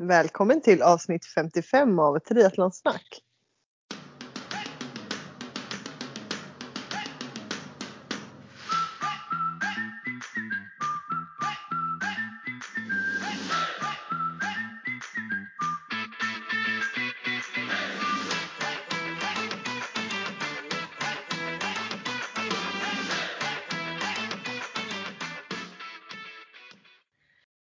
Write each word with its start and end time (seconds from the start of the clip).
Välkommen 0.00 0.60
till 0.60 0.82
avsnitt 0.82 1.24
55 1.26 1.98
av 1.98 2.18
Triathlonsnack. 2.18 3.20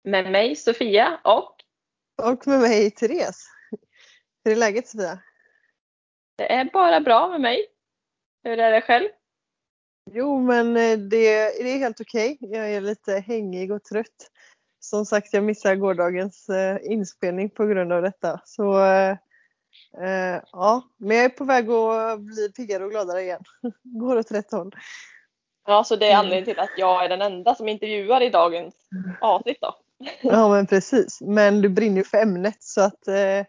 Med 0.04 0.32
mig 0.32 0.56
Sofia 0.56 1.20
och 1.24 1.55
och 2.26 2.48
med 2.48 2.60
mig 2.60 2.92
Therese. 2.92 3.48
Hur 4.46 4.52
är 4.52 4.56
läget 4.56 4.88
Sofia? 4.88 5.20
det 6.38 6.52
är 6.54 6.66
bara 6.74 7.00
bra 7.02 7.28
med 7.28 7.42
mig. 7.42 7.68
Hur 8.44 8.60
är 8.60 8.72
det 8.72 8.82
själv? 8.82 9.10
Jo 10.12 10.40
men 10.40 10.78
eh, 10.78 10.98
det, 10.98 11.64
det 11.64 11.72
är 11.72 11.78
helt 11.78 12.02
okej. 12.02 12.38
Jag 12.40 12.72
är 12.72 12.82
lite 12.82 13.20
hängig 13.20 13.72
och 13.72 13.84
trött. 13.84 14.32
Som 14.80 15.06
sagt 15.06 15.34
jag 15.34 15.44
missade 15.44 15.76
gårdagens 15.76 16.50
eh, 16.50 16.78
inspelning 16.84 17.50
på 17.50 17.66
grund 17.66 17.94
av 17.94 18.02
detta. 18.02 18.42
Så 18.46 18.84
eh, 18.84 19.12
eh, 20.02 20.42
ja, 20.52 20.84
men 20.98 21.18
jag 21.18 21.26
är 21.26 21.30
på 21.30 21.44
väg 21.44 21.70
att 21.70 22.20
bli 22.20 22.52
piggare 22.52 22.84
och 22.86 22.92
gladare 22.92 23.22
igen. 23.22 23.44
Går 23.84 24.18
åt 24.18 24.32
rätt 24.32 24.52
håll. 24.52 24.76
Ja, 25.68 25.84
så 25.84 25.96
det 25.96 26.06
är 26.06 26.10
Mm. 26.10 26.20
anledningen 26.20 26.46
till 26.46 26.60
att 26.60 26.78
jag 26.78 27.06
är 27.06 27.10
den 27.10 27.22
enda 27.22 27.56
som 27.56 27.68
intervjuar 27.68 28.22
i 28.22 28.30
dagens 28.30 28.76
avsnitt 29.22 29.58
då. 29.62 29.76
Ja 30.22 30.50
men 30.54 30.68
precis. 30.68 31.22
Men 31.22 31.62
du 31.62 31.70
brinner 31.70 31.98
ju 31.98 32.04
för 32.04 32.18
ämnet 32.18 32.64
så 32.64 32.82
att 32.82 33.08
eh, 33.08 33.16
eh, 33.16 33.46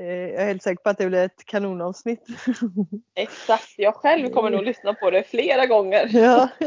jag 0.00 0.42
är 0.42 0.46
helt 0.46 0.62
säker 0.62 0.82
på 0.82 0.90
att 0.90 0.98
det 0.98 1.06
blir 1.06 1.24
ett 1.24 1.44
kanonavsnitt. 1.44 2.26
Exakt, 3.14 3.74
jag 3.76 3.94
själv 3.94 4.30
kommer 4.30 4.50
nog 4.50 4.64
lyssna 4.64 4.94
på 4.94 5.10
det 5.10 5.22
flera 5.22 5.66
gånger. 5.66 6.10
ja. 6.12 6.48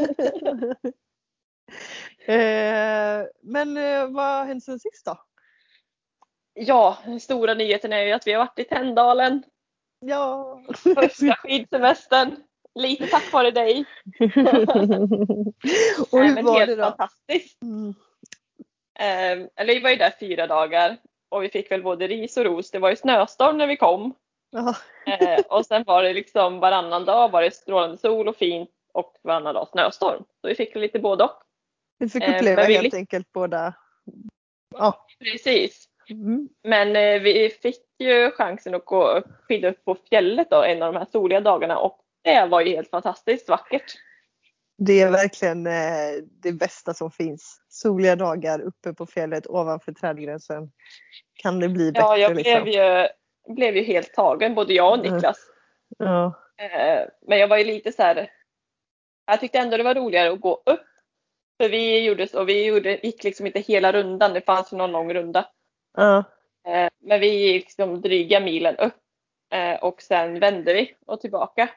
eh, 2.34 3.26
men 3.42 3.76
eh, 3.76 4.06
vad 4.06 4.38
har 4.38 4.44
hänt 4.44 4.64
sen 4.64 4.80
sist 4.80 5.04
då? 5.04 5.18
Ja, 6.54 6.98
den 7.04 7.20
stora 7.20 7.54
nyheten 7.54 7.92
är 7.92 8.02
ju 8.02 8.12
att 8.12 8.26
vi 8.26 8.32
har 8.32 8.38
varit 8.38 8.58
i 8.58 8.64
Tänndalen. 8.64 9.42
Ja. 10.00 10.60
Första 10.94 11.34
skidsemestern. 11.34 12.36
Lite 12.74 13.06
tack 13.06 13.32
vare 13.32 13.50
dig. 13.50 13.84
och 16.10 16.18
hur 16.18 16.42
var 16.42 16.66
det 16.66 16.76
då? 16.76 16.82
fantastiskt. 16.82 17.62
Mm. 17.62 17.94
Eh, 19.00 19.46
eller 19.56 19.74
vi 19.74 19.80
var 19.80 19.90
ju 19.90 19.96
där 19.96 20.12
fyra 20.20 20.46
dagar 20.46 20.96
och 21.28 21.42
vi 21.42 21.48
fick 21.48 21.70
väl 21.70 21.82
både 21.82 22.06
ris 22.06 22.36
och 22.36 22.44
ros. 22.44 22.70
Det 22.70 22.78
var 22.78 22.90
ju 22.90 22.96
snöstorm 22.96 23.58
när 23.58 23.66
vi 23.66 23.76
kom. 23.76 24.14
Ja. 24.50 24.74
Eh, 25.06 25.40
och 25.48 25.66
sen 25.66 25.84
var 25.86 26.02
det 26.02 26.12
liksom 26.12 26.60
varannan 26.60 27.04
dag 27.04 27.30
var 27.30 27.42
det 27.42 27.54
strålande 27.54 27.96
sol 27.96 28.28
och 28.28 28.36
fint 28.36 28.70
och 28.92 29.14
varannan 29.22 29.54
dag 29.54 29.68
snöstorm. 29.68 30.24
Så 30.40 30.48
vi 30.48 30.54
fick 30.54 30.74
lite 30.74 30.98
både 30.98 31.24
och. 31.24 31.42
Vi 31.98 32.08
fick 32.08 32.22
Eh, 32.22 32.36
uppleva 32.36 32.56
men 32.62 32.68
vi 32.68 32.74
helt 32.74 32.94
enkelt 32.94 33.32
båda. 33.32 33.74
Ja. 34.74 35.06
Precis. 35.18 35.88
Mm. 36.10 36.48
Men 36.62 36.96
eh, 36.96 37.22
vi 37.22 37.48
fick 37.62 37.84
ju 37.98 38.30
chansen 38.30 38.74
att 38.74 38.84
gå 38.84 39.22
skida 39.42 39.68
upp 39.68 39.84
på 39.84 39.96
fjället 40.10 40.50
då 40.50 40.62
en 40.62 40.82
av 40.82 40.92
de 40.92 40.98
här 40.98 41.06
soliga 41.12 41.40
dagarna 41.40 41.78
och 41.78 42.00
det 42.22 42.46
var 42.46 42.60
ju 42.60 42.76
helt 42.76 42.90
fantastiskt 42.90 43.48
vackert. 43.48 43.94
Det 44.82 45.00
är 45.00 45.10
verkligen 45.10 45.66
eh, 45.66 46.22
det 46.42 46.52
bästa 46.52 46.94
som 46.94 47.10
finns. 47.10 47.62
Soliga 47.68 48.16
dagar 48.16 48.60
uppe 48.60 48.92
på 48.92 49.06
fjället 49.06 49.46
ovanför 49.46 49.92
trädgränsen. 49.92 50.70
Kan 51.34 51.60
det 51.60 51.68
bli 51.68 51.92
bättre 51.92 52.06
Ja, 52.06 52.16
jag 52.16 52.36
liksom? 52.36 52.62
blev 52.62 52.74
ju, 52.74 53.08
blev 53.54 53.76
ju 53.76 53.82
helt 53.82 54.14
tagen, 54.14 54.54
både 54.54 54.74
jag 54.74 54.92
och 54.92 54.98
Mm. 54.98 55.14
Niklas. 55.14 55.36
Ja. 55.98 56.34
Eh, 56.56 57.08
Men 57.26 57.38
jag 57.38 57.48
var 57.48 57.58
ju 57.58 57.64
lite 57.64 57.92
så 57.92 58.02
här. 58.02 58.30
Jag 59.26 59.40
tyckte 59.40 59.58
ändå 59.58 59.76
det 59.76 59.82
var 59.82 59.94
roligare 59.94 60.32
att 60.32 60.40
gå 60.40 60.62
upp. 60.66 60.86
För 61.60 61.68
vi 61.68 62.04
gjorde 62.04 62.28
så, 62.28 62.44
vi 62.44 62.64
gjorde, 62.64 63.00
gick 63.02 63.24
liksom 63.24 63.46
inte 63.46 63.60
hela 63.60 63.92
rundan, 63.92 64.32
det 64.34 64.40
fanns 64.40 64.72
ju 64.72 64.76
någon 64.76 64.92
lång 64.92 65.14
runda. 65.14 65.48
Ja. 65.96 66.24
Eh, 66.68 66.88
Men 67.00 67.20
vi 67.20 67.52
gick 67.52 67.64
liksom 67.64 68.00
dryga 68.00 68.40
milen 68.40 68.76
upp 68.76 68.94
och 69.80 70.02
sen 70.02 70.40
vände 70.40 70.74
vi 70.74 70.94
och 71.06 71.20
tillbaka. 71.20 71.68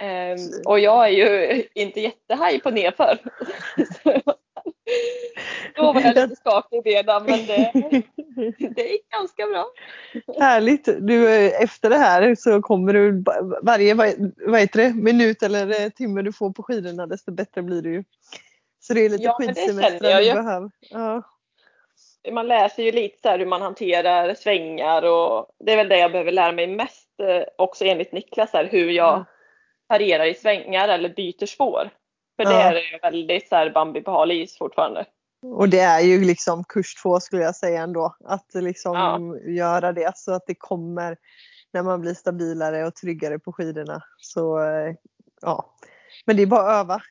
Eh, 0.00 0.36
Och 0.66 0.78
jag 0.80 1.04
är 1.08 1.10
ju 1.10 1.64
inte 1.74 2.00
jättehaj 2.00 2.60
på 2.60 2.70
nerför. 2.70 3.18
Då 5.76 5.92
var 5.92 6.00
jag 6.00 6.14
lite 6.14 6.36
skakig 6.36 6.78
i 6.78 6.82
benen 6.82 7.24
men 7.24 7.46
det, 7.46 7.72
det 8.76 8.82
gick 8.82 9.10
ganska 9.10 9.46
bra. 9.46 9.66
Härligt! 10.40 10.88
Du, 10.98 11.48
efter 11.50 11.90
det 11.90 11.96
här 11.96 12.34
så 12.34 12.62
kommer 12.62 12.92
du 12.92 13.24
varje 13.62 13.94
vad 14.46 14.60
heter 14.60 14.78
det, 14.82 14.94
minut 14.94 15.42
eller 15.42 15.82
eh, 15.82 15.88
timme 15.88 16.22
du 16.22 16.32
får 16.32 16.50
på 16.50 16.62
skidorna 16.62 17.06
desto 17.06 17.32
bättre 17.32 17.62
blir 17.62 17.82
det 17.82 17.88
ju. 17.88 18.04
Så 18.80 18.94
det 18.94 19.00
är 19.00 19.08
lite 19.08 19.24
Ja, 19.24 19.32
skidsemester 19.32 20.20
du 20.22 20.32
behöver. 20.32 20.70
Ja. 20.90 21.22
Man 22.32 22.48
läser 22.48 22.82
ju 22.82 22.92
lite 22.92 23.18
så 23.22 23.28
här 23.28 23.38
hur 23.38 23.46
man 23.46 23.62
hanterar 23.62 24.34
svängar 24.34 25.02
och 25.02 25.46
det 25.64 25.72
är 25.72 25.76
väl 25.76 25.88
det 25.88 25.98
jag 25.98 26.12
behöver 26.12 26.32
lära 26.32 26.52
mig 26.52 26.66
mest 26.66 27.20
eh, 27.22 27.44
också 27.58 27.84
enligt 27.84 28.12
Niklas 28.12 28.52
här, 28.52 28.64
hur 28.64 28.90
jag 28.90 29.14
Mm. 29.14 29.24
Parerar 29.94 30.24
i 30.24 30.34
svängar 30.34 30.88
eller 30.88 31.08
byter 31.08 31.46
spår. 31.46 31.90
För 32.36 32.44
det 32.44 32.50
Ja. 32.52 32.60
är 32.60 32.92
ju 32.92 32.98
väldigt 33.02 33.48
så 33.48 33.56
här 33.56 33.70
Bambi 33.70 34.00
på 34.00 34.10
hal 34.10 34.32
is 34.32 34.58
fortfarande. 34.58 35.06
Och 35.42 35.68
det 35.68 35.80
är 35.80 36.00
ju 36.00 36.24
liksom 36.24 36.64
kurs 36.64 36.94
två 36.94 37.20
skulle 37.20 37.42
jag 37.42 37.56
säga 37.56 37.82
ändå. 37.82 38.16
Att 38.24 38.54
liksom 38.54 38.94
Ja. 38.96 39.50
göra 39.50 39.92
det 39.92 40.12
så 40.16 40.32
att 40.32 40.46
det 40.46 40.54
kommer 40.54 41.16
när 41.72 41.82
man 41.82 42.00
blir 42.00 42.14
stabilare 42.14 42.86
och 42.86 42.94
tryggare 42.94 43.38
på 43.38 43.52
skidorna. 43.52 44.02
Så 44.18 44.58
eh, 44.58 44.94
ja. 45.42 45.74
Men 46.26 46.36
det 46.36 46.42
är 46.42 46.46
bara 46.46 46.80
att 46.80 46.84
öva. 46.84 47.02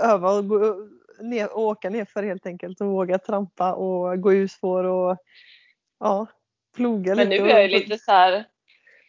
Öva 0.00 0.32
och 0.32 0.48
gå 0.48 0.76
ner, 1.20 1.52
och 1.52 1.62
åka 1.62 1.90
nerför 1.90 2.22
helt 2.22 2.46
enkelt 2.46 2.80
och 2.80 2.86
våga 2.86 3.18
trampa 3.18 3.74
och 3.74 4.20
gå 4.20 4.32
ur 4.34 4.48
spår 4.48 4.84
och 4.84 5.16
ja, 6.00 6.26
ploga 6.76 7.14
Men 7.14 7.28
lite. 7.28 7.44
nu 7.44 7.50
är 7.50 7.58
det 7.68 7.68
lite 7.68 7.98
så 7.98 8.12
här, 8.12 8.44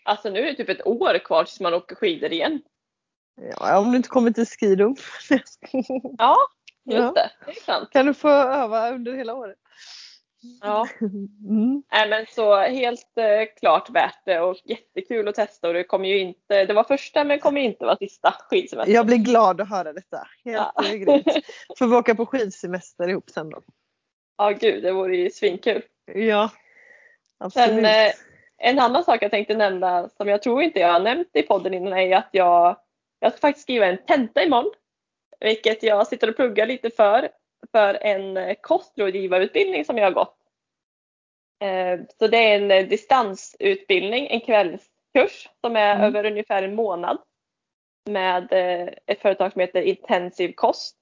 alltså 0.05 0.29
nu 0.29 0.39
är 0.39 0.45
det 0.45 0.55
typ 0.55 0.69
ett 0.69 0.87
år 0.87 1.17
kvar 1.25 1.43
tills 1.43 1.59
man 1.59 1.73
åker 1.73 1.95
skidor 1.95 2.31
igen. 2.31 2.61
Ja, 3.59 3.79
om 3.79 3.91
du 3.91 3.97
inte 3.97 4.09
kommer 4.09 4.31
till 4.31 4.45
skidum. 4.45 4.95
Ja, 6.17 6.37
just 6.85 7.15
det. 7.15 7.31
Det 7.45 7.51
är 7.51 7.63
sant. 7.63 7.89
kan 7.91 8.05
du 8.05 8.13
få 8.13 8.29
öva 8.29 8.91
under 8.91 9.13
hela 9.13 9.33
året. 9.33 9.57
Ja. 10.61 10.87
Mm. 11.01 11.83
Nej, 11.91 12.09
men 12.09 12.25
så 12.29 12.55
helt 12.55 13.17
eh, 13.17 13.59
klart 13.59 13.89
värt 13.89 14.25
det 14.25 14.39
och 14.39 14.57
jättekul 14.63 15.27
att 15.27 15.35
testa 15.35 15.67
och 15.67 15.73
det 15.73 15.83
kommer 15.83 16.09
ju 16.09 16.19
inte, 16.19 16.65
det 16.65 16.73
var 16.73 16.83
första 16.83 17.23
men 17.23 17.39
kommer 17.39 17.61
inte 17.61 17.85
vara 17.85 17.97
sista 17.97 18.35
skidsemestern. 18.49 18.95
Jag 18.95 19.05
blir 19.05 19.17
glad 19.17 19.61
att 19.61 19.69
höra 19.69 19.93
detta. 19.93 20.27
Helt 20.45 20.57
Ja. 20.57 20.73
ja. 20.75 20.83
grymt. 20.95 21.45
Får 21.77 21.87
vi 21.87 21.95
åka 21.95 22.15
på 22.15 22.25
skidsemester 22.25 23.07
ihop 23.09 23.29
sen 23.29 23.49
då? 23.49 23.61
Ja 24.37 24.49
gud, 24.49 24.83
det 24.83 24.91
vore 24.91 25.17
ju 25.17 25.29
svinkul. 25.29 25.81
Ja, 26.13 26.49
absolut. 27.37 27.67
Sen 27.69 27.85
eh, 27.85 28.11
en 28.57 28.79
annan 28.79 29.03
sak 29.03 29.23
jag 29.23 29.31
tänkte 29.31 29.55
nämna 29.55 30.09
som 30.09 30.27
jag 30.27 30.41
tror 30.41 30.61
inte 30.61 30.79
jag 30.79 30.93
har 30.93 30.99
nämnt 30.99 31.29
i 31.33 31.41
podden 31.41 31.73
innan 31.73 31.93
är 31.93 32.17
att 32.17 32.29
jag, 32.31 32.77
jag 33.19 33.31
ska 33.31 33.41
faktiskt 33.41 33.63
skriva 33.63 33.85
en 33.85 33.97
tenta 33.97 34.43
imorgon. 34.43 34.71
Vilket 35.39 35.83
jag 35.83 36.07
sitter 36.07 36.29
och 36.29 36.35
pluggar 36.35 36.65
lite 36.65 36.89
för. 36.89 37.29
För 37.71 37.93
en 37.93 38.37
eh, 38.37 38.55
kostrådgivarutbildning 38.61 39.85
som 39.85 39.97
jag 39.97 40.05
har 40.05 40.11
gått. 40.11 40.37
Eh, 41.63 41.99
Så 42.19 42.27
det 42.27 42.37
är 42.37 42.55
en 42.55 42.71
eh, 42.71 42.87
distansutbildning, 42.87 44.27
en 44.27 44.41
kvällskurs 44.41 45.49
som 45.61 45.75
är 45.75 45.95
Mm. 45.95 46.05
över 46.05 46.25
ungefär 46.25 46.63
en 46.63 46.75
månad. 46.75 47.17
Med 48.09 48.53
ett 49.05 49.21
företag 49.21 49.51
som 49.51 49.61
heter 49.61 49.81
Intensiv 49.81 50.53
Kost. 50.55 50.97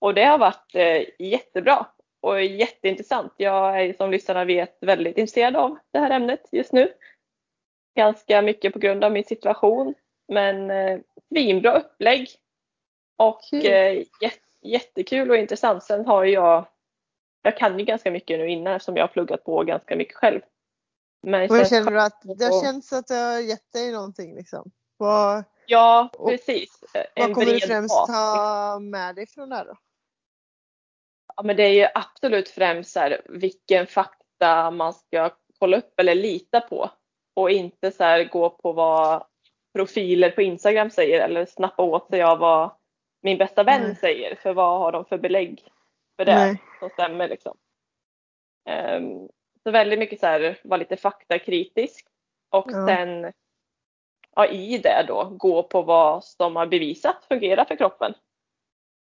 Och 0.00 0.14
det 0.14 0.24
har 0.24 0.38
varit 0.38 0.74
jättebra 1.18 1.86
och 2.20 2.42
jätteintressant. 2.42 3.32
Jag 3.36 3.82
är 3.82 3.92
som 3.92 4.10
lyssnarna 4.10 4.44
vet 4.44 4.78
väldigt 4.80 5.18
intresserad 5.18 5.56
av 5.56 5.78
det 5.92 5.98
här 5.98 6.10
ämnet 6.10 6.48
just 6.52 6.72
nu. 6.72 6.92
Ganska 7.96 8.42
mycket 8.42 8.72
på 8.72 8.78
grund 8.78 9.04
av 9.04 9.12
min 9.12 9.24
situation. 9.24 9.94
Men 10.28 10.70
eh, 10.70 11.00
svinbra 11.28 11.78
upplägg. 11.78 12.28
Och 13.16 13.52
eh, 13.54 14.04
jät- 14.20 14.40
jättekul 14.62 15.30
och 15.30 15.36
intressant. 15.36 15.82
Sen 15.84 16.06
har 16.06 16.24
jag, 16.24 16.66
jag 17.42 17.56
kan 17.58 17.78
ju 17.78 17.84
ganska 17.84 18.10
mycket 18.10 18.38
nu 18.38 18.48
innan 18.50 18.74
eftersom 18.74 18.96
jag 18.96 19.02
har 19.02 19.08
pluggat 19.08 19.44
på 19.44 19.62
ganska 19.64 19.96
mycket 19.96 20.14
själv. 20.16 20.40
Men, 21.22 21.30
Men 21.40 21.48
känns 21.48 21.68
känner 21.70 21.90
du 21.92 22.00
att 22.00 22.22
det 22.38 22.44
har 22.44 22.52
och- 22.58 22.64
känts 22.64 22.92
att 22.92 23.06
det 23.06 23.14
har 23.14 23.38
gett 23.38 23.72
dig 23.72 23.92
någonting 23.92 24.34
liksom? 24.34 24.70
Vad, 24.96 25.44
Ja, 25.66 26.08
och- 26.12 26.30
precis. 26.30 26.84
En 26.94 27.04
vad 27.26 27.34
kommer 27.34 27.46
du 27.46 27.60
främst 27.60 27.94
bas. 27.94 28.06
ta 28.06 28.78
med 28.78 29.14
dig 29.14 29.26
från 29.26 29.48
det 29.48 29.56
här 29.56 29.64
då? 29.64 29.76
Ja, 31.36 31.42
men 31.42 31.56
det 31.56 31.62
är 31.62 31.72
ju 31.72 31.86
absolut 31.94 32.48
främst 32.48 32.90
så 32.92 33.00
här, 33.00 33.22
vilken 33.28 33.86
fakta 33.86 34.70
man 34.70 34.94
ska 34.94 35.30
kolla 35.58 35.76
upp 35.76 36.00
eller 36.00 36.14
lita 36.14 36.60
på. 36.60 36.90
Och 37.34 37.50
inte 37.50 37.90
så 37.92 38.04
här, 38.04 38.24
gå 38.24 38.50
på 38.50 38.72
vad 38.72 39.24
profiler 39.78 40.30
på 40.30 40.42
Instagram 40.42 40.90
säger 40.90 41.20
eller 41.20 41.46
snappa 41.46 41.82
åt 41.82 42.08
sig 42.08 42.22
av 42.22 42.38
vad 42.38 42.70
min 43.22 43.38
bästa 43.38 43.62
vän 43.62 43.82
Nej. 43.82 43.96
säger. 43.96 44.34
För 44.34 44.52
vad 44.52 44.78
har 44.78 44.92
de 44.92 45.04
för 45.04 45.18
belägg 45.18 45.64
för 46.16 46.24
det 46.24 46.34
Nej. 46.34 46.62
som 46.80 46.90
stämmer 46.90 47.28
liksom. 47.28 47.56
Ehm, 48.68 49.28
Så 49.62 49.70
väldigt 49.70 49.98
mycket 49.98 50.20
så 50.20 50.26
här, 50.26 50.58
vara 50.64 50.78
lite 50.78 50.96
faktakritisk 50.96 52.06
och 52.50 52.70
Ja. 52.72 52.86
sen 52.86 53.32
ja, 54.36 54.46
i 54.46 54.78
det 54.78 55.04
då 55.08 55.24
gå 55.24 55.62
på 55.62 55.82
vad 55.82 56.24
som 56.24 56.56
har 56.56 56.66
bevisat 56.66 57.24
fungerar 57.28 57.64
för 57.64 57.76
kroppen. 57.76 58.14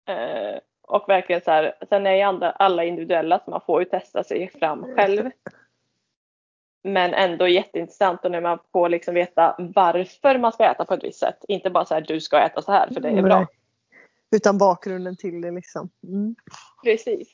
Eh, 0.10 0.60
och 0.82 1.10
verkligen 1.10 1.42
så 1.42 1.52
här, 1.52 1.76
sen 1.90 2.08
är 2.08 2.16
ju 2.16 2.46
alla 2.46 2.84
individuella 2.84 3.40
så 3.40 3.52
man 3.52 3.62
får 3.62 3.82
ju 3.82 3.90
testa 3.90 4.24
sig 4.24 4.50
fram 4.50 4.96
själv. 4.96 5.30
Men 6.84 7.14
ändå 7.14 7.48
jätteintressant 7.48 8.26
och 8.26 8.32
när 8.32 8.42
man 8.42 8.60
får 8.72 8.90
liksom 8.90 9.14
veta 9.16 9.56
varför 9.60 10.38
man 10.40 10.52
ska 10.52 10.66
äta 10.72 10.86
på 10.86 10.94
ett 10.94 11.04
visst 11.04 11.20
sätt. 11.20 11.38
Inte 11.48 11.70
bara 11.70 11.86
så 11.86 11.94
här 11.94 12.02
du 12.02 12.22
ska 12.22 12.40
äta 12.40 12.62
så 12.62 12.72
här 12.72 12.90
för 12.94 13.00
det 13.02 13.10
är 13.10 13.22
bra. 13.22 13.38
Nej. 13.40 13.48
Utan 14.36 14.58
bakgrunden 14.58 15.18
till 15.18 15.42
det 15.42 15.52
liksom. 15.52 15.90
Mm. 16.08 16.36
Precis. 16.84 17.28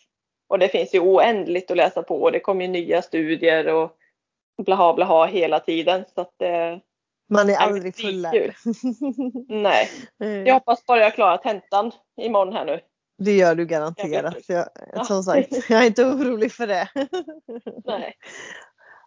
Och 0.48 0.60
det 0.60 0.68
finns 0.68 0.96
ju 0.96 1.00
oändligt 1.00 1.72
att 1.72 1.78
läsa 1.78 2.04
på 2.04 2.22
och 2.22 2.32
det 2.32 2.40
kommer 2.40 2.66
ju 2.66 2.72
nya 2.72 3.02
studier 3.02 3.74
och 3.74 3.92
blaha 4.66 4.94
blaha 4.94 5.26
hela 5.26 5.60
tiden. 5.60 6.06
Så 6.16 6.22
att, 6.22 6.42
eh, 6.42 6.78
Man 7.30 7.50
är 7.50 7.56
aldrig 7.56 7.96
fullärd. 7.96 8.54
nej. 9.48 9.90
Eh, 10.22 10.30
Jag 10.30 10.54
hoppas 10.54 10.86
bara 10.86 11.00
jag 11.00 11.14
klarar 11.16 11.38
tentan 11.38 11.92
imorgon 12.22 12.54
här 12.54 12.66
nu. 12.66 12.80
Det 13.18 13.32
gör 13.38 13.56
du 13.56 13.66
garanterat. 13.66 14.36
Jag, 14.48 14.66
Ja. 14.94 15.04
som 15.04 15.24
sagt, 15.24 15.70
jag 15.70 15.82
är 15.82 15.88
inte 15.88 16.06
orolig 16.06 16.52
för 16.52 16.68
det. 16.68 16.90
Nej. 17.86 18.14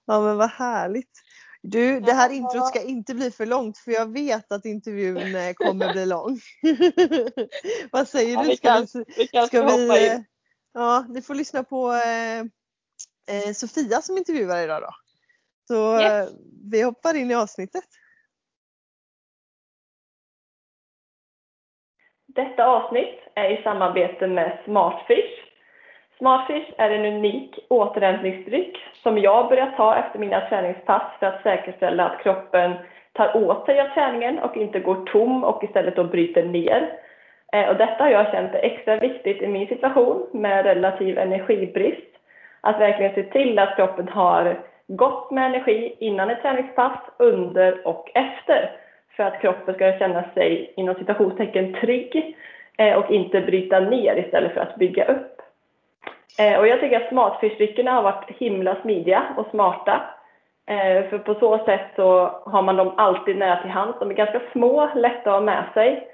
Ja 0.05 0.21
men 0.21 0.37
vad 0.37 0.51
härligt. 0.51 1.23
Du, 1.63 2.01
det 2.01 2.13
här 2.13 2.31
introt 2.31 2.67
ska 2.69 2.83
inte 2.83 3.15
bli 3.15 3.31
för 3.31 3.47
långt 3.47 3.79
för 3.79 3.91
jag 3.93 4.13
vet 4.13 4.53
att 4.53 4.65
intervjun 4.65 5.35
eh, 5.35 5.53
kommer 5.57 5.89
bli 5.93 6.07
lång. 6.07 6.39
vad 7.93 8.09
säger 8.09 8.35
Ja, 8.37 8.43
du? 8.43 8.49
vi 8.49 8.57
Ska 8.57 8.69
kan, 8.69 8.87
vi, 8.95 9.05
vi 9.17 9.27
kan 9.27 9.47
ska 9.47 9.61
hoppa 9.61 9.77
vi, 9.77 10.07
eh, 10.09 10.15
in. 10.15 10.25
ja, 10.73 11.07
ni 11.09 11.23
får 11.23 11.35
lyssna 11.35 11.65
på 11.65 11.93
eh, 11.93 12.41
eh, 13.37 13.53
Sofia 13.55 14.03
som 14.03 14.19
intervjuar 14.19 14.63
idag 14.65 14.83
då. 14.83 14.91
Så 15.69 16.01
Yes. 16.01 16.31
eh, 16.31 16.37
vi 16.71 16.83
hoppar 16.83 17.15
in 17.15 17.31
i 17.31 17.35
avsnittet. 17.35 17.85
Detta 22.27 22.65
avsnitt 22.67 23.21
är 23.35 23.61
i 23.61 23.63
samarbete 23.63 24.27
med 24.27 24.63
Smartfish. 24.65 25.42
Smartfish 26.23 26.73
är 26.77 26.91
en 26.91 27.15
unik 27.15 27.59
återhämtningsdryck 27.69 28.79
som 29.03 29.19
jag 29.19 29.49
börjat 29.49 29.77
ta 29.77 29.97
efter 29.97 30.19
mina 30.19 30.41
träningspass 30.41 31.03
för 31.19 31.27
att 31.27 31.43
säkerställa 31.43 32.05
att 32.05 32.23
kroppen 32.23 32.73
tar 33.13 33.37
åt 33.37 33.67
sig 33.67 33.81
av 33.81 33.89
träningen 33.89 34.39
och 34.39 34.57
inte 34.57 34.81
går 34.81 35.05
tom 35.05 35.45
och 35.45 35.65
istället 35.65 35.97
då 35.97 36.05
bryter 36.05 36.43
ner. 36.43 36.93
Eh, 37.53 37.69
och 37.69 37.77
detta 37.77 38.05
har 38.05 38.11
jag 38.11 38.33
känt 38.33 38.55
är 38.55 38.65
extra 38.65 38.97
viktigt 38.97 39.43
i 39.43 39.47
min 39.47 39.67
situation 39.67 40.27
med 40.33 40.65
relativ 40.65 41.19
energibrist. 41.19 42.17
Att 42.61 42.81
verkligen 42.81 43.15
se 43.15 43.23
till 43.23 43.59
att 43.59 43.77
kroppen 43.77 44.09
har 44.09 44.61
gott 44.87 45.31
med 45.31 45.47
energi 45.47 45.97
innan 45.99 46.31
ett 46.31 46.43
träningspass, 46.43 46.99
under 47.17 47.87
och 47.87 48.11
efter. 48.15 48.71
För 49.17 49.23
att 49.23 49.41
kroppen 49.41 49.75
ska 49.75 49.99
känna 49.99 50.25
sig 50.35 50.73
inom 50.77 50.95
citationstecken 50.95 51.75
trygg 51.75 52.37
eh, 52.79 52.95
och 52.95 53.11
inte 53.11 53.41
bryta 53.41 53.81
ner 53.81 54.17
istället 54.17 54.55
för 54.55 54.61
att 54.61 54.77
bygga 54.77 55.05
upp. 55.05 55.31
Eh, 56.38 56.58
Och 56.58 56.67
jag 56.67 56.81
tycker 56.81 57.00
att 57.00 57.08
smatfiskdryckerna 57.08 57.93
har 57.93 58.02
varit 58.02 58.31
himla 58.38 58.76
smidiga 58.82 59.23
och 59.37 59.46
smarta. 59.50 60.00
Eh, 60.67 61.08
För 61.11 61.19
på 61.19 61.34
så 61.34 61.58
sätt 61.64 61.87
så 61.96 62.26
har 62.46 62.62
man 62.62 62.76
dem 62.76 62.93
alltid 62.96 63.37
nära 63.38 63.62
till 63.62 63.70
hands. 63.70 63.99
De 63.99 64.11
är 64.11 64.14
ganska 64.14 64.40
små, 64.52 64.88
lätta 64.94 65.31
att 65.31 65.37
ha 65.37 65.40
med 65.40 65.64
sig. 65.75 66.08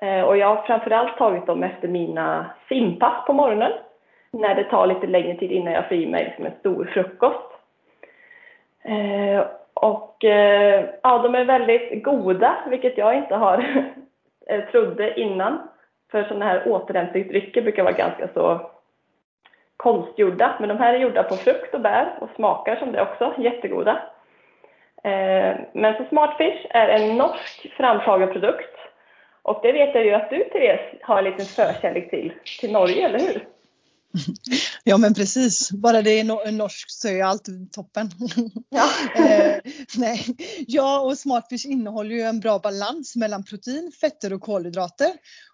Eh, 0.00 0.22
Och 0.22 0.36
jag 0.36 0.46
har 0.54 0.62
framförallt 0.62 1.16
tagit 1.18 1.46
dem 1.46 1.62
efter 1.62 1.88
mina 1.88 2.46
simpass 2.68 3.26
på 3.26 3.32
morgonen. 3.32 3.72
När 4.30 4.54
det 4.54 4.64
tar 4.64 4.86
lite 4.86 5.06
längre 5.06 5.34
tid 5.38 5.52
innan 5.52 5.72
jag 5.72 5.88
får 5.88 5.96
i 5.96 6.06
mig 6.06 6.24
liksom 6.24 6.46
en 6.46 6.58
stor 6.60 6.84
frukost. 6.84 7.50
Eh, 8.84 9.44
Och 9.74 10.24
eh, 10.24 10.84
ja, 11.02 11.18
de 11.18 11.34
är 11.34 11.44
väldigt 11.44 12.04
goda, 12.04 12.56
vilket 12.68 12.98
jag 12.98 13.14
inte 13.16 13.34
har 13.34 13.64
eh, 14.46 14.60
trodde 14.70 15.20
innan. 15.20 15.68
För 16.10 16.22
sådana 16.24 16.44
här 16.44 16.62
återhämtningsdrycker 16.68 17.62
brukar 17.62 17.82
vara 17.82 17.92
ganska 17.92 18.28
så 18.34 18.60
konstgjorda. 19.76 20.56
Men 20.60 20.68
de 20.68 20.78
här 20.78 20.94
är 20.94 20.98
gjorda 20.98 21.22
på 21.22 21.36
frukt 21.36 21.74
och 21.74 21.80
bär 21.80 22.18
och 22.20 22.28
smakar 22.36 22.76
som 22.76 22.92
det 22.92 23.02
också. 23.02 23.42
Jättegoda. 23.42 24.02
Eh, 25.04 25.56
Men 25.74 25.94
så 25.96 26.06
Smartfish 26.08 26.66
är 26.70 26.88
en 26.88 27.16
norsk 27.16 27.66
framtagen 27.76 28.32
produkt. 28.32 28.74
Och 29.42 29.60
det 29.62 29.72
vet 29.72 29.94
jag 29.94 30.04
ju 30.04 30.14
att 30.14 30.30
du 30.30 30.44
Therese 30.52 31.00
har 31.02 31.18
en 31.18 31.24
liten 31.24 31.46
förkärlek 31.46 32.10
till, 32.10 32.32
till 32.60 32.72
Norge, 32.72 33.08
eller 33.08 33.18
hur? 33.18 33.48
Ja 34.84 34.98
men 34.98 35.14
precis, 35.14 35.70
bara 35.70 36.02
det 36.02 36.10
är 36.10 36.24
no- 36.24 36.50
norskt 36.50 36.90
så 36.90 37.08
är 37.08 37.24
allt 37.24 37.72
toppen. 37.72 38.10
Ja. 38.68 38.88
eh, 39.24 39.56
nej. 39.96 40.24
Ja 40.66 41.00
och 41.00 41.18
Smartfish 41.18 41.66
innehåller 41.66 42.14
ju 42.14 42.22
en 42.22 42.40
bra 42.40 42.58
balans 42.58 43.16
mellan 43.16 43.44
protein, 43.44 43.92
fetter 44.00 44.32
och 44.32 44.40
kolhydrater. 44.40 45.10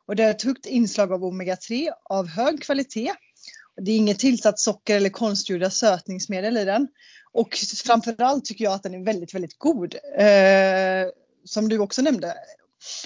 Och 0.06 0.16
det 0.16 0.22
är 0.22 0.30
ett 0.30 0.44
högt 0.44 0.66
inslag 0.66 1.12
av 1.12 1.20
omega-3 1.20 1.88
av 2.04 2.28
hög 2.28 2.62
kvalitet. 2.62 3.12
Det 3.84 3.92
är 3.92 3.96
inget 3.96 4.18
tillsatt 4.18 4.58
socker 4.58 4.96
eller 4.96 5.10
konstgjorda 5.10 5.70
sötningsmedel 5.70 6.56
i 6.56 6.64
den. 6.64 6.88
Och 7.32 7.56
framförallt 7.84 8.44
tycker 8.44 8.64
jag 8.64 8.72
att 8.72 8.82
den 8.82 8.94
är 8.94 9.04
väldigt, 9.04 9.34
väldigt 9.34 9.58
god. 9.58 9.94
Eh, 10.18 11.08
som 11.44 11.68
du 11.68 11.78
också 11.78 12.02
nämnde. 12.02 12.34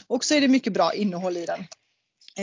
Och 0.06 0.24
så 0.24 0.34
är 0.34 0.40
det 0.40 0.48
mycket 0.48 0.72
bra 0.72 0.94
innehåll 0.94 1.36
i 1.36 1.46
den. 1.46 1.60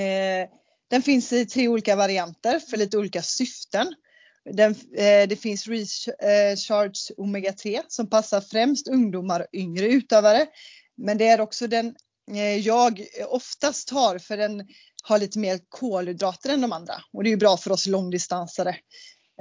Eh, 0.04 0.50
den 0.90 1.02
finns 1.02 1.34
i 1.34 1.46
tre 1.46 1.68
olika 1.68 1.96
varianter 1.96 2.60
för 2.60 2.78
lite 2.78 2.98
olika 2.98 3.22
syften. 3.22 3.96
Den, 4.52 4.72
eh, 4.96 5.28
det 5.28 5.42
finns 5.42 5.68
Recharge 5.68 7.14
eh, 7.18 7.24
Omega 7.24 7.54
3 7.54 7.82
som 7.88 8.10
passar 8.10 8.42
främst 8.42 8.88
ungdomar 8.88 9.40
och 9.40 9.48
yngre 9.54 9.88
utövare. 9.88 10.48
Men 10.98 11.18
det 11.18 11.28
är 11.28 11.42
också 11.42 11.68
den 11.68 11.96
eh, 12.32 12.58
jag 12.58 13.06
oftast 13.28 13.88
tar 13.88 14.18
för 14.18 14.38
den 14.38 14.68
har 15.02 15.20
lite 15.20 15.40
mer 15.40 15.60
kolhydrater 15.70 16.50
än 16.50 16.62
de 16.62 16.72
andra. 16.72 16.94
Och 17.14 17.24
det 17.24 17.30
är 17.30 17.32
ju 17.32 17.38
bra 17.38 17.58
för 17.58 17.72
oss 17.72 17.88
långdistansare. 17.88 18.76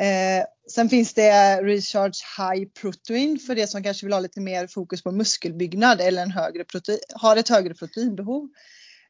Eh, 0.01 0.45
sen 0.71 0.89
finns 0.89 1.15
det 1.15 1.62
Recharge 1.62 2.21
High 2.39 2.69
Protein 2.81 3.39
för 3.39 3.55
det 3.55 3.67
som 3.67 3.83
kanske 3.83 4.07
vill 4.07 4.12
ha 4.12 4.21
lite 4.21 4.41
mer 4.41 4.67
fokus 4.67 5.03
på 5.03 5.12
muskelbyggnad 5.12 6.01
eller 6.01 6.23
en 6.23 6.31
högre 6.31 6.65
protein, 6.65 6.99
har 7.15 7.37
ett 7.37 7.49
högre 7.49 7.75
proteinbehov. 7.75 8.49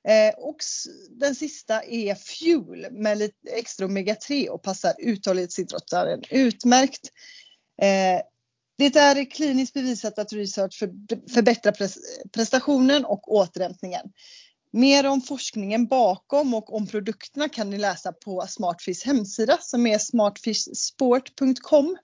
Eh, 0.09 0.35
och 0.39 0.57
den 1.11 1.35
sista 1.35 1.83
är 1.83 2.15
Fuel 2.15 2.87
med 2.91 3.19
lite 3.19 3.51
extra 3.51 3.87
omega-3 3.87 4.49
och 4.49 4.63
passar 4.63 4.95
uthållighetsidrottaren 4.99 6.23
utmärkt. 6.31 7.09
Eh, 7.83 8.23
det 8.79 8.97
är 8.97 9.31
kliniskt 9.31 9.75
bevisat 9.75 10.19
att 10.19 10.33
research 10.33 10.79
förbättrar 11.35 11.73
prestationen 12.29 13.05
och 13.05 13.33
återhämtningen. 13.35 14.13
Mer 14.73 15.09
om 15.13 15.21
forskningen 15.21 15.87
bakom 15.87 16.55
och 16.55 16.75
om 16.77 16.87
produkterna 16.87 17.49
kan 17.49 17.71
ni 17.71 17.79
läsa 17.79 18.13
på 18.25 18.41
Smartfish 18.41 19.07
hemsida 19.07 19.57
som 19.61 19.87
är 19.87 19.99
smartfishsport.com. 19.99 21.97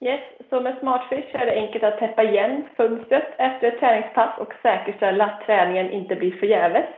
Yes, 0.00 0.20
så 0.50 0.60
med 0.60 0.78
Smartfish 0.80 1.34
är 1.34 1.46
det 1.46 1.52
enkelt 1.52 1.84
att 1.84 1.98
täppa 1.98 2.22
igen 2.22 2.64
fönstret 2.76 3.28
efter 3.38 3.66
ett 3.68 3.80
träningspass 3.80 4.38
och 4.38 4.52
säkerställa 4.62 5.24
att 5.24 5.46
träningen 5.46 5.92
inte 5.92 6.16
blir 6.16 6.32
förgäves. 6.40 6.88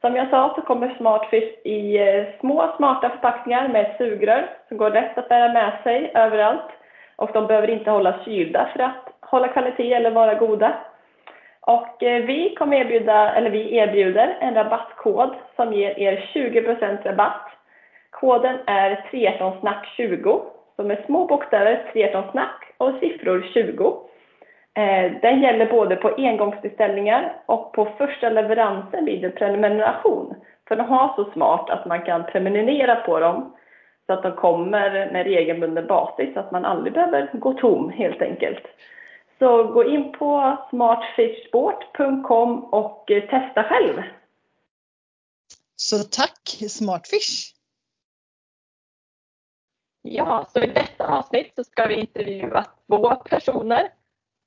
Som 0.00 0.16
jag 0.16 0.30
sa 0.30 0.52
så 0.56 0.62
kommer 0.62 0.96
Smartfish 0.98 1.66
i 1.66 1.98
eh, 1.98 2.40
små 2.40 2.74
smarta 2.76 3.10
förpackningar 3.10 3.68
med 3.68 3.82
ett 3.86 3.98
sugrör 3.98 4.56
som 4.68 4.76
går 4.76 4.90
lätt 4.90 5.18
att 5.18 5.28
bära 5.28 5.52
med 5.52 5.82
sig 5.82 6.12
överallt. 6.14 6.70
Och 7.16 7.30
de 7.32 7.46
behöver 7.46 7.70
inte 7.70 7.90
hållas 7.90 8.24
kylda 8.24 8.70
för 8.72 8.82
att 8.82 9.08
hålla 9.20 9.48
kvalitet 9.48 9.92
eller 9.92 10.10
vara 10.10 10.34
goda. 10.34 10.91
Och 11.66 12.02
eh, 12.02 12.24
vi 12.24 12.54
kommer 12.54 12.76
erbjuda, 12.76 13.34
eller 13.34 13.50
vi 13.50 13.76
erbjuder 13.76 14.36
en 14.40 14.54
rabattkod 14.54 15.34
som 15.56 15.72
ger 15.72 15.98
er 15.98 16.30
20% 16.34 17.02
rabatt. 17.04 17.48
Koden 18.10 18.56
är 18.66 19.06
triathlonsnack20 19.10 20.40
som 20.76 20.90
är 20.90 21.02
små 21.06 21.26
bokstäver, 21.26 21.90
triathlonsnack 21.92 22.74
och 22.78 22.92
siffror 23.00 23.46
20. 23.54 23.96
Eh, 24.74 25.12
den 25.22 25.42
gäller 25.42 25.66
både 25.66 25.96
på 25.96 26.14
engångsbeställningar 26.16 27.32
och 27.46 27.72
på 27.72 27.88
första 27.98 28.30
leveransen 28.30 29.04
vid 29.04 29.24
en 29.24 29.32
prenumeration. 29.32 30.34
För 30.68 30.76
de 30.76 30.82
har 30.82 31.12
så 31.16 31.30
smart 31.32 31.70
att 31.70 31.86
man 31.86 32.02
kan 32.02 32.24
prenumerera 32.26 32.96
på 32.96 33.20
dem 33.20 33.56
så 34.06 34.12
att 34.12 34.22
de 34.22 34.32
kommer 34.32 35.10
med 35.12 35.26
regelbunden 35.26 35.86
basis 35.86 36.34
så 36.34 36.40
att 36.40 36.52
man 36.52 36.64
aldrig 36.64 36.92
behöver 36.92 37.28
gå 37.32 37.52
tom 37.52 37.90
helt 37.90 38.22
enkelt. 38.22 38.66
Så 39.42 39.64
gå 39.64 39.84
in 39.84 40.12
på 40.12 40.58
smartfishsport.com 40.70 42.64
och 42.64 43.10
eh, 43.10 43.22
testa 43.22 43.64
själv. 43.64 44.02
Så 45.76 45.98
tack 45.98 46.62
Smartfish! 46.68 47.54
Ja, 50.02 50.46
så 50.52 50.62
i 50.62 50.66
detta 50.66 51.06
avsnitt 51.06 51.52
så 51.54 51.64
ska 51.64 51.86
vi 51.86 51.94
intervjua 51.94 52.64
två 52.86 53.14
personer. 53.14 53.92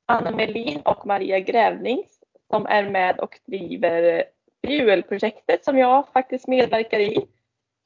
Anna 0.06 0.32
Melin 0.32 0.82
och 0.82 1.06
Maria 1.06 1.40
Grävnings 1.40 2.20
som 2.50 2.66
är 2.66 2.90
med 2.90 3.20
och 3.20 3.40
driver 3.46 4.24
Fuel-projektet 4.68 5.66
som 5.66 5.78
jag 5.78 6.08
faktiskt 6.14 6.48
medverkar 6.48 7.00
i. 7.00 7.28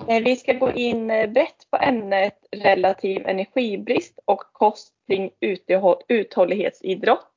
Vi 0.07 0.35
ska 0.35 0.53
gå 0.53 0.71
in 0.71 1.11
eh, 1.11 1.29
brett 1.29 1.67
på 1.71 1.77
ämnet 1.77 2.47
relativ 2.51 3.27
energibrist 3.27 4.19
och 4.25 4.39
kost 4.39 4.93
kring 5.07 5.31
uthållighetsidrott 6.07 7.27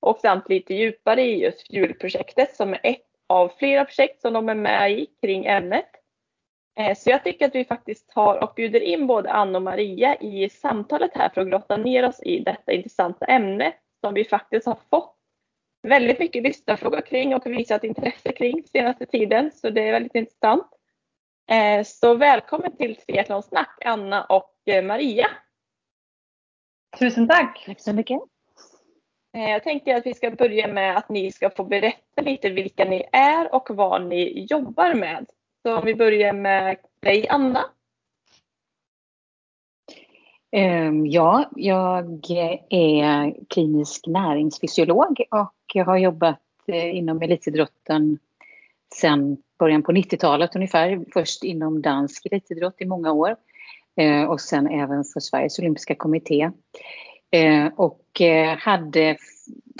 och 0.00 0.18
samt 0.18 0.48
lite 0.48 0.74
djupare 0.74 1.22
i 1.22 1.42
just 1.42 1.68
Fuelprojektet 1.70 2.56
som 2.56 2.72
är 2.72 2.80
ett 2.82 3.06
av 3.26 3.52
flera 3.58 3.84
projekt 3.84 4.20
som 4.20 4.32
de 4.32 4.48
är 4.48 4.54
med 4.54 4.92
i 4.92 5.06
kring 5.22 5.46
ämnet. 5.46 5.88
Eh, 6.78 6.96
så 6.96 7.10
jag 7.10 7.24
tycker 7.24 7.46
att 7.46 7.54
vi 7.54 7.64
faktiskt 7.64 8.08
tar 8.08 8.44
och 8.44 8.52
bjuder 8.56 8.80
in 8.80 9.06
både 9.06 9.32
Anna 9.32 9.58
och 9.58 9.64
Maria 9.64 10.16
i 10.16 10.50
samtalet 10.50 11.10
här 11.14 11.28
för 11.28 11.40
att 11.40 11.48
grotta 11.48 11.76
ner 11.76 12.08
oss 12.08 12.22
i 12.22 12.38
detta 12.38 12.72
intressanta 12.72 13.26
ämne 13.26 13.72
som 14.00 14.14
vi 14.14 14.24
faktiskt 14.24 14.66
har 14.66 14.78
fått 14.90 15.16
väldigt 15.82 16.18
mycket 16.18 16.42
lyssnarfrågor 16.42 17.00
kring 17.00 17.34
och 17.34 17.46
visat 17.46 17.84
intresse 17.84 18.32
kring 18.32 18.62
senaste 18.64 19.06
tiden. 19.06 19.50
Så 19.54 19.70
det 19.70 19.88
är 19.88 19.92
väldigt 19.92 20.14
intressant. 20.14 20.77
Eh, 21.50 21.84
så 21.84 22.14
välkommen 22.14 22.76
till 22.76 22.96
Triathlonsnack 22.96 23.82
Anna 23.84 24.24
och 24.24 24.54
eh, 24.66 24.84
Maria. 24.84 25.26
Tusen 26.98 27.28
tack. 27.28 27.64
Tack 27.66 27.80
så 27.80 27.92
mycket. 27.92 28.20
Jag 29.32 29.62
tänkte 29.62 29.96
att 29.96 30.06
vi 30.06 30.14
ska 30.14 30.30
börja 30.30 30.68
med 30.68 30.96
att 30.96 31.08
ni 31.08 31.32
ska 31.32 31.50
få 31.50 31.64
berätta 31.64 32.22
lite 32.22 32.50
vilka 32.50 32.84
ni 32.84 33.08
är 33.12 33.54
och 33.54 33.68
vad 33.70 34.06
ni 34.06 34.46
jobbar 34.50 34.94
med. 34.94 35.26
Så 35.62 35.78
om 35.78 35.84
vi 35.84 35.94
börjar 35.94 36.32
med 36.32 36.76
dig 37.00 37.28
Anna. 37.28 37.64
Ehm, 40.50 41.06
ja, 41.06 41.50
jag 41.56 42.30
är 42.70 43.44
klinisk 43.48 44.06
näringsfysiolog 44.06 45.22
och 45.30 45.54
jag 45.74 45.84
har 45.84 45.96
jobbat 45.96 46.40
eh, 46.66 46.96
inom 46.96 47.22
elitidrotten 47.22 48.18
sen 48.94 49.36
början 49.58 49.82
på 49.82 49.92
90-talet 49.92 50.56
ungefär. 50.56 51.04
Först 51.12 51.44
inom 51.44 51.82
dansk 51.82 52.26
elitidrott 52.26 52.74
i 52.78 52.86
många 52.86 53.12
år 53.12 53.36
eh, 53.96 54.22
och 54.22 54.40
sen 54.40 54.66
även 54.66 55.04
för 55.04 55.20
Sveriges 55.20 55.58
olympiska 55.58 55.94
kommitté. 55.94 56.50
Eh, 57.30 57.66
och 57.76 58.20
eh, 58.20 58.56
hade 58.58 59.16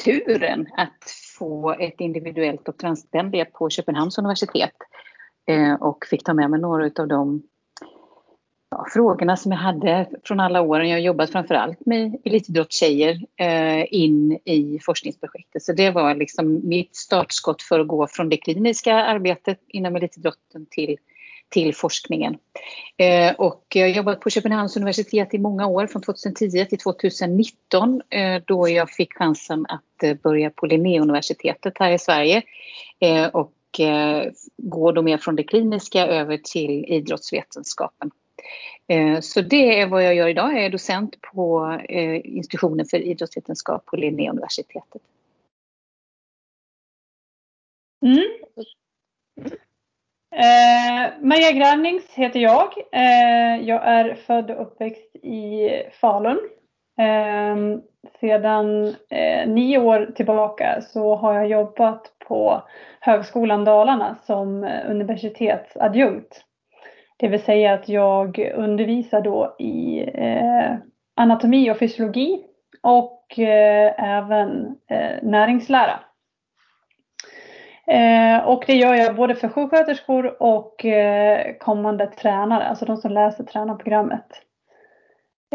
turen 0.04 0.66
att 0.76 1.10
få 1.38 1.70
ett 1.70 2.00
individuellt 2.00 2.64
doktorandstipendium 2.64 3.46
på 3.52 3.70
Köpenhamns 3.70 4.18
universitet 4.18 4.74
och 5.80 6.06
fick 6.10 6.24
ta 6.24 6.34
med 6.34 6.50
mig 6.50 6.60
några 6.60 6.90
av 6.98 7.08
de 7.08 7.42
ja, 8.70 8.86
frågorna 8.94 9.36
som 9.36 9.52
jag 9.52 9.58
hade 9.58 10.08
från 10.24 10.40
alla 10.40 10.60
åren. 10.60 10.88
Jag 10.88 10.96
har 10.96 11.02
jobbat 11.02 11.30
framförallt 11.30 11.86
med 11.86 12.16
elitidrottstjejer 12.24 13.20
eh, 13.36 13.94
in 13.94 14.38
i 14.44 14.78
forskningsprojektet. 14.82 15.62
Så 15.62 15.72
det 15.72 15.90
var 15.90 16.14
liksom 16.14 16.68
mitt 16.68 16.96
startskott 16.96 17.62
för 17.62 17.80
att 17.80 17.88
gå 17.88 18.06
från 18.06 18.28
det 18.28 18.36
kliniska 18.36 18.94
arbetet 18.94 19.60
inom 19.68 19.96
elitidrotten 19.96 20.66
till, 20.70 20.96
till 21.48 21.74
forskningen. 21.74 22.38
Eh, 22.96 23.34
och 23.34 23.64
jag 23.74 23.82
har 23.82 23.94
jobbat 23.94 24.20
på 24.20 24.30
Köpenhamns 24.30 24.76
universitet 24.76 25.34
i 25.34 25.38
många 25.38 25.66
år, 25.66 25.86
från 25.86 26.02
2010 26.02 26.64
till 26.64 26.78
2019 26.78 28.02
eh, 28.10 28.42
då 28.46 28.68
jag 28.68 28.90
fick 28.90 29.14
chansen 29.14 29.66
att 29.68 30.02
eh, 30.02 30.14
börja 30.14 30.50
på 30.50 30.66
Linnéuniversitetet 30.66 31.72
här 31.78 31.92
i 31.92 31.98
Sverige. 31.98 32.42
Eh, 33.00 33.26
och 33.26 33.80
eh, 33.80 34.32
då 34.94 35.02
mer 35.02 35.18
från 35.18 35.36
det 35.36 35.42
kliniska 35.42 36.06
över 36.06 36.36
till 36.36 36.84
idrottsvetenskapen. 36.84 38.10
Eh, 38.86 39.20
så 39.20 39.40
det 39.40 39.80
är 39.80 39.86
vad 39.86 40.04
jag 40.04 40.14
gör 40.14 40.28
idag. 40.28 40.52
Jag 40.52 40.64
är 40.64 40.70
docent 40.70 41.20
på 41.20 41.72
eh, 41.88 42.26
institutionen 42.36 42.86
för 42.86 42.98
idrottsvetenskap 42.98 43.86
på 43.86 43.96
Linnéuniversitetet. 43.96 45.02
Mm. 48.06 48.24
Eh, 50.34 51.12
Maria 51.20 51.52
Grannings 51.52 52.14
heter 52.14 52.40
jag. 52.40 52.72
Eh, 52.92 53.68
jag 53.68 53.86
är 53.86 54.14
född 54.14 54.50
och 54.50 54.62
uppväxt 54.62 55.16
i 55.16 55.70
Falun. 56.00 56.38
Eh, 56.98 57.56
sedan 58.20 58.86
eh, 59.10 59.48
nio 59.48 59.78
år 59.78 60.12
tillbaka 60.16 60.80
så 60.80 61.16
har 61.16 61.34
jag 61.34 61.48
jobbat 61.48 62.12
på 62.18 62.62
Högskolan 63.00 63.64
Dalarna 63.64 64.16
som 64.26 64.64
eh, 64.64 64.90
universitetsadjunkt. 64.90 66.44
Det 67.20 67.28
vill 67.28 67.42
säga 67.42 67.72
att 67.72 67.88
jag 67.88 68.52
undervisar 68.54 69.20
då 69.20 69.56
i 69.58 70.04
eh, 70.14 70.74
anatomi 71.16 71.70
och 71.70 71.78
fysiologi 71.78 72.44
och 72.82 73.38
eh, 73.38 74.04
även 74.16 74.76
eh, 74.90 75.22
näringslära. 75.22 76.00
Eh, 77.86 78.48
och 78.48 78.64
det 78.66 78.74
gör 78.74 78.94
jag 78.94 79.16
både 79.16 79.34
för 79.34 79.48
sjuksköterskor 79.48 80.42
och 80.42 80.84
eh, 80.84 81.56
kommande 81.58 82.06
tränare, 82.06 82.64
alltså 82.64 82.84
de 82.84 82.96
som 82.96 83.12
läser 83.12 83.44
tränarprogrammet. 83.44 84.42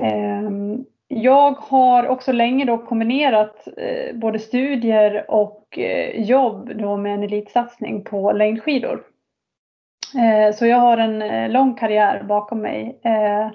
Ehm, 0.01 0.85
jag 1.07 1.51
har 1.51 2.07
också 2.07 2.31
länge 2.31 2.65
då 2.65 2.77
kombinerat 2.77 3.67
eh, 3.77 4.15
både 4.15 4.39
studier 4.39 5.31
och 5.31 5.79
eh, 5.79 6.21
jobb 6.21 6.71
då 6.75 6.97
med 6.97 7.13
en 7.13 7.23
elitsatsning 7.23 8.03
på 8.03 8.31
längdskidor. 8.31 9.03
Eh, 10.15 10.55
så 10.55 10.65
jag 10.65 10.77
har 10.77 10.97
en 10.97 11.21
eh, 11.21 11.49
lång 11.49 11.75
karriär 11.75 12.23
bakom 12.23 12.61
mig. 12.61 12.99
Eh, 13.03 13.51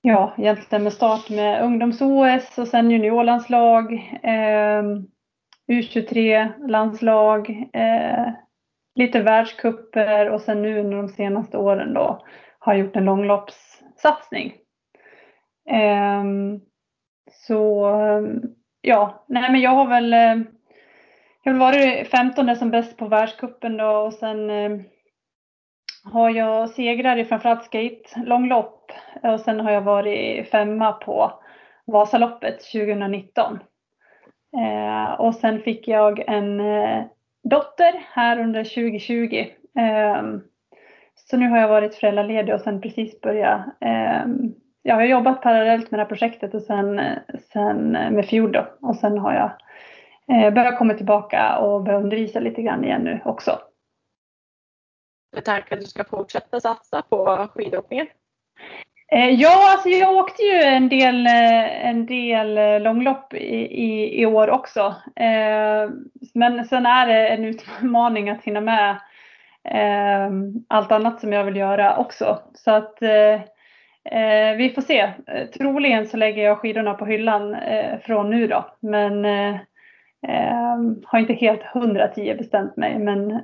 ja, 0.00 0.34
egentligen 0.38 0.84
med 0.84 0.92
start 0.92 1.30
med 1.30 1.62
ungdoms-OS 1.62 2.58
och 2.58 2.68
sen 2.68 2.90
juniorlandslag, 2.90 4.10
U23-landslag, 5.72 7.68
lite 8.94 9.20
världskupper 9.20 10.30
och 10.30 10.40
sen 10.40 10.62
nu 10.62 10.80
under 10.80 10.96
de 10.96 11.08
senaste 11.08 11.58
åren 11.58 11.94
då 11.94 12.24
har 12.58 12.74
jag 12.74 12.80
gjort 12.86 12.96
en 12.96 13.04
långloppssatsning. 13.04 14.54
Så 17.30 17.90
ja, 18.80 19.24
nej 19.28 19.52
men 19.52 19.60
jag 19.60 19.70
har 19.70 19.86
väl 19.86 20.12
jag 21.42 21.52
har 21.52 21.58
varit 21.58 22.08
15 22.08 22.56
som 22.56 22.70
bäst 22.70 22.96
på 22.96 23.08
världskuppen 23.08 23.76
då 23.76 23.86
och 23.86 24.14
sen 24.14 24.50
har 26.04 26.30
jag 26.30 26.70
segrar 26.70 27.16
i 27.16 27.24
framförallt 27.24 27.64
skate, 27.64 28.22
långlopp 28.24 28.92
och 29.22 29.40
sen 29.40 29.60
har 29.60 29.70
jag 29.70 29.82
varit 29.82 30.48
femma 30.50 30.92
på 30.92 31.32
Vasaloppet 31.86 32.60
2019. 32.72 33.58
Eh, 34.56 35.12
och 35.12 35.34
sen 35.34 35.60
fick 35.60 35.88
jag 35.88 36.24
en 36.26 36.60
eh, 36.60 37.04
dotter 37.50 38.06
här 38.12 38.38
under 38.38 38.64
2020. 38.64 39.46
Eh, 39.78 40.22
så 41.14 41.36
nu 41.36 41.48
har 41.48 41.58
jag 41.58 41.68
varit 41.68 41.94
föräldraledig 41.94 42.54
och 42.54 42.60
sen 42.60 42.80
precis 42.80 43.20
börjat 43.20 43.60
ehm, 43.80 44.54
jag 44.82 44.94
har 44.94 45.02
jobbat 45.02 45.42
parallellt 45.42 45.90
med 45.90 45.98
det 45.98 46.02
här 46.02 46.08
projektet 46.08 46.54
och 46.54 46.62
sen, 46.62 47.00
sen 47.52 47.90
med 47.90 48.26
Fjord 48.26 48.52
då. 48.52 48.66
Och 48.80 48.96
sen 48.96 49.18
har 49.18 49.34
jag 49.34 49.50
eh, 50.36 50.54
börjat 50.54 50.78
komma 50.78 50.94
tillbaka 50.94 51.58
och 51.58 51.82
börjat 51.82 52.02
undervisa 52.02 52.40
lite 52.40 52.62
grann 52.62 52.84
igen 52.84 53.02
nu 53.02 53.20
också. 53.24 53.58
Med 55.32 55.44
tanke 55.44 55.74
att 55.74 55.80
du 55.80 55.86
ska 55.86 56.04
fortsätta 56.04 56.60
satsa 56.60 57.02
på 57.02 57.48
skidåkningen? 57.54 58.06
Eh, 59.12 59.30
ja, 59.30 59.72
alltså 59.72 59.88
jag 59.88 60.16
åkte 60.16 60.42
ju 60.42 60.62
en 60.62 60.88
del, 60.88 61.26
eh, 61.26 61.86
en 61.86 62.06
del 62.06 62.58
eh, 62.58 62.80
långlopp 62.80 63.34
i, 63.34 63.56
i, 63.84 64.20
i 64.22 64.26
år 64.26 64.50
också. 64.50 64.94
Men 66.34 66.64
sen 66.64 66.86
är 66.86 67.06
det 67.06 67.28
en 67.28 67.44
utmaning 67.44 68.30
att 68.30 68.44
hinna 68.44 68.60
med 68.60 68.96
allt 70.68 70.92
annat 70.92 71.20
som 71.20 71.32
jag 71.32 71.44
vill 71.44 71.56
göra 71.56 71.96
också. 71.96 72.38
Så 72.54 72.70
att 72.70 72.98
vi 74.56 74.72
får 74.74 74.82
se. 74.82 75.10
Troligen 75.58 76.06
så 76.06 76.16
lägger 76.16 76.42
jag 76.42 76.58
skidorna 76.58 76.94
på 76.94 77.06
hyllan 77.06 77.56
från 78.02 78.30
nu 78.30 78.46
då. 78.46 78.74
Men 78.80 79.24
har 81.04 81.18
inte 81.18 81.32
helt 81.32 81.62
110 81.74 82.34
bestämt 82.38 82.76
mig. 82.76 82.98
Men 82.98 83.40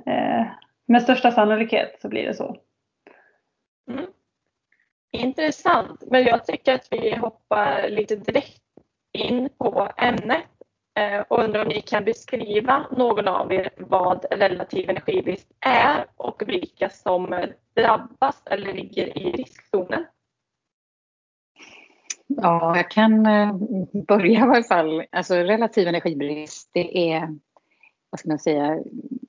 med 0.87 1.01
största 1.01 1.31
sannolikhet 1.31 1.97
så 2.01 2.09
blir 2.09 2.25
det 2.25 2.33
så. 2.33 2.57
Mm. 3.91 4.05
Intressant. 5.11 6.03
Men 6.07 6.23
jag 6.23 6.45
tycker 6.45 6.73
att 6.73 6.87
vi 6.91 7.15
hoppar 7.15 7.89
lite 7.89 8.15
direkt 8.15 8.61
in 9.11 9.49
på 9.57 9.91
ämnet. 9.97 10.43
Och 11.27 11.43
undrar 11.43 11.61
om 11.61 11.67
ni 11.67 11.81
kan 11.81 12.03
beskriva 12.03 12.87
någon 12.97 13.27
av 13.27 13.53
er 13.53 13.69
vad 13.77 14.25
relativ 14.31 14.89
energibrist 14.89 15.47
är 15.59 16.05
och 16.15 16.43
vilka 16.47 16.89
som 16.89 17.45
drabbas 17.75 18.41
eller 18.45 18.73
ligger 18.73 19.17
i 19.17 19.31
riskzonen. 19.31 20.05
Ja, 22.27 22.77
jag 22.77 22.91
kan 22.91 23.25
eh, 23.25 23.55
börja 24.07 24.39
i 24.39 24.41
alla 24.41 24.63
fall. 24.63 25.03
Alltså 25.11 25.35
relativ 25.35 25.87
energibrist, 25.87 26.69
det 26.73 27.11
är, 27.11 27.37
vad 28.09 28.19
ska 28.19 28.29
man 28.29 28.39
säga, 28.39 28.79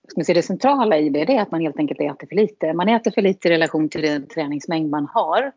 ska 0.09 0.21
man 0.21 0.25
säga 0.25 0.35
det 0.35 0.43
centrala 0.43 0.99
i 0.99 1.09
det, 1.09 1.25
det 1.25 1.37
är 1.37 1.43
att 1.43 1.51
man 1.51 1.61
helt 1.61 1.79
enkelt 1.79 2.01
äter 2.01 2.27
för 2.27 2.37
lite. 2.37 2.73
Man 2.73 2.89
äter 2.89 3.11
för 3.11 3.23
lite 3.23 3.49
i 3.49 3.51
relation 3.51 3.89
till 3.89 4.03
den 4.03 4.27
träningsmängd 4.27 4.91
man 4.91 5.07
har. 5.07 5.53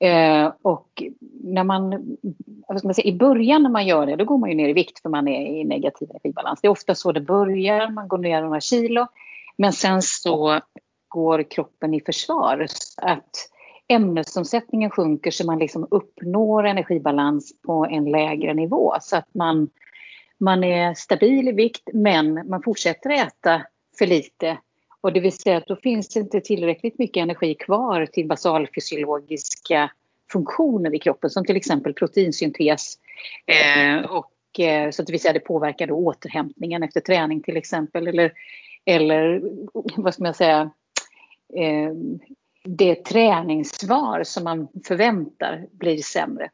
Eh, 0.00 0.52
och 0.62 1.02
när 1.44 1.64
man, 1.64 2.16
ska 2.78 2.88
man 2.88 2.94
säga, 2.94 3.08
i 3.08 3.16
början 3.16 3.62
när 3.62 3.70
man 3.70 3.86
gör 3.86 4.06
det, 4.06 4.16
då 4.16 4.24
går 4.24 4.38
man 4.38 4.50
ju 4.50 4.56
ner 4.56 4.68
i 4.68 4.72
vikt 4.72 5.02
för 5.02 5.08
man 5.08 5.28
är 5.28 5.60
i 5.60 5.64
negativ 5.64 6.10
energibalans. 6.10 6.60
Det 6.60 6.66
är 6.66 6.70
ofta 6.70 6.94
så 6.94 7.12
det 7.12 7.20
börjar, 7.20 7.90
man 7.90 8.08
går 8.08 8.18
ner 8.18 8.42
några 8.42 8.60
kilo. 8.60 9.06
Men 9.56 9.72
sen 9.72 10.02
så 10.02 10.60
går 11.08 11.42
kroppen 11.50 11.94
i 11.94 12.00
försvar. 12.00 12.66
Att 12.96 13.48
ämnesomsättningen 13.88 14.90
sjunker 14.90 15.30
så 15.30 15.46
man 15.46 15.58
liksom 15.58 15.86
uppnår 15.90 16.66
energibalans 16.66 17.52
på 17.62 17.86
en 17.90 18.04
lägre 18.04 18.54
nivå. 18.54 18.94
Så 19.00 19.16
att 19.16 19.34
man, 19.34 19.68
man 20.42 20.64
är 20.64 20.94
stabil 20.94 21.48
i 21.48 21.52
vikt 21.52 21.88
men 21.92 22.48
man 22.48 22.62
fortsätter 22.62 23.10
äta 23.10 23.62
för 23.98 24.06
lite. 24.06 24.58
Och 25.00 25.12
det 25.12 25.20
vill 25.20 25.32
säga 25.32 25.56
att 25.56 25.66
då 25.66 25.76
finns 25.76 26.08
det 26.08 26.20
inte 26.20 26.40
tillräckligt 26.40 26.98
mycket 26.98 27.22
energi 27.22 27.54
kvar 27.54 28.06
till 28.06 28.28
basalfysiologiska 28.28 29.90
funktioner 30.32 30.94
i 30.94 30.98
kroppen 30.98 31.30
som 31.30 31.44
till 31.44 31.56
exempel 31.56 31.94
proteinsyntes. 31.94 32.98
Eh, 33.46 34.10
och, 34.10 34.60
eh, 34.60 34.90
så 34.90 35.02
det 35.02 35.12
vill 35.12 35.20
säga 35.20 35.32
det 35.32 35.40
påverkar 35.40 35.86
då 35.86 35.94
återhämtningen 35.94 36.82
efter 36.82 37.00
träning 37.00 37.42
till 37.42 37.56
exempel. 37.56 38.06
Eller, 38.06 38.32
eller 38.84 39.42
vad 39.96 40.14
ska 40.14 40.22
man 40.22 40.34
säga, 40.34 40.70
eh, 41.56 41.92
det 42.64 43.04
träningssvar 43.04 44.22
som 44.24 44.44
man 44.44 44.68
förväntar 44.84 45.66
blir 45.72 45.98
sämre. 45.98 46.50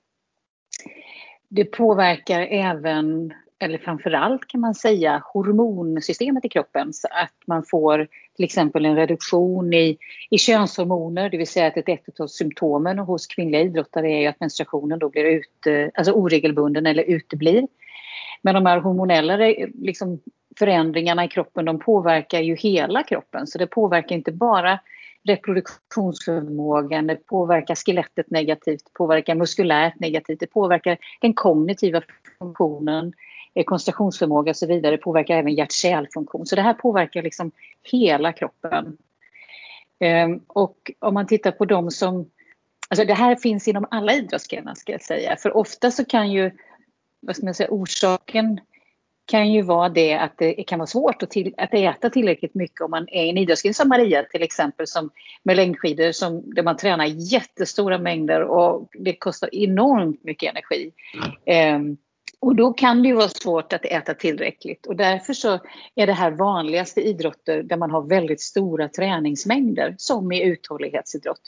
Det 1.48 1.64
påverkar 1.64 2.40
även, 2.40 3.34
eller 3.60 3.78
framförallt 3.78 4.46
kan 4.46 4.60
man 4.60 4.74
säga, 4.74 5.22
hormonsystemet 5.24 6.44
i 6.44 6.48
kroppen. 6.48 6.92
Så 6.92 7.08
att 7.10 7.34
man 7.46 7.64
får 7.70 8.08
till 8.36 8.44
exempel 8.44 8.84
en 8.84 8.96
reduktion 8.96 9.74
i, 9.74 9.98
i 10.30 10.38
könshormoner, 10.38 11.30
det 11.30 11.36
vill 11.36 11.46
säga 11.46 11.66
att 11.66 11.76
ett, 11.76 11.88
ett 11.88 12.20
av 12.20 12.26
symptomen 12.26 12.98
hos 12.98 13.26
kvinnliga 13.26 13.60
idrottare 13.60 14.10
är 14.10 14.28
att 14.28 14.40
menstruationen 14.40 14.98
då 14.98 15.08
blir 15.08 15.24
ut, 15.24 15.92
alltså 15.94 16.12
oregelbunden 16.12 16.86
eller 16.86 17.02
uteblir. 17.02 17.66
Men 18.42 18.54
de 18.54 18.66
här 18.66 18.80
hormonella 18.80 19.36
liksom, 19.74 20.20
förändringarna 20.58 21.24
i 21.24 21.28
kroppen 21.28 21.64
de 21.64 21.78
påverkar 21.78 22.40
ju 22.40 22.56
hela 22.56 23.02
kroppen 23.02 23.46
så 23.46 23.58
det 23.58 23.66
påverkar 23.66 24.16
inte 24.16 24.32
bara 24.32 24.78
reproduktionsförmågan, 25.24 27.06
det 27.06 27.26
påverkar 27.26 27.74
skelettet 27.74 28.30
negativt, 28.30 28.84
det 28.84 28.92
påverkar 28.92 29.34
muskulärt 29.34 30.00
negativt, 30.00 30.40
det 30.40 30.46
påverkar 30.46 30.98
den 31.20 31.34
kognitiva 31.34 32.02
funktionen, 32.38 33.12
koncentrationsförmåga 33.66 34.50
och 34.50 34.56
så 34.56 34.66
vidare, 34.66 34.96
det 34.96 35.02
påverkar 35.02 35.36
även 35.36 35.54
hjärt-kärlfunktion. 35.54 36.46
Så 36.46 36.56
det 36.56 36.62
här 36.62 36.74
påverkar 36.74 37.22
liksom 37.22 37.50
hela 37.82 38.32
kroppen. 38.32 38.96
Ehm, 40.00 40.40
och 40.46 40.90
om 40.98 41.14
man 41.14 41.26
tittar 41.26 41.50
på 41.50 41.64
de 41.64 41.90
som, 41.90 42.30
alltså 42.88 43.04
det 43.04 43.14
här 43.14 43.36
finns 43.36 43.68
inom 43.68 43.86
alla 43.90 44.12
idrottsgrenar 44.12 44.74
ska 44.74 44.92
jag 44.92 45.02
säga, 45.02 45.36
för 45.36 45.56
ofta 45.56 45.90
så 45.90 46.04
kan 46.04 46.32
ju, 46.32 46.50
vad 47.20 47.36
ska 47.36 47.44
man 47.44 47.54
säga, 47.54 47.70
orsaken 47.70 48.60
kan 49.26 49.52
ju 49.52 49.62
vara 49.62 49.88
det 49.88 50.14
att 50.14 50.38
det 50.38 50.52
kan 50.52 50.78
vara 50.78 50.86
svårt 50.86 51.22
att, 51.22 51.30
till, 51.30 51.54
att 51.56 51.74
äta 51.74 52.10
tillräckligt 52.10 52.54
mycket 52.54 52.80
om 52.80 52.90
man 52.90 53.08
är 53.08 53.24
i 53.24 53.30
en 53.30 53.38
idrottsgren 53.38 53.74
som 53.74 53.88
Maria 53.88 54.22
till 54.22 54.42
exempel 54.42 54.86
som 54.86 55.10
med 55.42 55.56
längdskidor 55.56 56.12
som, 56.12 56.54
där 56.54 56.62
man 56.62 56.76
tränar 56.76 57.04
jättestora 57.04 57.98
mängder 57.98 58.42
och 58.42 58.88
det 58.92 59.12
kostar 59.12 59.54
enormt 59.54 60.24
mycket 60.24 60.50
energi. 60.50 60.92
Mm. 61.46 61.96
Och 62.40 62.56
då 62.56 62.72
kan 62.72 63.02
det 63.02 63.08
ju 63.08 63.14
vara 63.14 63.28
svårt 63.28 63.72
att 63.72 63.84
äta 63.84 64.14
tillräckligt 64.14 64.86
och 64.86 64.96
därför 64.96 65.32
så 65.32 65.58
är 65.94 66.06
det 66.06 66.12
här 66.12 66.30
vanligaste 66.30 67.00
idrotter 67.00 67.62
där 67.62 67.76
man 67.76 67.90
har 67.90 68.02
väldigt 68.02 68.40
stora 68.40 68.88
träningsmängder 68.88 69.94
som 69.98 70.32
i 70.32 70.42
uthållighetsidrott. 70.42 71.42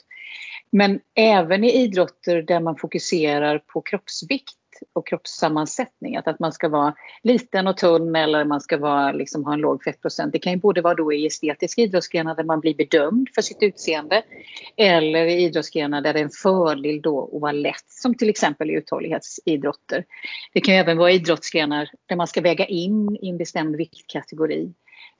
Men 0.71 0.99
även 1.15 1.63
i 1.63 1.71
idrotter 1.71 2.41
där 2.41 2.59
man 2.59 2.75
fokuserar 2.75 3.59
på 3.59 3.81
kroppsvikt 3.81 4.55
och 4.93 5.07
kroppssammansättning. 5.07 6.15
Att, 6.15 6.27
att 6.27 6.39
man 6.39 6.51
ska 6.51 6.69
vara 6.69 6.93
liten 7.23 7.67
och 7.67 7.77
tunn 7.77 8.15
eller 8.15 8.45
man 8.45 8.61
ska 8.61 8.77
vara, 8.77 9.11
liksom, 9.11 9.45
ha 9.45 9.53
en 9.53 9.59
låg 9.59 9.83
fettprocent. 9.83 10.33
Det 10.33 10.39
kan 10.39 10.53
ju 10.53 10.59
både 10.59 10.81
vara 10.81 10.93
då 10.93 11.13
i 11.13 11.25
estetiska 11.25 11.81
idrottsgrenar 11.81 12.35
där 12.35 12.43
man 12.43 12.59
blir 12.59 12.75
bedömd 12.75 13.29
för 13.35 13.41
sitt 13.41 13.63
utseende 13.63 14.23
eller 14.77 15.25
i 15.25 15.43
idrottsgrenar 15.43 16.01
där 16.01 16.13
det 16.13 16.19
är 16.19 16.23
en 16.23 16.29
fördel 16.29 17.01
då 17.01 17.29
att 17.35 17.41
vara 17.41 17.51
lätt 17.51 17.85
som 17.89 18.15
till 18.15 18.29
exempel 18.29 18.69
i 18.69 18.73
uthållighetsidrotter. 18.73 20.05
Det 20.53 20.61
kan 20.61 20.73
ju 20.73 20.79
även 20.79 20.97
vara 20.97 21.11
idrottsgrenar 21.11 21.89
där 22.05 22.15
man 22.15 22.27
ska 22.27 22.41
väga 22.41 22.65
in 22.65 23.17
i 23.21 23.29
en 23.29 23.37
bestämd 23.37 23.75
viktkategori 23.75 24.73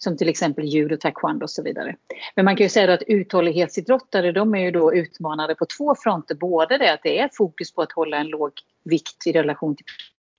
som 0.04 0.18
till 0.18 0.30
exempel 0.30 0.66
judo, 0.66 0.98
taekwondo 0.98 1.44
och 1.44 1.50
så 1.50 1.64
vidare. 1.64 1.96
Men 2.36 2.46
man 2.46 2.56
kan 2.56 2.66
ju 2.66 2.70
säga 2.70 2.94
att 2.94 3.04
uthållighetsidrottare 3.08 4.32
de 4.32 4.56
är 4.56 4.60
ju 4.60 4.72
då 4.72 4.94
utmanade 4.94 5.56
på 5.56 5.66
två 5.78 5.96
fronter. 5.96 6.36
Både 6.36 6.78
det 6.78 6.94
att 6.94 7.04
det 7.04 7.20
är 7.20 7.30
fokus 7.34 7.74
på 7.74 7.82
att 7.82 7.92
hålla 7.92 8.18
en 8.18 8.28
låg 8.28 8.52
vikt 8.84 9.28
i 9.28 9.32
relation 9.32 9.76
till 9.76 9.86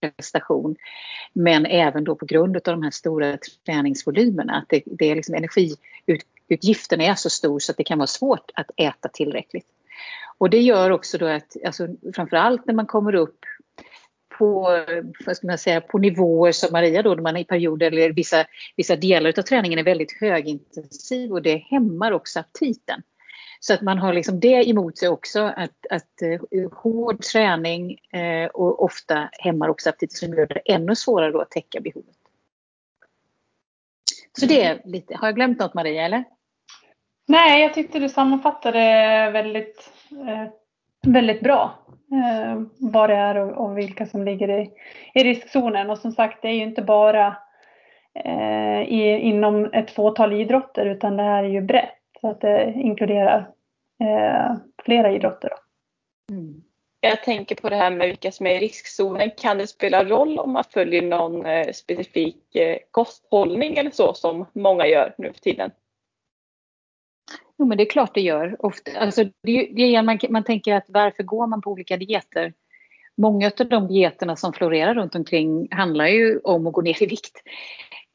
prestation. 0.01 0.77
Men 1.33 1.66
även 1.66 2.05
då 2.05 2.14
på 2.14 2.27
grund 2.27 2.57
av 2.57 2.62
de 2.62 2.83
här 2.83 2.90
stora 2.90 3.38
träningsvolymerna. 3.66 4.57
Att 4.57 4.68
det, 4.68 4.83
det 4.87 5.11
är 5.11 5.16
liksom 5.16 5.35
energiutgiften 5.35 7.01
är 7.01 7.14
så 7.14 7.31
stor 7.31 7.59
så 7.59 7.72
att 7.72 7.77
det 7.77 7.85
kan 7.85 7.98
vara 7.98 8.07
svårt 8.07 8.51
att 8.55 8.70
äta 8.77 9.09
tillräckligt. 9.09 9.66
Och 10.38 10.51
det 10.51 10.61
gör 10.61 10.90
också 10.90 11.18
då 11.18 11.27
att 11.27 11.57
alltså, 11.66 11.88
framförallt 12.14 12.66
när 12.66 12.75
man 12.75 12.87
kommer 12.87 13.14
upp 13.14 13.38
på, 14.42 14.85
vad 15.26 15.37
ska 15.37 15.46
man 15.46 15.59
säga, 15.59 15.81
på 15.81 15.98
nivåer 15.98 16.52
som 16.52 16.72
Maria 16.72 17.02
då, 17.02 17.14
när 17.14 17.22
man 17.22 17.37
i 17.37 17.44
perioder 17.44 17.87
eller 17.87 18.12
vissa, 18.12 18.46
vissa 18.76 18.96
delar 18.96 19.38
av 19.38 19.42
träningen 19.42 19.78
är 19.78 19.83
väldigt 19.83 20.20
högintensiv 20.20 21.33
och 21.33 21.42
det 21.42 21.57
hämmar 21.57 22.12
också 22.12 22.40
aptiten. 22.40 23.02
Så 23.61 23.74
att 23.74 23.81
man 23.81 23.98
har 23.98 24.12
liksom 24.12 24.40
det 24.40 24.68
emot 24.68 24.98
sig 24.98 25.09
också 25.09 25.40
att, 25.40 25.87
att 25.90 26.22
uh, 26.55 26.72
hård 26.72 27.22
träning 27.22 27.98
uh, 28.16 28.46
och 28.46 28.85
ofta 28.85 29.28
hämmar 29.33 29.68
också 29.68 29.90
aptiten 29.90 30.16
som 30.16 30.35
gör 30.35 30.46
det 30.46 30.72
ännu 30.72 30.96
svårare 30.96 31.33
då 31.33 31.40
att 31.40 31.50
täcka 31.50 31.81
behovet. 31.81 32.16
Så 34.38 34.46
det 34.46 34.62
är 34.62 34.83
lite, 34.85 35.16
har 35.16 35.28
jag 35.28 35.35
glömt 35.35 35.59
något 35.59 35.74
Maria 35.74 36.02
eller? 36.02 36.24
Nej, 37.28 37.62
jag 37.62 37.74
tyckte 37.74 37.98
du 37.98 38.09
sammanfattade 38.09 38.81
väldigt, 39.33 39.90
eh, 40.11 40.62
väldigt 41.07 41.41
bra 41.41 41.79
eh, 42.12 42.62
vad 42.79 43.11
det 43.11 43.17
är 43.17 43.37
och, 43.37 43.65
och, 43.65 43.79
vilka 43.79 44.07
som 44.07 44.25
ligger 44.25 44.61
i, 44.61 44.71
i 45.15 45.25
riskzonen. 45.25 45.91
Och 45.91 45.99
som 45.99 46.12
sagt, 46.12 46.43
det 46.43 46.49
är 46.49 46.53
ju 46.53 46.62
inte 46.62 46.83
bara 46.83 47.37
eh, 48.25 48.83
i, 48.83 49.19
inom 49.19 49.65
ett 49.73 49.91
fåtal 49.91 50.33
idrotter 50.33 50.87
utan 50.87 51.17
det 51.17 51.23
här 51.23 51.45
är 51.45 51.49
ju 51.49 51.61
brett. 51.61 51.99
Så 52.21 52.29
att 52.29 52.41
det 52.41 52.73
inkluderar 52.77 53.49
eh, 54.01 54.57
flera 54.85 55.12
idrotter. 55.12 55.51
Mm. 56.31 56.62
Jag 57.01 57.23
tänker 57.23 57.55
på 57.55 57.69
det 57.69 57.77
här 57.77 57.91
med 57.91 58.09
vilka 58.09 58.33
som 58.33 58.47
är 58.47 58.55
i 58.55 58.59
riskzonen. 58.59 59.31
Kan 59.37 59.59
det 59.59 59.67
spela 59.67 60.05
roll 60.05 60.38
om 60.38 60.53
man 60.53 60.65
följer 60.65 61.03
någon 61.03 61.47
eh, 61.47 61.73
specifik 61.73 62.57
eh, 62.57 62.79
kosthållning 62.91 63.77
eller 63.77 63.91
så 63.91 64.15
som 64.15 64.47
många 64.53 64.87
gör 64.87 65.15
nu 65.19 65.33
för 65.33 65.41
tiden? 65.41 65.71
Jo 67.62 67.66
men 67.66 67.79
det 67.79 67.85
är 67.85 67.90
klart 67.90 68.14
det 68.14 68.20
gör. 68.20 68.57
Ofta, 68.59 68.90
alltså, 68.98 69.25
det, 69.25 69.70
det, 69.72 70.03
man, 70.03 70.18
man 70.31 70.44
tänker 70.44 70.75
att 70.75 70.85
varför 70.88 71.22
går 71.22 71.46
man 71.46 71.61
på 71.61 71.70
olika 71.70 71.96
dieter? 71.96 72.53
Många 73.16 73.51
av 73.61 73.68
de 73.68 73.88
dieterna 73.88 74.37
som 74.37 74.53
florerar 74.53 74.94
runt 74.94 75.14
omkring 75.14 75.68
handlar 75.70 76.07
ju 76.07 76.38
om 76.38 76.66
att 76.66 76.72
gå 76.72 76.81
ner 76.81 77.03
i 77.03 77.07
vikt. 77.07 77.42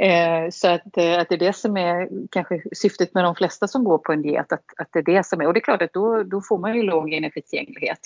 Eh, 0.03 0.49
så 0.51 0.67
att, 0.67 0.97
eh, 0.97 1.19
att 1.19 1.29
det 1.29 1.35
är 1.35 1.39
det 1.39 1.55
som 1.55 1.77
är 1.77 2.09
kanske 2.31 2.61
syftet 2.75 3.13
med 3.13 3.23
de 3.23 3.35
flesta 3.35 3.67
som 3.67 3.83
går 3.83 3.97
på 3.97 4.11
en 4.11 4.21
diet. 4.21 4.51
Att, 4.51 4.65
att 4.77 4.89
det 4.93 4.99
är 4.99 5.15
det 5.15 5.25
som 5.25 5.41
är, 5.41 5.47
och 5.47 5.53
det 5.53 5.59
är 5.59 5.61
klart 5.61 5.81
att 5.81 5.93
då, 5.93 6.23
då 6.23 6.41
får 6.41 6.57
man 6.57 6.75
ju 6.75 6.83
låg 6.83 7.13
energitillgänglighet. 7.13 7.99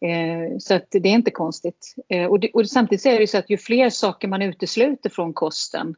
Eh, 0.00 0.58
så 0.58 0.74
att 0.74 0.86
det 0.90 1.08
är 1.08 1.14
inte 1.14 1.30
konstigt. 1.30 1.94
Eh, 2.08 2.26
och, 2.26 2.40
det, 2.40 2.50
och 2.50 2.68
samtidigt 2.68 3.06
är 3.06 3.18
det 3.18 3.26
så 3.26 3.38
att 3.38 3.50
ju 3.50 3.58
fler 3.58 3.90
saker 3.90 4.28
man 4.28 4.42
utesluter 4.42 5.10
från 5.10 5.32
kosten 5.32 5.94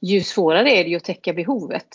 ju 0.00 0.20
svårare 0.20 0.70
är 0.70 0.84
det 0.84 0.90
ju 0.90 0.96
att 0.96 1.04
täcka 1.04 1.32
behovet. 1.32 1.88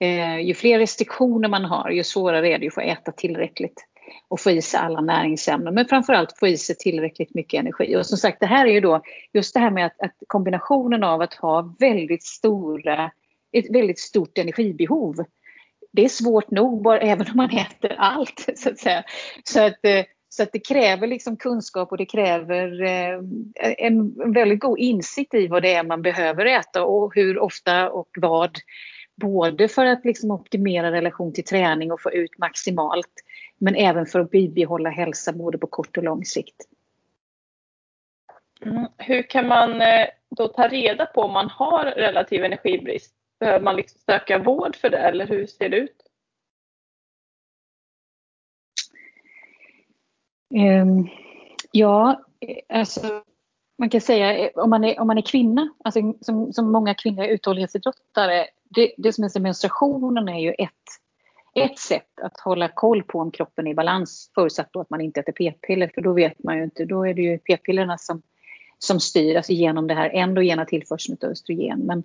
Eh, 0.00 0.40
ju 0.40 0.54
fler 0.54 0.78
restriktioner 0.78 1.48
man 1.48 1.64
har, 1.64 1.90
ju 1.90 2.04
svårare 2.04 2.48
är 2.48 2.58
det 2.58 2.66
att 2.66 2.74
få 2.74 2.80
äta 2.80 3.12
tillräckligt 3.12 3.84
och 4.28 4.40
få 4.40 4.50
i 4.50 4.62
sig 4.62 4.80
alla 4.80 5.00
näringsämnen, 5.00 5.74
men 5.74 5.86
framförallt 5.86 6.38
få 6.38 6.48
i 6.48 6.56
sig 6.56 6.76
tillräckligt 6.76 7.34
mycket 7.34 7.60
energi. 7.60 7.96
Och 7.96 8.06
som 8.06 8.18
sagt, 8.18 8.40
det 8.40 8.46
här 8.46 8.66
är 8.66 8.70
ju 8.70 8.80
då 8.80 9.02
just 9.32 9.54
det 9.54 9.60
här 9.60 9.70
med 9.70 9.86
att, 9.86 10.00
att 10.00 10.14
kombinationen 10.26 11.04
av 11.04 11.20
att 11.20 11.34
ha 11.34 11.74
väldigt 11.78 12.24
stora, 12.24 13.10
ett 13.52 13.70
väldigt 13.70 13.98
stort 13.98 14.38
energibehov. 14.38 15.24
Det 15.92 16.04
är 16.04 16.08
svårt 16.08 16.50
nog, 16.50 16.82
bara, 16.82 17.00
även 17.00 17.26
om 17.30 17.36
man 17.36 17.50
äter 17.50 17.94
allt, 17.98 18.48
så 18.56 18.70
att 18.70 18.78
säga. 18.78 19.04
Så 19.44 19.62
att, 19.62 19.84
eh, 19.84 20.04
så 20.28 20.42
att 20.42 20.52
det 20.52 20.58
kräver 20.58 21.06
liksom 21.06 21.36
kunskap 21.36 21.92
och 21.92 21.98
det 21.98 22.06
kräver 22.06 22.82
eh, 22.82 23.20
en 23.78 24.32
väldigt 24.32 24.60
god 24.60 24.78
insikt 24.78 25.34
i 25.34 25.46
vad 25.46 25.62
det 25.62 25.74
är 25.74 25.84
man 25.84 26.02
behöver 26.02 26.46
äta 26.46 26.84
och 26.84 27.14
hur 27.14 27.38
ofta 27.38 27.90
och 27.90 28.08
vad 28.20 28.58
Både 29.20 29.68
för 29.68 29.84
att 29.84 30.04
liksom 30.04 30.30
optimera 30.30 30.92
relation 30.92 31.32
till 31.32 31.44
träning 31.44 31.92
och 31.92 32.02
få 32.02 32.12
ut 32.12 32.38
maximalt 32.38 33.12
men 33.58 33.74
även 33.74 34.06
för 34.06 34.20
att 34.20 34.30
bibehålla 34.30 34.90
hälsa 34.90 35.32
både 35.32 35.58
på 35.58 35.66
kort 35.66 35.96
och 35.96 36.04
lång 36.04 36.24
sikt. 36.24 36.56
Mm. 38.60 38.86
Hur 38.96 39.22
kan 39.22 39.48
man 39.48 39.80
eh, 39.80 40.06
då 40.30 40.48
ta 40.48 40.68
reda 40.68 41.06
på 41.06 41.20
om 41.22 41.32
man 41.32 41.50
har 41.50 41.84
relativ 41.84 42.44
energibrist? 42.44 43.14
Behöver 43.40 43.60
man 43.60 43.76
liksom 43.76 44.00
söka 44.06 44.38
vård 44.38 44.76
för 44.76 44.90
det 44.90 44.98
eller 44.98 45.26
hur 45.26 45.46
ser 45.46 45.68
det 45.68 45.76
ut? 45.76 46.02
Um, 50.54 51.08
ja, 51.72 52.24
alltså 52.68 53.22
man 53.78 53.90
kan 53.90 54.00
säga 54.00 54.38
eh, 54.38 54.50
om 54.54 54.70
man 54.70 54.84
är, 54.84 55.00
om 55.00 55.06
man 55.06 55.18
är 55.18 55.22
kvinna, 55.22 55.68
alltså 55.84 56.00
som, 56.20 56.52
som 56.52 56.72
många 56.72 56.94
kvinnliga 56.94 57.26
uthållighetsidrottare 57.26 58.46
det, 58.68 58.92
det 58.96 59.12
som 59.12 59.24
är 59.24 59.40
menstruationen 59.40 60.28
är 60.28 60.40
ju 60.40 60.52
ett, 60.58 60.70
ett 61.54 61.78
sätt 61.78 62.20
att 62.22 62.40
hålla 62.40 62.68
koll 62.68 63.02
på 63.02 63.18
om 63.18 63.30
kroppen 63.30 63.66
är 63.66 63.70
i 63.70 63.74
balans 63.74 64.30
förutsatt 64.34 64.68
då 64.72 64.80
att 64.80 64.90
man 64.90 65.00
inte 65.00 65.20
äter 65.20 65.32
p-piller 65.32 65.90
för 65.94 66.00
då 66.00 66.12
vet 66.12 66.42
man 66.44 66.56
ju 66.56 66.64
inte, 66.64 66.84
då 66.84 67.06
är 67.06 67.14
det 67.14 67.22
ju 67.22 67.38
p-pillerna 67.38 67.98
som, 67.98 68.22
som 68.78 69.00
styr 69.00 69.36
alltså 69.36 69.52
genom 69.52 69.86
det 69.86 69.94
här 69.94 70.10
endogena 70.10 70.64
tillförseln 70.64 71.18
av 71.22 71.28
östrogen. 71.28 71.80
Men, 71.80 72.02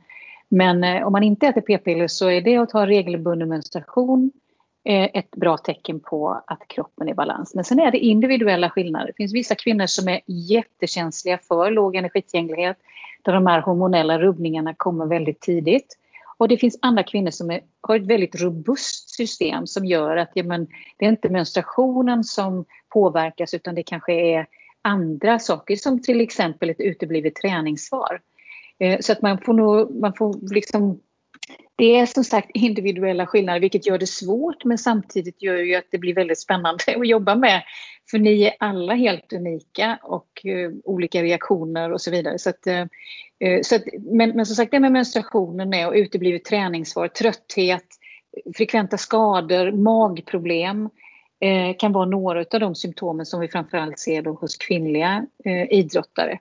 men 0.50 0.84
eh, 0.84 1.08
om 1.08 1.12
man 1.12 1.24
inte 1.24 1.48
äter 1.48 1.62
p-piller 1.62 2.08
så 2.08 2.30
är 2.30 2.42
det 2.42 2.58
att 2.58 2.72
ha 2.72 2.88
regelbunden 2.88 3.50
menstruation 3.50 4.32
eh, 4.36 4.43
Eh, 4.86 5.10
ett 5.14 5.32
bra 5.32 5.58
tecken 5.58 6.00
på 6.00 6.44
att 6.48 6.68
kroppen 6.68 7.08
är 7.08 7.12
i 7.12 7.16
balans. 7.16 7.56
Men 7.56 7.64
sen 7.64 7.80
är 7.80 7.92
det 7.92 7.98
individuella 7.98 8.70
skillnader. 8.70 9.08
Det 9.08 9.14
finns 9.14 9.34
vissa 9.34 9.56
kvinnor 9.56 9.86
som 9.86 10.08
är 10.08 10.22
jättekänsliga 10.26 11.38
för 11.38 11.72
låg 11.72 11.96
energitillgänglighet 11.96 12.78
där 13.22 13.34
de 13.34 13.48
här 13.48 13.62
hormonella 13.62 14.20
rubbningarna 14.20 14.74
kommer 14.74 15.06
väldigt 15.06 15.42
tidigt. 15.42 15.98
Och 16.38 16.48
det 16.48 16.58
finns 16.58 16.80
andra 16.82 17.04
kvinnor 17.04 17.32
som 17.32 17.52
är, 17.52 17.62
har 17.82 17.96
ett 17.96 18.06
väldigt 18.06 18.42
robust 18.42 19.10
system 19.10 19.68
som 19.68 19.86
gör 19.86 20.18
att 20.18 20.32
ja, 20.34 20.44
men, 20.44 20.68
det 20.98 21.06
är 21.06 21.10
inte 21.10 21.30
menstruationen 21.30 22.24
som 22.24 22.66
påverkas 22.90 23.54
utan 23.54 23.76
det 23.76 23.84
kanske 23.84 24.14
är 24.14 24.48
andra 24.82 25.40
saker 25.40 25.76
som 25.76 26.02
till 26.02 26.22
exempel 26.22 26.70
ett 26.70 26.80
uteblivet 26.80 27.36
träningssvar. 27.36 28.22
Eh, 28.80 29.00
så 29.00 29.12
att 29.12 29.22
man 29.22 29.38
får 29.38 29.54
nog, 29.54 29.96
man 29.96 30.14
får 30.14 30.54
liksom 30.54 31.00
det 31.76 31.96
är 31.96 32.06
som 32.06 32.24
sagt 32.24 32.50
individuella 32.54 33.28
skillnader 33.28 33.60
vilket 33.60 33.88
gör 33.88 33.98
det 33.98 34.08
svårt 34.08 34.64
men 34.64 34.78
samtidigt 34.78 35.42
gör 35.42 35.58
ju 35.58 35.76
att 35.76 35.88
det 35.92 35.98
blir 35.98 36.16
väldigt 36.16 36.40
spännande 36.40 36.84
att 36.98 37.08
jobba 37.08 37.36
med. 37.36 37.64
För 38.12 38.20
ni 38.20 38.44
är 38.44 38.54
alla 38.60 38.94
helt 38.94 39.34
unika 39.34 40.00
och 40.04 40.46
uh, 40.46 40.72
olika 40.84 41.24
reaktioner 41.24 41.92
och 41.92 42.02
så 42.02 42.12
vidare. 42.12 42.40
Så 42.40 42.50
att, 42.50 42.68
uh, 42.68 43.62
så 43.62 43.76
att, 43.76 43.82
men, 44.00 44.30
men 44.30 44.46
som 44.46 44.56
sagt 44.56 44.72
det 44.72 44.80
med 44.80 44.92
menstruationen 44.92 45.74
är 45.74 45.88
och 45.88 45.94
uteblivet 45.94 46.46
träningsvar, 46.46 47.08
trötthet, 47.08 47.86
frekventa 48.58 48.98
skador, 48.98 49.72
magproblem 49.72 50.90
uh, 51.46 51.78
kan 51.80 51.92
vara 51.92 52.06
några 52.06 52.40
av 52.40 52.60
de 52.60 52.76
symptomen 52.76 53.26
som 53.26 53.40
vi 53.40 53.48
framförallt 53.48 54.00
ser 54.00 54.22
då 54.22 54.32
hos 54.34 54.58
kvinnliga 54.58 55.26
idrottare. 55.70 56.40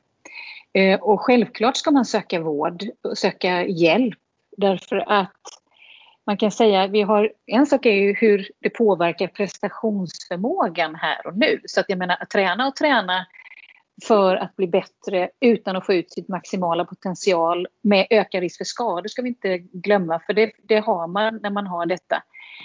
Och 1.00 1.20
självklart 1.20 1.76
ska 1.76 1.90
man 1.90 2.04
söka 2.04 2.40
vård 2.40 2.84
och 3.02 3.18
söka 3.18 3.66
hjälp 3.66 4.18
Därför 4.56 4.96
att 5.12 5.40
man 6.26 6.36
kan 6.36 6.50
säga, 6.50 6.86
vi 6.86 7.02
har, 7.02 7.32
en 7.46 7.66
sak 7.66 7.86
är 7.86 7.92
ju 7.92 8.14
hur 8.14 8.48
det 8.60 8.70
påverkar 8.70 9.26
prestationsförmågan 9.26 10.94
här 10.94 11.26
och 11.26 11.36
nu. 11.36 11.60
Så 11.64 11.80
att 11.80 11.86
jag 11.88 11.98
menar 11.98 12.16
att 12.20 12.30
träna 12.30 12.68
och 12.68 12.76
träna 12.76 13.26
för 14.04 14.36
att 14.36 14.56
bli 14.56 14.66
bättre 14.66 15.30
utan 15.40 15.76
att 15.76 15.86
få 15.86 15.94
ut 15.94 16.12
sitt 16.12 16.28
maximala 16.28 16.84
potential 16.84 17.66
med 17.82 18.06
ökad 18.10 18.40
risk 18.40 18.58
för 18.58 18.64
skador 18.64 19.08
ska 19.08 19.22
vi 19.22 19.28
inte 19.28 19.58
glömma 19.58 20.20
för 20.26 20.32
det, 20.32 20.52
det 20.62 20.78
har 20.78 21.06
man 21.06 21.38
när 21.42 21.50
man 21.50 21.66
har 21.66 21.86
detta. 21.86 22.22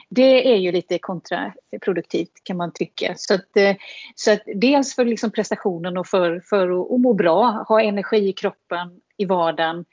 Det 0.10 0.54
är 0.54 0.56
ju 0.56 0.72
lite 0.72 1.00
kontraproduktivt 1.00 2.44
kan 2.44 2.58
man 2.58 2.74
tycka. 2.74 3.14
Så 3.18 3.34
att, 3.34 3.58
eh, 3.58 3.76
så 4.16 4.32
att 4.32 4.42
dels 4.56 4.96
för 4.96 5.06
liksom 5.06 5.32
prestationen 5.32 5.98
och 5.98 6.08
för, 6.08 6.42
för 6.50 6.96
att 6.96 7.02
må 7.02 7.14
bra, 7.14 7.66
ha 7.68 7.82
energi 7.82 8.30
i 8.30 8.34
kroppen 8.34 9.02
i 9.18 9.26
vardagen 9.26 9.86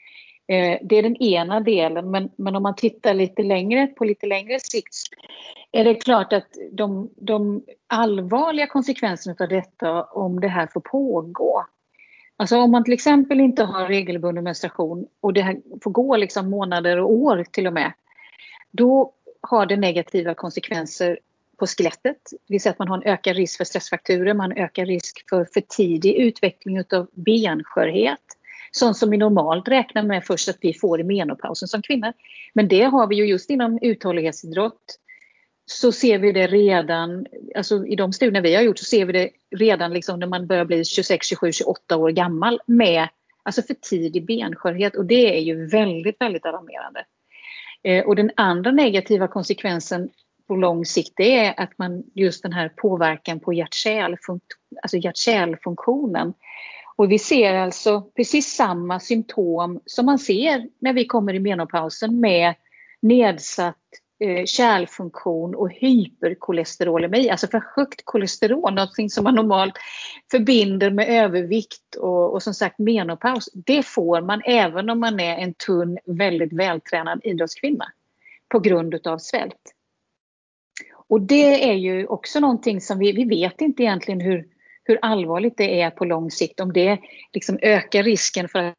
Eh, 0.47 0.79
det 0.81 0.95
är 0.95 1.03
den 1.03 1.15
ena 1.15 1.59
delen 1.59 2.11
men, 2.11 2.29
men 2.35 2.55
om 2.55 2.63
man 2.63 2.75
tittar 2.75 3.13
lite 3.13 3.43
längre 3.43 3.87
på 3.87 4.05
lite 4.05 4.27
längre 4.27 4.59
sikt 4.59 4.95
är 5.71 5.83
det 5.83 5.95
klart 5.95 6.33
att 6.33 6.47
de, 6.71 7.09
de 7.15 7.63
allvarliga 7.87 8.67
konsekvenserna 8.67 9.35
av 9.39 9.47
detta 9.47 10.03
om 10.03 10.39
det 10.39 10.47
här 10.47 10.67
får 10.67 10.81
pågå. 10.81 11.65
Alltså 12.37 12.57
om 12.57 12.71
man 12.71 12.83
till 12.83 12.93
exempel 12.93 13.39
inte 13.39 13.63
har 13.63 13.87
regelbunden 13.87 14.43
menstruation 14.43 15.07
och 15.21 15.33
det 15.33 15.41
här 15.41 15.61
får 15.83 15.91
gå 15.91 16.17
liksom 16.17 16.49
månader 16.49 16.99
och 16.99 17.11
år 17.11 17.45
till 17.51 17.67
och 17.67 17.73
med. 17.73 17.93
Då 18.71 19.13
har 19.41 19.65
det 19.65 19.77
negativa 19.77 20.33
konsekvenser 20.33 21.19
på 21.57 21.67
skelettet. 21.67 22.17
Det 22.31 22.53
vill 22.53 22.61
säga 22.61 22.71
att 22.71 22.79
man 22.79 22.87
har 22.87 22.97
en 22.97 23.13
ökad 23.13 23.35
risk 23.35 23.57
för 23.57 23.65
stressfrakturer, 23.65 24.33
man 24.33 24.51
ökar 24.51 24.85
risk 24.85 25.29
för 25.29 25.45
för 25.53 25.61
tidig 25.61 26.15
utveckling 26.15 26.79
av 26.79 27.07
benskörhet 27.13 28.19
sånt 28.75 28.97
som 28.97 29.09
vi 29.09 29.17
normalt 29.17 29.67
räknar 29.67 30.03
med 30.03 30.25
först 30.25 30.49
att 30.49 30.57
vi 30.61 30.73
får 30.73 30.99
i 30.99 31.03
menopausen 31.03 31.67
som 31.67 31.81
kvinnor. 31.81 32.13
Men 32.53 32.67
det 32.67 32.83
har 32.83 33.07
vi 33.07 33.15
ju 33.15 33.25
just 33.25 33.49
inom 33.49 33.79
uthållighetsidrott 33.81 34.99
så 35.65 35.91
ser 35.91 36.19
vi 36.19 36.31
det 36.31 36.47
redan, 36.47 37.25
alltså 37.55 37.85
i 37.85 37.95
de 37.95 38.13
studier 38.13 38.41
vi 38.41 38.55
har 38.55 38.61
gjort 38.61 38.79
så 38.79 38.85
ser 38.85 39.05
vi 39.05 39.13
det 39.13 39.29
redan 39.55 39.93
liksom 39.93 40.19
när 40.19 40.27
man 40.27 40.47
börjar 40.47 40.65
bli 40.65 40.85
26, 40.85 41.27
27, 41.27 41.51
28 41.51 41.97
år 41.97 42.09
gammal 42.09 42.59
med 42.65 43.07
alltså 43.43 43.61
för 43.61 43.73
tidig 43.73 44.25
benskörhet 44.25 44.95
och 44.95 45.05
det 45.05 45.37
är 45.37 45.41
ju 45.41 45.67
väldigt, 45.67 46.21
väldigt 46.21 46.45
alarmerande. 46.45 47.05
Eh, 47.83 48.05
och 48.05 48.15
den 48.15 48.31
andra 48.35 48.71
negativa 48.71 49.27
konsekvensen 49.27 50.09
på 50.47 50.55
lång 50.55 50.85
sikt 50.85 51.13
det 51.15 51.37
är 51.37 51.59
att 51.59 51.77
man 51.77 52.03
just 52.15 52.43
den 52.43 52.53
här 52.53 52.69
påverkan 52.69 53.39
på 53.39 53.51
alltså 53.51 53.87
hjärt-kärlfunktionen 53.87 54.39
alltså 54.81 54.97
hjärt 54.97 56.35
och 56.95 57.11
vi 57.11 57.19
ser 57.19 57.53
alltså 57.53 58.01
precis 58.01 58.55
samma 58.55 58.99
symptom 58.99 59.81
som 59.85 60.05
man 60.05 60.19
ser 60.19 60.67
när 60.79 60.93
vi 60.93 61.05
kommer 61.05 61.33
i 61.33 61.39
menopausen 61.39 62.19
med 62.19 62.53
nedsatt 63.01 63.75
eh, 64.19 64.45
kärlfunktion 64.45 65.55
och 65.55 65.71
hyperkolesterolemi, 65.71 67.29
alltså 67.29 67.47
för 67.47 67.63
högt 67.75 68.01
kolesterol, 68.03 68.73
någonting 68.73 69.09
som 69.09 69.23
man 69.23 69.35
normalt 69.35 69.73
förbinder 70.31 70.91
med 70.91 71.09
övervikt 71.09 71.95
och, 71.99 72.33
och 72.33 72.43
som 72.43 72.53
sagt 72.53 72.79
menopaus. 72.79 73.49
Det 73.53 73.83
får 73.83 74.21
man 74.21 74.41
även 74.45 74.89
om 74.89 74.99
man 74.99 75.19
är 75.19 75.37
en 75.37 75.53
tunn, 75.53 75.97
väldigt 76.05 76.53
vältränad 76.53 77.21
idrottskvinna 77.23 77.85
på 78.49 78.59
grund 78.59 79.07
av 79.07 79.17
svält. 79.17 79.73
Och 81.07 81.21
det 81.21 81.69
är 81.69 81.73
ju 81.73 82.07
också 82.07 82.39
någonting 82.39 82.81
som 82.81 82.99
vi, 82.99 83.11
vi 83.11 83.25
vet 83.25 83.61
inte 83.61 83.83
egentligen 83.83 84.21
hur, 84.21 84.47
hur 84.85 84.99
allvarligt 85.01 85.57
det 85.57 85.81
är 85.81 85.89
på 85.89 86.05
lång 86.05 86.31
sikt. 86.31 86.59
Om 86.59 86.73
det 86.73 86.99
liksom 87.33 87.59
ökar 87.61 88.03
risken 88.03 88.47
för 88.47 88.63
att 88.63 88.75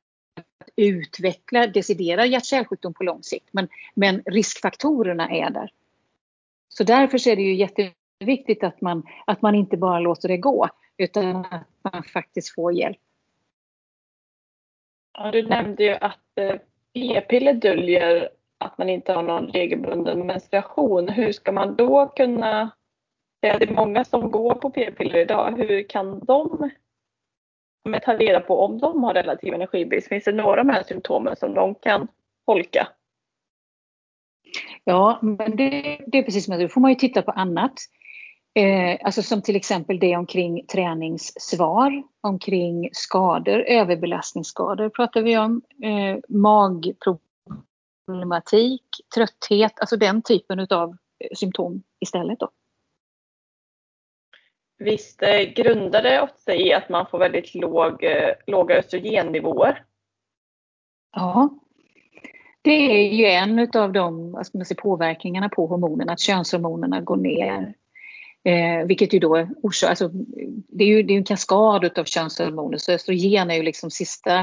utveckla 0.76 1.66
deciderad 1.66 2.28
hjärt-kärlsjukdom 2.28 2.94
på 2.94 3.04
lång 3.04 3.22
sikt. 3.22 3.48
Men, 3.50 3.68
men 3.94 4.22
riskfaktorerna 4.26 5.30
är 5.30 5.50
där. 5.50 5.70
Så 6.68 6.84
därför 6.84 7.28
är 7.28 7.36
det 7.36 7.42
ju 7.42 7.54
jätteviktigt 7.54 8.64
att 8.64 8.80
man, 8.80 9.02
att 9.26 9.42
man 9.42 9.54
inte 9.54 9.76
bara 9.76 10.00
låter 10.00 10.28
det 10.28 10.36
gå 10.36 10.68
utan 10.96 11.36
att 11.36 11.68
man 11.82 12.02
faktiskt 12.02 12.54
får 12.54 12.72
hjälp. 12.72 12.98
Ja, 15.18 15.30
du 15.30 15.42
nämnde 15.42 15.84
ju 15.84 15.94
att 15.94 16.38
eh, 16.40 16.56
p-piller 16.94 17.54
döljer 17.54 18.28
att 18.58 18.78
man 18.78 18.88
inte 18.88 19.12
har 19.12 19.22
någon 19.22 19.46
regelbunden 19.46 20.26
menstruation. 20.26 21.08
Hur 21.08 21.32
ska 21.32 21.52
man 21.52 21.76
då 21.76 22.06
kunna 22.06 22.70
det 23.58 23.70
är 23.70 23.74
många 23.74 24.04
som 24.04 24.30
går 24.30 24.54
på 24.54 24.70
p-piller 24.70 25.18
idag. 25.18 25.54
Hur 25.56 25.88
kan 25.88 26.20
de 26.20 26.70
ta 28.02 28.14
reda 28.14 28.40
på 28.40 28.60
om 28.60 28.78
de 28.78 29.04
har 29.04 29.14
relativ 29.14 29.54
energibrist? 29.54 30.08
Finns 30.08 30.24
det 30.24 30.32
några 30.32 30.60
av 30.60 30.66
de 30.66 30.72
här 30.72 30.82
symptomen 30.82 31.36
som 31.36 31.54
de 31.54 31.74
kan 31.74 32.08
tolka? 32.46 32.88
Ja, 34.84 35.18
men 35.22 35.56
det, 35.56 36.00
det 36.06 36.18
är 36.18 36.22
precis 36.22 36.44
som 36.44 36.54
att 36.54 36.60
då 36.60 36.68
får 36.68 36.80
man 36.80 36.90
ju 36.90 36.94
titta 36.94 37.22
på 37.22 37.30
annat. 37.30 37.72
Eh, 38.54 38.98
alltså 39.02 39.22
som 39.22 39.42
till 39.42 39.56
exempel 39.56 39.98
det 39.98 40.16
omkring 40.16 40.66
träningssvar, 40.66 42.02
omkring 42.20 42.88
skador, 42.92 43.60
överbelastningsskador 43.60 44.88
pratar 44.88 45.22
vi 45.22 45.38
om, 45.38 45.62
eh, 45.82 46.16
magproblematik, 46.28 48.82
trötthet, 49.14 49.80
alltså 49.80 49.96
den 49.96 50.22
typen 50.22 50.66
av 50.70 50.90
eh, 50.90 50.96
symptom 51.36 51.82
istället. 52.00 52.40
Då. 52.40 52.50
Visst 54.78 55.22
eh, 55.22 55.40
grundar 55.40 56.02
det 56.02 56.22
ofta 56.22 56.54
i 56.54 56.72
att 56.72 56.88
man 56.88 57.06
får 57.06 57.18
väldigt 57.18 57.54
låg, 57.54 58.04
eh, 58.04 58.32
låga 58.46 58.78
östrogennivåer? 58.78 59.84
Ja, 61.16 61.48
det 62.62 62.70
är 62.70 63.12
ju 63.12 63.24
en 63.24 63.70
av 63.74 63.92
de 63.92 64.32
vad 64.32 64.46
ska 64.46 64.58
man 64.58 64.64
säga, 64.64 64.82
påverkningarna 64.82 65.48
på 65.48 65.66
hormonerna, 65.66 66.12
att 66.12 66.20
könshormonerna 66.20 67.00
går 67.00 67.16
ner. 67.16 67.74
Eh, 68.44 68.86
vilket 68.86 69.12
ju 69.12 69.18
då 69.18 69.48
orsakar, 69.62 69.90
alltså, 69.90 70.10
det 70.68 70.84
är 70.84 70.88
ju 70.88 71.02
det 71.02 71.12
är 71.12 71.18
en 71.18 71.24
kaskad 71.24 71.98
av 71.98 72.04
könshormoner 72.04 72.78
så 72.78 72.92
östrogen 72.92 73.50
är 73.50 73.54
ju 73.54 73.62
liksom 73.62 73.90
sista, 73.90 74.38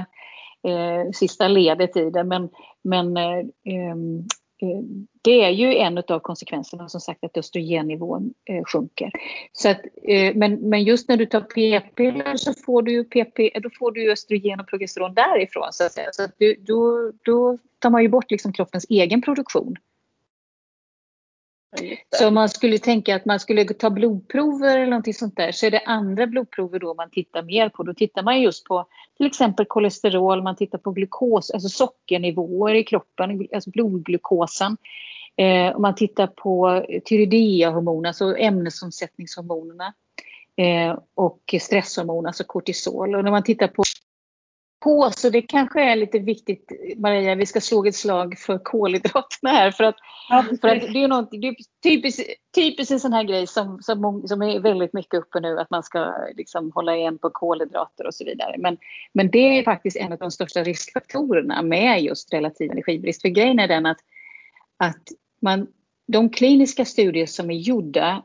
eh, 0.68 1.12
sista 1.14 1.48
ledet 1.48 1.98
i 1.98 2.10
det. 2.10 2.24
Men, 2.24 2.50
men 2.82 3.18
Eh, 3.18 3.44
ehm, 3.66 4.28
Eh, 4.62 4.82
det 5.22 5.44
är 5.44 5.50
ju 5.50 5.76
en 5.76 5.98
av 5.98 6.20
konsekvenserna 6.20 6.90
som 6.90 7.02
sagt 7.02 7.24
att 7.24 7.38
östrogennivån 7.38 8.34
eh, 8.50 8.64
sjunker. 8.64 9.12
Så 9.52 9.70
att, 9.70 9.82
eh, 10.04 10.36
men, 10.36 10.70
men 10.70 10.84
just 10.84 11.10
när 11.10 11.18
du 11.18 11.26
tar 11.26 11.42
p-piller 11.42 12.38
så 12.38 12.54
får 12.66 12.82
du, 12.82 13.04
PP, 13.04 13.60
då 13.60 13.70
får 13.80 13.92
du 13.92 14.12
östrogen 14.12 14.60
och 14.60 14.68
progesteron 14.68 15.14
därifrån. 15.14 15.74
Så, 15.74 15.86
att 15.86 15.92
säga. 15.92 16.10
så 16.12 16.24
att 16.24 16.36
du, 16.38 16.56
då, 16.60 17.12
då 17.26 17.58
tar 17.80 17.90
man 17.90 18.02
ju 18.02 18.10
bort 18.10 18.32
liksom 18.32 18.54
kroppens 18.54 18.86
egen 18.90 19.22
produktion. 19.22 19.76
Så 22.16 22.28
om 22.28 22.34
man 22.34 22.50
skulle 22.50 22.78
tänka 22.78 23.16
att 23.16 23.26
man 23.26 23.40
skulle 23.40 23.66
ta 23.66 23.90
blodprover 23.90 24.78
eller 24.78 24.90
någonting 24.90 25.14
sånt 25.14 25.36
där 25.36 25.52
så 25.52 25.66
är 25.66 25.72
det 25.72 25.82
andra 25.86 26.28
blodprover 26.28 26.80
då 26.80 26.94
man 26.94 27.10
tittar 27.10 27.44
mer 27.44 27.70
på. 27.70 27.84
Då 27.84 27.94
tittar 27.94 28.24
man 28.24 28.42
just 28.42 28.66
på 28.66 28.86
till 29.18 29.26
exempel 29.26 29.66
kolesterol, 29.66 30.44
man 30.44 30.56
tittar 30.56 30.78
på 30.78 30.92
glukos, 30.92 31.52
alltså 31.52 31.70
sockernivåer 31.70 32.74
i 32.74 32.84
kroppen, 32.84 33.48
alltså 33.54 33.70
blodglukosen. 33.70 34.78
Eh, 35.38 35.76
och 35.76 35.82
man 35.82 35.96
tittar 35.96 36.28
på 36.28 36.86
tyredeahormoner, 37.06 38.10
alltså 38.10 38.38
ämnesomsättningshormonerna 38.38 39.94
eh, 40.56 41.00
och 41.14 41.56
stresshormon, 41.62 42.26
alltså 42.26 42.44
kortisol. 42.44 43.16
Och 43.16 43.24
när 43.24 43.32
man 43.32 43.44
tittar 43.44 43.68
på 43.68 43.84
på. 44.84 45.12
Så 45.12 45.30
det 45.30 45.42
kanske 45.42 45.82
är 45.82 45.96
lite 45.96 46.20
viktigt, 46.20 46.72
Maria, 46.98 47.36
vi 47.36 47.46
ska 47.46 47.62
slå 47.62 47.86
ett 47.86 47.96
slag 47.96 48.38
för 48.38 48.58
kolhydraterna 48.64 49.50
här. 49.50 49.72
För 49.72 49.84
att, 49.84 49.96
ja, 50.30 50.46
för 50.62 50.68
att 50.68 50.94
det 50.94 51.04
är, 51.04 51.08
något, 51.08 51.32
det 51.32 51.48
är 51.48 51.56
typiskt, 51.84 52.22
typiskt 52.56 52.92
en 52.92 53.00
sån 53.00 53.14
här 53.14 53.24
grej 53.24 53.48
som, 53.48 53.82
som, 53.82 54.28
som 54.28 54.42
är 54.42 54.60
väldigt 54.60 54.94
mycket 54.94 55.14
uppe 55.14 55.40
nu, 55.40 55.60
att 55.60 55.70
man 55.70 55.84
ska 55.84 56.14
liksom 56.36 56.72
hålla 56.72 56.96
igen 56.96 57.18
på 57.18 57.30
kolhydrater 57.30 58.08
och 58.08 58.16
så 58.16 58.26
vidare. 58.26 58.56
Men, 58.58 58.78
men 59.14 59.32
det 59.32 59.60
är 59.60 59.64
faktiskt 59.64 59.98
en 59.98 60.12
av 60.12 60.18
de 60.18 60.32
största 60.32 60.64
riskfaktorerna 60.64 61.62
med 61.62 62.04
just 62.04 62.34
relativ 62.34 62.72
energibrist. 62.72 63.22
För 63.22 63.30
grejen 63.30 63.60
är 63.60 63.68
den 63.68 63.86
att, 63.86 64.00
att 64.78 65.04
man, 65.42 65.68
de 66.08 66.30
kliniska 66.30 66.86
studier 66.86 67.26
som 67.26 67.50
är 67.50 67.56
gjorda 67.56 68.24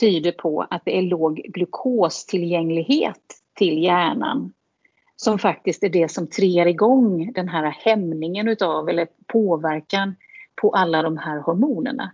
tyder 0.00 0.32
på 0.32 0.66
att 0.70 0.82
det 0.84 0.98
är 0.98 1.02
låg 1.02 1.36
glukostillgänglighet 1.36 3.22
till 3.54 3.82
hjärnan 3.82 4.52
som 5.16 5.38
faktiskt 5.38 5.84
är 5.84 5.88
det 5.88 6.10
som 6.10 6.26
triggar 6.26 6.66
igång 6.66 7.32
den 7.32 7.48
här 7.48 7.70
hämningen 7.70 8.48
utav 8.48 8.88
eller 8.88 9.08
påverkan 9.26 10.14
på 10.60 10.70
alla 10.70 11.02
de 11.02 11.18
här 11.18 11.40
hormonerna. 11.40 12.12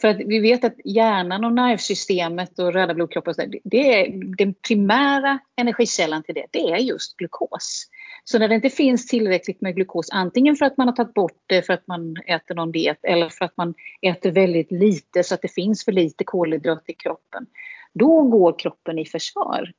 För 0.00 0.08
att 0.08 0.16
vi 0.16 0.38
vet 0.38 0.64
att 0.64 0.76
hjärnan 0.84 1.44
och 1.44 1.52
nervsystemet 1.52 2.58
och 2.58 2.72
röda 2.72 2.94
blodkroppar, 2.94 3.34
det 3.64 4.00
är 4.00 4.36
den 4.36 4.54
primära 4.68 5.38
energikällan 5.56 6.22
till 6.22 6.34
det, 6.34 6.46
det 6.50 6.70
är 6.70 6.76
just 6.76 7.16
glukos. 7.16 7.88
Så 8.24 8.38
när 8.38 8.48
det 8.48 8.54
inte 8.54 8.70
finns 8.70 9.06
tillräckligt 9.06 9.60
med 9.60 9.74
glukos, 9.74 10.10
antingen 10.10 10.56
för 10.56 10.66
att 10.66 10.76
man 10.76 10.88
har 10.88 10.94
tagit 10.94 11.14
bort 11.14 11.42
det 11.46 11.62
för 11.62 11.72
att 11.72 11.86
man 11.86 12.16
äter 12.26 12.54
någon 12.54 12.72
diet 12.72 12.98
eller 13.02 13.28
för 13.28 13.44
att 13.44 13.56
man 13.56 13.74
äter 14.02 14.30
väldigt 14.30 14.72
lite 14.72 15.22
så 15.22 15.34
att 15.34 15.42
det 15.42 15.54
finns 15.54 15.84
för 15.84 15.92
lite 15.92 16.24
kolhydrat 16.24 16.84
i 16.86 16.92
kroppen, 16.92 17.46
då 17.92 18.22
går 18.22 18.58
kroppen 18.58 18.98
i 18.98 19.04
försvar. 19.04 19.72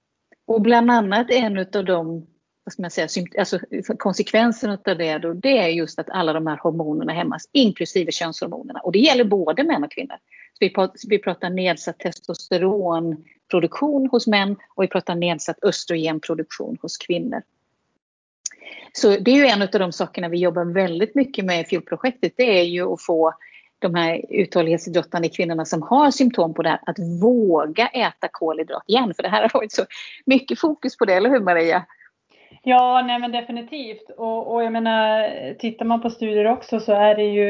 Och 0.46 0.62
bland 0.62 0.92
annat 0.92 1.32
en 1.32 1.58
av 1.58 1.86
de 1.86 2.28
vad 2.66 2.74
ska 2.74 2.82
man 2.82 2.92
säga, 2.92 3.08
alltså 3.40 3.60
konsekvensen 3.98 4.70
av 4.70 4.98
det 4.98 5.18
då, 5.18 5.34
det 5.34 5.58
är 5.58 5.68
just 5.68 6.00
att 6.00 6.10
alla 6.10 6.34
de 6.34 6.48
här 6.48 6.58
hormonerna 6.58 7.14
hämmas, 7.14 7.50
inklusive 7.52 8.12
könshormonerna. 8.12 8.80
Och 8.80 8.92
det 8.92 9.00
gäller 9.00 9.24
både 9.24 9.64
män 9.64 9.84
och 9.84 9.92
kvinnor. 9.92 10.16
Så 10.54 10.58
vi, 10.60 10.70
pratar, 10.70 11.10
vi 11.10 11.20
pratar 11.20 11.50
nedsatt 11.50 12.00
testosteronproduktion 12.00 14.10
hos 14.12 14.28
män 14.28 14.56
och 14.76 14.84
vi 14.84 14.88
pratar 14.88 15.16
nedsatt 15.16 15.64
östrogenproduktion 15.64 16.78
hos 16.82 16.98
kvinnor. 16.98 17.42
Så 18.94 19.18
det 19.20 19.32
är 19.32 19.36
ju 19.36 19.46
en 19.46 19.62
av 19.62 19.68
de 19.72 19.92
sakerna 19.92 20.30
vi 20.30 20.38
jobbar 20.38 20.66
väldigt 20.66 21.16
mycket 21.16 21.46
med 21.46 21.62
i 21.62 21.66
FIOL-projektet. 21.66 22.34
Det 22.38 22.60
är 22.60 22.64
ju 22.64 22.94
att 22.94 23.02
få 23.02 23.34
de 23.84 23.96
här 23.96 24.22
uthållighetsidrottande 24.30 25.30
kvinnorna 25.30 25.66
som 25.66 25.82
har 25.82 26.12
symptom 26.12 26.54
på 26.54 26.62
det 26.62 26.70
här 26.70 26.80
att 26.86 27.00
våga 27.22 27.88
äta 27.88 28.28
kolhydrat 28.32 28.84
igen. 28.88 29.14
För 29.16 29.24
det 29.24 29.30
här 29.30 29.42
har 29.42 29.60
varit 29.60 29.72
så 29.72 29.84
mycket 30.26 30.60
fokus 30.60 30.98
på 30.98 31.06
det, 31.06 31.14
eller 31.14 31.30
hur 31.30 31.40
Maria? 31.40 31.86
Ja, 32.64 33.04
nej 33.08 33.20
men 33.20 33.32
definitivt. 33.32 34.10
Och, 34.18 34.54
och 34.54 34.64
jag 34.64 34.72
menar, 34.72 35.54
tittar 35.54 35.86
man 35.86 36.02
på 36.02 36.10
studier 36.10 36.46
också 36.46 36.80
så 36.80 36.94
är 36.94 37.16
det 37.16 37.24
ju 37.24 37.50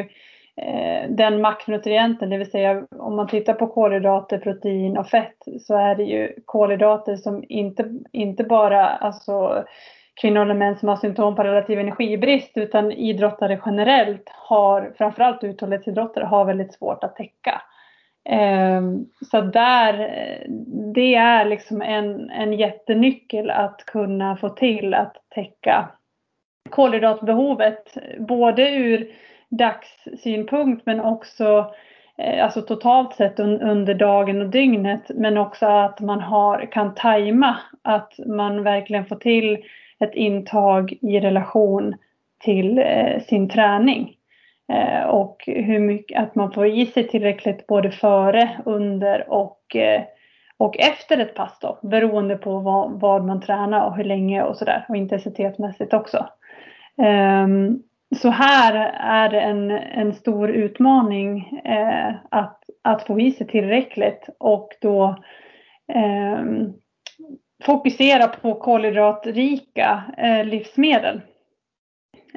eh, 0.58 1.10
den 1.10 1.42
makronutrienten, 1.42 2.30
det 2.30 2.38
vill 2.38 2.52
säga 2.52 2.86
om 3.00 3.16
man 3.16 3.28
tittar 3.28 3.54
på 3.54 3.68
kolhydrater, 3.68 4.38
protein 4.38 4.98
och 4.98 5.08
fett 5.08 5.38
så 5.62 5.76
är 5.76 5.96
det 5.96 6.04
ju 6.04 6.34
kolhydrater 6.46 7.16
som 7.16 7.44
inte, 7.50 7.92
inte 8.12 8.44
bara 8.44 8.88
alltså, 8.88 9.64
kvinnor 10.22 10.42
eller 10.42 10.54
män 10.54 10.78
som 10.78 10.90
har 10.90 10.96
symptom 10.96 11.36
på 11.36 11.44
relativ 11.44 11.80
energibrist 11.80 12.52
utan 12.56 12.92
idrottare 12.92 13.60
generellt 13.66 14.30
har, 14.30 14.94
framförallt 14.98 15.44
uthållighetsidrottare, 15.44 16.26
har 16.26 16.46
väldigt 16.46 16.74
svårt 16.74 17.04
att 17.04 17.16
täcka. 17.16 17.62
Ehm, 18.26 19.06
så 19.32 19.42
där, 19.42 19.98
det 20.94 21.16
är 21.16 21.46
liksom 21.46 21.82
en, 21.82 22.30
en 22.30 22.54
jättenyckel 22.54 23.50
att 23.50 23.86
kunna 23.86 24.38
få 24.38 24.50
till 24.50 24.94
att 24.94 25.16
täcka 25.30 25.90
kolhydratbehovet 26.70 27.98
både 28.20 28.70
ur 28.70 29.12
dagssynpunkt 29.50 30.86
men 30.86 31.00
också 31.00 31.74
eh, 32.18 32.44
alltså 32.44 32.62
totalt 32.62 33.16
sett 33.16 33.40
under 33.40 33.94
dagen 33.94 34.42
och 34.42 34.50
dygnet 34.50 35.12
men 35.16 35.38
också 35.38 35.66
att 35.66 36.00
man 36.00 36.20
har, 36.20 36.72
kan 36.72 36.96
tajma 36.96 37.58
att 37.82 38.14
man 38.26 38.64
verkligen 38.64 39.06
får 39.06 39.16
till 39.16 39.64
ett 40.00 40.16
intag 40.16 40.94
i 41.02 41.20
relation 41.20 41.96
till 42.40 42.80
eh, 42.80 43.20
sin 43.20 43.50
träning. 43.50 44.16
Eh, 44.74 45.04
och 45.04 45.44
hur 45.46 45.80
mycket, 45.80 46.20
att 46.20 46.36
man 46.36 46.52
får 46.52 46.68
i 46.68 46.86
sig 46.86 47.08
tillräckligt 47.08 47.68
både 47.68 47.92
före, 47.92 48.50
under 48.66 49.32
och, 49.32 49.76
eh, 49.76 50.02
och 50.58 50.80
efter 50.80 51.18
ett 51.18 51.36
pass 51.36 51.60
då, 51.62 51.80
beroende 51.82 52.36
på 52.36 52.60
vad, 52.60 53.00
vad 53.00 53.26
man 53.26 53.42
tränar 53.42 53.86
och 53.86 53.96
hur 53.96 54.04
länge 54.04 54.44
och 54.44 54.58
sådär 54.58 54.86
och 54.90 54.96
intensitetsmässigt 54.96 55.94
också. 55.94 56.28
Ehm, 56.98 57.80
så 58.16 58.30
här 58.30 58.92
är 59.00 59.30
det 59.30 59.42
en, 59.42 59.72
en 59.72 60.14
stor 60.14 60.50
utmaning 60.50 61.60
eh, 61.66 62.14
att, 62.30 62.64
att 62.82 63.04
få 63.04 63.20
i 63.20 63.32
sig 63.32 63.48
tillräckligt 63.48 64.30
och 64.38 64.70
då 64.82 65.16
eh, 65.94 66.44
fokusera 67.66 68.28
på 68.28 68.56
kolhydratrika 68.56 70.04
eh, 70.18 70.46
livsmedel. 70.46 71.22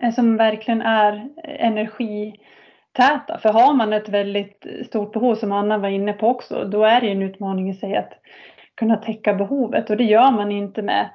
Eh, 0.03 0.13
som 0.13 0.37
verkligen 0.37 0.83
är 0.83 1.29
energitäta. 1.45 3.39
För 3.43 3.53
har 3.53 3.75
man 3.75 3.93
ett 3.93 4.09
väldigt 4.09 4.67
stort 4.87 5.13
behov 5.13 5.35
som 5.35 5.53
Anna 5.53 5.79
var 5.79 5.89
inne 5.89 6.13
på 6.13 6.29
också, 6.29 6.65
då 6.65 6.85
är 6.85 7.01
det 7.01 7.13
en 7.13 7.23
utmaning 7.23 7.71
i 7.71 7.75
sig 7.75 7.97
att 7.97 8.13
kunna 8.77 8.97
täcka 8.97 9.35
behovet 9.35 9.91
och 9.91 9.97
det 9.97 10.05
gör 10.05 10.31
man 10.31 10.53
inte 10.53 10.83
med 10.83 11.11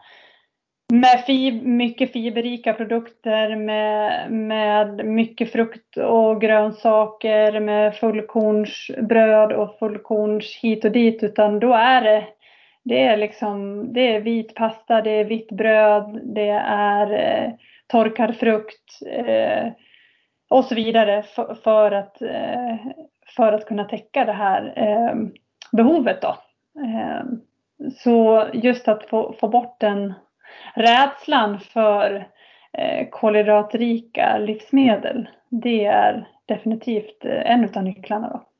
med 0.92 1.24
fib 1.26 1.64
mycket 1.66 2.12
fiberrika 2.12 2.74
produkter, 2.74 3.56
med, 3.56 4.32
med 4.32 5.06
mycket 5.06 5.52
frukt 5.52 5.98
och 5.98 6.42
grönsaker, 6.42 7.60
med 7.60 7.96
fullkornsbröd 7.96 9.52
och 9.52 9.80
fullkorns 9.80 10.60
hit 10.62 10.86
och 10.86 10.92
dit, 10.92 11.24
utan 11.24 11.60
då 11.60 11.74
är 11.74 12.02
det, 12.02 12.28
det 12.84 13.04
är 13.04 13.18
liksom, 13.18 13.86
det 13.94 14.16
är 14.16 14.22
vit 14.22 14.56
pasta, 14.56 15.02
det 15.02 15.12
är 15.12 15.26
vitt 15.26 15.52
bröd, 15.52 16.22
det 16.24 16.50
är 16.66 17.12
eh, 17.12 17.52
torkad 17.88 18.36
frukt 18.36 19.00
eh, 19.08 19.72
och 20.50 20.66
så 20.66 20.76
vidare 20.76 21.24
för, 21.24 21.56
för 21.56 21.92
att, 21.92 22.22
eh, 22.22 22.76
för 23.36 23.54
att 23.54 23.66
kunna 23.66 23.84
täcka 23.84 24.26
det 24.26 24.34
här 24.34 24.74
eh, 24.76 25.16
behovet. 25.72 26.22
Då. 26.22 26.38
Eh, 26.82 27.24
så 27.98 28.48
just 28.54 28.88
att 28.88 29.06
få, 29.06 29.34
få 29.40 29.48
bort 29.48 29.80
den 29.80 30.14
rädslan 30.76 31.60
för 31.60 32.28
eh, 32.74 33.08
kolhydratrika 33.10 34.38
livsmedel, 34.38 35.30
det 35.50 35.86
är 35.86 36.28
definitivt 36.46 37.26
eh, 37.26 37.52
en 37.52 37.70
av 37.76 37.84
nycklarna. 37.84 38.30
Då. 38.30 38.51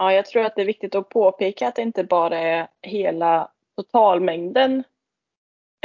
Ja, 0.00 0.12
jag 0.12 0.26
tror 0.26 0.44
att 0.44 0.56
det 0.56 0.62
är 0.62 0.66
viktigt 0.66 0.94
att 0.94 1.08
påpeka 1.08 1.68
att 1.68 1.74
det 1.74 1.82
inte 1.82 2.04
bara 2.04 2.38
är 2.38 2.68
hela 2.82 3.50
totalmängden 3.76 4.84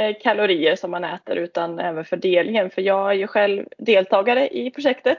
eh, 0.00 0.16
kalorier 0.20 0.76
som 0.76 0.90
man 0.90 1.04
äter 1.04 1.36
utan 1.36 1.78
även 1.78 2.04
fördelningen. 2.04 2.70
För 2.70 2.82
jag 2.82 3.10
är 3.10 3.14
ju 3.14 3.26
själv 3.26 3.66
deltagare 3.78 4.48
i 4.48 4.70
projektet 4.70 5.18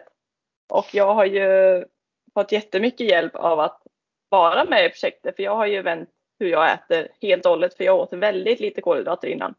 och 0.69 0.85
jag 0.93 1.13
har 1.13 1.25
ju 1.25 1.85
fått 2.33 2.51
jättemycket 2.51 3.09
hjälp 3.09 3.35
av 3.35 3.59
att 3.59 3.81
vara 4.29 4.65
med 4.65 4.85
i 4.85 4.89
projektet 4.89 5.35
för 5.35 5.43
jag 5.43 5.55
har 5.55 5.65
ju 5.65 5.81
vänt 5.81 6.09
hur 6.39 6.47
jag 6.47 6.73
äter 6.73 7.07
helt 7.21 7.45
och 7.45 7.51
hållet 7.51 7.77
för 7.77 7.83
jag 7.83 7.99
åt 7.99 8.13
väldigt 8.13 8.59
lite 8.59 8.81
kolhydrater 8.81 9.27
innan. 9.27 9.55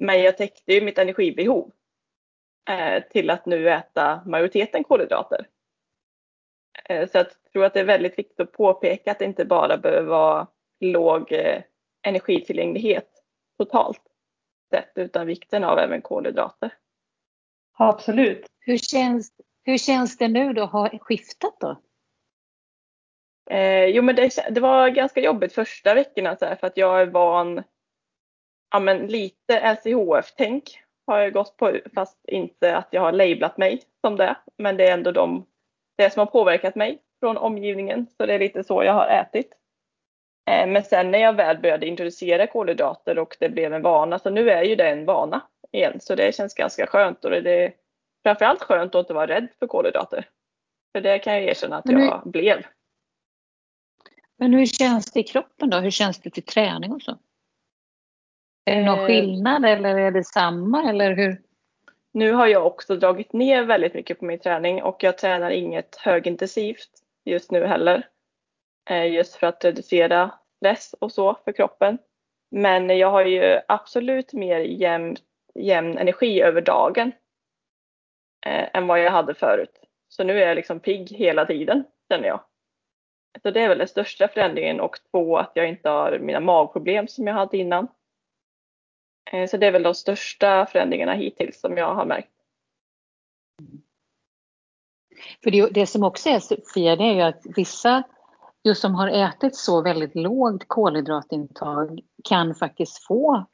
Men 0.00 0.22
jag 0.22 0.36
täckte 0.36 0.72
ju 0.72 0.80
mitt 0.80 0.98
energibehov 0.98 1.70
eh, 2.70 3.02
till 3.10 3.30
att 3.30 3.46
nu 3.46 3.70
äta 3.70 4.22
majoriteten 4.26 4.84
kolhydrater. 4.84 5.46
Eh, 6.84 7.08
så 7.08 7.18
jag 7.18 7.26
tror 7.52 7.64
att 7.64 7.74
det 7.74 7.80
är 7.80 7.84
väldigt 7.84 8.18
viktigt 8.18 8.40
att 8.40 8.52
påpeka 8.52 9.10
att 9.10 9.18
det 9.18 9.24
inte 9.24 9.44
bara 9.44 9.76
behöver 9.76 10.08
vara 10.08 10.46
låg 10.80 11.32
energitillgänglighet 12.02 13.08
totalt 13.58 14.02
sätt 14.70 14.92
utan 14.94 15.26
vikten 15.26 15.64
av 15.64 15.78
även 15.78 16.02
kolhydrater. 16.02 16.72
Ja, 17.78 17.88
absolut. 17.88 18.46
Hur 18.60 18.78
känns, 18.78 19.32
hur 19.64 19.78
känns 19.78 20.18
det 20.18 20.28
nu 20.28 20.52
då 20.52 20.62
att 20.62 20.72
ha 20.72 20.98
skiftat 20.98 21.56
då? 21.60 21.80
Eh, 23.50 23.84
jo 23.84 24.02
men 24.02 24.16
det, 24.16 24.30
det, 24.50 24.60
var 24.60 24.88
ganska 24.88 25.20
jobbigt 25.20 25.52
första 25.52 25.94
veckorna 25.94 26.36
så 26.36 26.44
här, 26.44 26.56
för 26.56 26.66
att 26.66 26.76
jag 26.76 27.00
är 27.00 27.06
van, 27.06 27.62
ja 28.70 28.80
men 28.80 29.06
lite 29.06 29.74
LCHF-tänk 29.74 30.80
har 31.06 31.18
jag 31.18 31.32
gått 31.32 31.56
på 31.56 31.78
fast 31.94 32.18
inte 32.28 32.76
att 32.76 32.88
jag 32.90 33.00
har 33.00 33.12
lablat 33.12 33.58
mig 33.58 33.82
som 34.00 34.16
det. 34.16 34.36
Men 34.58 34.76
det 34.76 34.88
är 34.88 34.92
ändå 34.92 35.12
de, 35.12 35.46
det 35.96 36.10
som 36.12 36.20
har 36.20 36.26
påverkat 36.26 36.74
mig 36.74 36.98
från 37.20 37.36
omgivningen 37.36 38.06
så 38.16 38.26
det 38.26 38.34
är 38.34 38.38
lite 38.38 38.64
så 38.64 38.84
jag 38.84 38.92
har 38.92 39.06
ätit. 39.06 39.52
Eh, 40.50 40.66
men 40.66 40.82
sen 40.82 41.10
när 41.10 41.18
jag 41.18 41.32
väl 41.32 41.58
började 41.58 41.86
introducera 41.86 42.46
kolhydrater 42.46 43.18
och 43.18 43.36
det 43.40 43.48
blev 43.48 43.72
en 43.74 43.82
vana, 43.82 44.18
så 44.18 44.30
nu 44.30 44.50
är 44.50 44.62
ju 44.62 44.74
det 44.76 44.88
en 44.90 45.04
vana 45.04 45.40
igen. 45.72 46.00
Så 46.00 46.14
det 46.14 46.34
känns 46.34 46.54
ganska 46.54 46.86
skönt 46.86 47.24
och 47.24 47.30
det 47.30 47.64
är 47.64 47.72
framförallt 48.22 48.62
skönt 48.62 48.94
att 48.94 48.98
inte 49.00 49.14
vara 49.14 49.26
rädd 49.26 49.48
för 49.58 49.66
kolhydrater. 49.66 50.28
För 50.92 51.00
det 51.00 51.18
kan 51.18 51.32
jag 51.32 51.42
erkänna 51.42 51.76
att 51.76 51.84
nu- 51.84 52.04
jag 52.04 52.22
blev. 52.24 52.62
Men 54.36 54.54
hur 54.54 54.66
känns 54.66 55.12
det 55.12 55.20
i 55.20 55.22
kroppen 55.22 55.70
då? 55.70 55.78
Hur 55.78 55.90
känns 55.90 56.20
det 56.20 56.30
till 56.30 56.42
träning 56.42 56.92
och 56.92 57.02
så? 57.02 57.18
Är 58.64 58.76
det 58.76 58.84
någon 58.84 58.98
Eh. 58.98 59.06
skillnad 59.06 59.64
eller 59.64 59.98
är 59.98 60.10
det 60.10 60.24
samma 60.24 60.88
eller 60.90 61.16
hur? 61.16 61.42
Nu 62.14 62.32
har 62.32 62.46
jag 62.46 62.66
också 62.66 62.96
dragit 62.96 63.32
ner 63.32 63.64
väldigt 63.64 63.94
mycket 63.94 64.18
på 64.18 64.24
min 64.24 64.38
träning 64.38 64.82
och 64.82 65.02
jag 65.02 65.18
tränar 65.18 65.50
inget 65.50 65.96
högintensivt 65.96 66.90
just 67.24 67.50
nu 67.50 67.66
heller. 67.66 68.08
Eh, 68.90 69.12
just 69.12 69.34
för 69.34 69.46
att 69.46 69.64
reducera 69.64 70.30
stress 70.56 70.94
och 71.00 71.12
så 71.12 71.34
för 71.44 71.52
kroppen. 71.52 71.98
Men 72.50 72.98
jag 72.98 73.10
har 73.10 73.24
ju 73.24 73.60
absolut 73.68 74.32
mer 74.32 74.58
jämn, 74.60 75.16
jämn 75.54 75.98
energi 75.98 76.42
över 76.42 76.60
dagen 76.60 77.12
eh, 78.46 78.68
än 78.72 78.86
vad 78.86 79.00
jag 79.00 79.10
hade 79.10 79.34
förut. 79.34 79.80
Så 80.08 80.24
nu 80.24 80.42
är 80.42 80.48
jag 80.48 80.56
liksom 80.56 80.80
pigg 80.80 81.10
hela 81.10 81.46
tiden 81.46 81.84
känner 82.10 82.28
jag. 82.28 82.40
Så 83.42 83.50
det 83.50 83.60
är 83.60 83.68
väl 83.68 83.78
den 83.78 83.88
största 83.88 84.28
förändringen 84.28 84.80
och 84.80 84.98
två 85.10 85.36
att 85.36 85.52
jag 85.54 85.68
inte 85.68 85.88
har 85.88 86.18
mina 86.18 86.40
magproblem 86.40 87.08
som 87.08 87.26
jag 87.26 87.34
hade 87.34 87.56
innan. 87.56 87.88
Eh, 89.34 89.46
så 89.46 89.56
det 89.56 89.66
är 89.66 89.72
väl 89.72 89.82
de 89.82 89.94
största 89.94 90.66
förändringarna 90.66 91.12
hittills 91.12 91.60
som 91.60 91.76
jag 91.76 91.94
har 91.94 92.06
märkt. 92.06 92.30
För 95.44 95.50
det, 95.50 95.68
det 95.70 95.86
som 95.86 96.04
också 96.04 96.28
är 96.28 96.40
Sofia, 96.40 96.96
det 96.96 97.04
är 97.04 97.14
ju 97.14 97.20
att 97.20 97.42
vissa 97.56 98.02
just 98.64 98.80
som 98.80 98.94
har 98.94 99.08
ätit 99.08 99.56
så 99.56 99.82
väldigt 99.82 100.14
lågt 100.14 100.64
kolhydratintag 100.66 102.00
kan 102.24 102.54
faktiskt 102.54 103.06
få 103.06 103.46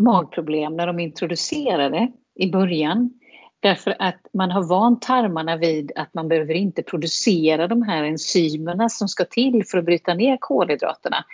magproblem 0.00 0.76
när 0.76 0.86
de 0.86 1.00
introducerar 1.00 1.90
det 1.90 2.12
i 2.34 2.50
början. 2.50 3.20
Därför 3.60 3.96
att 3.98 4.20
man 4.32 4.50
har 4.50 4.62
vant 4.62 5.02
tarmarna 5.02 5.56
vid 5.56 5.92
att 5.96 6.14
man 6.14 6.28
behöver 6.28 6.54
inte 6.54 6.82
producera 6.82 7.68
de 7.68 7.82
här 7.82 8.04
enzymerna 8.04 8.88
som 8.88 9.08
ska 9.08 9.24
till 9.24 9.64
för 9.66 9.78
att 9.78 9.84
bryta 9.84 10.14
ner 10.14 10.36
kolhydraterna. 10.40 11.24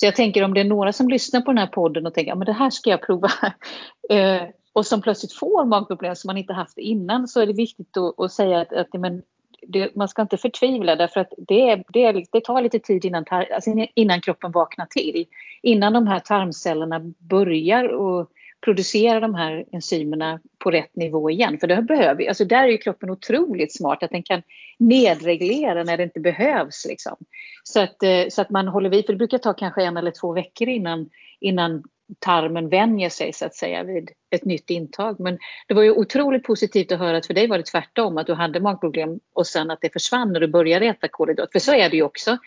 Så 0.00 0.06
jag 0.06 0.16
tänker 0.16 0.44
om 0.44 0.54
det 0.54 0.60
är 0.60 0.64
några 0.64 0.92
som 0.92 1.08
lyssnar 1.08 1.40
på 1.40 1.50
den 1.50 1.58
här 1.58 1.66
podden 1.66 2.06
och 2.06 2.14
tänker 2.14 2.32
att 2.32 2.46
det 2.46 2.52
här 2.52 2.70
ska 2.70 2.90
jag 2.90 3.06
prova 3.06 3.28
eh, 4.10 4.42
och 4.72 4.86
som 4.86 5.02
plötsligt 5.02 5.32
får 5.32 5.64
magproblem 5.64 6.16
som 6.16 6.28
man 6.28 6.36
inte 6.36 6.52
haft 6.52 6.78
innan 6.78 7.28
så 7.28 7.40
är 7.40 7.46
det 7.46 7.52
viktigt 7.52 7.96
att, 7.96 8.20
att 8.20 8.32
säga 8.32 8.60
att, 8.60 8.72
att 8.72 8.92
men, 8.92 9.22
det, 9.68 9.96
man 9.96 10.08
ska 10.08 10.22
inte 10.22 10.36
förtvivla 10.36 10.96
därför 10.96 11.20
att 11.20 11.32
det, 11.38 11.82
det, 11.88 12.24
det 12.32 12.44
tar 12.44 12.62
lite 12.62 12.78
tid 12.78 13.04
innan, 13.04 13.24
tar, 13.24 13.52
alltså 13.54 13.70
innan 13.94 14.20
kroppen 14.20 14.52
vaknar 14.52 14.86
till. 14.86 15.26
Innan 15.62 15.92
de 15.92 16.06
här 16.06 16.20
tarmcellerna 16.20 17.00
börjar 17.18 17.88
och 17.88 18.30
producera 18.64 19.20
de 19.20 19.34
här 19.34 19.64
enzymerna 19.72 20.40
på 20.58 20.70
rätt 20.70 20.96
nivå 20.96 21.30
igen. 21.30 21.58
För 21.58 21.66
det 21.66 21.82
behöver, 21.82 22.28
alltså 22.28 22.44
där 22.44 22.62
är 22.62 22.68
ju 22.68 22.78
kroppen 22.78 23.10
otroligt 23.10 23.76
smart 23.76 24.02
att 24.02 24.10
den 24.10 24.22
kan 24.22 24.42
nedreglera 24.78 25.84
när 25.84 25.96
det 25.96 26.02
inte 26.02 26.20
behövs. 26.20 26.86
Liksom. 26.88 27.16
Så, 27.62 27.80
att, 27.80 28.02
eh, 28.02 28.28
så 28.28 28.42
att 28.42 28.50
man 28.50 28.68
håller 28.68 28.90
vid, 28.90 29.06
för 29.06 29.12
det 29.12 29.18
brukar 29.18 29.38
ta 29.38 29.52
kanske 29.52 29.82
en 29.82 29.96
eller 29.96 30.10
två 30.10 30.32
veckor 30.32 30.68
innan, 30.68 31.10
innan 31.40 31.82
tarmen 32.18 32.68
vänjer 32.68 33.10
sig 33.10 33.32
så 33.32 33.46
att 33.46 33.54
säga 33.54 33.82
vid 33.82 34.10
ett 34.30 34.44
nytt 34.44 34.70
intag. 34.70 35.20
Men 35.20 35.38
det 35.68 35.74
var 35.74 35.82
ju 35.82 35.90
otroligt 35.90 36.44
positivt 36.44 36.92
att 36.92 36.98
höra 36.98 37.16
att 37.16 37.26
för 37.26 37.34
dig 37.34 37.46
var 37.46 37.58
det 37.58 37.64
tvärtom, 37.64 38.18
att 38.18 38.26
du 38.26 38.34
hade 38.34 38.60
magproblem 38.60 39.20
och 39.32 39.46
sen 39.46 39.70
att 39.70 39.80
det 39.80 39.92
försvann 39.92 40.32
när 40.32 40.40
du 40.40 40.48
började 40.48 40.86
äta 40.86 41.08
kolhydrat. 41.08 41.52
För 41.52 41.58
så 41.58 41.74
är 41.74 41.90
det 41.90 41.96
ju 41.96 42.02
också. 42.02 42.38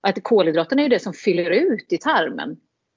Att 0.00 0.22
kolhydraterna 0.22 0.82
är 0.82 0.84
ju 0.84 0.88
det 0.88 1.02
som 1.02 1.12
fyller 1.12 1.50
ut 1.50 1.92
i 1.92 1.98
tarmen. 1.98 2.56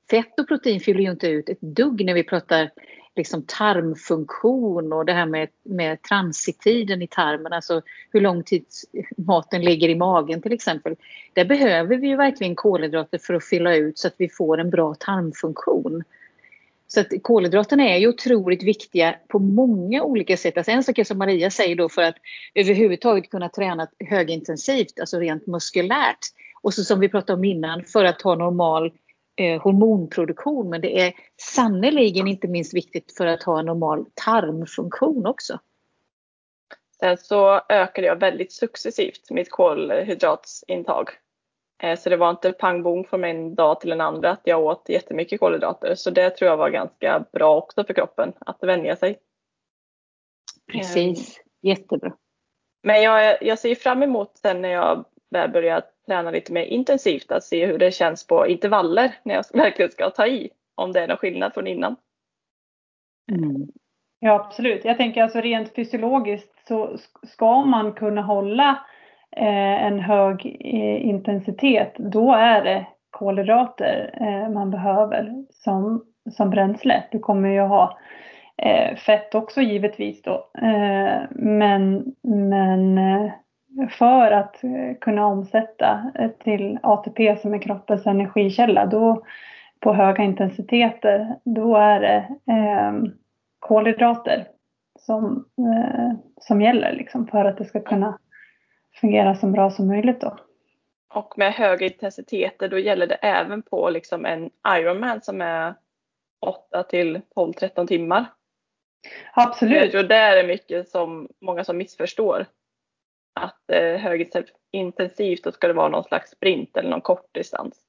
Fett 0.10 0.40
och 0.40 0.48
protein 0.48 0.80
fyller 0.80 1.02
ju 1.02 1.12
inte 1.12 1.28
ut 1.28 1.50
ett 1.50 1.62
dugg 1.62 2.06
när 2.06 2.14
vi 2.14 2.24
pratar 2.24 2.70
liksom 3.16 3.44
tarmfunktion 3.48 4.94
och 4.94 5.06
det 5.06 5.14
här 5.14 5.26
med, 5.26 5.50
med 5.64 6.02
transittiden 6.02 7.02
i 7.02 7.08
tarmen, 7.08 7.54
alltså 7.54 7.82
hur 8.12 8.22
lång 8.22 8.44
tid 8.44 8.66
maten 9.18 9.62
ligger 9.62 9.90
i 9.90 9.96
magen 9.96 10.42
till 10.42 10.54
exempel. 10.54 10.96
Där 11.34 11.46
behöver 11.46 11.98
vi 11.98 12.08
ju 12.08 12.16
verkligen 12.16 12.56
kolhydrater 12.56 13.18
för 13.18 13.34
att 13.34 13.46
fylla 13.46 13.76
ut 13.76 13.98
så 13.98 14.08
att 14.08 14.16
vi 14.18 14.30
får 14.30 14.60
en 14.60 14.70
bra 14.70 14.96
tarmfunktion. 14.96 16.04
Så 16.88 17.00
att 17.00 17.08
kolhydraterna 17.22 17.90
är 17.90 17.98
ju 17.98 18.08
otroligt 18.08 18.64
viktiga 18.64 19.16
på 19.28 19.40
många 19.40 20.04
olika 20.04 20.38
sätt. 20.38 20.58
Alltså 20.58 20.72
en 20.72 20.84
sak 20.84 20.98
är 20.98 21.04
som 21.04 21.18
Maria 21.18 21.52
säger 21.52 21.76
då 21.76 21.90
för 21.90 22.02
att 22.02 22.16
överhuvudtaget 22.56 23.30
kunna 23.30 23.50
träna 23.50 23.88
högintensivt, 24.00 25.00
alltså 25.00 25.20
rent 25.20 25.48
muskulärt. 25.48 26.20
Och 26.62 26.74
så 26.74 26.84
som 26.84 27.00
vi 27.00 27.10
pratade 27.10 27.38
om 27.38 27.44
innan, 27.44 27.84
för 27.84 28.06
att 28.06 28.22
ha 28.22 28.36
normal 28.36 28.92
eh, 29.38 29.62
hormonproduktion. 29.62 30.70
Men 30.70 30.82
det 30.82 31.00
är 31.00 31.14
sannerligen 31.42 32.28
inte 32.28 32.48
minst 32.48 32.74
viktigt 32.74 33.14
för 33.18 33.26
att 33.26 33.44
ha 33.44 33.60
en 33.60 33.66
normal 33.66 34.06
tarmfunktion 34.14 35.26
också. 35.26 35.60
Sen 37.00 37.18
så 37.18 37.62
ökade 37.70 38.08
jag 38.08 38.16
väldigt 38.16 38.52
successivt 38.52 39.30
mitt 39.30 39.52
kolhydratsintag. 39.52 41.10
Eh, 41.84 42.00
Så 42.00 42.10
det 42.10 42.18
var 42.18 42.30
inte 42.30 42.52
pang 42.52 42.84
bom 42.84 43.04
från 43.04 43.24
en 43.24 43.56
dag 43.56 43.82
till 43.82 43.92
en 43.92 44.02
andra 44.02 44.32
att 44.32 44.42
jag 44.44 44.64
åt 44.64 44.90
jättemycket 44.90 45.40
kolhydrater. 45.40 45.96
Så 45.96 46.10
det 46.10 46.30
tror 46.30 46.50
jag 46.50 46.58
var 46.58 46.70
ganska 46.70 47.26
bra 47.32 47.58
också 47.58 47.84
för 47.84 47.94
kroppen 47.94 48.34
att 48.40 48.64
vänja 48.64 48.96
sig. 48.96 49.20
Precis, 50.72 51.42
jättebra. 51.62 52.14
Men 52.84 53.02
jag, 53.02 53.44
jag 53.44 53.60
ser 53.60 53.76
fram 53.76 54.04
emot 54.04 54.38
sen 54.38 54.62
när 54.62 54.70
jag 54.70 55.06
väl 55.30 55.52
börjar 55.52 55.82
träna 56.08 56.32
lite 56.32 56.54
mer 56.54 56.64
intensivt 56.64 57.32
att 57.32 57.44
se 57.44 57.66
hur 57.66 57.78
det 57.78 57.92
känns 57.92 58.28
på 58.28 58.48
intervaller 58.48 59.14
när 59.24 59.36
jag 59.36 59.46
verkligen 59.54 59.92
ska 59.92 60.10
ta 60.10 60.28
i. 60.28 60.50
Om 60.76 60.92
det 60.92 61.00
är 61.00 61.08
någon 61.08 61.18
skillnad 61.18 61.54
från 61.54 61.68
innan. 61.68 61.96
Mm. 63.32 63.68
Ja, 64.20 64.34
absolut. 64.34 64.86
Jag 64.86 64.98
tänker 64.98 65.24
alltså 65.24 65.42
rent 65.42 65.76
fysiologiskt 65.76 66.68
så 66.68 66.88
sk- 66.88 67.28
ska 67.28 67.62
man 67.62 67.94
kunna 67.94 68.22
hålla 68.22 68.70
eh, 69.32 69.86
en 69.86 70.00
hög 70.00 70.46
eh, 70.46 71.08
intensitet, 71.08 71.94
då 71.98 72.34
är 72.34 72.64
det 72.64 72.88
kolhydrater 73.10 74.18
eh, 74.22 74.50
man 74.54 74.72
behöver 74.72 75.46
som, 75.50 76.06
som 76.32 76.50
bränsle. 76.50 77.04
Du 77.12 77.20
kommer 77.20 77.50
ju 77.50 77.62
ha 77.62 78.00
eh, 78.58 78.96
fett 78.96 79.36
också 79.36 79.62
givetvis 79.62 80.22
då. 80.22 80.50
Eh, 80.62 81.22
men 81.32 82.14
men 82.24 82.98
eh, 82.98 83.32
för 83.90 84.32
att 84.32 84.64
eh, 84.64 84.98
kunna 85.02 85.26
omsätta 85.26 86.12
eh, 86.16 86.32
till 86.44 86.80
ATP 86.84 87.38
som 87.38 87.54
är 87.54 87.62
kroppens 87.62 88.08
energikälla, 88.08 88.86
då 88.86 89.24
på 89.80 89.94
höga 89.94 90.24
intensiteter, 90.24 91.36
då 91.44 91.76
är 91.76 92.00
det 92.00 92.28
eh, 92.54 93.12
kolhydrater 93.60 94.48
som, 95.00 95.46
eh, 95.58 96.18
som 96.42 96.62
gäller 96.62 96.94
liksom 96.94 97.28
för 97.28 97.46
att 97.46 97.58
det 97.58 97.66
ska 97.66 97.80
kunna 97.80 98.20
fungera 99.02 99.36
så 99.36 99.48
bra 99.48 99.72
som 99.72 99.88
möjligt 99.88 100.22
då. 100.22 100.38
Och 101.14 101.38
med 101.38 101.54
höga 101.54 101.86
intensiteter 101.86 102.70
då 102.70 102.80
gäller 102.80 103.08
det 103.08 103.16
även 103.16 103.62
på 103.62 103.90
liksom 103.90 104.26
en 104.26 104.50
Ironman 104.68 105.22
som 105.22 105.42
är 105.42 105.74
8 106.40 106.84
till 106.84 107.22
12-13 107.36 107.88
timmar. 107.88 108.26
Jag 109.36 109.48
Absolut. 109.48 109.92
tror 109.92 110.04
det 110.04 110.16
är 110.16 110.48
mycket 110.48 110.90
som 110.90 111.28
många 111.42 111.64
som 111.64 111.78
missförstår. 111.78 112.46
Att 113.38 113.72
eh, 113.72 114.00
högintensivt 114.02 115.44
då 115.44 115.52
ska 115.52 115.68
det 115.68 115.74
vara 115.74 115.90
någon 115.90 116.04
slags 116.04 116.32
sprint 116.32 116.78
eller 116.78 116.90
någon 116.90 117.02
kort 117.02 117.34
distans. 117.34 117.88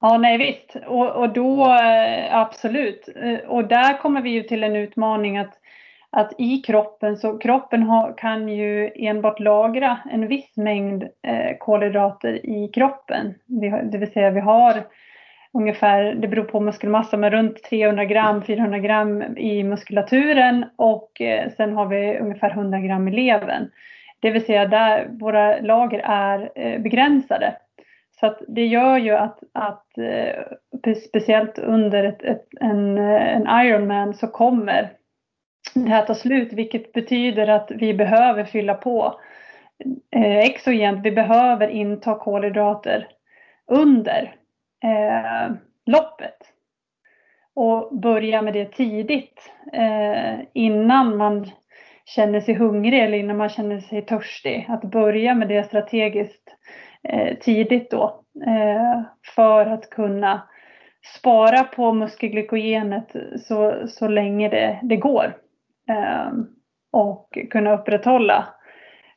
Ja, 0.00 0.18
nej 0.18 0.38
visst. 0.38 0.76
Och, 0.86 1.10
och 1.10 1.32
då 1.32 1.64
eh, 1.64 2.36
absolut. 2.36 3.08
Eh, 3.16 3.38
och 3.38 3.68
där 3.68 3.98
kommer 3.98 4.22
vi 4.22 4.30
ju 4.30 4.42
till 4.42 4.64
en 4.64 4.76
utmaning 4.76 5.38
att, 5.38 5.54
att 6.10 6.32
i 6.38 6.58
kroppen, 6.58 7.16
så 7.16 7.38
kroppen 7.38 7.82
har, 7.82 8.18
kan 8.18 8.48
ju 8.48 8.90
enbart 8.94 9.40
lagra 9.40 9.98
en 10.10 10.28
viss 10.28 10.56
mängd 10.56 11.02
eh, 11.02 11.56
kolhydrater 11.58 12.46
i 12.46 12.68
kroppen. 12.68 13.34
Vi 13.46 13.70
det 13.92 13.98
vill 13.98 14.12
säga 14.12 14.30
vi 14.30 14.40
har 14.40 14.84
ungefär, 15.54 16.14
det 16.14 16.28
beror 16.28 16.44
på 16.44 16.60
muskelmassa, 16.60 17.16
men 17.16 17.30
runt 17.30 17.62
300 17.62 18.04
gram, 18.04 18.42
400 18.42 18.78
gram 18.78 19.22
i 19.36 19.62
muskulaturen 19.62 20.64
och 20.76 21.20
eh, 21.20 21.50
sen 21.56 21.72
har 21.72 21.86
vi 21.86 22.18
ungefär 22.18 22.50
100 22.50 22.78
gram 22.78 23.08
i 23.08 23.10
levern. 23.10 23.70
Det 24.24 24.30
vill 24.30 24.44
säga 24.44 24.66
där 24.66 25.08
våra 25.08 25.60
lager 25.60 25.98
är 26.04 26.52
eh, 26.54 26.80
begränsade. 26.80 27.56
Så 28.20 28.26
att 28.26 28.42
det 28.48 28.66
gör 28.66 28.98
ju 28.98 29.10
att, 29.10 29.38
att 29.52 29.98
eh, 29.98 30.94
speciellt 31.08 31.58
under 31.58 32.04
ett, 32.04 32.22
ett, 32.22 32.46
en, 32.60 32.98
eh, 32.98 33.36
en 33.36 33.66
Ironman 33.66 34.14
så 34.14 34.26
kommer 34.26 34.92
det 35.74 35.90
här 35.90 36.06
ta 36.06 36.14
slut, 36.14 36.52
vilket 36.52 36.92
betyder 36.92 37.48
att 37.48 37.70
vi 37.70 37.94
behöver 37.94 38.44
fylla 38.44 38.74
på 38.74 39.20
exogent. 40.44 41.04
Vi 41.04 41.12
behöver 41.12 41.68
inta 41.68 42.14
kolhydrater 42.14 43.08
under 43.66 44.34
eh, 44.84 45.52
loppet 45.86 46.38
och 47.54 47.98
börja 47.98 48.42
med 48.42 48.54
det 48.54 48.72
tidigt 48.72 49.52
eh, 49.72 50.40
innan 50.52 51.16
man 51.16 51.50
känner 52.04 52.40
sig 52.40 52.54
hungrig 52.54 53.00
eller 53.00 53.18
innan 53.18 53.36
man 53.36 53.48
känner 53.48 53.80
sig 53.80 54.02
törstig. 54.02 54.66
Att 54.68 54.82
börja 54.84 55.34
med 55.34 55.48
det 55.48 55.64
strategiskt 55.64 56.56
eh, 57.08 57.38
tidigt 57.38 57.90
då 57.90 58.24
eh, 58.46 59.02
för 59.34 59.66
att 59.66 59.90
kunna 59.90 60.48
spara 61.18 61.64
på 61.64 61.92
muskelglykogenet 61.92 63.16
så, 63.40 63.88
så 63.88 64.08
länge 64.08 64.48
det, 64.48 64.80
det 64.82 64.96
går. 64.96 65.36
Eh, 65.88 66.32
och 66.92 67.38
kunna 67.50 67.72
upprätthålla 67.72 68.48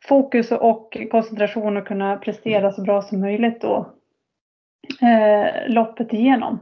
fokus 0.07 0.51
och 0.51 0.97
koncentration 1.11 1.77
och 1.77 1.87
kunna 1.87 2.17
prestera 2.17 2.71
så 2.71 2.81
bra 2.81 3.01
som 3.01 3.19
möjligt 3.19 3.61
då 3.61 3.93
eh, 5.01 5.67
loppet 5.67 6.13
igenom. 6.13 6.59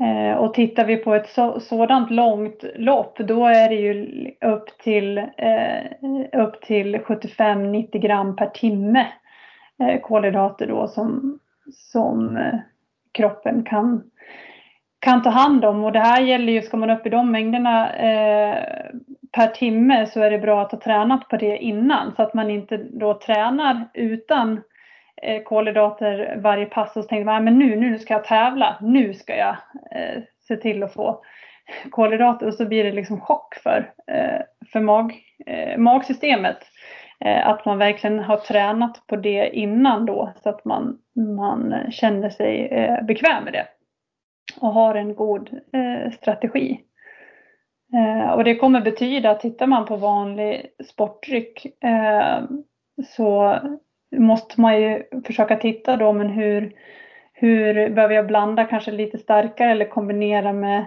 Eh, 0.00 0.36
och 0.36 0.54
tittar 0.54 0.84
vi 0.84 0.96
på 0.96 1.14
ett 1.14 1.28
så, 1.28 1.60
sådant 1.60 2.10
långt 2.10 2.64
lopp 2.74 3.18
då 3.18 3.46
är 3.46 3.68
det 3.68 3.74
ju 3.74 4.30
upp 4.40 4.78
till, 4.78 5.18
eh, 5.18 5.84
upp 6.32 6.62
till 6.62 6.98
75-90 6.98 7.98
gram 7.98 8.36
per 8.36 8.46
timme 8.46 9.06
eh, 9.80 10.00
kolhydrater 10.00 10.66
då 10.66 10.88
som, 10.88 11.38
som 11.72 12.36
eh, 12.36 12.58
kroppen 13.12 13.64
kan, 13.64 14.02
kan 14.98 15.22
ta 15.22 15.30
hand 15.30 15.64
om. 15.64 15.84
Och 15.84 15.92
det 15.92 16.00
här 16.00 16.22
gäller 16.22 16.52
ju, 16.52 16.62
ska 16.62 16.76
man 16.76 16.90
upp 16.90 17.06
i 17.06 17.10
de 17.10 17.32
mängderna 17.32 17.92
eh, 17.94 18.56
per 19.32 19.46
timme 19.46 20.06
så 20.06 20.20
är 20.20 20.30
det 20.30 20.38
bra 20.38 20.62
att 20.62 20.72
ha 20.72 20.80
tränat 20.80 21.28
på 21.28 21.36
det 21.36 21.58
innan 21.58 22.12
så 22.16 22.22
att 22.22 22.34
man 22.34 22.50
inte 22.50 22.76
då 22.76 23.14
tränar 23.14 23.88
utan 23.94 24.60
Eh, 25.22 25.42
kolhydrater 25.42 26.36
varje 26.42 26.66
pass 26.66 26.96
och 26.96 27.02
så 27.02 27.08
tänkte 27.08 27.24
man 27.24 27.44
men 27.44 27.58
nu, 27.58 27.76
nu 27.76 27.98
ska 27.98 28.14
jag 28.14 28.24
tävla, 28.24 28.76
nu 28.80 29.14
ska 29.14 29.36
jag 29.36 29.56
eh, 29.90 30.22
se 30.48 30.56
till 30.56 30.82
att 30.82 30.94
få 30.94 31.22
kolhydrater 31.90 32.46
och 32.46 32.54
så 32.54 32.66
blir 32.66 32.84
det 32.84 32.92
liksom 32.92 33.20
chock 33.20 33.54
för, 33.54 33.92
eh, 34.06 34.40
för 34.72 34.80
mag, 34.80 35.18
eh, 35.46 35.78
magsystemet. 35.78 36.58
Eh, 37.24 37.48
att 37.48 37.64
man 37.64 37.78
verkligen 37.78 38.18
har 38.18 38.36
tränat 38.36 39.06
på 39.06 39.16
det 39.16 39.56
innan 39.56 40.06
då 40.06 40.32
så 40.42 40.48
att 40.48 40.64
man, 40.64 40.98
man 41.36 41.74
känner 41.90 42.30
sig 42.30 42.66
eh, 42.66 43.02
bekväm 43.02 43.44
med 43.44 43.52
det 43.52 43.66
och 44.60 44.72
har 44.72 44.94
en 44.94 45.14
god 45.14 45.50
eh, 45.72 46.12
strategi. 46.12 46.80
Eh, 47.94 48.30
och 48.30 48.44
det 48.44 48.54
kommer 48.54 48.80
betyda 48.80 49.30
att 49.30 49.40
tittar 49.40 49.66
man 49.66 49.86
på 49.86 49.96
vanlig 49.96 50.66
sportdryck 50.84 51.66
så 53.16 53.58
måste 54.12 54.60
man 54.60 54.80
ju 54.80 55.02
försöka 55.24 55.56
titta 55.56 55.96
då 55.96 56.12
men 56.12 56.28
hur, 56.28 56.72
hur 57.32 57.90
behöver 57.90 58.14
jag 58.14 58.26
blanda 58.26 58.64
kanske 58.64 58.90
lite 58.90 59.18
starkare 59.18 59.70
eller 59.70 59.88
kombinera 59.88 60.52
med, 60.52 60.86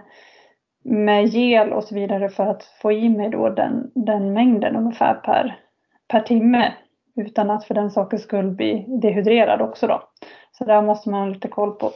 med 0.84 1.26
gel 1.26 1.74
och 1.74 1.84
så 1.84 1.96
vidare 1.96 2.30
för 2.30 2.46
att 2.46 2.64
få 2.64 2.92
i 2.92 3.10
mig 3.10 3.30
då 3.30 3.50
den, 3.50 3.92
den 3.96 4.34
mängden 4.34 4.76
ungefär 4.76 5.14
per, 5.14 5.60
per 6.08 6.20
timme 6.20 6.74
utan 7.16 7.50
att 7.50 7.66
för 7.66 7.74
den 7.74 7.92
sakens 7.92 8.24
skull 8.24 8.52
bli 8.52 8.86
dehydrerad 9.02 9.62
också 9.62 9.88
då. 9.88 10.04
Så 10.52 10.66
där 10.66 10.82
måste 10.82 11.10
man 11.10 11.20
ha 11.20 11.28
lite 11.28 11.48
koll 11.48 11.72
på 11.72 11.92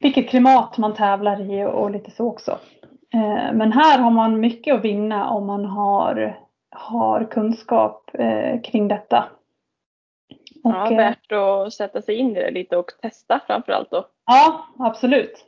vilket 0.00 0.28
klimat 0.28 0.78
man 0.78 0.94
tävlar 0.94 1.40
i 1.40 1.64
och 1.64 1.90
lite 1.90 2.10
så 2.10 2.28
också. 2.28 2.58
Eh, 3.14 3.52
men 3.52 3.72
här 3.72 3.98
har 3.98 4.10
man 4.10 4.40
mycket 4.40 4.74
att 4.74 4.84
vinna 4.84 5.30
om 5.30 5.46
man 5.46 5.64
har, 5.64 6.38
har 6.70 7.24
kunskap 7.24 8.10
eh, 8.14 8.60
kring 8.60 8.88
detta. 8.88 9.24
Och, 10.64 10.70
ja, 10.70 10.90
värt 10.90 11.32
att 11.32 11.72
sätta 11.72 12.02
sig 12.02 12.14
in 12.14 12.36
i 12.36 12.40
det 12.40 12.50
lite 12.50 12.76
och 12.76 12.90
testa 13.02 13.40
framförallt 13.46 13.90
då. 13.90 14.08
Ja, 14.26 14.68
absolut. 14.78 15.46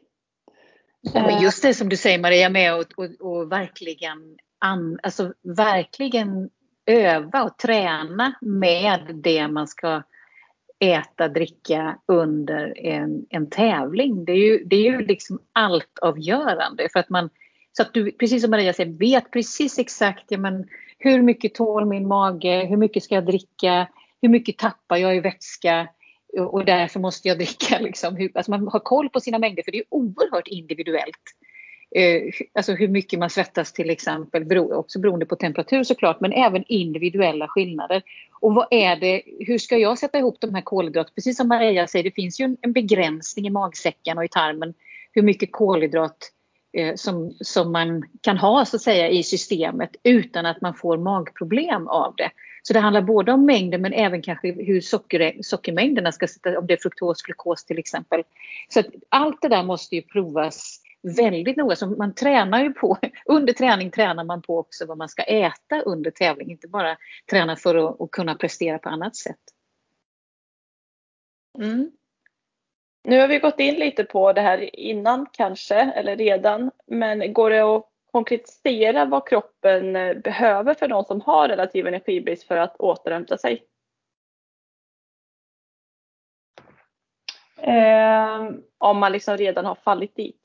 Men 1.15 1.43
just 1.43 1.63
det 1.63 1.75
som 1.75 1.89
du 1.89 1.97
säger 1.97 2.19
Maria 2.19 2.49
med 2.49 2.73
att 2.73 2.93
och, 2.93 3.05
och 3.21 3.53
verkligen, 3.53 4.37
an, 4.59 4.99
alltså, 5.03 5.33
verkligen 5.43 6.51
öva 6.87 7.43
och 7.43 7.59
träna 7.59 8.35
med 8.41 9.01
det 9.15 9.49
man 9.49 9.69
ska 9.69 10.03
äta, 10.79 11.29
dricka 11.29 11.99
under 12.07 12.79
en, 12.79 13.27
en 13.31 13.51
tävling. 13.51 14.25
Det 14.25 14.33
är 14.33 14.37
ju, 14.37 14.65
det 14.65 14.77
är 14.77 14.93
ju 14.93 15.07
liksom 15.07 15.39
allt 15.53 15.99
avgörande 15.99 16.89
för 16.93 17.01
att 17.01 17.11
man 17.11 17.31
så 17.73 17.83
att 17.83 17.95
du, 17.95 18.13
precis 18.13 18.43
som 18.43 18.51
Maria 18.51 18.73
säger, 18.73 18.93
vet 18.93 19.31
precis 19.31 19.79
exakt 19.79 20.25
ja, 20.29 20.39
men, 20.39 20.69
hur 20.99 21.23
mycket 21.23 21.55
tål 21.55 21.87
min 21.87 22.09
mage, 22.09 22.65
hur 22.65 22.77
mycket 22.77 23.03
ska 23.03 23.15
jag 23.15 23.27
dricka, 23.27 23.89
hur 24.23 24.29
mycket 24.29 24.59
tappar 24.59 24.97
jag 24.97 25.16
i 25.16 25.20
vätska 25.20 25.89
och 26.39 26.64
därför 26.64 27.01
måste 27.01 27.29
jag 27.29 27.39
dricka. 27.39 27.79
Liksom, 27.79 28.29
alltså 28.35 28.51
man 28.51 28.68
har 28.68 28.81
koll 28.81 29.09
på 29.09 29.20
sina 29.20 29.39
mängder 29.39 29.62
för 29.62 29.73
det 29.73 29.79
är 29.79 29.85
oerhört 29.89 30.49
individuellt. 30.49 31.23
Eh, 31.95 32.23
alltså 32.55 32.73
hur 32.73 32.89
mycket 32.89 33.18
man 33.18 33.31
svettas 33.31 33.73
till 33.73 33.91
exempel, 33.91 34.59
också 34.59 34.99
beroende 34.99 35.27
på 35.27 35.37
temperatur 35.37 35.85
såklart, 35.85 36.20
men 36.20 36.33
även 36.33 36.64
individuella 36.68 37.49
skillnader. 37.49 38.03
Och 38.41 38.55
vad 38.55 38.66
är 38.70 38.97
det, 38.97 39.23
hur 39.41 39.59
ska 39.59 39.79
jag 39.79 39.99
sätta 39.99 40.18
ihop 40.18 40.37
de 40.41 40.55
här 40.55 40.62
kolhydraterna? 40.62 41.14
Precis 41.14 41.37
som 41.37 41.49
Maria 41.49 41.87
säger, 41.87 42.05
det 42.05 42.11
finns 42.11 42.41
ju 42.41 42.57
en, 42.62 42.73
begränsning 42.73 43.47
i 43.47 43.51
magsäcken 43.51 44.18
och 44.18 44.25
i 44.25 44.29
tarmen 44.29 44.75
hur 45.12 45.23
mycket 45.23 45.53
kolhydrat 45.53 46.31
eh, 46.73 46.95
som, 46.95 47.37
som 47.41 47.73
man 47.73 48.05
kan 48.20 48.39
ha 48.39 48.64
så 48.64 48.77
att 48.77 48.83
säga 48.83 49.09
i 49.09 49.23
systemet 49.23 49.91
utan 50.03 50.47
att 50.47 50.61
man 50.61 50.75
får 50.75 50.99
magproblem 50.99 51.89
av 51.89 52.14
det. 52.16 52.31
Så 52.63 52.73
det 52.73 52.81
handlar 52.81 53.03
både 53.03 53.33
om 53.33 53.47
mängden 53.47 53.83
men 53.83 53.93
även 53.93 54.23
kanske 54.23 54.53
hur 54.53 54.81
socker, 54.81 55.43
sockermängderna 55.43 56.13
ska 56.13 56.27
sitta, 56.27 56.59
om 56.59 56.67
det 56.67 56.75
är 56.75 56.79
fruktos, 56.79 57.23
glukos 57.23 57.65
till 57.65 57.79
exempel. 57.79 58.23
Så 58.69 58.81
att 58.81 58.87
allt 59.09 59.43
det 59.43 59.49
där 59.49 59.63
måste 59.63 59.97
ju 59.97 60.03
provas 60.03 60.81
väldigt 61.03 61.57
noga. 61.57 61.77
Så 61.77 61.87
man 61.87 62.15
tränar 62.15 62.63
ju 62.63 62.73
på, 62.73 62.99
under 63.27 63.53
träning 63.53 63.91
tränar 63.91 64.25
man 64.25 64.43
på 64.43 64.59
också 64.59 64.87
vad 64.87 64.99
man 64.99 65.09
ska 65.09 65.23
äta 65.23 65.81
under 65.81 66.11
tävling, 66.11 66.51
inte 66.51 66.69
bara 66.69 66.97
träna 67.31 67.57
för 67.57 67.75
att, 67.75 68.01
att 68.01 68.11
kunna 68.11 68.35
prestera 68.35 68.79
på 68.79 68.89
annat 68.89 69.17
sätt. 69.17 69.41
Mm. 71.59 71.91
Nu 73.05 73.21
har 73.21 73.29
vi 73.29 73.39
gått 73.39 73.61
in 73.61 73.75
lite 73.75 74.05
på 74.05 74.33
det 74.33 74.41
här 74.41 74.77
innan 74.77 75.27
kanske, 75.33 75.75
eller 75.75 76.17
redan, 76.17 76.71
men 76.87 77.33
går 77.33 77.51
det 77.51 77.61
att 77.61 77.91
konkretisera 78.13 79.05
vad 79.05 79.29
kroppen 79.29 79.93
behöver 80.23 80.75
för 80.75 80.89
någon 80.89 81.05
som 81.05 81.21
har 81.21 81.49
relativ 81.49 81.87
energibrist 81.87 82.49
för 82.49 82.57
att 82.57 82.77
återhämta 82.77 83.39
sig? 83.39 83.67
Eh, 87.63 88.51
om 88.79 88.99
man 88.99 89.13
liksom 89.13 89.37
redan 89.37 89.65
har 89.65 89.75
fallit 89.75 90.17
dit. 90.17 90.39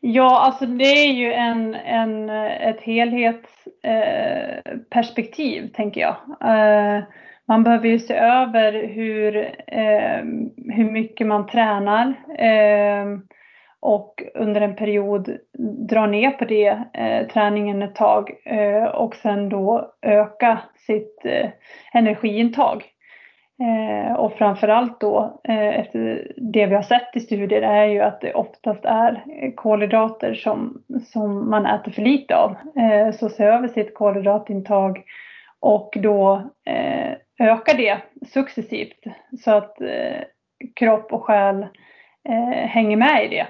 Ja, 0.00 0.40
alltså 0.40 0.66
det 0.66 0.84
är 0.84 1.12
ju 1.12 1.32
en, 1.32 1.74
en, 1.74 2.30
ett 2.30 2.80
helhetsperspektiv 2.80 5.64
eh, 5.64 5.70
tänker 5.70 6.00
jag. 6.00 6.16
Eh, 6.40 7.02
man 7.48 7.64
behöver 7.64 7.88
ju 7.88 7.98
se 7.98 8.14
över 8.14 8.72
hur, 8.72 9.36
eh, 9.66 10.24
hur 10.74 10.90
mycket 10.90 11.26
man 11.26 11.46
tränar 11.46 12.06
eh, 12.38 13.06
och 13.80 14.22
under 14.34 14.60
en 14.60 14.76
period 14.76 15.38
dra 15.88 16.06
ner 16.06 16.30
på 16.30 16.44
det, 16.44 16.82
eh, 16.94 17.26
träningen 17.26 17.82
ett 17.82 17.94
tag 17.94 18.30
eh, 18.44 18.84
och 18.84 19.14
sen 19.14 19.48
då 19.48 19.92
öka 20.02 20.58
sitt 20.86 21.24
eh, 21.24 21.50
energiintag. 21.92 22.84
Eh, 23.62 24.12
och 24.12 24.32
framförallt 24.32 25.00
då 25.00 25.40
eh, 25.48 25.78
efter 25.78 26.32
det 26.36 26.66
vi 26.66 26.74
har 26.74 26.82
sett 26.82 27.16
i 27.16 27.20
studier 27.20 27.62
är 27.62 27.84
ju 27.84 28.00
att 28.00 28.20
det 28.20 28.34
oftast 28.34 28.84
är 28.84 29.22
kolhydrater 29.56 30.34
som, 30.34 30.82
som 31.12 31.50
man 31.50 31.66
äter 31.66 31.92
för 31.92 32.02
lite 32.02 32.36
av. 32.36 32.56
Eh, 32.76 33.12
så 33.12 33.28
se 33.28 33.44
över 33.44 33.68
sitt 33.68 33.94
kolhydratintag 33.94 35.02
och 35.60 35.96
då 36.02 36.50
eh, 36.66 37.12
öka 37.48 37.76
det 37.76 37.98
successivt 38.26 39.04
så 39.44 39.50
att 39.50 39.80
eh, 39.80 40.22
kropp 40.76 41.12
och 41.12 41.24
själ 41.24 41.66
eh, 42.28 42.66
hänger 42.68 42.96
med 42.96 43.24
i 43.24 43.28
det. 43.28 43.46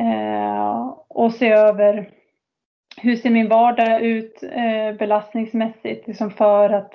Eh, 0.00 0.86
och 1.08 1.32
se 1.32 1.48
över 1.50 2.10
hur 3.02 3.16
ser 3.16 3.30
min 3.30 3.48
vardag 3.48 4.00
ut 4.00 4.42
eh, 4.42 4.98
belastningsmässigt 4.98 6.06
liksom 6.06 6.30
för 6.30 6.70
att 6.70 6.94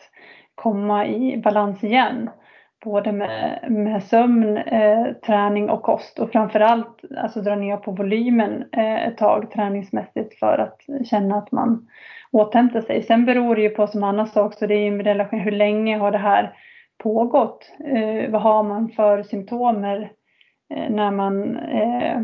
komma 0.56 1.08
i 1.08 1.38
balans 1.38 1.84
igen. 1.84 2.30
Både 2.84 3.12
med, 3.12 3.66
med 3.70 4.04
sömn, 4.04 4.58
eh, 4.58 5.14
träning 5.26 5.70
och 5.70 5.84
kost 5.84 6.20
och 6.20 6.32
framförallt 6.32 7.02
alltså 7.18 7.41
dra 7.41 7.56
ner 7.56 7.78
på 7.78 7.91
volymen 7.91 8.66
eh, 8.72 9.08
ett 9.08 9.18
tag 9.18 9.52
träningsmässigt 9.52 10.39
för 10.39 10.58
att 10.58 11.08
känna 11.08 11.38
att 11.38 11.52
man 11.52 11.88
återhämtar 12.32 12.82
sig. 12.82 13.04
Sen 13.04 13.26
beror 13.26 13.56
det 13.56 13.62
ju 13.62 13.70
på 13.70 13.88
som 13.88 14.04
Anna 14.04 14.26
sa 14.26 14.43
också, 14.43 14.68
det 14.68 14.76
är 14.76 14.84
ju 14.84 14.91
med 14.91 15.06
relation 15.06 15.39
hur 15.39 15.52
länge 15.52 15.97
har 15.97 16.12
det 16.12 16.18
här 16.18 16.54
pågått? 16.97 17.72
Eh, 17.86 18.32
vad 18.32 18.41
har 18.41 18.64
man 18.64 18.89
för 18.89 19.24
symptomer 19.24 20.12
eh, 20.74 20.89
när 20.89 21.12
man 21.12 21.58
eh, 21.58 22.22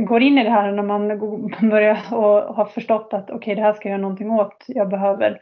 går 0.00 0.22
in 0.22 0.38
i 0.38 0.44
det 0.44 0.50
här 0.50 0.72
när 0.72 0.82
man 0.82 1.08
börjar 1.70 1.98
och 2.10 2.54
har 2.54 2.64
förstått 2.64 3.14
att 3.14 3.24
okej 3.24 3.36
okay, 3.36 3.54
det 3.54 3.62
här 3.62 3.72
ska 3.72 3.88
jag 3.88 3.92
göra 3.92 4.02
någonting 4.02 4.30
åt. 4.30 4.64
Jag 4.66 4.88
behöver 4.88 5.40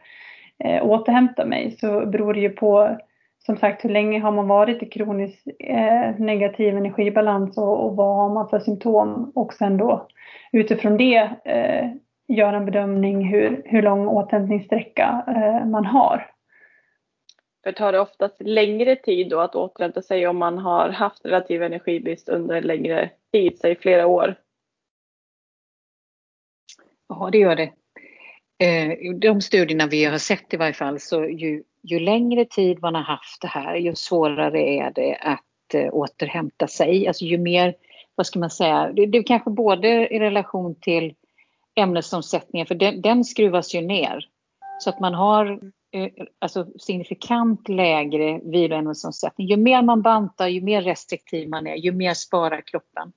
eh, 0.63 0.85
återhämta 0.85 1.45
mig 1.45 1.71
så 1.71 2.05
beror 2.05 2.33
det 2.33 2.39
ju 2.39 2.49
på 2.49 2.97
som 3.45 3.57
sagt 3.57 3.85
hur 3.85 3.89
länge 3.89 4.19
har 4.19 4.31
man 4.31 4.47
varit 4.47 4.83
i 4.83 4.85
kronisk 4.85 5.47
eh, 5.59 6.15
negativ 6.17 6.77
energibalans 6.77 7.57
och, 7.57 7.85
och, 7.85 7.95
vad 7.95 8.15
har 8.15 8.33
man 8.33 8.49
för 8.49 8.59
symptom 8.59 9.31
och 9.35 9.53
sen 9.53 9.77
då 9.77 10.07
utifrån 10.51 10.97
det 10.97 11.29
eh, 11.45 11.89
göra 12.27 12.57
en 12.57 12.65
bedömning 12.65 13.25
hur, 13.25 13.61
hur 13.65 13.81
lång 13.81 14.07
återhämtningssträcka 14.07 15.23
eh, 15.27 15.65
man 15.65 15.85
har. 15.85 16.31
För 17.63 17.71
tar 17.71 17.91
det 17.91 17.99
oftast 17.99 18.35
längre 18.39 18.95
tid 18.95 19.29
då 19.29 19.39
att 19.39 19.55
återhämta 19.55 20.01
sig 20.01 20.27
om 20.27 20.37
man 20.37 20.57
har 20.57 20.89
haft 20.89 21.25
relativ 21.25 21.63
energibrist 21.63 22.29
under 22.29 22.55
en 22.55 22.63
längre 22.63 23.09
tid, 23.31 23.57
säg 23.59 23.75
flera 23.75 24.07
år? 24.07 24.35
Ja, 27.09 27.29
det 27.31 27.37
gör 27.37 27.55
det. 27.55 27.71
Eh, 28.65 29.13
de 29.13 29.41
studierna 29.41 29.87
vi 29.87 30.05
har 30.05 30.17
sett 30.17 30.53
i 30.53 30.57
varje 30.57 30.73
fall 30.73 30.99
så 30.99 31.25
ju, 31.25 31.63
ju 31.83 31.99
längre 31.99 32.45
tid 32.45 32.81
man 32.81 32.95
har 32.95 33.01
haft 33.01 33.41
det 33.41 33.47
här 33.47 33.75
ju 33.75 33.95
svårare 33.95 34.59
är 34.59 34.91
det 34.91 35.15
att 35.15 35.73
eh, 35.73 35.93
återhämta 35.93 36.67
sig. 36.67 37.07
Alltså 37.07 37.25
ju 37.25 37.37
mer, 37.37 37.75
vad 38.15 38.27
ska 38.27 38.39
man 38.39 38.49
säga, 38.49 38.91
det, 38.93 39.05
det 39.05 39.17
är 39.17 39.23
kanske 39.23 39.49
både 39.49 39.87
i 39.87 40.19
relation 40.19 40.75
till 40.75 41.13
ämnesomsättningen 41.75 42.67
för 42.67 42.75
den, 42.75 43.01
den 43.01 43.25
skruvas 43.25 43.75
ju 43.75 43.81
ner. 43.81 44.27
Så 44.79 44.89
att 44.89 44.99
man 44.99 45.13
har 45.13 45.59
eh, 45.91 46.09
alltså 46.39 46.67
signifikant 46.79 47.69
lägre 47.69 48.39
viloämnesomsättning. 48.43 49.47
Ju 49.47 49.57
mer 49.57 49.81
man 49.81 50.01
bantar, 50.01 50.47
ju 50.47 50.61
mer 50.61 50.81
restriktiv 50.81 51.49
man 51.49 51.67
är, 51.67 51.75
ju 51.75 51.91
mer 51.91 52.13
sparar 52.13 52.61
kroppen. 52.61 53.11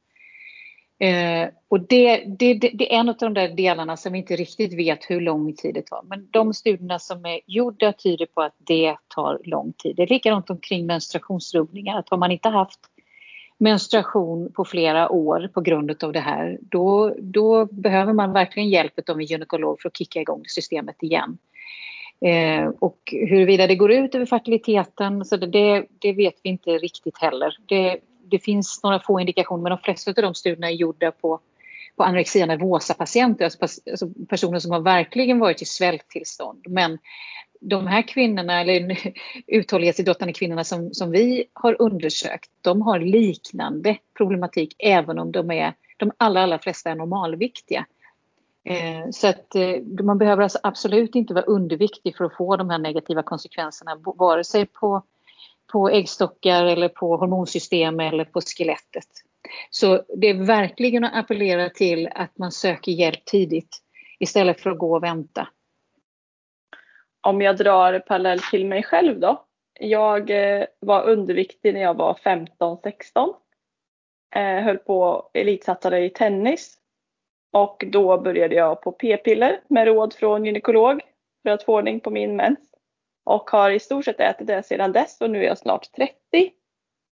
Eh, 1.02 1.48
och 1.68 1.80
det, 1.80 2.24
det, 2.38 2.54
det, 2.54 2.70
det, 2.74 2.94
är 2.94 3.00
en 3.00 3.08
av 3.08 3.16
de 3.16 3.34
där 3.34 3.48
delarna 3.48 3.96
som 3.96 4.12
vi 4.12 4.18
inte 4.18 4.36
riktigt 4.36 4.72
vet 4.72 5.10
hur 5.10 5.20
lång 5.20 5.54
tid 5.54 5.74
det 5.74 5.86
tar. 5.86 6.02
Men 6.04 6.28
de 6.30 6.54
studierna 6.54 6.98
som 6.98 7.24
är 7.24 7.40
gjorda 7.46 7.92
tyder 7.92 8.26
på 8.26 8.42
att 8.42 8.54
det 8.58 8.96
tar 9.08 9.40
lång 9.44 9.72
tid. 9.72 9.96
Det 9.96 10.02
är 10.02 10.06
likadant 10.06 10.50
omkring 10.50 10.86
menstruationsrubbningar. 10.86 11.98
Att 11.98 12.10
har 12.10 12.18
man 12.18 12.32
inte 12.32 12.48
haft 12.48 12.80
menstruation 13.58 14.52
på 14.52 14.64
flera 14.64 15.10
år 15.10 15.50
på 15.54 15.60
grund 15.60 16.04
av 16.04 16.12
det 16.12 16.20
här, 16.20 16.58
då, 16.60 17.14
då 17.18 17.66
behöver 17.66 18.12
man 18.12 18.32
verkligen 18.32 18.68
hjälp 18.68 19.08
av 19.10 19.18
en 19.18 19.26
gynekolog 19.26 19.80
för 19.80 19.88
att 19.88 19.96
kicka 19.96 20.20
igång 20.20 20.42
systemet 20.46 21.02
igen. 21.02 21.38
Eh, 22.24 22.70
och 22.78 22.98
huruvida 23.12 23.66
det 23.66 23.74
går 23.74 23.92
ut 23.92 24.14
över 24.14 24.26
fertiliteten, 24.26 25.24
så 25.24 25.36
det, 25.36 25.86
det 25.98 26.12
vet 26.12 26.34
vi 26.42 26.50
inte 26.50 26.70
riktigt 26.70 27.18
heller. 27.18 27.56
Det, 27.66 27.98
det 28.24 28.38
finns 28.38 28.82
några 28.82 29.00
få 29.00 29.20
indikationer 29.20 29.62
men 29.62 29.70
de 29.70 29.78
flesta 29.78 30.10
av 30.10 30.14
de 30.14 30.34
studierna 30.34 30.70
är 30.70 30.74
gjorda 30.74 31.10
på, 31.10 31.40
på 31.96 32.02
anorexia 32.04 32.46
nervosa-patienter, 32.46 33.44
alltså, 33.44 33.80
alltså 33.90 34.08
personer 34.28 34.58
som 34.58 34.70
har 34.72 34.80
verkligen 34.80 35.38
varit 35.38 35.62
i 35.62 35.64
svälttillstånd. 35.64 36.64
Men 36.68 36.98
de 37.60 37.86
här 37.86 38.02
kvinnorna, 38.02 38.60
eller 38.60 38.98
uthållighetsidrottande 39.46 40.32
kvinnorna 40.32 40.64
som, 40.64 40.94
som 40.94 41.10
vi 41.10 41.44
har 41.52 41.82
undersökt, 41.82 42.50
de 42.60 42.82
har 42.82 42.98
liknande 42.98 43.96
problematik 44.16 44.76
även 44.78 45.18
om 45.18 45.32
de 45.32 45.50
är, 45.50 45.74
de 45.96 46.12
allra, 46.16 46.42
allra 46.42 46.58
flesta 46.58 46.90
är 46.90 46.94
normalviktiga. 46.94 47.86
Eh, 48.64 49.10
så 49.10 49.26
att 49.28 49.54
eh, 49.54 50.04
man 50.04 50.18
behöver 50.18 50.42
alltså 50.42 50.58
absolut 50.62 51.14
inte 51.14 51.34
vara 51.34 51.44
underviktig 51.44 52.16
för 52.16 52.24
att 52.24 52.36
få 52.36 52.56
de 52.56 52.70
här 52.70 52.78
negativa 52.78 53.22
konsekvenserna, 53.22 53.96
vare 54.04 54.44
sig 54.44 54.66
på 54.66 55.02
på 55.72 55.88
äggstockar 55.88 56.64
eller 56.64 56.88
på 56.88 57.16
hormonsystem 57.16 58.00
eller 58.00 58.24
på 58.24 58.40
skelettet. 58.40 59.08
Så 59.70 60.02
det 60.16 60.26
är 60.26 60.34
verkligen 60.34 61.04
att 61.04 61.14
appellera 61.14 61.70
till 61.70 62.08
att 62.14 62.38
man 62.38 62.52
söker 62.52 62.92
hjälp 62.92 63.24
tidigt 63.24 63.78
istället 64.18 64.60
för 64.60 64.70
att 64.70 64.78
gå 64.78 64.96
och 64.96 65.02
vänta. 65.02 65.48
Om 67.20 67.40
jag 67.40 67.56
drar 67.56 67.98
parallell 67.98 68.40
till 68.40 68.66
mig 68.66 68.82
själv 68.82 69.20
då. 69.20 69.44
Jag 69.80 70.30
eh, 70.30 70.64
var 70.80 71.08
underviktig 71.08 71.74
när 71.74 71.80
jag 71.80 71.94
var 71.94 72.14
15-16. 72.14 73.34
Eh, 74.34 74.64
höll 74.64 74.78
på 74.78 75.30
elitsatsade 75.34 76.04
i 76.04 76.10
tennis. 76.10 76.78
Och 77.52 77.84
då 77.86 78.18
började 78.18 78.54
jag 78.54 78.82
på 78.82 78.92
p-piller 78.92 79.60
med 79.68 79.86
råd 79.86 80.14
från 80.14 80.44
gynekolog 80.44 81.00
för 81.42 81.50
att 81.50 81.62
få 81.62 81.76
ordning 81.76 82.00
på 82.00 82.10
min 82.10 82.36
mens 82.36 82.71
och 83.24 83.50
har 83.50 83.70
i 83.70 83.80
stort 83.80 84.04
sett 84.04 84.20
ätit 84.20 84.46
det 84.46 84.62
sedan 84.62 84.92
dess 84.92 85.20
och 85.20 85.30
nu 85.30 85.38
är 85.38 85.46
jag 85.46 85.58
snart 85.58 85.92
30. 85.92 86.14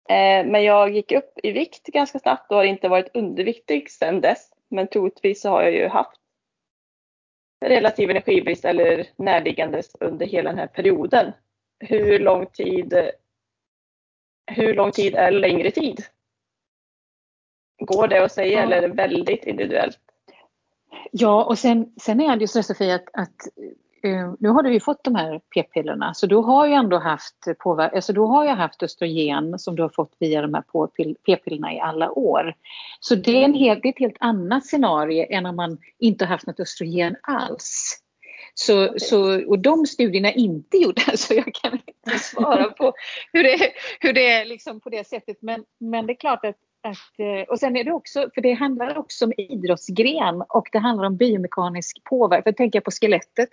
Eh, 0.09 0.45
men 0.45 0.63
jag 0.63 0.91
gick 0.91 1.11
upp 1.11 1.39
i 1.43 1.51
vikt 1.51 1.87
ganska 1.87 2.19
snabbt 2.19 2.51
och 2.51 2.57
har 2.57 2.63
inte 2.63 2.89
varit 2.89 3.15
underviktig 3.15 3.91
sedan 3.91 4.21
dess. 4.21 4.49
Men 4.69 4.87
troligtvis 4.87 5.41
så 5.41 5.49
har 5.49 5.63
jag 5.63 5.73
ju 5.73 5.87
haft 5.87 6.19
relativ 7.65 8.09
energibrist 8.09 8.65
eller 8.65 9.07
närliggandes 9.15 9.95
under 9.99 10.25
hela 10.25 10.49
den 10.49 10.59
här 10.59 10.67
perioden. 10.67 11.31
Hur 11.79 12.19
lång 12.19 12.45
tid, 12.45 13.11
hur 14.51 14.73
lång 14.73 14.91
tid 14.91 15.15
är 15.15 15.31
längre 15.31 15.71
tid? 15.71 16.05
Går 17.79 18.07
det 18.07 18.23
att 18.23 18.31
säga 18.31 18.63
eller 18.63 18.77
är 18.77 18.81
det 18.81 18.93
väldigt 18.93 19.45
individuellt? 19.45 19.99
Ja, 21.11 21.43
och 21.43 21.59
sen, 21.59 21.93
sen 22.01 22.21
är 22.21 22.35
det 22.35 22.41
ju 22.41 22.47
så 22.47 22.63
Sofia 22.63 22.95
att, 22.95 23.09
att 23.13 23.47
Eh, 24.03 24.33
nu 24.39 24.49
har 24.49 24.63
du 24.63 24.73
ju 24.73 24.79
fått 24.79 25.03
de 25.03 25.15
här 25.15 25.41
p-pillerna 25.53 26.13
så 26.13 26.27
du 26.27 26.35
har 26.35 26.67
ju 26.67 26.73
ändå 26.73 26.97
haft 26.97 27.35
påver- 27.59 27.95
alltså 27.95 28.13
du 28.13 28.19
har 28.19 28.43
ju 28.43 28.49
haft 28.49 28.83
östrogen 28.83 29.59
som 29.59 29.75
du 29.75 29.81
har 29.81 29.89
fått 29.89 30.15
via 30.19 30.41
de 30.41 30.53
här 30.53 30.63
p-pillerna 31.25 31.73
i 31.73 31.79
alla 31.79 32.11
år. 32.11 32.53
Så 32.99 33.15
det 33.15 33.31
är, 33.31 33.45
en 33.45 33.53
helt, 33.53 33.81
det 33.81 33.87
är 33.87 33.93
ett 33.93 33.99
helt 33.99 34.17
annat 34.19 34.65
scenario 34.65 35.25
än 35.29 35.45
om 35.45 35.55
man 35.55 35.77
inte 35.99 36.25
har 36.25 36.29
haft 36.29 36.47
något 36.47 36.59
östrogen 36.59 37.15
alls. 37.21 38.01
Så, 38.53 38.93
så, 38.97 39.47
och 39.47 39.59
de 39.59 39.85
studierna 39.85 40.29
är 40.29 40.37
inte 40.37 40.77
gjorda 40.77 41.01
så 41.17 41.33
jag 41.33 41.53
kan 41.53 41.73
inte 41.73 42.19
svara 42.19 42.63
på 42.63 42.93
hur 43.33 43.43
det, 43.43 43.71
hur 43.99 44.13
det 44.13 44.31
är 44.31 44.45
liksom 44.45 44.79
på 44.79 44.89
det 44.89 45.07
sättet. 45.07 45.37
Men, 45.41 45.65
men 45.79 46.07
det 46.07 46.13
är 46.13 46.17
klart 46.17 46.45
att, 46.45 46.55
att, 46.89 47.19
eh, 47.19 47.49
och 47.49 47.59
sen 47.59 47.77
är 47.77 47.83
det 47.83 47.91
också, 47.91 48.29
för 48.33 48.41
det 48.41 48.53
handlar 48.53 48.97
också 48.97 49.25
om 49.25 49.33
idrottsgren 49.37 50.43
och 50.49 50.67
det 50.71 50.79
handlar 50.79 51.05
om 51.05 51.17
biomekanisk 51.17 52.03
påverkan. 52.03 52.43
För 52.43 52.51
tänker 52.51 52.77
jag 52.77 52.83
på 52.83 52.91
skelettet. 52.91 53.49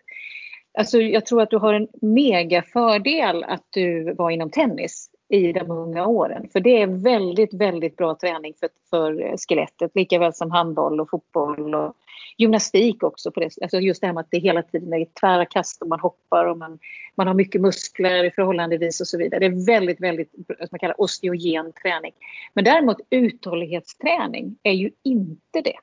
Alltså 0.79 0.99
jag 0.99 1.27
tror 1.27 1.43
att 1.43 1.51
du 1.51 1.57
har 1.57 1.75
en 1.75 1.89
mega 2.03 2.63
fördel 2.63 3.45
att 3.45 3.67
du 3.71 4.15
var 4.15 4.31
inom 4.31 4.51
tennis 4.51 5.11
i 5.29 5.53
de 5.53 5.71
unga 5.71 6.07
åren. 6.07 6.49
För 6.53 6.61
det 6.61 6.83
är 6.83 6.87
väldigt, 6.87 7.55
väldigt 7.55 7.97
bra 7.97 8.15
träning 8.15 8.55
för, 8.61 8.69
för 8.91 9.37
skelettet. 9.37 9.91
Lika 9.95 10.19
väl 10.19 10.35
som 10.35 10.51
handboll 10.51 11.01
och 11.01 11.11
fotboll 11.11 11.75
och 11.75 11.97
gymnastik 12.37 13.03
också. 13.03 13.31
På 13.31 13.41
det. 13.41 13.51
Alltså 13.63 13.81
just 13.81 14.01
det 14.01 14.07
här 14.07 14.15
med 14.15 14.21
att 14.21 14.31
det 14.31 14.39
hela 14.39 14.63
tiden 14.63 14.93
är 14.93 15.05
tvära 15.21 15.45
kast 15.45 15.83
och 15.83 15.89
man 15.89 16.01
hoppar 16.01 16.45
och 16.45 16.59
man, 16.59 16.79
man 17.15 17.27
har 17.27 17.35
mycket 17.35 17.61
muskler 17.61 18.31
förhållandevis 18.31 19.01
och 19.01 19.07
så 19.07 19.19
vidare. 19.19 19.41
Det 19.41 19.47
är 19.47 19.67
väldigt, 19.67 20.01
väldigt 20.01 20.33
vad 20.49 20.69
man 20.71 20.79
kallar 20.79 21.01
osteogen 21.01 21.73
träning. 21.83 22.13
Men 22.55 22.65
däremot 22.65 23.01
uthållighetsträning 23.11 24.57
är 24.63 24.73
ju 24.73 24.91
inte 25.03 25.61
det. 25.61 25.77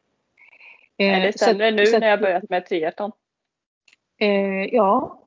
Är 0.98 1.20
det 1.20 1.28
eh, 1.28 1.34
sämre 1.34 1.70
så, 1.70 1.76
nu 1.76 1.86
så 1.86 2.00
när 2.00 2.10
jag 2.10 2.20
börjat 2.20 2.50
med 2.50 2.66
triathlon? 2.66 3.12
Eh, 4.20 4.66
ja, 4.66 5.22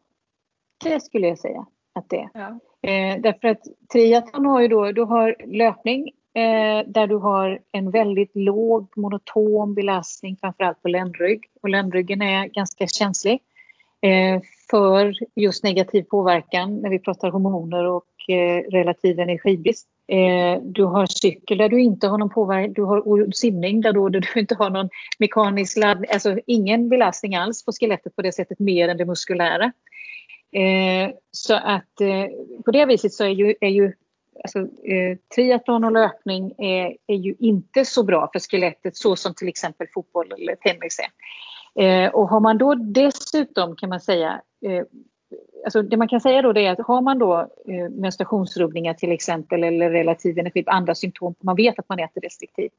det 0.85 1.01
skulle 1.01 1.29
jag 1.29 1.39
säga 1.39 1.67
att 1.93 2.09
det 2.09 2.17
är. 2.17 2.31
Ja. 2.35 2.59
Eh, 2.85 3.21
därför 3.21 3.49
att 3.49 3.63
triathlon 3.93 4.47
har 4.47 4.61
ju 4.61 4.69
då, 4.69 4.93
du 4.93 5.03
har 5.03 5.37
löpning 5.47 6.09
eh, 6.35 6.87
där 6.87 7.07
du 7.07 7.17
har 7.17 7.61
en 7.73 7.91
väldigt 7.91 8.31
låg 8.35 8.89
monoton 8.97 9.75
belastning 9.75 10.37
framförallt 10.41 10.83
på 10.83 10.89
ländrygg. 10.89 11.45
Och 11.63 11.69
ländryggen 11.69 12.23
är 12.23 12.47
ganska 12.47 12.87
känslig 12.87 13.41
eh, 14.01 14.41
för 14.71 15.15
just 15.35 15.65
negativ 15.65 16.03
påverkan 16.03 16.81
när 16.81 16.91
vi 16.91 16.99
pratar 16.99 17.31
hormoner 17.31 17.85
och 17.87 18.35
eh, 18.35 18.71
relativ 18.71 19.21
energibrist. 19.21 19.87
Eh, 20.09 20.63
du 20.63 20.85
har 20.85 21.07
cykel 21.07 21.59
där 21.59 21.69
du 21.69 21.81
inte 21.81 22.07
har 22.09 22.19
någon 22.19 22.31
påverkan, 22.31 22.73
du 22.73 22.83
har 22.83 23.33
simning 23.33 23.81
där, 23.81 23.93
då, 23.93 24.09
där 24.09 24.29
du 24.35 24.41
inte 24.41 24.55
har 24.55 24.71
någon 24.71 24.89
mekanisk 25.19 25.77
laddning, 25.77 26.11
alltså 26.13 26.39
ingen 26.47 26.89
belastning 26.89 27.37
alls 27.37 27.65
på 27.65 27.73
skelettet 27.73 28.17
på 28.17 28.23
det 28.23 28.33
sättet 28.33 28.59
mer 28.59 28.89
än 28.89 28.97
det 28.97 29.05
muskulära. 29.05 29.73
Eh, 30.55 31.11
så 31.31 31.55
att 31.55 32.01
eh, 32.01 32.27
på 32.65 32.71
det 32.71 32.87
viset 32.87 33.13
så 33.13 33.25
är 33.25 33.29
ju, 33.29 33.55
är 33.61 33.69
ju 33.69 33.93
alltså, 34.43 34.59
eh, 34.59 35.19
triathlon 35.35 35.85
och 35.85 35.93
löpning 35.93 36.53
är, 36.59 36.97
är 37.07 37.17
ju 37.17 37.35
inte 37.39 37.85
så 37.85 38.03
bra 38.03 38.31
för 38.33 38.41
skelettet 38.41 38.97
så 38.97 39.17
som 39.17 39.35
till 39.35 39.49
exempel 39.49 39.87
fotboll 39.95 40.33
eller 40.33 40.55
tennis 40.55 40.99
är. 40.99 41.11
Eh, 41.85 42.11
och 42.11 42.29
har 42.29 42.41
man 42.41 42.59
då 42.59 42.75
dessutom 42.75 43.77
kan 43.77 43.89
man 43.89 44.01
säga 44.01 44.41
eh, 44.67 44.85
alltså 45.65 45.83
det 45.83 45.97
man 45.97 46.09
kan 46.09 46.21
säga 46.21 46.43
då 46.43 46.59
är 46.59 46.71
att 46.71 46.87
har 46.87 47.01
man 47.01 47.19
då 47.19 47.41
eh, 47.69 47.91
menstruationsrubbningar 47.91 48.95
till 48.95 49.13
exempel 49.13 49.65
eller 49.65 49.91
relativ 49.91 50.39
energi, 50.39 50.65
andra 50.67 50.95
symptom, 50.95 51.35
man 51.41 51.57
vet 51.57 51.79
att 51.79 51.89
man 51.89 51.99
äter 51.99 52.21
restriktivt. 52.21 52.73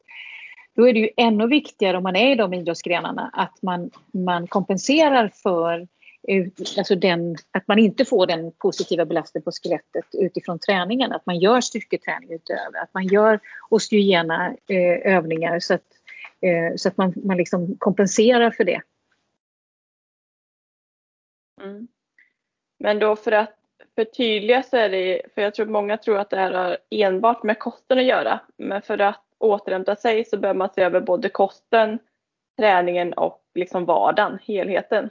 Då 0.76 0.88
är 0.90 0.94
det 0.94 1.00
ju 1.00 1.10
ännu 1.18 1.48
viktigare 1.48 1.98
om 1.98 2.04
man 2.04 2.16
är 2.16 2.32
i 2.32 2.36
de 2.36 2.54
idrottsgrenarna 2.54 3.30
att 3.34 3.62
man, 3.62 3.92
man 4.12 4.48
kompenserar 4.48 5.32
för 5.44 5.88
alltså 6.78 6.96
den, 6.96 7.36
att 7.52 7.68
man 7.68 7.80
inte 7.80 8.06
får 8.06 8.28
den 8.28 8.52
positiva 8.52 9.06
belastningen 9.06 9.44
på 9.44 9.52
skelettet 9.52 10.06
utifrån 10.14 10.60
träningen. 10.60 11.12
Att 11.12 11.26
man 11.26 11.40
gör 11.40 11.62
styrketräning 11.62 12.32
utöver, 12.32 12.84
att 12.84 12.94
man 12.94 13.08
gör 13.08 13.40
osteogena 13.70 14.56
eh, 14.68 15.16
övningar 15.16 15.60
så 15.60 15.74
att, 15.74 15.86
eh, 16.42 16.76
så 16.76 16.90
att 16.90 16.98
man, 16.98 17.14
man 17.16 17.38
liksom 17.38 17.76
kompenserar 17.78 18.52
för 18.52 18.64
det. 18.64 18.82
Mm. 21.62 21.88
Men 22.80 23.00
då 23.00 23.16
för 23.16 23.32
att 23.32 23.56
förtydliga 23.96 24.64
så 24.64 24.78
är 24.78 24.90
det, 24.90 25.22
för 25.36 25.42
jag 25.42 25.56
tror 25.56 25.66
många 25.66 25.98
tror 25.98 26.18
att 26.18 26.30
det 26.30 26.38
här 26.38 26.52
har 26.52 26.78
enbart 26.90 27.44
med 27.44 27.60
kosten 27.60 27.98
att 27.98 28.06
göra. 28.06 28.40
Men 28.58 28.82
för 28.82 29.02
att 29.02 29.24
återhämta 29.38 29.96
sig 29.96 30.26
så 30.26 30.38
behöver 30.38 30.58
man 30.58 30.70
se 30.76 30.82
över 30.82 31.02
både 31.02 31.30
kosten, 31.30 32.00
träningen 32.58 33.14
och 33.14 33.44
liksom 33.56 33.86
vardagen, 33.86 34.40
helheten. 34.44 35.10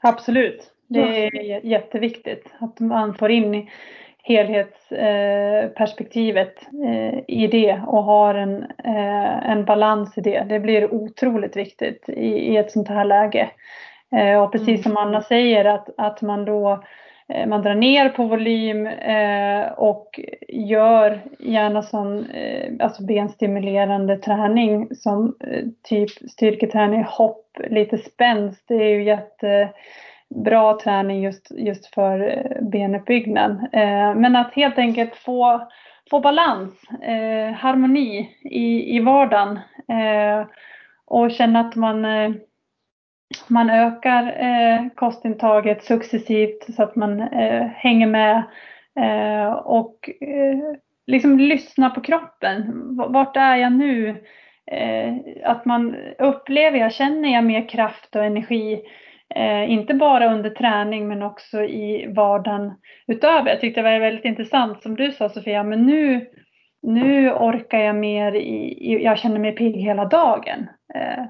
Absolut. 0.00 0.72
Det 0.88 1.26
är 1.26 1.66
jätteviktigt 1.66 2.52
att 2.58 2.80
man 2.80 3.14
får 3.14 3.30
in 3.30 3.68
helhetsperspektivet 4.22 6.54
i 7.26 7.46
det 7.46 7.82
och 7.86 8.04
har 8.04 8.34
en, 8.34 8.66
en 9.42 9.64
balans 9.64 10.18
i 10.18 10.20
det. 10.20 10.46
Det 10.48 10.60
blir 10.60 10.94
otroligt 10.94 11.56
viktigt 11.56 12.08
i, 12.08 12.28
i 12.28 12.56
ett 12.56 12.72
sånt 12.72 12.88
här 12.88 13.04
läge. 13.04 13.50
Och 14.42 14.52
precis 14.52 14.82
som 14.82 14.96
Anna 14.96 15.22
säger 15.22 15.64
att, 15.64 15.88
att 15.96 16.22
man 16.22 16.44
då 16.44 16.72
Eh, 16.74 16.80
Eh, 17.30 17.46
man 17.46 17.62
drar 17.62 17.74
ner 17.74 18.08
på 18.08 18.24
volym 18.24 18.86
eh, 18.86 19.72
och 19.72 20.20
gör 20.48 21.20
gärna 21.38 21.82
sån 21.82 22.30
eh, 22.30 22.72
alltså 22.80 23.02
benstimulerande 23.02 24.16
träning 24.16 24.88
som 24.94 25.36
typ 25.88 26.10
styrketräning, 26.10 27.04
hopp, 27.04 27.46
lite 27.70 27.98
spänst. 27.98 28.64
Det 28.68 28.74
är 28.74 28.88
ju 28.88 29.04
jättebra 29.04 30.74
träning 30.74 31.22
just, 31.22 31.50
just 31.50 31.86
för 31.86 32.46
benuppbyggnad. 32.60 33.68
Men 34.16 34.36
att 34.36 34.54
helt 34.54 34.78
enkelt 34.78 35.16
få, 35.16 35.68
få 36.10 36.20
balans, 36.20 36.72
harmoni 37.56 38.30
i, 38.44 38.96
i 38.96 39.00
vardagen 39.00 39.58
och 41.06 41.30
känna 41.30 41.60
att 41.60 41.76
man 41.76 42.04
man 43.48 43.70
ökar 43.70 44.26
eh, 44.26 44.88
kostintaget 44.94 45.84
successivt 45.84 46.74
så 46.76 46.82
att 46.82 46.96
man 46.96 47.20
eh, 47.20 47.66
hänger 47.66 48.06
med 48.06 48.36
eh, 49.00 49.52
och 49.52 50.10
eh, 50.20 50.76
liksom 51.06 51.38
lyssnar 51.38 51.90
på 51.90 52.00
kroppen. 52.00 52.72
Vart 52.96 53.36
är 53.36 53.56
jag 53.56 53.72
nu? 53.72 54.24
Eh, 54.72 55.14
att 55.44 55.64
man 55.64 55.96
upplever, 56.18 56.78
jag 56.78 56.92
känner 56.92 57.32
jag 57.32 57.44
mer 57.44 57.68
kraft 57.68 58.16
och 58.16 58.24
energi 58.24 58.82
eh, 59.34 59.70
inte 59.70 59.94
bara 59.94 60.34
under 60.34 60.50
träning 60.50 61.08
men 61.08 61.22
också 61.22 61.62
i 61.62 62.12
vardagen 62.16 62.72
utöver. 63.06 63.50
Jag 63.50 63.60
tyckte 63.60 63.82
det 63.82 63.90
var 63.90 63.98
väldigt 63.98 64.24
intressant 64.24 64.82
som 64.82 64.96
du 64.96 65.12
sa 65.12 65.28
Sofia, 65.28 65.62
men 65.62 65.86
nu, 65.86 66.26
nu 66.82 67.32
orkar 67.32 67.78
jag 67.78 67.96
mer, 67.96 68.36
i, 68.36 69.04
jag 69.04 69.18
känner 69.18 69.38
mig 69.38 69.52
pigg 69.52 69.76
hela 69.76 70.04
dagen. 70.04 70.66
Eh, 70.94 71.24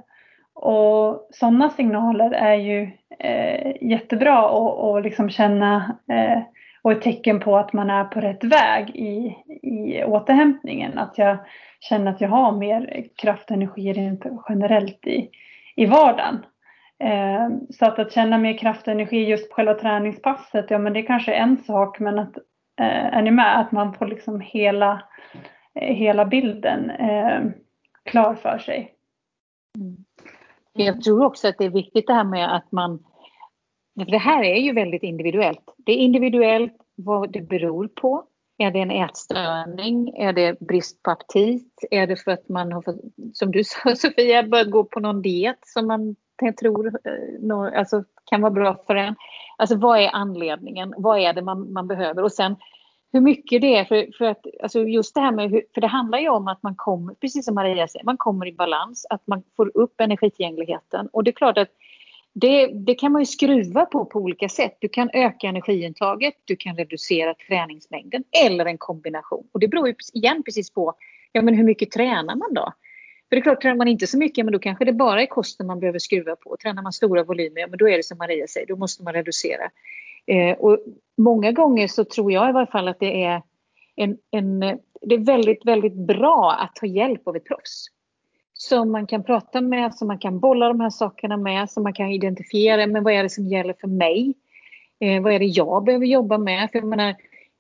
och 0.63 1.29
sådana 1.31 1.71
signaler 1.71 2.31
är 2.31 2.55
ju 2.55 2.91
eh, 3.19 3.73
jättebra 3.81 4.49
och, 4.49 4.91
och 4.91 5.03
liksom 5.03 5.31
känna 5.31 5.97
eh, 6.09 6.43
och 6.83 6.93
ett 6.93 7.03
tecken 7.03 7.41
på 7.41 7.57
att 7.57 7.73
man 7.73 7.91
är 7.91 8.05
på 8.05 8.21
rätt 8.21 8.45
väg 8.45 8.91
i, 8.91 9.37
i 9.63 10.05
återhämtningen. 10.05 10.99
Att 10.99 11.19
jag 11.19 11.39
känner 11.81 12.11
att 12.11 12.21
jag 12.21 12.29
har 12.29 12.53
mer 12.53 13.07
kraft 13.17 13.51
och 13.51 13.57
energi 13.57 13.93
rent 13.93 14.25
generellt 14.49 15.07
i, 15.07 15.31
i 15.77 15.87
vardagen. 15.87 16.45
Eh, 16.99 17.49
så 17.71 17.87
att, 17.87 17.99
att 17.99 18.13
känna 18.13 18.39
mer 18.39 18.59
kraft 18.59 18.87
och 18.87 18.93
energi 18.93 19.29
just 19.29 19.51
på 19.51 19.55
själva 19.55 19.75
träningspasset, 19.75 20.71
ja 20.71 20.79
men 20.79 20.93
det 20.93 21.01
är 21.01 21.07
kanske 21.07 21.35
är 21.35 21.43
en 21.43 21.57
sak 21.57 21.99
men 21.99 22.19
att 22.19 22.37
eh, 22.81 23.17
är 23.17 23.23
ni 23.23 23.31
med? 23.31 23.61
Att 23.61 23.73
man 23.73 23.95
får 23.95 24.07
liksom 24.07 24.41
hela, 24.41 25.03
eh, 25.75 25.95
hela 25.95 26.25
bilden 26.25 26.91
eh, 26.91 27.41
klar 28.05 28.35
för 28.35 28.59
sig. 28.59 28.95
Mm. 29.79 29.97
Jag 30.73 31.03
tror 31.03 31.25
också 31.25 31.49
att 31.49 31.59
det 31.59 31.65
är 31.65 31.71
viktigt 31.71 32.07
det 32.07 32.15
här 32.15 32.25
med 32.25 32.57
att 32.57 32.73
man... 32.73 33.05
Det 33.95 34.19
här 34.19 34.43
är 34.43 34.57
ju 34.57 34.73
väldigt 34.73 35.03
individuellt. 35.03 35.75
Det 35.77 35.93
är 35.93 35.97
individuellt 35.97 36.77
vad 36.97 37.33
det 37.33 37.41
beror 37.41 37.89
på. 37.89 38.25
Är 38.59 38.71
det 38.71 38.79
en 38.79 38.91
ätstörning? 38.91 40.09
Är 40.17 40.33
det 40.33 40.61
brist 40.61 41.03
på 41.03 41.11
aptit? 41.11 41.85
Är 41.91 42.07
det 42.07 42.17
för 42.17 42.31
att 42.31 42.49
man 42.49 42.73
har, 42.73 42.83
fått, 42.83 42.97
som 43.35 43.51
du 43.51 43.65
sa 43.65 43.97
Sofia, 43.97 44.43
börjat 44.43 44.71
gå 44.71 44.85
på 44.85 45.01
någon 45.01 45.23
diet 45.23 45.59
som 45.63 45.87
man 45.87 46.17
tror 46.61 46.87
eh, 46.87 47.79
alltså, 47.79 48.05
kan 48.31 48.41
vara 48.41 48.51
bra 48.51 48.77
för 48.87 48.95
en? 48.95 49.15
Alltså 49.57 49.77
vad 49.77 49.99
är 49.99 50.11
anledningen? 50.13 50.95
Vad 50.97 51.19
är 51.19 51.33
det 51.33 51.43
man, 51.43 51.73
man 51.73 51.89
behöver? 51.89 52.23
Och 52.23 52.33
sen 52.33 52.57
hur 53.13 53.21
mycket 53.21 53.61
det 53.61 53.77
är. 53.77 53.85
För, 53.85 54.17
för 54.19 54.25
att, 54.25 54.47
alltså 54.63 54.83
just 54.83 55.15
det 55.15 55.21
här 55.21 55.33
med, 55.33 55.51
hur, 55.51 55.63
för 55.75 55.81
det 55.81 55.87
handlar 55.87 56.19
ju 56.19 56.29
om 56.29 56.49
att 56.49 56.63
man 56.63 56.75
kommer, 56.75 57.15
precis 57.15 57.45
som 57.45 57.55
Maria 57.55 57.89
säger, 57.89 58.05
man 58.05 58.17
kommer 58.17 58.47
i 58.47 58.53
balans, 58.53 59.07
att 59.11 59.27
man 59.27 59.43
får 59.57 59.77
upp 59.77 60.01
energitillgängligheten. 60.01 61.09
Och 61.13 61.25
det 61.25 61.31
är 61.31 61.33
klart 61.33 61.59
att 61.59 61.69
det, 62.33 62.67
det, 62.67 62.95
kan 62.95 63.13
man 63.13 63.23
ju 63.23 63.27
skruva 63.27 63.87
på 63.87 64.05
på 64.05 64.19
olika 64.19 64.49
sätt. 64.49 64.77
Du 64.81 64.89
kan 64.89 65.11
öka 65.13 65.47
energiintaget, 65.47 66.35
du 66.45 66.57
kan 66.57 66.77
reducera 66.77 67.35
träningsmängden 67.49 68.25
eller 68.45 68.67
en 68.67 68.79
kombination. 68.79 69.47
Och 69.53 69.61
det 69.61 69.69
beror 69.69 69.89
ju 69.89 69.95
igen 70.15 70.43
precis 70.43 70.71
på 70.71 70.95
ja, 71.33 71.43
men 71.43 71.55
hur 71.55 71.65
mycket 71.65 71.91
tränar 71.91 72.37
man 72.37 72.55
då? 72.55 72.73
För 73.29 73.37
det 73.37 73.41
är 73.41 73.43
klart, 73.43 73.63
tränar 73.63 73.77
man 73.77 73.89
inte 73.89 74.07
så 74.07 74.19
mycket, 74.19 74.45
men 74.45 74.53
då 74.53 74.59
kanske 74.59 74.85
det 74.85 74.93
bara 74.93 75.23
är 75.23 75.27
kosten 75.27 75.67
man 75.67 75.81
behöver 75.81 75.99
skruva 75.99 76.37
på. 76.37 76.57
Tränar 76.63 76.83
man 76.83 76.93
stora 76.93 77.25
volymer, 77.25 77.61
ja, 77.61 77.67
men 77.67 77.79
då 77.79 77.89
är 77.89 77.97
det 77.97 78.03
som 78.03 78.19
Maria 78.19 78.47
säger, 78.47 78.67
då 78.67 78.77
måste 78.77 79.03
man 79.03 79.13
reducera. 79.13 79.71
Eh, 80.27 80.59
och 80.59 80.79
många 81.19 81.53
gånger 81.53 81.89
så 81.89 82.05
tror 82.05 82.33
jag 82.33 82.51
i 82.51 82.53
varje 82.53 82.67
fall 82.67 82.89
att 82.89 83.01
det 83.01 83.25
är 83.25 83.43
en, 83.97 84.19
en, 84.31 84.61
det 85.01 85.15
är 85.15 85.25
väldigt, 85.25 85.67
väldigt 85.67 85.95
bra 85.95 86.57
att 86.59 86.75
ta 86.75 86.87
hjälp 86.87 87.29
av 87.29 87.37
ett 87.37 87.45
proffs. 87.45 87.87
Som 88.55 88.93
man 88.93 89.07
kan 89.07 89.25
prata 89.25 89.61
med, 89.61 89.95
som 89.95 90.09
man 90.09 90.19
kan 90.19 90.41
bolla 90.41 90.69
de 90.69 90.81
här 90.81 90.91
sakerna 90.91 91.37
med, 91.37 91.71
som 91.71 91.83
man 91.83 91.93
kan 91.93 92.11
identifiera, 92.11 92.87
men 92.87 93.05
vad 93.05 93.13
är 93.13 93.23
det 93.23 93.31
som 93.31 93.49
gäller 93.49 93.75
för 93.81 93.89
mig? 93.89 94.35
Eh, 95.01 95.23
vad 95.23 95.33
är 95.33 95.39
det 95.39 95.45
jag 95.45 95.85
behöver 95.85 96.07
jobba 96.07 96.39
med? 96.39 96.71
För 96.73 96.79
jag 96.79 96.89
menar, 96.89 97.09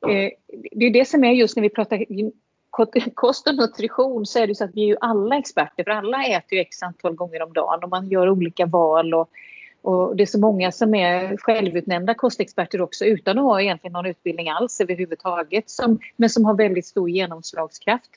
eh, 0.09 0.31
det 0.73 0.87
är 0.87 0.91
det 0.91 1.05
som 1.05 1.25
är 1.25 1.33
just 1.33 1.57
när 1.57 1.63
vi 1.63 1.71
pratar 1.71 2.05
kost 3.15 3.49
och 3.49 3.55
nutrition 3.55 4.27
så 4.27 4.39
är 4.39 4.47
det 4.47 4.55
så 4.55 4.65
att 4.65 4.75
vi 4.75 4.83
är 4.83 4.87
ju 4.87 4.97
alla 5.01 5.39
experter 5.39 5.85
för 5.85 5.91
alla 5.91 6.25
äter 6.25 6.59
ju 6.59 6.61
x 6.61 6.83
antal 6.83 7.15
gånger 7.15 7.43
om 7.43 7.53
dagen 7.53 7.85
och 7.85 7.91
man 7.91 8.09
gör 8.09 8.29
olika 8.29 8.67
val 8.67 9.15
och 9.15 9.31
och 9.83 10.17
det 10.17 10.23
är 10.23 10.27
så 10.27 10.41
många 10.41 10.73
som 10.73 10.95
är 10.95 11.37
självutnämnda 11.37 12.15
kostexperter 12.15 12.81
också 12.81 13.05
utan 13.05 13.39
att 13.39 13.45
ha 13.45 13.61
egentligen 13.61 13.93
någon 13.93 14.07
utbildning 14.07 14.49
alls 14.49 14.81
överhuvudtaget 14.81 15.71
som, 15.71 15.99
men 16.17 16.31
som 16.31 16.45
har 16.45 16.55
väldigt 16.55 16.87
stor 16.87 17.11
genomslagskraft. 17.11 18.11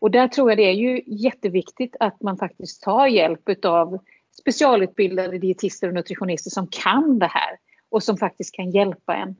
Och 0.00 0.10
där 0.10 0.28
tror 0.28 0.50
jag 0.50 0.58
det 0.58 0.68
är 0.68 0.72
ju 0.72 1.02
jätteviktigt 1.06 1.96
att 2.00 2.22
man 2.22 2.36
faktiskt 2.36 2.82
tar 2.82 3.06
hjälp 3.06 3.64
av 3.64 3.98
specialutbildade 4.40 5.38
dietister 5.38 5.88
och 5.88 5.94
nutritionister 5.94 6.50
som 6.50 6.66
kan 6.66 7.18
det 7.18 7.26
här 7.26 7.58
och 7.88 8.02
som 8.02 8.16
faktiskt 8.16 8.54
kan 8.54 8.70
hjälpa 8.70 9.14
en. 9.14 9.36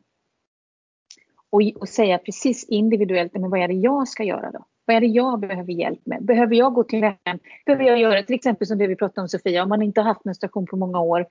Och, 1.50 1.62
och 1.80 1.88
säga 1.88 2.18
precis 2.18 2.64
individuellt, 2.64 3.32
men 3.32 3.50
vad 3.50 3.60
är 3.60 3.68
det 3.68 3.74
jag 3.74 4.08
ska 4.08 4.24
göra 4.24 4.50
då? 4.50 4.64
Vad 4.90 4.96
är 4.96 5.00
det 5.00 5.06
jag 5.06 5.40
behöver 5.40 5.72
hjälp 5.72 6.00
med? 6.04 6.24
Behöver 6.24 6.56
jag 6.56 6.74
gå 6.74 6.84
till 6.84 7.00
läkaren? 7.00 7.38
Behöver 7.66 7.84
jag 7.84 7.98
göra 7.98 8.22
till 8.22 8.34
exempel 8.34 8.66
som 8.66 8.78
det 8.78 8.86
vi 8.86 8.96
pratade 8.96 9.20
om 9.20 9.28
Sofia, 9.28 9.62
om 9.62 9.68
man 9.68 9.82
inte 9.82 10.00
har 10.00 10.08
haft 10.08 10.24
menstruation 10.24 10.66
på 10.66 10.76
många 10.76 11.00
år, 11.00 11.26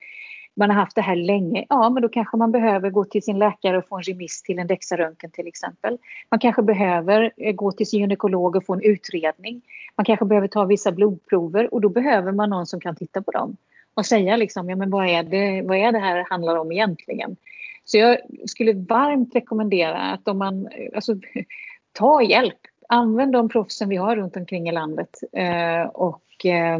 man 0.55 0.70
har 0.70 0.78
haft 0.78 0.95
det 0.95 1.01
här 1.01 1.16
länge, 1.16 1.66
ja 1.70 1.89
men 1.89 2.01
då 2.01 2.10
kanske 2.10 2.38
man 2.38 2.51
behöver 2.51 2.89
gå 2.89 3.05
till 3.05 3.24
sin 3.24 3.39
läkare 3.39 3.78
och 3.78 3.88
få 3.88 3.97
en 3.97 4.03
remiss 4.03 4.43
till 4.43 4.60
en 4.60 4.68
DEXA-röntgen 4.68 5.32
till 5.32 5.47
exempel. 5.47 5.97
Man 6.32 6.39
kanske 6.39 6.62
behöver 6.62 7.32
eh, 7.38 7.53
gå 7.53 7.72
till 7.72 7.88
sin 7.88 7.99
gynekolog 7.99 8.55
och 8.55 8.66
få 8.66 8.74
en 8.74 8.82
utredning. 8.82 9.62
Man 9.95 10.05
kanske 10.05 10.26
behöver 10.26 10.47
ta 10.47 10.66
vissa 10.66 10.91
blodprover 10.91 11.74
och 11.74 11.82
då 11.82 11.89
behöver 11.89 12.32
man 12.32 12.49
någon 12.49 12.66
som 12.66 12.80
kan 12.80 12.95
titta 12.95 13.22
på 13.22 13.32
dem 13.32 13.57
och 13.93 14.05
säga 14.05 14.38
liksom, 14.38 14.70
ja 14.70 14.76
men 14.76 14.89
vad 14.89 15.07
är 15.07 15.24
det, 15.24 15.62
vad 15.68 15.78
är 15.78 15.91
det 15.91 15.99
här 15.99 16.26
handlar 16.30 16.55
om 16.55 16.72
egentligen? 16.72 17.36
Så 17.86 17.97
jag 17.97 18.18
skulle 18.45 18.74
varmt 18.74 19.36
rekommendera 19.36 19.97
att 19.97 20.28
om 20.28 20.38
man, 20.38 20.70
alltså 20.95 21.16
ta 21.93 22.22
hjälp 22.22 22.60
använd 22.89 23.33
de 23.33 23.49
proffsen 23.49 23.89
vi 23.89 23.95
har 23.95 24.15
runt 24.15 24.37
omkring 24.37 24.69
i 24.69 24.71
landet 24.71 25.09
eh, 25.31 25.81
och 25.83 26.45
eh, 26.45 26.79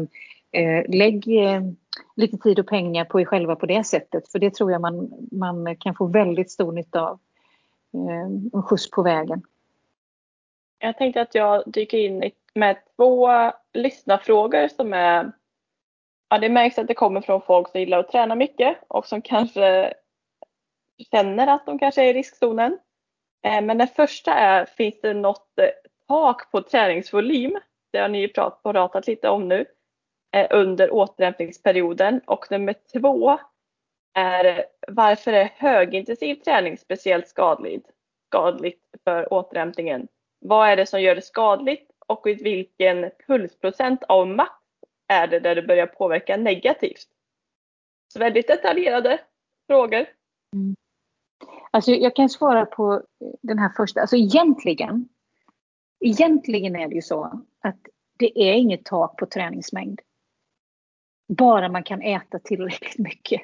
eh, 0.52 0.84
lägg 0.88 1.44
eh, 1.44 1.62
lite 2.16 2.38
tid 2.38 2.58
och 2.58 2.66
pengar 2.66 3.04
på 3.04 3.20
er 3.20 3.24
själva 3.24 3.56
på 3.56 3.66
det 3.66 3.84
sättet. 3.84 4.28
För 4.28 4.38
det 4.38 4.54
tror 4.54 4.72
jag 4.72 4.80
man, 4.80 5.12
man 5.32 5.76
kan 5.76 5.94
få 5.94 6.06
väldigt 6.06 6.50
stor 6.50 6.72
nytta 6.72 7.00
av. 7.00 7.18
Eh, 7.94 8.50
en 8.54 8.62
skjuts 8.62 8.90
på 8.90 9.02
vägen. 9.02 9.42
Jag 10.78 10.98
tänkte 10.98 11.20
att 11.20 11.34
jag 11.34 11.62
dyker 11.66 11.98
in 11.98 12.30
med 12.54 12.76
två 12.96 13.28
lyssnarfrågor 13.72 14.68
som 14.68 14.92
är 14.92 15.32
Ja, 16.32 16.38
det 16.38 16.48
märks 16.48 16.78
att 16.78 16.86
det 16.86 16.94
kommer 16.94 17.20
från 17.20 17.42
folk 17.42 17.70
som 17.70 17.80
gillar 17.80 17.98
att 17.98 18.12
träna 18.12 18.34
mycket 18.34 18.76
och 18.88 19.06
som 19.06 19.22
kanske 19.22 19.94
känner 21.10 21.46
att 21.46 21.66
de 21.66 21.78
kanske 21.78 22.02
är 22.02 22.10
i 22.10 22.12
riskzonen. 22.12 22.78
Eh, 23.42 23.62
men 23.62 23.78
den 23.78 23.88
första 23.88 24.34
är, 24.34 24.64
finns 24.64 25.00
det 25.00 25.14
något 25.14 25.58
tak 26.10 26.50
på 26.50 26.62
träningsvolym. 26.62 27.58
Det 27.92 27.98
har 27.98 28.08
ni 28.08 28.20
ju 28.20 28.28
pratat 28.28 29.06
lite 29.06 29.28
om 29.28 29.48
nu 29.48 29.66
eh, 30.36 30.46
under 30.50 30.94
återhämtningsperioden. 30.94 32.20
Och 32.26 32.50
nummer 32.50 32.74
två 32.92 33.38
är 34.14 34.64
varför 34.88 35.32
är 35.32 35.52
högintensiv 35.56 36.34
träning 36.34 36.78
speciellt 36.78 37.28
skadligt, 37.28 37.86
skadligt 38.28 38.82
för 39.04 39.32
återhämtningen? 39.32 40.08
Vad 40.40 40.68
är 40.68 40.76
det 40.76 40.86
som 40.86 41.02
gör 41.02 41.14
det 41.14 41.22
skadligt 41.22 41.90
och 42.06 42.26
vilken 42.26 43.10
pulsprocent 43.26 44.02
av 44.02 44.28
max 44.28 44.52
är 45.08 45.26
det 45.26 45.40
där 45.40 45.54
det 45.54 45.62
börjar 45.62 45.86
påverka 45.86 46.36
negativt? 46.36 47.08
Så 48.12 48.18
väldigt 48.18 48.48
detaljerade 48.48 49.20
frågor. 49.66 50.06
Mm. 50.54 50.76
Alltså 51.70 51.90
jag 51.90 52.16
kan 52.16 52.28
svara 52.28 52.66
på 52.66 53.02
den 53.42 53.58
här 53.58 53.72
första. 53.76 54.00
Alltså 54.00 54.16
egentligen 54.16 55.08
Egentligen 56.00 56.76
är 56.76 56.88
det 56.88 56.94
ju 56.94 57.02
så 57.02 57.44
att 57.60 57.76
det 58.18 58.38
är 58.38 58.52
inget 58.52 58.84
tak 58.84 59.16
på 59.16 59.26
träningsmängd. 59.26 60.00
Bara 61.28 61.68
man 61.68 61.82
kan 61.82 62.02
äta 62.02 62.38
tillräckligt 62.38 62.98
mycket. 62.98 63.40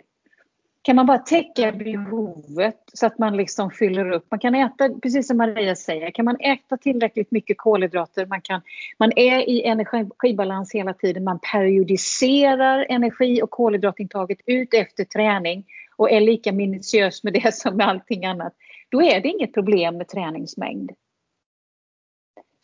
kan 0.82 0.96
man 0.96 1.06
bara 1.06 1.18
täcka 1.18 1.72
behovet 1.72 2.82
så 2.92 3.06
att 3.06 3.18
man 3.18 3.36
liksom 3.36 3.70
fyller 3.70 4.10
upp. 4.10 4.26
Man 4.30 4.40
kan 4.40 4.54
äta, 4.54 4.88
precis 5.02 5.26
som 5.26 5.36
Maria 5.36 5.76
säger, 5.76 6.10
kan 6.10 6.24
man 6.24 6.40
äta 6.40 6.76
tillräckligt 6.76 7.30
mycket 7.30 7.58
kolhydrater, 7.58 8.26
man, 8.26 8.40
kan, 8.40 8.60
man 8.98 9.12
är 9.16 9.48
i 9.48 9.62
energibalans 9.62 10.74
hela 10.74 10.94
tiden, 10.94 11.24
man 11.24 11.38
periodiserar 11.52 12.86
energi 12.88 13.42
och 13.42 13.50
kolhydratintaget 13.50 14.38
ut 14.46 14.74
efter 14.74 15.04
träning 15.04 15.66
och 15.96 16.10
är 16.10 16.20
lika 16.20 16.52
minutiös 16.52 17.24
med 17.24 17.32
det 17.32 17.54
som 17.54 17.76
med 17.76 17.88
allting 17.88 18.24
annat. 18.24 18.54
Då 18.88 19.02
är 19.02 19.20
det 19.20 19.28
inget 19.28 19.54
problem 19.54 19.96
med 19.96 20.08
träningsmängd. 20.08 20.92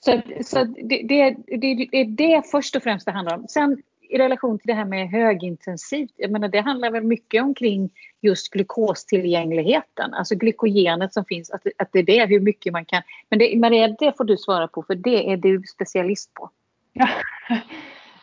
Så, 0.04 0.20
så 0.44 0.64
det, 0.64 1.02
det, 1.08 1.36
det, 1.46 1.88
det 1.90 2.00
är 2.00 2.04
det 2.04 2.42
först 2.50 2.76
och 2.76 2.82
främst 2.82 3.06
det 3.06 3.12
handlar 3.12 3.36
om. 3.36 3.48
Sen 3.48 3.82
i 4.12 4.18
relation 4.18 4.58
till 4.58 4.66
det 4.66 4.74
här 4.74 4.84
med 4.84 5.10
högintensivt, 5.10 6.12
jag 6.16 6.30
menar 6.30 6.48
det 6.48 6.60
handlar 6.60 6.90
väl 6.90 7.02
mycket 7.02 7.42
omkring 7.42 7.90
just 8.20 8.52
glukostillgängligheten, 8.52 10.14
alltså 10.14 10.34
glykogenet 10.34 11.14
som 11.14 11.24
finns, 11.24 11.50
att, 11.50 11.66
att 11.78 11.88
det 11.92 11.98
är 11.98 12.02
det, 12.02 12.26
hur 12.26 12.40
mycket 12.40 12.72
man 12.72 12.84
kan. 12.84 13.02
Men 13.28 13.38
det, 13.38 13.58
Maria, 13.58 13.88
det 13.88 14.16
får 14.16 14.24
du 14.24 14.36
svara 14.36 14.68
på 14.68 14.82
för 14.82 14.94
det 14.94 15.32
är 15.32 15.36
du 15.36 15.62
specialist 15.62 16.34
på. 16.34 16.50
Ja, 16.92 17.08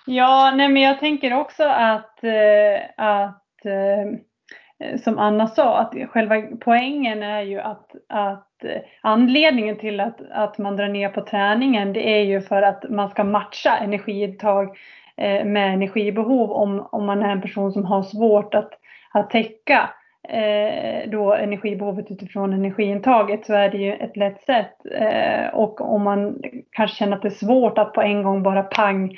ja 0.05 0.53
nej 0.55 0.69
men 0.69 0.81
jag 0.81 0.99
tänker 0.99 1.33
också 1.33 1.63
att, 1.63 2.23
eh, 2.23 2.81
att 2.97 3.65
eh, 3.65 4.97
som 5.03 5.19
Anna 5.19 5.47
sa, 5.47 5.77
att 5.77 6.09
själva 6.09 6.41
poängen 6.59 7.23
är 7.23 7.41
ju 7.41 7.59
att, 7.59 7.95
att 8.09 8.48
Eh, 8.63 8.81
anledningen 9.01 9.77
till 9.77 9.99
att, 9.99 10.21
att 10.31 10.57
man 10.57 10.75
drar 10.75 10.87
ner 10.87 11.09
på 11.09 11.21
träningen 11.21 11.93
det 11.93 12.09
är 12.09 12.23
ju 12.23 12.41
för 12.41 12.61
att 12.61 12.89
man 12.89 13.09
ska 13.09 13.23
matcha 13.23 13.77
energiintag 13.77 14.75
Eh, 15.21 15.45
med 15.45 15.73
energibehov 15.73 16.51
om, 16.51 16.87
om 16.91 17.05
man 17.05 17.23
är 17.23 17.29
en 17.29 17.41
person 17.41 17.71
som 17.71 17.85
har 17.85 18.03
svårt 18.03 18.53
att, 18.53 18.71
att 19.11 19.29
täcka 19.29 19.89
eh, 20.29 21.09
då 21.09 21.33
energibehovet 21.33 22.11
utifrån 22.11 22.53
energiintaget 22.53 23.45
så 23.45 23.53
är 23.53 23.69
det 23.69 23.77
ju 23.77 23.93
ett 23.93 24.17
lätt 24.17 24.41
sätt. 24.41 24.75
Eh, 24.91 25.47
och 25.53 25.81
om 25.81 26.03
man 26.03 26.41
kanske 26.71 26.97
känner 26.97 27.15
att 27.15 27.21
det 27.21 27.27
är 27.27 27.45
svårt 27.45 27.77
att 27.77 27.93
på 27.93 28.01
en 28.01 28.23
gång 28.23 28.43
bara 28.43 28.63
pang 28.63 29.17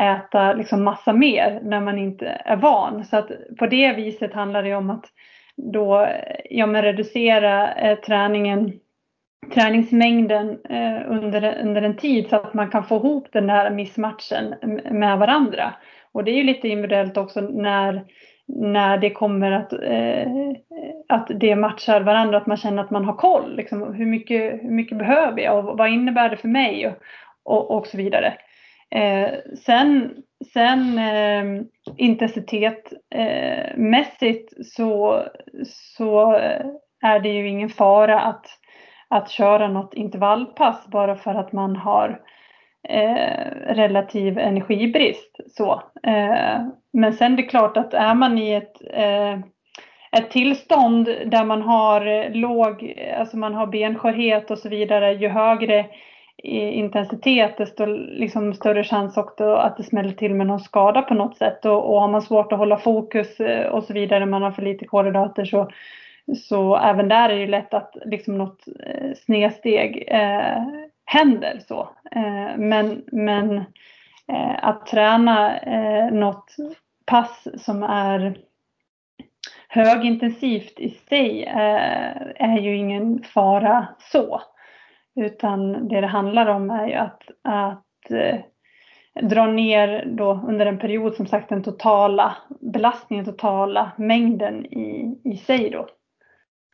äta 0.00 0.52
liksom 0.52 0.84
massa 0.84 1.12
mer 1.12 1.60
när 1.62 1.80
man 1.80 1.98
inte 1.98 2.26
är 2.44 2.56
van. 2.56 3.04
Så 3.04 3.16
att 3.16 3.30
på 3.58 3.66
det 3.66 3.92
viset 3.92 4.34
handlar 4.34 4.62
det 4.62 4.74
om 4.74 4.90
att 4.90 5.04
då 5.56 6.08
ja, 6.50 6.66
men 6.66 6.82
reducera 6.82 7.74
eh, 7.74 7.98
träningen 7.98 8.72
träningsmängden 9.54 10.58
eh, 10.68 11.10
under, 11.10 11.60
under 11.62 11.82
en 11.82 11.96
tid 11.96 12.28
så 12.28 12.36
att 12.36 12.54
man 12.54 12.70
kan 12.70 12.84
få 12.84 12.96
ihop 12.96 13.28
den 13.32 13.46
där 13.46 13.70
missmatchen 13.70 14.54
med 14.90 15.18
varandra. 15.18 15.74
Och 16.12 16.24
det 16.24 16.30
är 16.30 16.36
ju 16.36 16.42
lite 16.42 16.68
individuellt 16.68 17.16
också 17.16 17.40
när, 17.40 18.04
när 18.46 18.98
det 18.98 19.10
kommer 19.10 19.52
att, 19.52 19.72
eh, 19.72 20.28
att 21.08 21.30
det 21.40 21.56
matchar 21.56 22.00
varandra, 22.00 22.36
att 22.36 22.46
man 22.46 22.56
känner 22.56 22.82
att 22.82 22.90
man 22.90 23.04
har 23.04 23.16
koll. 23.16 23.56
Liksom, 23.56 23.94
hur, 23.94 24.06
mycket, 24.06 24.52
hur 24.62 24.70
mycket 24.70 24.98
behöver 24.98 25.40
jag 25.40 25.68
och 25.68 25.78
vad 25.78 25.88
innebär 25.88 26.28
det 26.28 26.36
för 26.36 26.48
mig 26.48 26.86
och, 26.86 26.96
och, 27.44 27.70
och 27.70 27.86
så 27.86 27.96
vidare. 27.96 28.34
Eh, 28.94 29.28
sen 29.66 30.22
sen 30.52 30.98
ehm, 30.98 31.56
eh, 31.56 31.62
intensitetmässigt 31.96 34.58
eh, 34.58 34.64
så, 34.64 35.22
så 35.64 36.32
är 37.02 37.20
det 37.20 37.28
ju 37.28 37.48
ingen 37.48 37.68
fara 37.68 38.20
att 38.20 38.46
att 39.08 39.30
köra 39.30 39.68
något 39.68 39.94
intervallpass 39.94 40.86
bara 40.86 41.16
för 41.16 41.34
att 41.34 41.52
man 41.52 41.76
har 41.76 42.20
eh, 42.88 43.74
relativ 43.74 44.38
energibrist. 44.38 45.36
Så. 45.46 45.82
Eh, 46.02 46.66
men 46.92 47.12
sen 47.12 47.32
är 47.32 47.36
det 47.36 47.42
klart 47.42 47.76
att 47.76 47.94
är 47.94 48.14
man 48.14 48.38
i 48.38 48.52
ett, 48.52 48.82
eh, 48.92 49.38
ett 50.12 50.30
tillstånd 50.30 51.04
där 51.04 51.44
man 51.44 51.62
har 51.62 52.30
låg, 52.34 52.94
alltså 53.18 53.36
man 53.36 53.54
har 53.54 53.66
benskörhet 53.66 54.50
och 54.50 54.58
så 54.58 54.68
vidare, 54.68 55.12
ju 55.12 55.28
högre 55.28 55.86
intensitet 56.54 57.56
desto 57.58 57.86
liksom 57.86 58.54
större 58.54 58.84
chans 58.84 59.16
också 59.16 59.54
att 59.54 59.76
det 59.76 59.82
smäller 59.82 60.12
till 60.12 60.34
med 60.34 60.46
någon 60.46 60.60
skada 60.60 61.02
på 61.02 61.14
något 61.14 61.36
sätt 61.36 61.64
och, 61.64 61.92
och 61.92 62.00
har 62.00 62.08
man 62.08 62.22
svårt 62.22 62.52
att 62.52 62.58
hålla 62.58 62.76
fokus 62.76 63.40
eh, 63.40 63.66
och 63.66 63.84
så 63.84 63.92
vidare, 63.92 64.26
man 64.26 64.42
har 64.42 64.50
för 64.50 64.62
lite 64.62 64.84
kolhydrater 64.84 65.44
så 65.44 65.70
så 66.34 66.76
även 66.76 67.08
där 67.08 67.28
är 67.28 67.38
det 67.38 67.46
lätt 67.46 67.74
att 67.74 67.96
liksom 68.04 68.38
något 68.38 68.64
eh, 68.86 69.12
snedsteg 69.24 70.04
eh, 70.06 70.62
händer. 71.04 71.60
Så. 71.68 71.88
Eh, 72.10 72.56
men 72.58 73.02
men 73.12 73.56
eh, 74.32 74.56
att 74.62 74.86
träna 74.86 75.60
eh, 75.60 76.12
något 76.12 76.56
pass 77.06 77.48
som 77.56 77.82
är 77.82 78.38
högintensivt 79.68 80.80
i 80.80 80.90
sig 81.08 81.44
eh, 81.44 82.16
är 82.36 82.58
ju 82.58 82.76
ingen 82.76 83.22
fara 83.22 83.86
så. 83.98 84.42
Utan 85.16 85.88
det 85.88 86.00
det 86.00 86.06
handlar 86.06 86.46
om 86.46 86.70
är 86.70 86.86
ju 86.86 86.94
att, 86.94 87.22
att 87.42 88.10
eh, 88.10 88.40
dra 89.22 89.46
ner 89.46 90.04
då 90.06 90.44
under 90.48 90.66
en 90.66 90.78
period 90.78 91.14
som 91.14 91.26
sagt 91.26 91.48
den 91.48 91.62
totala 91.62 92.36
belastningen, 92.60 93.24
totala 93.24 93.92
mängden 93.98 94.66
i, 94.66 95.20
i 95.24 95.36
sig 95.36 95.70
då. 95.70 95.88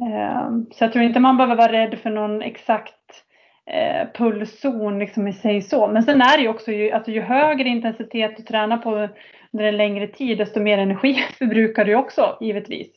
Eh, 0.06 0.50
så 0.72 0.84
jag 0.84 0.92
tror 0.92 1.04
inte 1.04 1.20
man 1.20 1.36
behöver 1.36 1.56
vara 1.56 1.72
rädd 1.72 1.98
för 1.98 2.10
någon 2.10 2.42
exakt 2.42 3.24
eh, 3.66 4.08
pulszon 4.14 4.98
liksom 4.98 5.28
i 5.28 5.32
sig 5.32 5.62
så. 5.62 5.88
Men 5.88 6.02
sen 6.02 6.20
är 6.20 6.36
det 6.36 6.42
ju 6.42 6.48
också 6.48 6.72
ju, 6.72 6.90
alltså 6.90 7.10
ju 7.10 7.20
högre 7.20 7.68
intensitet 7.68 8.36
du 8.36 8.42
tränar 8.42 8.76
på 8.76 9.08
under 9.52 9.64
en 9.64 9.76
längre 9.76 10.06
tid 10.06 10.38
desto 10.38 10.60
mer 10.60 10.78
energi 10.78 11.14
förbrukar 11.38 11.84
du 11.84 11.94
också 11.94 12.38
givetvis. 12.40 12.88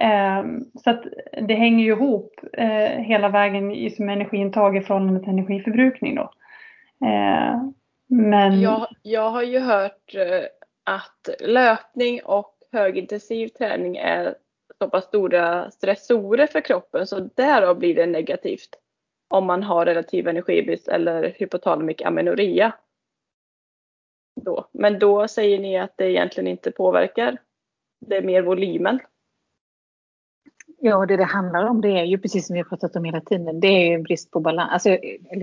Ehm, 0.00 0.64
så 0.84 0.90
att 0.90 1.04
det 1.48 1.54
hänger 1.54 1.84
ju 1.84 1.92
ihop 1.92 2.40
eh, 2.52 2.90
hela 2.90 3.28
vägen 3.28 3.70
i 3.70 3.90
som 3.90 4.08
energiintag 4.08 4.76
i 4.76 4.80
förhållande 4.80 5.20
till 5.20 5.28
energiförbrukning 5.28 6.14
då. 6.14 6.32
Ehm, 7.06 7.74
men... 8.08 8.60
Jag, 8.60 8.86
jag 9.02 9.30
har 9.30 9.42
ju 9.42 9.58
hört 9.58 10.14
eh, 10.14 10.44
att 10.84 11.28
löpning 11.40 12.20
och 12.24 12.54
högintensiv 12.72 13.48
träning 13.48 13.96
är 13.96 14.34
så 14.78 14.90
pass 14.90 15.04
stora 15.04 15.70
stressorer 15.70 16.46
för 16.46 16.60
kroppen 16.60 17.06
så 17.06 17.20
därav 17.20 17.78
blir 17.78 17.94
det 17.94 18.06
negativt. 18.06 18.68
Om 19.28 19.46
man 19.46 19.62
har 19.62 19.86
relativ 19.86 20.28
energibrist 20.28 20.88
eller 20.88 21.34
hypotalamic 21.38 22.02
amenorrea. 22.02 22.72
Då. 24.44 24.68
Men 24.72 24.98
då 24.98 25.28
säger 25.28 25.58
ni 25.58 25.78
att 25.78 25.96
det 25.96 26.10
egentligen 26.10 26.46
inte 26.46 26.70
påverkar. 26.70 27.36
Det 28.06 28.16
är 28.16 28.22
mer 28.22 28.42
volymen. 28.42 29.00
Ja, 30.82 31.06
det 31.06 31.16
det 31.16 31.24
handlar 31.24 31.64
om 31.64 31.80
det 31.80 31.88
är 31.88 32.04
ju 32.04 32.18
precis 32.18 32.46
som 32.46 32.54
vi 32.54 32.60
har 32.60 32.64
pratat 32.64 32.96
om 32.96 33.04
hela 33.04 33.20
tiden. 33.20 33.60
Det 33.60 33.66
är 33.66 33.88
ju 33.88 33.94
en 33.94 34.02
brist 34.02 34.30
på 34.30 34.40
balans. 34.40 34.72
Alltså, 34.72 34.98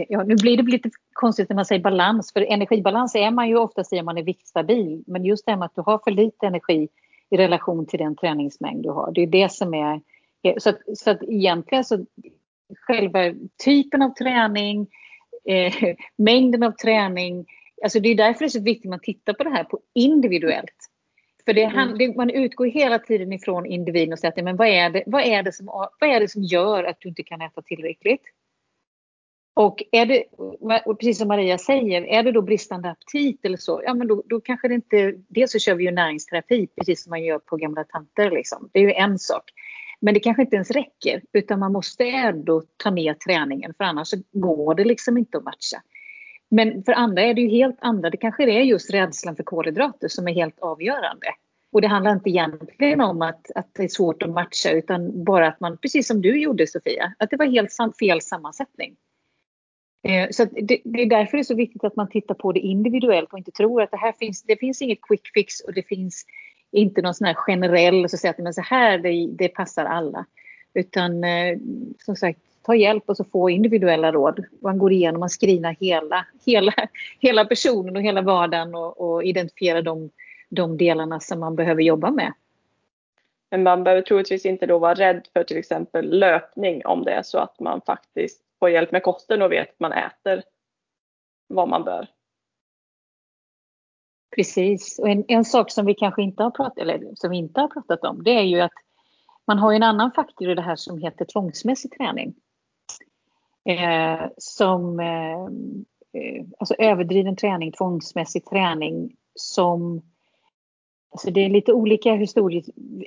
ja, 0.09 0.23
nu 0.23 0.35
blir 0.35 0.57
det 0.57 0.63
lite 0.63 0.89
konstigt 1.13 1.49
när 1.49 1.55
man 1.55 1.65
säger 1.65 1.81
balans. 1.81 2.33
För 2.33 2.41
energibalans 2.41 3.15
är 3.15 3.31
man 3.31 3.47
ju 3.47 3.57
oftast 3.57 3.93
i 3.93 3.99
om 3.99 4.05
man 4.05 4.17
är 4.17 4.23
viktstabil. 4.23 5.03
Men 5.07 5.25
just 5.25 5.45
det 5.45 5.51
här 5.51 5.57
med 5.57 5.65
att 5.65 5.75
du 5.75 5.81
har 5.81 5.99
för 6.03 6.11
lite 6.11 6.47
energi 6.47 6.89
i 7.29 7.37
relation 7.37 7.85
till 7.85 7.99
den 7.99 8.15
träningsmängd 8.15 8.83
du 8.83 8.89
har. 8.89 9.11
Det 9.11 9.21
är 9.21 9.27
det 9.27 9.51
som 9.51 9.73
är... 9.73 10.01
Så 10.57 10.69
att, 10.69 10.79
så 10.93 11.11
att 11.11 11.23
egentligen 11.23 11.83
så 11.83 12.05
själva 12.87 13.19
typen 13.65 14.01
av 14.01 14.09
träning, 14.09 14.87
eh, 15.45 15.73
mängden 16.15 16.63
av 16.63 16.71
träning, 16.71 17.45
alltså 17.83 17.99
det 17.99 18.09
är 18.09 18.15
därför 18.15 18.39
det 18.39 18.45
är 18.45 18.49
så 18.49 18.61
viktigt 18.61 18.85
att 18.85 18.89
man 18.89 18.99
tittar 18.99 19.33
på 19.33 19.43
det 19.43 19.49
här 19.49 19.63
på 19.63 19.79
individuellt. 19.93 20.76
För 21.47 21.53
det, 21.53 21.63
mm. 21.63 22.15
man 22.15 22.29
utgår 22.29 22.65
hela 22.65 22.99
tiden 22.99 23.33
ifrån 23.33 23.65
individen 23.65 24.13
och 24.13 24.19
säger 24.19 24.43
men 24.43 24.57
vad, 24.57 24.67
är 24.67 24.89
det, 24.89 25.03
vad, 25.05 25.21
är 25.21 25.43
det 25.43 25.51
som, 25.51 25.65
vad 25.99 26.09
är 26.09 26.19
det 26.19 26.27
som 26.27 26.43
gör 26.43 26.83
att 26.83 26.97
du 26.99 27.09
inte 27.09 27.23
kan 27.23 27.41
äta 27.41 27.61
tillräckligt? 27.61 28.21
Och 29.53 29.83
är 29.91 30.05
det, 30.05 30.23
och 30.85 30.99
precis 30.99 31.17
som 31.17 31.27
Maria 31.27 31.57
säger, 31.57 32.01
är 32.01 32.23
det 32.23 32.31
då 32.31 32.41
bristande 32.41 32.89
aptit 32.89 33.45
eller 33.45 33.57
så, 33.57 33.81
ja 33.85 33.93
men 33.93 34.07
då, 34.07 34.23
då 34.25 34.41
kanske 34.41 34.67
det 34.67 34.73
inte, 34.73 35.13
dels 35.27 35.51
så 35.51 35.59
kör 35.59 35.75
vi 35.75 35.83
ju 35.83 35.91
näringsterapi 35.91 36.67
precis 36.75 37.03
som 37.03 37.09
man 37.09 37.23
gör 37.23 37.39
på 37.39 37.57
gamla 37.57 37.83
tanter 37.83 38.31
liksom. 38.31 38.69
Det 38.73 38.79
är 38.79 38.83
ju 38.83 38.93
en 38.93 39.19
sak. 39.19 39.43
Men 39.99 40.13
det 40.13 40.19
kanske 40.19 40.41
inte 40.41 40.55
ens 40.55 40.71
räcker 40.71 41.21
utan 41.33 41.59
man 41.59 41.71
måste 41.71 42.03
ändå 42.03 42.63
ta 42.77 42.89
ner 42.89 43.13
träningen 43.13 43.73
för 43.77 43.83
annars 43.83 44.11
går 44.31 44.75
det 44.75 44.83
liksom 44.83 45.17
inte 45.17 45.37
att 45.37 45.43
matcha. 45.43 45.81
Men 46.49 46.83
för 46.83 46.91
andra 46.91 47.21
är 47.21 47.33
det 47.33 47.41
ju 47.41 47.49
helt 47.49 47.77
andra, 47.81 48.09
det 48.09 48.17
kanske 48.17 48.43
är 48.43 48.61
just 48.61 48.93
rädslan 48.93 49.35
för 49.35 49.43
kolhydrater 49.43 50.07
som 50.07 50.27
är 50.27 50.33
helt 50.33 50.59
avgörande. 50.59 51.27
Och 51.71 51.81
det 51.81 51.87
handlar 51.87 52.11
inte 52.11 52.29
egentligen 52.29 53.01
om 53.01 53.21
att, 53.21 53.51
att 53.55 53.73
det 53.73 53.83
är 53.83 53.87
svårt 53.87 54.23
att 54.23 54.29
matcha 54.29 54.71
utan 54.71 55.23
bara 55.23 55.47
att 55.47 55.59
man, 55.59 55.77
precis 55.77 56.07
som 56.07 56.21
du 56.21 56.41
gjorde 56.41 56.67
Sofia, 56.67 57.13
att 57.19 57.29
det 57.29 57.37
var 57.37 57.45
helt 57.45 57.97
fel 57.99 58.21
sammansättning. 58.21 58.95
Eh, 60.07 60.27
så 60.31 60.45
det, 60.45 60.81
det, 60.83 61.01
är 61.01 61.09
därför 61.09 61.37
det 61.37 61.41
är 61.41 61.43
så 61.43 61.55
viktigt 61.55 61.83
att 61.83 61.95
man 61.95 62.09
tittar 62.09 62.35
på 62.35 62.51
det 62.51 62.59
individuellt 62.59 63.33
och 63.33 63.37
inte 63.37 63.51
tror 63.51 63.81
att 63.81 63.91
det 63.91 63.97
här 63.97 64.11
finns, 64.11 64.43
det 64.43 64.57
finns 64.59 64.81
inget 64.81 65.01
quick 65.01 65.31
fix 65.33 65.59
och 65.59 65.73
det 65.73 65.83
finns 65.83 66.25
inte 66.71 67.01
någon 67.01 67.13
sån 67.13 67.27
här 67.27 67.33
generell, 67.33 68.09
så 68.09 68.29
att 68.29 68.37
men 68.37 68.53
så 68.53 68.61
här 68.61 68.97
det, 68.97 69.27
det 69.37 69.47
passar 69.47 69.85
alla. 69.85 70.25
Utan 70.73 71.23
eh, 71.23 71.57
som 71.97 72.15
sagt, 72.15 72.39
ta 72.67 72.75
hjälp 72.75 73.03
och 73.05 73.17
så 73.17 73.23
få 73.23 73.49
individuella 73.49 74.11
råd. 74.11 74.45
Man 74.61 74.77
går 74.77 74.91
igenom, 74.91 75.19
man 75.19 75.29
screenar 75.29 75.75
hela, 75.79 76.25
hela, 76.45 76.73
hela 77.19 77.45
personen 77.45 77.95
och 77.95 78.01
hela 78.01 78.21
vardagen 78.21 78.75
och, 78.75 79.01
och 79.01 79.23
identifierar 79.23 79.81
de, 79.81 80.09
de 80.49 80.77
delarna 80.77 81.19
som 81.19 81.39
man 81.39 81.55
behöver 81.55 81.81
jobba 81.81 82.11
med. 82.11 82.33
Men 83.51 83.63
man 83.63 83.83
behöver 83.83 84.01
troligtvis 84.01 84.45
inte 84.45 84.65
då 84.65 84.79
vara 84.79 84.93
rädd 84.93 85.27
för 85.33 85.43
till 85.43 85.57
exempel 85.57 86.19
löpning 86.19 86.85
om 86.85 87.03
det 87.03 87.11
är 87.11 87.23
så 87.23 87.37
att 87.37 87.59
man 87.59 87.81
faktiskt 87.81 88.41
får 88.59 88.69
hjälp 88.69 88.91
med 88.91 89.03
kosten 89.03 89.41
och 89.41 89.51
vet 89.51 89.69
att 89.69 89.79
man 89.79 89.93
äter 89.93 90.43
vad 91.47 91.69
man 91.69 91.83
bör. 91.83 92.07
Precis, 94.35 94.99
och 94.99 95.09
en, 95.09 95.25
en 95.27 95.45
sak 95.45 95.71
som 95.71 95.85
vi 95.85 95.93
kanske 95.93 96.21
inte 96.21 96.43
har 96.43 96.51
pratat, 96.51 96.77
eller 96.77 97.15
som 97.15 97.29
vi 97.29 97.37
inte 97.37 97.61
har 97.61 97.67
pratat 97.67 98.03
om, 98.03 98.23
det 98.23 98.31
är 98.31 98.43
ju 98.43 98.59
att 98.59 98.71
man 99.47 99.59
har 99.59 99.73
en 99.73 99.83
annan 99.83 100.11
faktor 100.11 100.49
i 100.49 100.55
det 100.55 100.61
här 100.61 100.75
som 100.75 100.97
heter 100.97 101.25
tvångsmässig 101.25 101.91
träning. 101.91 102.35
Eh, 103.67 104.27
som 104.37 104.99
eh, 104.99 105.43
eh, 106.21 106.45
alltså 106.57 106.75
överdriven 106.79 107.35
träning, 107.35 107.71
tvångsmässig 107.71 108.45
träning 108.45 109.15
som 109.35 110.01
Alltså 111.11 111.31
det 111.31 111.45
är 111.45 111.49
lite 111.49 111.73
olika 111.73 112.13
historier, 112.13 112.63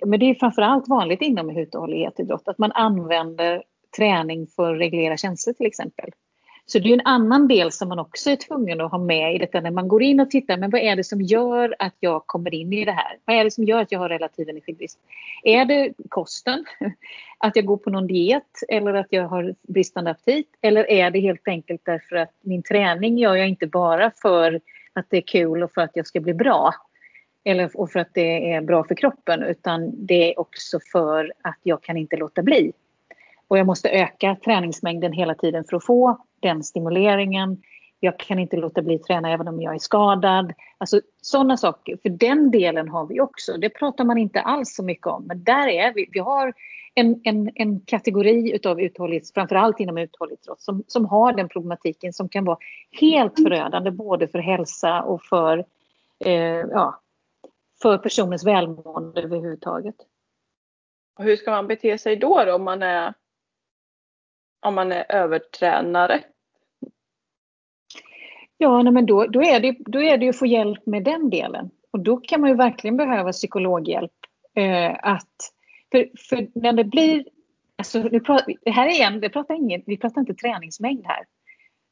men 0.06 0.20
det 0.20 0.26
är 0.26 0.34
framförallt 0.34 0.88
vanligt 0.88 1.22
inom 1.22 1.50
uthållighetsidrott 1.50 2.48
att 2.48 2.58
man 2.58 2.72
använder 2.72 3.62
träning 3.96 4.46
för 4.46 4.74
att 4.74 4.80
reglera 4.80 5.16
känslor 5.16 5.54
till 5.54 5.66
exempel. 5.66 6.10
Så 6.66 6.78
det 6.78 6.88
är 6.88 6.94
en 6.94 7.06
annan 7.06 7.48
del 7.48 7.72
som 7.72 7.88
man 7.88 7.98
också 7.98 8.30
är 8.30 8.36
tvungen 8.36 8.80
att 8.80 8.90
ha 8.90 8.98
med 8.98 9.34
i 9.34 9.38
detta 9.38 9.60
när 9.60 9.70
man 9.70 9.88
går 9.88 10.02
in 10.02 10.20
och 10.20 10.30
tittar, 10.30 10.56
men 10.56 10.70
vad 10.70 10.80
är 10.80 10.96
det 10.96 11.04
som 11.04 11.20
gör 11.20 11.74
att 11.78 11.94
jag 12.00 12.26
kommer 12.26 12.54
in 12.54 12.72
i 12.72 12.84
det 12.84 12.92
här? 12.92 13.18
Vad 13.24 13.36
är 13.36 13.44
det 13.44 13.50
som 13.50 13.64
gör 13.64 13.80
att 13.80 13.92
jag 13.92 13.98
har 13.98 14.08
relativ 14.08 14.48
energibrist? 14.48 14.98
Är 15.44 15.64
det 15.64 15.92
kosten? 16.08 16.64
Att 17.38 17.56
jag 17.56 17.64
går 17.64 17.76
på 17.76 17.90
någon 17.90 18.06
diet 18.06 18.62
eller 18.68 18.94
att 18.94 19.06
jag 19.10 19.28
har 19.28 19.54
bristande 19.68 20.10
aptit? 20.10 20.48
Eller 20.60 20.90
är 20.90 21.10
det 21.10 21.20
helt 21.20 21.48
enkelt 21.48 21.80
därför 21.84 22.16
att 22.16 22.32
min 22.40 22.62
träning 22.62 23.18
gör 23.18 23.36
jag 23.36 23.48
inte 23.48 23.66
bara 23.66 24.10
för 24.22 24.60
att 24.92 25.06
det 25.08 25.16
är 25.16 25.20
kul 25.20 25.62
och 25.62 25.72
för 25.72 25.80
att 25.80 25.90
jag 25.94 26.06
ska 26.06 26.20
bli 26.20 26.34
bra? 26.34 26.74
Eller 27.44 27.80
och 27.80 27.90
för 27.90 28.00
att 28.00 28.14
det 28.14 28.52
är 28.52 28.60
bra 28.60 28.84
för 28.84 28.94
kroppen 28.94 29.42
utan 29.42 30.06
det 30.06 30.32
är 30.32 30.40
också 30.40 30.78
för 30.92 31.32
att 31.42 31.58
jag 31.62 31.82
kan 31.82 31.96
inte 31.96 32.16
låta 32.16 32.42
bli. 32.42 32.72
Och 33.50 33.58
jag 33.58 33.66
måste 33.66 33.90
öka 33.90 34.36
träningsmängden 34.44 35.12
hela 35.12 35.34
tiden 35.34 35.64
för 35.64 35.76
att 35.76 35.84
få 35.84 36.18
den 36.40 36.62
stimuleringen. 36.62 37.62
Jag 38.00 38.18
kan 38.18 38.38
inte 38.38 38.56
låta 38.56 38.82
bli 38.82 38.94
att 38.94 39.02
träna 39.02 39.32
även 39.32 39.48
om 39.48 39.62
jag 39.62 39.74
är 39.74 39.78
skadad. 39.78 40.52
Alltså 40.78 41.00
sådana 41.20 41.56
saker. 41.56 41.98
För 42.02 42.08
den 42.08 42.50
delen 42.50 42.88
har 42.88 43.06
vi 43.06 43.20
också. 43.20 43.56
Det 43.56 43.70
pratar 43.70 44.04
man 44.04 44.18
inte 44.18 44.40
alls 44.40 44.74
så 44.74 44.84
mycket 44.84 45.06
om. 45.06 45.26
Men 45.26 45.44
där 45.44 45.68
är 45.68 45.94
vi. 45.94 46.08
Vi 46.12 46.18
har 46.18 46.52
en, 46.94 47.20
en, 47.24 47.50
en 47.54 47.80
kategori 47.80 48.52
utav 48.54 48.80
uthållighet, 48.80 49.34
framförallt 49.34 49.80
inom 49.80 49.98
uthållighetsidrott, 49.98 50.60
som, 50.60 50.84
som 50.86 51.04
har 51.04 51.32
den 51.32 51.48
problematiken 51.48 52.12
som 52.12 52.28
kan 52.28 52.44
vara 52.44 52.58
helt 53.00 53.42
förödande 53.42 53.90
både 53.90 54.28
för 54.28 54.38
hälsa 54.38 55.02
och 55.02 55.22
för, 55.22 55.64
eh, 56.24 56.32
ja, 56.70 57.00
för 57.82 57.98
personens 57.98 58.46
välmående 58.46 59.22
överhuvudtaget. 59.22 59.96
Och 61.18 61.24
hur 61.24 61.36
ska 61.36 61.50
man 61.50 61.66
bete 61.66 61.98
sig 61.98 62.16
då, 62.16 62.44
då 62.44 62.54
om 62.54 62.64
man 62.64 62.82
är 62.82 63.14
om 64.60 64.74
man 64.74 64.92
är 64.92 65.12
övertränare? 65.12 66.24
Ja, 68.58 68.82
nej, 68.82 68.92
men 68.92 69.06
då, 69.06 69.26
då, 69.26 69.42
är 69.42 69.60
det, 69.60 69.76
då 69.78 70.02
är 70.02 70.18
det 70.18 70.28
att 70.28 70.38
få 70.38 70.46
hjälp 70.46 70.86
med 70.86 71.04
den 71.04 71.30
delen. 71.30 71.70
Och 71.90 72.00
då 72.00 72.16
kan 72.16 72.40
man 72.40 72.50
ju 72.50 72.56
verkligen 72.56 72.96
behöva 72.96 73.32
psykologhjälp. 73.32 74.12
Eh, 74.54 74.96
att, 75.02 75.52
för, 75.92 76.08
för 76.28 76.48
när 76.54 76.72
det 76.72 76.84
blir... 76.84 77.24
Alltså, 77.76 77.98
nu 77.98 78.20
pratar, 78.20 78.70
här 78.70 78.88
igen, 78.88 79.20
vi 79.20 79.28
pratar 79.28 79.54
ingen, 79.54 79.82
vi 79.86 79.96
pratar 79.96 80.20
inte 80.20 80.34
träningsmängd 80.34 81.06
här. 81.06 81.24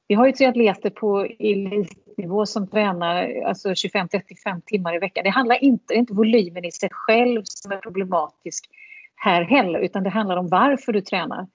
Vi 0.09 0.15
har 0.15 0.27
ju 0.27 0.33
tre 0.33 0.47
atleter 0.47 0.91
på 0.91 1.27
elitnivå 1.39 2.47
som 2.47 2.69
tränar 2.69 3.43
alltså 3.43 3.69
25-35 3.69 4.63
timmar 4.67 4.95
i 4.95 4.99
veckan. 4.99 5.25
Det 5.25 5.31
handlar 5.31 5.65
inte, 5.65 5.95
inte 5.95 6.15
volymen 6.15 6.65
i 6.65 6.73
sig 6.73 6.89
själv 6.93 7.43
som 7.45 7.73
är 7.73 7.77
problematisk 7.77 8.71
här 9.17 9.43
heller, 9.43 9.79
utan 9.79 10.03
det 10.03 10.11
handlar 10.11 10.37
om 10.37 10.49
varför 10.49 10.93
du 10.93 11.01
tränar. 11.01 11.47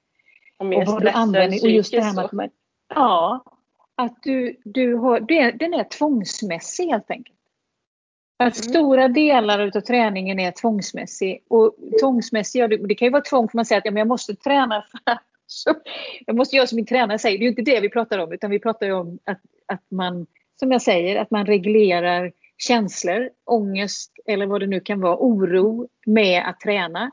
Och 0.58 0.66
mer 0.66 0.82
och 0.82 0.88
vad 0.88 1.02
du 1.02 1.10
använder. 1.10 1.64
Och 1.64 1.70
just 1.70 1.92
det 1.92 2.02
här 2.02 2.14
med 2.14 2.26
att 2.26 2.32
man, 2.32 2.50
Ja, 2.96 3.44
att 3.96 4.24
du, 4.24 4.62
du 4.64 4.96
har, 4.96 5.20
det, 5.20 5.52
den 5.52 5.74
är 5.74 5.84
tvångsmässig 5.84 6.86
helt 6.86 7.12
enkelt. 7.12 7.40
Att 8.38 8.66
mm. 8.66 8.70
stora 8.70 9.08
delar 9.08 9.78
av 9.78 9.82
träningen 9.82 10.40
är 10.40 10.52
tvångsmässig. 10.52 11.44
Och 11.48 11.76
tvångsmässig, 12.02 12.60
ja, 12.60 12.68
det, 12.68 12.78
det 12.78 12.96
kan 12.96 13.06
ju 13.06 13.12
vara 13.12 13.22
tvång 13.22 13.50
för 13.50 13.58
man 13.58 13.66
säger 13.66 13.80
att 13.80 13.86
ja, 13.86 13.92
men 13.92 14.00
jag 14.00 14.08
måste 14.08 14.36
träna 14.36 14.86
för 14.92 15.18
så, 15.48 15.74
jag 16.26 16.36
måste 16.36 16.56
göra 16.56 16.68
som 16.68 16.76
min 16.76 16.86
tränare 16.86 17.20
säger. 17.20 17.38
Det 17.38 17.42
är 17.42 17.46
ju 17.46 17.50
inte 17.50 17.72
det 17.72 17.80
vi 17.80 17.90
pratar 17.90 18.20
om 18.20 18.34
utan 18.34 18.52
vi 18.52 18.60
pratar 18.60 18.90
om 18.90 19.20
att, 19.24 19.42
att 19.68 19.92
man, 19.92 20.26
som 20.60 20.72
jag 20.72 20.82
säger, 20.82 21.22
att 21.22 21.32
man 21.32 21.46
reglerar 21.46 22.32
känslor, 22.58 23.30
ångest 23.46 24.12
eller 24.26 24.46
vad 24.46 24.62
det 24.62 24.68
nu 24.68 24.80
kan 24.80 25.02
vara, 25.02 25.18
oro 25.20 25.88
med 26.06 26.44
att 26.50 26.60
träna. 26.60 27.12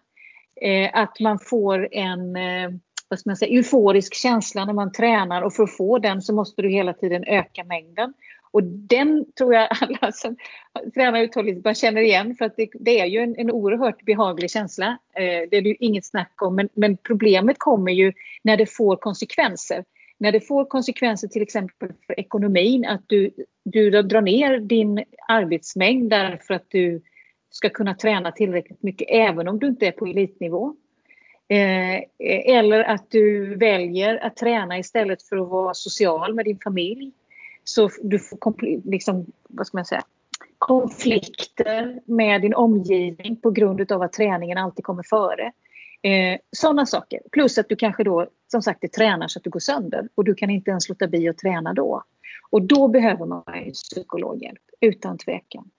Eh, 0.61 0.91
att 0.93 1.21
man 1.21 1.39
får 1.39 1.89
en 1.93 2.37
eh, 2.37 2.71
vad 3.11 3.19
ska 3.19 3.31
man 3.31 3.37
säga, 3.37 3.59
euforisk 3.59 4.15
känsla 4.15 4.65
när 4.65 4.73
man 4.73 4.93
tränar 4.93 5.43
och 5.43 5.55
för 5.55 5.63
att 5.63 5.77
få 5.77 5.99
den 5.99 6.23
så 6.23 6.35
måste 6.35 6.63
du 6.63 6.69
hela 6.69 6.93
tiden 6.93 7.25
öka 7.25 7.65
mängden. 7.65 8.15
Och 8.51 8.63
den 8.65 9.33
tror 9.39 9.55
jag 9.55 9.69
alla 9.81 10.13
som 10.13 10.37
tränar 10.95 11.21
uthålligt 11.21 11.63
bara 11.63 11.75
känner 11.75 12.01
igen 12.01 12.35
för 12.35 12.45
att 12.45 12.57
det, 12.57 12.69
det 12.73 13.01
är 13.01 13.07
ju 13.07 13.19
en, 13.19 13.35
en 13.39 13.51
oerhört 13.51 14.05
behaglig 14.05 14.51
känsla. 14.51 14.99
Eh, 15.15 15.49
det 15.51 15.57
är 15.57 15.63
det 15.63 15.69
ju 15.69 15.77
inget 15.81 16.07
snack 16.07 16.43
om 16.43 16.57
men, 16.57 16.69
men, 16.75 16.97
problemet 16.97 17.59
kommer 17.59 17.93
ju 17.93 18.13
när 18.43 18.57
det 18.57 18.67
får 18.67 18.97
konsekvenser. 18.97 19.85
När 20.19 20.33
det 20.33 20.41
får 20.41 20.65
konsekvenser 20.65 21.29
till 21.29 21.43
exempel 21.43 21.89
för 22.07 22.21
ekonomin 22.21 22.85
att 22.85 23.03
du, 23.07 23.31
du 23.65 24.03
drar 24.03 24.23
ner 24.23 24.59
din 24.59 25.05
arbetsmängd 25.29 26.11
därför 26.11 26.55
att 26.55 26.67
du 26.69 27.03
ska 27.51 27.69
kunna 27.69 27.95
träna 27.95 28.33
tillräckligt 28.33 28.83
mycket 28.83 29.09
även 29.11 29.49
om 29.49 29.59
du 29.59 29.67
inte 29.67 29.87
är 29.87 29.93
på 29.93 30.07
elitnivå. 30.07 30.77
Eh, 31.51 32.03
eller 32.57 32.85
att 32.85 33.11
du 33.11 33.55
väljer 33.55 34.17
att 34.27 34.37
träna 34.37 34.79
istället 34.79 35.23
för 35.23 35.37
att 35.37 35.49
vara 35.49 35.75
social 35.75 36.35
med 36.35 36.45
din 36.45 36.59
familj. 36.65 37.13
Så 37.65 37.91
du 38.03 38.19
får 38.19 38.55
liksom, 38.91 39.27
vad 39.49 39.67
ska 39.67 39.77
man 39.77 39.85
säga, 39.85 40.03
konflikter 40.59 42.01
med 42.05 42.43
din 42.43 42.55
omgivning 42.55 43.37
på 43.37 43.51
grund 43.51 43.93
av 43.93 44.03
att 44.03 44.13
träningen 44.13 44.59
alltid 44.59 44.85
kommer 44.85 45.03
före. 45.03 45.53
Eh, 46.03 46.39
Sådana 46.57 46.87
saker. 46.87 47.21
Plus 47.33 47.59
att 47.59 47.69
du 47.69 47.77
kanske 47.77 48.05
då 48.05 48.27
som 48.51 48.63
sagt 48.63 48.93
tränar 48.93 49.29
så 49.29 49.39
att 49.39 49.45
du 49.45 49.51
går 49.51 49.61
sönder 49.61 50.09
och 50.15 50.25
du 50.25 50.35
kan 50.35 50.51
inte 50.51 50.71
ens 50.71 50.89
låta 50.89 51.07
bli 51.07 51.29
att 51.29 51.39
träna 51.39 51.73
då. 51.73 52.03
Och 52.51 52.63
då 52.63 52.89
behöver 52.89 53.27
man 53.27 53.45
psykologhjälp 53.73 54.63
utan 54.81 55.19
tvekan. 55.19 55.71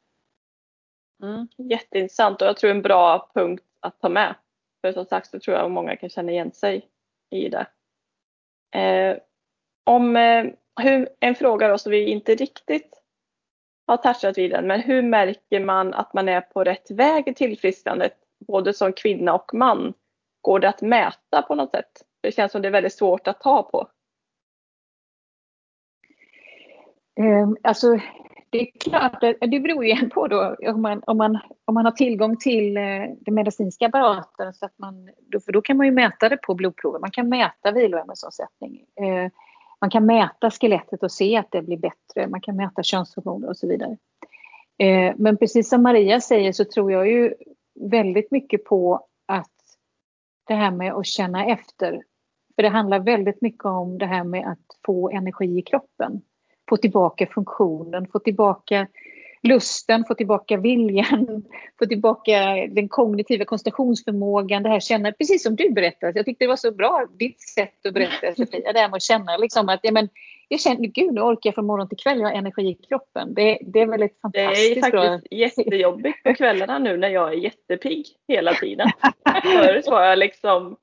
Mm, 1.24 1.48
jätteintressant 1.58 2.42
och 2.42 2.48
jag 2.48 2.58
tror 2.58 2.72
en 2.72 2.82
bra 2.82 3.32
punkt 3.34 3.64
att 3.80 4.00
ta 4.00 4.10
med. 4.10 4.36
För 4.82 4.92
som 4.92 5.06
sagt 5.06 5.32
så 5.32 5.40
tror 5.40 5.58
jag 5.58 5.66
att 5.66 5.72
många 5.72 5.96
kan 5.96 6.10
känna 6.10 6.32
igen 6.32 6.52
sig 6.52 6.90
i 7.30 7.50
det. 7.50 7.68
Eh, 8.80 9.18
om, 9.84 10.16
eh, 10.16 10.46
hur, 10.82 11.10
en 11.20 11.36
fråga 11.36 11.68
då 11.68 11.78
som 11.78 11.92
vi 11.92 12.06
inte 12.10 12.36
riktigt 12.36 13.02
har 13.88 13.98
touchat 13.98 14.38
vid 14.38 14.52
den, 14.52 14.68
men 14.68 14.82
hur 14.82 15.02
märker 15.02 15.60
man 15.60 15.94
att 15.94 16.14
man 16.14 16.30
är 16.30 16.42
på 16.42 16.64
rätt 16.64 16.92
väg 16.92 17.28
i 17.28 17.34
tillfrisknandet, 17.34 18.14
både 18.48 18.74
som 18.74 18.94
kvinna 18.94 19.34
och 19.34 19.54
man? 19.54 19.94
Går 20.42 20.60
det 20.60 20.70
att 20.70 20.82
mäta 20.82 21.42
på 21.42 21.56
något 21.56 21.72
sätt? 21.72 22.06
Det 22.22 22.32
känns 22.32 22.52
som 22.52 22.62
det 22.62 22.68
är 22.68 22.72
väldigt 22.72 22.94
svårt 22.94 23.28
att 23.28 23.40
ta 23.42 23.64
på. 23.64 23.88
Eh, 27.20 27.50
alltså 27.64 28.00
det 28.52 28.62
är 28.62 28.72
klart, 28.80 29.22
det 29.22 29.60
beror 29.60 29.86
ju 29.86 30.10
på 30.10 30.28
då 30.28 30.56
om 30.68 30.82
man, 30.82 31.02
om 31.08 31.18
man, 31.18 31.40
om 31.66 31.74
man 31.74 31.86
har 31.86 31.92
tillgång 31.92 32.38
till 32.38 32.78
eh, 32.78 32.84
den 33.20 33.34
medicinska 33.34 33.86
apparaten. 33.86 34.54
Så 34.54 34.66
att 34.66 34.78
man, 34.78 35.10
för 35.46 35.52
då 35.52 35.62
kan 35.62 35.78
man 35.78 35.86
ju 35.86 35.92
mäta 35.92 36.30
det 36.30 36.38
på 36.38 36.54
blodprover. 36.54 37.00
Man 37.00 37.12
kan 37.12 37.30
mäta 37.30 37.72
viloämnesomsättning. 37.72 38.86
Eh, 38.96 39.32
man 39.82 39.90
kan 39.90 40.06
mäta 40.06 40.52
skelettet 40.52 41.04
och 41.04 41.12
se 41.12 41.38
att 41.38 41.52
det 41.52 41.62
blir 41.62 41.78
bättre. 41.78 42.28
Man 42.28 42.42
kan 42.42 42.56
mäta 42.56 42.84
könshormoner 42.84 43.50
och 43.50 43.58
så 43.58 43.68
vidare. 43.68 43.98
Eh, 44.78 45.14
men 45.18 45.38
precis 45.38 45.70
som 45.70 45.84
Maria 45.84 46.22
säger 46.22 46.52
så 46.52 46.66
tror 46.66 46.92
jag 46.92 47.10
ju 47.10 47.34
väldigt 47.80 48.32
mycket 48.32 48.66
på 48.66 49.08
att 49.28 49.52
det 50.48 50.54
här 50.54 50.72
med 50.72 50.94
att 50.94 51.06
känna 51.06 51.46
efter. 51.46 52.04
För 52.56 52.64
det 52.64 52.70
handlar 52.70 53.00
väldigt 53.00 53.42
mycket 53.42 53.66
om 53.66 53.98
det 53.98 54.06
här 54.06 54.24
med 54.24 54.48
att 54.48 54.80
få 54.86 55.10
energi 55.10 55.58
i 55.58 55.62
kroppen 55.62 56.22
få 56.70 56.78
tillbaka 56.78 57.28
funktionen, 57.34 58.08
få 58.12 58.20
tillbaka 58.20 58.88
lusten, 59.44 60.06
få 60.06 60.16
tillbaka 60.16 60.58
viljan, 60.58 61.44
få 61.80 61.86
tillbaka 61.86 62.68
den 62.70 62.90
kognitiva 62.90 63.46
koncentrationsförmågan, 63.46 64.64
det 64.64 64.70
här 64.70 64.80
känna, 64.80 65.12
precis 65.12 65.44
som 65.44 65.56
du 65.56 65.70
berättade. 65.70 66.14
Jag 66.16 66.26
tyckte 66.26 66.44
det 66.44 66.50
var 66.50 66.56
så 66.56 66.72
bra, 66.72 67.08
ditt 67.20 67.42
sätt 67.42 67.86
att 67.86 67.94
berätta 67.94 68.36
Sofia, 68.36 68.74
det 68.74 68.80
här 68.80 68.90
med 68.90 68.96
att 68.96 69.04
känna 69.04 69.38
liksom 69.38 69.70
att 69.70 69.80
ja, 69.84 69.92
men, 69.92 70.10
jag 70.48 70.60
känner, 70.60 70.88
gud 70.88 71.14
nu 71.14 71.22
orkar 71.22 71.48
jag 71.48 71.56
från 71.56 71.66
morgon 71.66 71.90
till 71.90 71.98
kväll, 71.98 72.20
jag 72.20 72.28
har 72.28 72.36
energi 72.36 72.68
i 72.68 72.74
kroppen. 72.74 73.34
Det, 73.34 73.58
det 73.62 73.80
är 73.80 73.88
väl 73.88 74.04
ett 74.04 74.22
fantastiskt 74.22 74.74
Det 74.74 74.80
är 74.80 74.82
faktiskt 74.82 74.92
bra... 74.92 75.20
jättejobbigt 75.38 76.24
på 76.24 76.34
kvällarna 76.34 76.80
nu 76.80 76.98
när 76.98 77.10
jag 77.10 77.34
är 77.34 77.38
jättepigg 77.38 78.08
hela 78.28 78.54
tiden. 78.54 78.90
Förut 79.44 79.88
var 79.88 80.04
jag 80.04 80.20
liksom, 80.20 80.78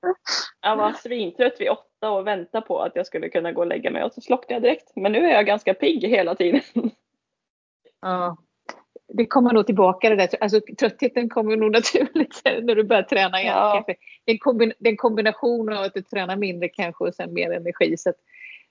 jag 0.62 0.76
var 0.76 0.92
svintrött 0.92 1.56
vid 1.59 1.68
åtta 1.68 2.11
och 2.11 2.26
väntade 2.26 2.66
på 2.66 2.80
att 2.80 2.96
jag 2.96 3.06
skulle 3.06 3.28
kunna 3.28 3.52
gå 3.52 3.61
och 3.61 3.66
lägga 3.66 3.90
mig 3.90 4.02
och 4.02 4.12
så 4.12 4.20
slocknade 4.20 4.54
jag 4.54 4.62
direkt. 4.62 4.92
Men 4.96 5.12
nu 5.12 5.18
är 5.18 5.34
jag 5.34 5.46
ganska 5.46 5.74
pigg 5.74 6.04
hela 6.04 6.34
tiden. 6.34 6.61
Ja. 8.00 8.36
Det 9.09 9.26
kommer 9.26 9.52
nog 9.52 9.66
tillbaka 9.66 10.11
det 10.11 10.16
där. 10.16 10.28
Alltså, 10.40 10.61
tröttheten 10.78 11.28
kommer 11.28 11.56
nog 11.56 11.72
naturligt 11.72 12.42
när 12.44 12.74
du 12.74 12.84
börjar 12.84 13.02
träna 13.02 13.40
igen. 13.40 13.54
Ja. 13.56 13.72
Kanske. 13.74 13.94
Det, 14.24 14.32
är 14.32 14.34
en 14.34 14.38
kombin, 14.38 14.72
det 14.78 14.88
är 14.88 14.92
en 14.92 14.96
kombination 14.96 15.72
av 15.72 15.84
att 15.84 15.94
du 15.94 16.02
tränar 16.02 16.36
mindre 16.36 16.68
kanske 16.68 17.04
och 17.04 17.14
sen 17.14 17.34
mer 17.34 17.50
energi. 17.50 17.96
Så 17.96 18.12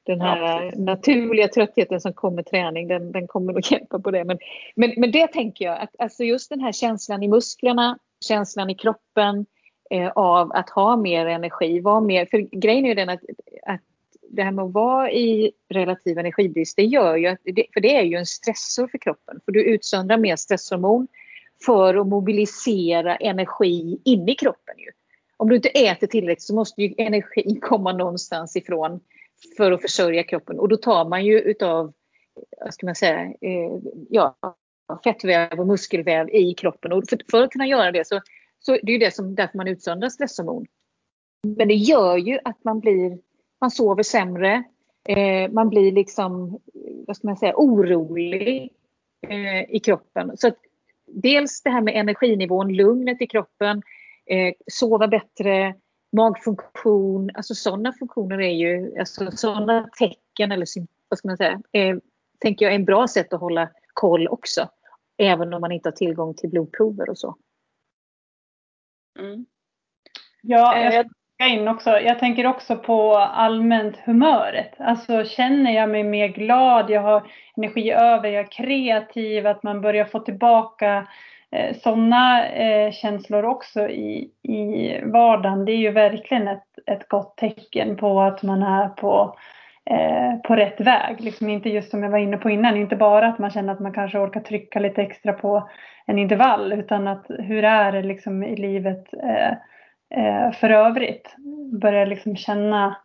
den 0.06 0.22
här 0.22 0.64
Ja, 0.64 0.72
naturliga 0.76 1.48
tröttheten 1.48 2.02
som 2.02 2.14
kommer 2.14 2.36
med 2.36 2.46
träning, 2.46 2.88
den, 2.88 3.12
den 3.12 3.28
kommer 3.28 3.54
nog 3.54 3.62
hjälpa 3.72 4.00
på 4.00 4.12
det. 4.12 4.24
Men, 4.24 4.38
men, 4.76 4.94
men 4.98 5.12
det 5.12 5.28
tänker 5.28 5.66
jag, 5.66 5.80
att 5.80 5.96
alltså 6.00 6.24
just 6.24 6.50
den 6.50 6.60
här 6.60 6.72
känslan 6.72 7.24
i 7.24 7.28
musklerna, 7.28 8.00
känslan 8.26 8.70
i 8.70 8.76
kroppen 8.76 9.46
eh, 9.90 10.12
av 10.16 10.52
att 10.52 10.70
ha 10.70 10.96
mer 10.96 11.26
energi. 11.26 11.80
Vara 11.80 12.02
mer, 12.02 12.26
för 12.26 12.38
grejen 12.38 12.86
är 12.86 12.90
ju 12.90 12.96
den 12.96 13.10
att, 13.10 13.22
att 13.66 13.82
det 14.30 14.44
här 14.44 14.52
med 14.52 14.66
att 14.66 14.74
vara 14.74 15.12
i 15.12 15.52
relativ 15.70 16.18
energibrist, 16.18 16.78
det 16.78 16.84
gör 16.84 17.16
ju 17.16 17.28
att, 17.28 17.40
det, 17.44 17.66
för 17.74 17.80
det 17.82 17.96
är 17.96 18.04
ju 18.04 18.16
en 18.16 18.26
stressor 18.26 18.88
för 18.88 18.98
kroppen. 18.98 19.40
För 19.46 19.52
du 19.52 19.64
utsöndrar 19.64 20.18
mer 20.18 20.36
stresshormon 20.36 21.08
för 21.66 21.96
att 21.96 22.08
mobilisera 22.08 23.16
energi 23.16 24.02
inne 24.06 24.32
i 24.32 24.36
kroppen. 24.36 24.76
Ju. 24.78 24.92
Om 25.38 25.50
du 25.50 25.56
inte 25.56 25.70
äter 25.70 26.08
tillräckligt 26.08 26.42
så 26.42 26.56
måste 26.56 26.82
ju 26.82 26.94
energin 26.98 27.60
komma 27.62 27.94
någonstans 27.94 28.56
ifrån 28.56 29.00
för 29.58 29.72
att 29.72 29.82
försörja 29.82 30.24
kroppen. 30.24 30.60
Och 30.60 30.68
då 30.70 30.78
tar 30.78 31.06
man 31.06 31.26
ju 31.26 31.40
utav, 31.40 31.94
vad 32.62 32.74
ska 32.74 32.86
man 32.86 32.96
säga, 32.96 33.24
eh, 33.24 33.80
ja, 34.10 34.38
fettväv 35.04 35.60
och 35.60 35.68
muskelväv 35.68 36.30
i 36.30 36.54
kroppen. 36.54 36.92
Och 36.92 37.04
för, 37.10 37.20
för 37.32 37.44
att 37.44 37.52
kunna 37.52 37.68
göra 37.68 37.92
det 37.92 38.08
så, 38.08 38.22
så 38.60 38.72
det 38.72 38.92
är 38.92 38.94
ju 38.94 38.98
det 38.98 39.16
som 39.16 39.36
därför 39.36 39.58
man 39.58 39.68
utsöndrar 39.68 40.10
stresshormon. 40.10 40.66
Men 41.58 41.68
det 41.68 41.74
gör 41.74 42.18
ju 42.18 42.40
att 42.44 42.64
man 42.64 42.80
blir, 42.80 43.18
man 43.62 43.72
sover 43.72 44.04
sämre, 44.04 44.64
eh, 45.10 45.52
man 45.52 45.70
blir 45.70 45.92
liksom, 45.92 46.60
vad 47.08 47.18
ska 47.18 47.28
man 47.28 47.38
säga, 47.38 47.54
orolig 47.56 48.74
eh, 49.28 49.76
i 49.76 49.80
kroppen. 49.80 50.38
Så 50.38 50.48
att 50.48 50.58
dels 51.06 51.62
det 51.62 51.70
här 51.70 51.82
med 51.82 51.96
energinivån, 51.96 52.76
lugnet 52.76 53.22
i 53.22 53.28
kroppen, 53.28 53.82
eh, 54.26 54.54
sova 54.72 55.08
bättre, 55.08 55.76
magfunktion, 56.12 57.32
alltså 57.34 57.56
sådana 57.56 57.94
funktioner 57.94 58.42
är 58.42 58.54
ju, 58.54 59.00
alltså 59.00 59.32
sådana 59.32 59.90
tecken 60.00 60.52
eller 60.52 60.68
vad 61.10 61.18
ska 61.18 61.28
man 61.28 61.38
säga, 61.38 61.62
eh, 61.72 61.98
tänker 62.40 62.66
jag 62.66 62.72
är 62.72 62.76
en 62.76 62.86
bra 62.86 63.08
sätt 63.08 63.34
att 63.34 63.40
hålla 63.40 63.70
koll 63.94 64.28
också. 64.28 64.70
Även 65.18 65.54
om 65.54 65.62
man 65.62 65.72
inte 65.72 65.90
har 65.90 65.94
tillgång 65.94 66.34
till 66.34 66.50
blodprover 66.50 67.10
och 67.10 67.18
så. 67.18 67.36
Mm. 69.20 69.46
Ja, 70.42 70.78
Eh, 70.78 70.96
jag 70.96 71.10
in 71.46 71.68
också. 71.68 71.90
Jag 72.00 72.20
tänker 72.20 72.48
också 72.48 72.78
på 72.78 73.18
allmänt 73.18 73.98
humöret. 73.98 74.74
Alltså 74.80 75.24
känner 75.24 75.72
jag 75.72 75.90
mig 75.90 76.04
mer 76.04 76.28
glad, 76.28 76.90
jag 76.90 77.02
har 77.02 77.24
energi 77.58 77.92
över, 77.92 78.30
jag 78.30 78.44
är 78.44 78.52
kreativ, 78.52 79.48
att 79.48 79.64
man 79.64 79.82
börjar 79.82 80.06
få 80.06 80.20
tillbaka 80.20 81.08
eh, 81.52 81.76
sådana 81.78 82.48
eh, 82.48 82.92
känslor 82.92 83.46
också 83.46 83.90
i, 83.90 84.32
i 84.44 85.00
vardagen. 85.04 85.66
Det 85.66 85.72
är 85.72 85.78
ju 85.78 85.92
verkligen 85.92 86.48
ett, 86.48 86.68
ett 86.86 87.08
gott 87.08 87.38
tecken 87.38 87.98
på 87.98 88.22
att 88.22 88.44
man 88.44 88.64
är 88.64 88.88
på, 88.88 89.36
eh, 89.90 90.42
på 90.48 90.56
rätt 90.56 90.82
väg. 90.82 91.22
Liksom 91.22 91.50
inte 91.50 91.70
just 91.70 91.92
som 91.92 92.04
jag 92.04 92.10
var 92.10 92.20
inne 92.20 92.38
på 92.38 92.50
innan, 92.50 92.78
inte 92.78 92.96
bara 92.96 93.28
att 93.28 93.40
man 93.40 93.52
känner 93.52 93.74
att 93.74 93.80
man 93.80 93.94
kanske 93.94 94.18
orkar 94.18 94.42
trycka 94.42 94.80
lite 94.80 95.02
extra 95.02 95.34
på 95.34 95.70
en 96.06 96.20
intervall, 96.20 96.74
utan 96.74 97.08
att 97.08 97.26
hur 97.30 97.64
är 97.64 97.92
det 97.92 98.02
liksom 98.02 98.44
i 98.44 98.56
livet 98.56 99.14
eh, 99.24 99.48
eh, 99.48 99.54
Eh, 100.10 100.52
för 100.52 100.70
övrigt. 100.70 101.36
Börjar 101.82 102.06
liksom 102.06 102.36
känna 102.36 102.98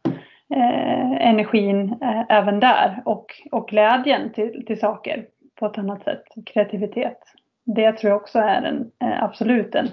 eh, 0.55 1.29
energin 1.29 1.99
eh, 2.03 2.25
även 2.29 2.61
där 2.61 3.03
och, 3.05 3.27
och 3.51 3.69
glädjen 3.69 4.33
till, 4.33 4.67
till 4.67 4.81
saker 4.81 5.27
på 5.55 5.67
ett 5.67 5.79
annat 5.79 6.05
sätt. 6.05 6.25
Kreativitet. 6.47 7.19
Det 7.65 7.93
tror 7.93 8.11
jag 8.11 8.23
också 8.23 8.39
är 8.39 8.63
en, 8.63 8.91
eh, 9.01 9.23
absolut 9.23 9.75
en, 9.75 9.89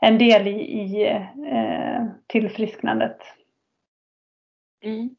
en 0.00 0.18
del 0.18 0.46
i, 0.46 0.60
i 0.60 1.06
eh, 1.52 2.04
tillfrisknandet. 2.26 3.18
Mm. 4.84 5.16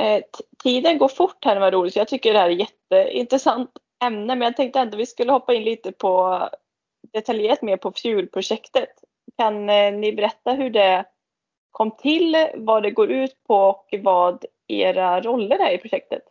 Eh, 0.00 0.22
tiden 0.62 0.98
går 0.98 1.08
fort 1.08 1.44
här 1.44 1.60
med 1.60 1.72
roligt 1.72 1.92
så 1.92 1.98
jag 1.98 2.08
tycker 2.08 2.32
det 2.32 2.38
här 2.38 2.50
är 2.50 2.52
ett 2.52 2.58
jätteintressant 2.90 3.70
ämne 4.04 4.36
men 4.36 4.42
jag 4.42 4.56
tänkte 4.56 4.80
ändå 4.80 4.96
vi 4.96 5.06
skulle 5.06 5.32
hoppa 5.32 5.54
in 5.54 5.62
lite 5.62 5.92
på 5.92 6.48
detaljerat 7.12 7.62
mer 7.62 7.76
på 7.76 7.92
Fuel-projektet. 7.92 9.01
Kan 9.38 9.70
eh, 9.70 9.92
ni 9.92 10.12
berätta 10.12 10.52
hur 10.52 10.70
det 10.70 11.04
kom 11.70 11.96
till, 11.96 12.36
vad 12.54 12.82
det 12.82 12.90
går 12.90 13.10
ut 13.10 13.44
på 13.46 13.56
och 13.56 13.88
vad 14.02 14.44
era 14.66 15.20
roller 15.20 15.58
är 15.58 15.74
i 15.74 15.78
projektet? 15.78 16.22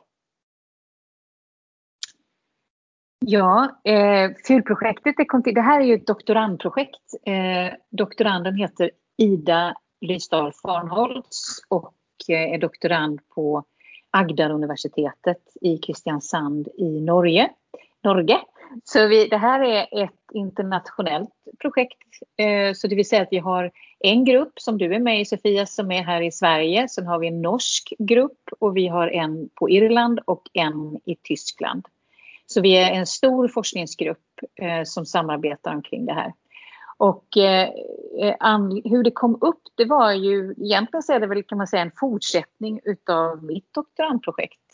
Ja, 3.25 3.81
eh, 3.83 4.31
Fuelprojektet 4.47 5.15
det, 5.17 5.25
kom 5.25 5.43
till, 5.43 5.53
det 5.53 5.61
här 5.61 5.81
är 5.81 5.85
ju 5.85 5.93
ett 5.93 6.07
doktorandprojekt. 6.07 7.13
Eh, 7.25 7.73
doktoranden 7.89 8.55
heter 8.55 8.91
Ida 9.17 9.75
Lysdahl 10.01 10.53
Farnholtz 10.53 11.61
och 11.67 11.95
eh, 12.29 12.53
är 12.53 12.57
doktorand 12.57 13.19
på 13.35 13.63
Agdaruniversitetet 14.11 15.41
i 15.61 15.77
Kristiansand 15.77 16.67
i 16.77 17.01
Norge. 17.01 17.49
Norge. 18.03 18.39
Så 18.83 19.07
vi, 19.07 19.27
det 19.27 19.37
här 19.37 19.59
är 19.63 20.03
ett 20.03 20.31
internationellt 20.33 21.29
projekt. 21.59 21.97
Eh, 22.37 22.73
så 22.73 22.87
det 22.87 22.95
vill 22.95 23.09
säga 23.09 23.21
att 23.21 23.27
vi 23.31 23.37
har 23.37 23.71
en 23.99 24.25
grupp 24.25 24.53
som 24.55 24.77
du 24.77 24.95
är 24.95 24.99
med 24.99 25.21
i 25.21 25.25
Sofia 25.25 25.65
som 25.65 25.91
är 25.91 26.03
här 26.03 26.21
i 26.21 26.31
Sverige. 26.31 26.87
Sen 26.89 27.07
har 27.07 27.19
vi 27.19 27.27
en 27.27 27.41
norsk 27.41 27.93
grupp 27.99 28.49
och 28.59 28.77
vi 28.77 28.87
har 28.87 29.07
en 29.07 29.49
på 29.55 29.69
Irland 29.69 30.19
och 30.25 30.43
en 30.53 30.99
i 31.05 31.15
Tyskland. 31.15 31.85
Så 32.45 32.61
vi 32.61 32.77
är 32.77 32.91
en 32.91 33.07
stor 33.07 33.47
forskningsgrupp 33.47 34.17
eh, 34.61 34.83
som 34.83 35.05
samarbetar 35.05 35.75
omkring 35.75 36.05
det 36.05 36.13
här. 36.13 36.33
Och 36.97 37.37
eh, 37.37 37.69
eh 38.21 38.35
an, 38.39 38.81
hur 38.85 39.03
det 39.03 39.11
kom 39.11 39.37
upp, 39.41 39.61
det 39.75 39.85
var 39.85 40.11
ju 40.11 40.55
egentligen 40.57 41.03
så 41.03 41.13
är 41.13 41.19
det 41.19 41.27
väl 41.27 41.43
kan 41.43 41.57
man 41.57 41.67
säga 41.67 41.81
en 41.81 41.91
fortsättning 41.99 42.79
utav 42.83 43.43
mitt 43.43 43.73
doktorandprojekt. 43.73 44.70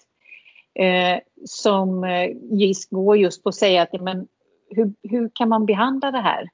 Eh, 0.79 1.19
som 1.45 2.03
eh, 2.03 2.29
just 2.51 2.89
går 2.89 3.17
just 3.17 3.43
på 3.43 3.49
att 3.49 3.55
säga 3.55 3.81
att 3.81 4.01
men, 4.01 4.27
hur, 4.69 4.93
hur 5.03 5.29
kan 5.33 5.49
man 5.49 5.65
behandla 5.65 6.11
det 6.11 6.21
här? 6.21 6.49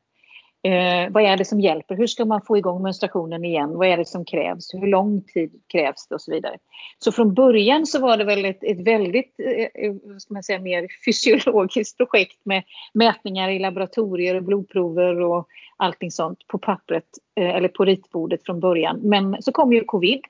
Eh, 0.66 1.12
vad 1.12 1.24
är 1.24 1.38
det 1.38 1.46
som 1.46 1.62
hjälper? 1.62 1.96
Hur 1.96 2.08
ska 2.08 2.26
man 2.26 2.42
få 2.42 2.58
igång 2.58 2.84
menstruationen 2.84 3.46
igen? 3.46 3.78
Vad 3.78 3.88
är 3.88 3.98
det 3.98 4.06
som 4.06 4.26
krävs? 4.26 4.74
Hur 4.74 4.88
lång 4.88 5.22
tid 5.22 5.62
krävs 5.68 6.08
det? 6.08 6.16
Och 6.16 6.22
så 6.22 6.32
vidare. 6.32 6.58
Så 7.00 7.12
från 7.12 7.34
början 7.34 7.86
så 7.86 8.00
var 8.00 8.18
det 8.18 8.24
väl 8.24 8.46
ett, 8.46 8.64
ett 8.64 8.88
väldigt, 8.88 9.36
eh, 9.40 9.86
eh 9.86 9.94
ska 10.18 10.34
man 10.34 10.44
säga, 10.44 10.60
mer 10.60 10.88
fysiologiskt 11.06 11.98
projekt 11.98 12.46
med 12.46 12.64
mätningar 12.94 13.50
i 13.50 13.60
laboratorier 13.60 14.36
och 14.36 14.44
blodprover 14.44 15.22
och 15.22 15.48
allting 15.78 16.12
sånt 16.12 16.48
på 16.48 16.58
pappret 16.58 17.08
eh, 17.36 17.56
eller 17.56 17.70
på 17.70 17.86
ritbordet 17.86 18.46
från 18.46 18.60
början. 18.60 19.00
Men 19.04 19.42
så 19.42 19.52
kom 19.52 19.74
ju 19.74 19.84
covid 19.84 20.22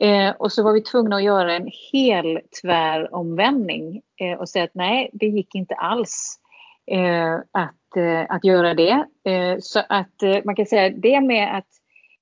eh, 0.00 0.30
och 0.38 0.52
så 0.52 0.62
var 0.62 0.72
vi 0.72 0.80
tvungna 0.80 1.16
att 1.16 1.24
göra 1.24 1.56
en 1.56 1.70
hel 1.92 2.40
tväromvändning 2.62 4.02
eh, 4.20 4.38
och 4.38 4.48
säga 4.48 4.64
att 4.64 4.74
nej, 4.74 5.10
det 5.12 5.26
gick 5.26 5.54
inte 5.54 5.74
alls 5.74 6.38
eh, 6.86 7.34
att, 7.34 7.96
eh, 7.96 8.26
att 8.28 8.44
göra 8.44 8.74
det. 8.74 9.06
Eh, 9.24 9.56
så 9.60 9.82
att 9.88 10.22
eh, 10.22 10.38
man 10.44 10.56
kan 10.56 10.66
säga 10.66 10.90
det 10.90 11.20
med 11.20 11.56
att 11.56 11.68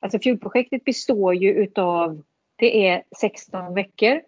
alltså 0.00 0.18
Fuelprojektet 0.18 0.84
består 0.84 1.34
ju 1.34 1.52
utav 1.52 2.22
det 2.56 2.88
är 2.88 3.02
16 3.20 3.74
veckor 3.74 4.20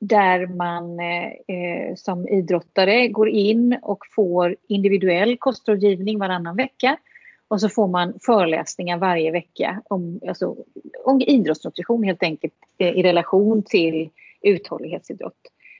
där 0.00 0.46
man 0.46 1.00
eh, 1.00 1.56
eh, 1.56 1.94
som 1.96 2.28
idrottare 2.28 3.08
går 3.08 3.28
in 3.28 3.78
och 3.82 3.98
får 4.14 4.56
individuell 4.68 5.36
kostrådgivning 5.38 6.18
varannan 6.18 6.56
vecka. 6.56 6.96
Och 7.52 7.60
så 7.60 7.68
får 7.68 7.88
man 7.88 8.14
föreläsningar 8.22 8.98
varje 8.98 9.30
vecka 9.30 9.82
om, 9.84 10.20
alltså, 10.28 10.56
om 11.04 11.20
idrottsnutrition 11.20 12.02
helt 12.02 12.22
enkelt 12.22 12.54
eh, 12.78 12.88
i 12.88 13.02
relation 13.02 13.62
till 13.62 14.10
uthållighetsidrott. 14.42 15.36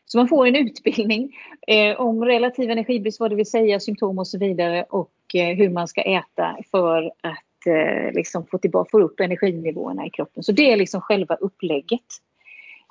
Så 0.06 0.18
man 0.18 0.28
får 0.28 0.46
en 0.46 0.56
utbildning 0.56 1.36
eh, 1.66 2.00
om 2.00 2.24
relativ 2.24 2.70
energibrist, 2.70 3.20
vad 3.20 3.30
det 3.30 3.36
vill 3.36 3.50
säga, 3.50 3.80
symptom 3.80 4.18
och 4.18 4.28
så 4.28 4.38
vidare 4.38 4.82
och 4.90 5.12
eh, 5.34 5.56
hur 5.56 5.68
man 5.68 5.88
ska 5.88 6.02
äta 6.02 6.56
för 6.70 7.12
att 7.20 7.66
eh, 7.66 8.12
liksom 8.12 8.46
få, 8.46 8.58
tillbaka, 8.58 8.88
få 8.90 9.00
upp 9.00 9.20
energinivåerna 9.20 10.06
i 10.06 10.10
kroppen. 10.10 10.42
Så 10.42 10.52
det 10.52 10.72
är 10.72 10.76
liksom 10.76 11.00
själva 11.00 11.34
upplägget. 11.34 12.06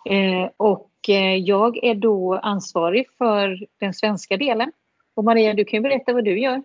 Eh, 0.10 0.50
och 0.58 0.92
eh, 1.10 1.36
jag 1.36 1.84
är 1.84 1.96
då 1.96 2.36
ansvarig 2.36 3.08
för 3.18 3.68
den 3.80 3.94
svenska 3.94 4.38
delen. 4.38 4.72
Och 5.14 5.24
Maria, 5.24 5.54
du 5.54 5.66
kan 5.66 5.78
ju 5.78 5.82
berätta 5.82 6.14
vad 6.14 6.26
du 6.26 6.40
gör. 6.40 6.64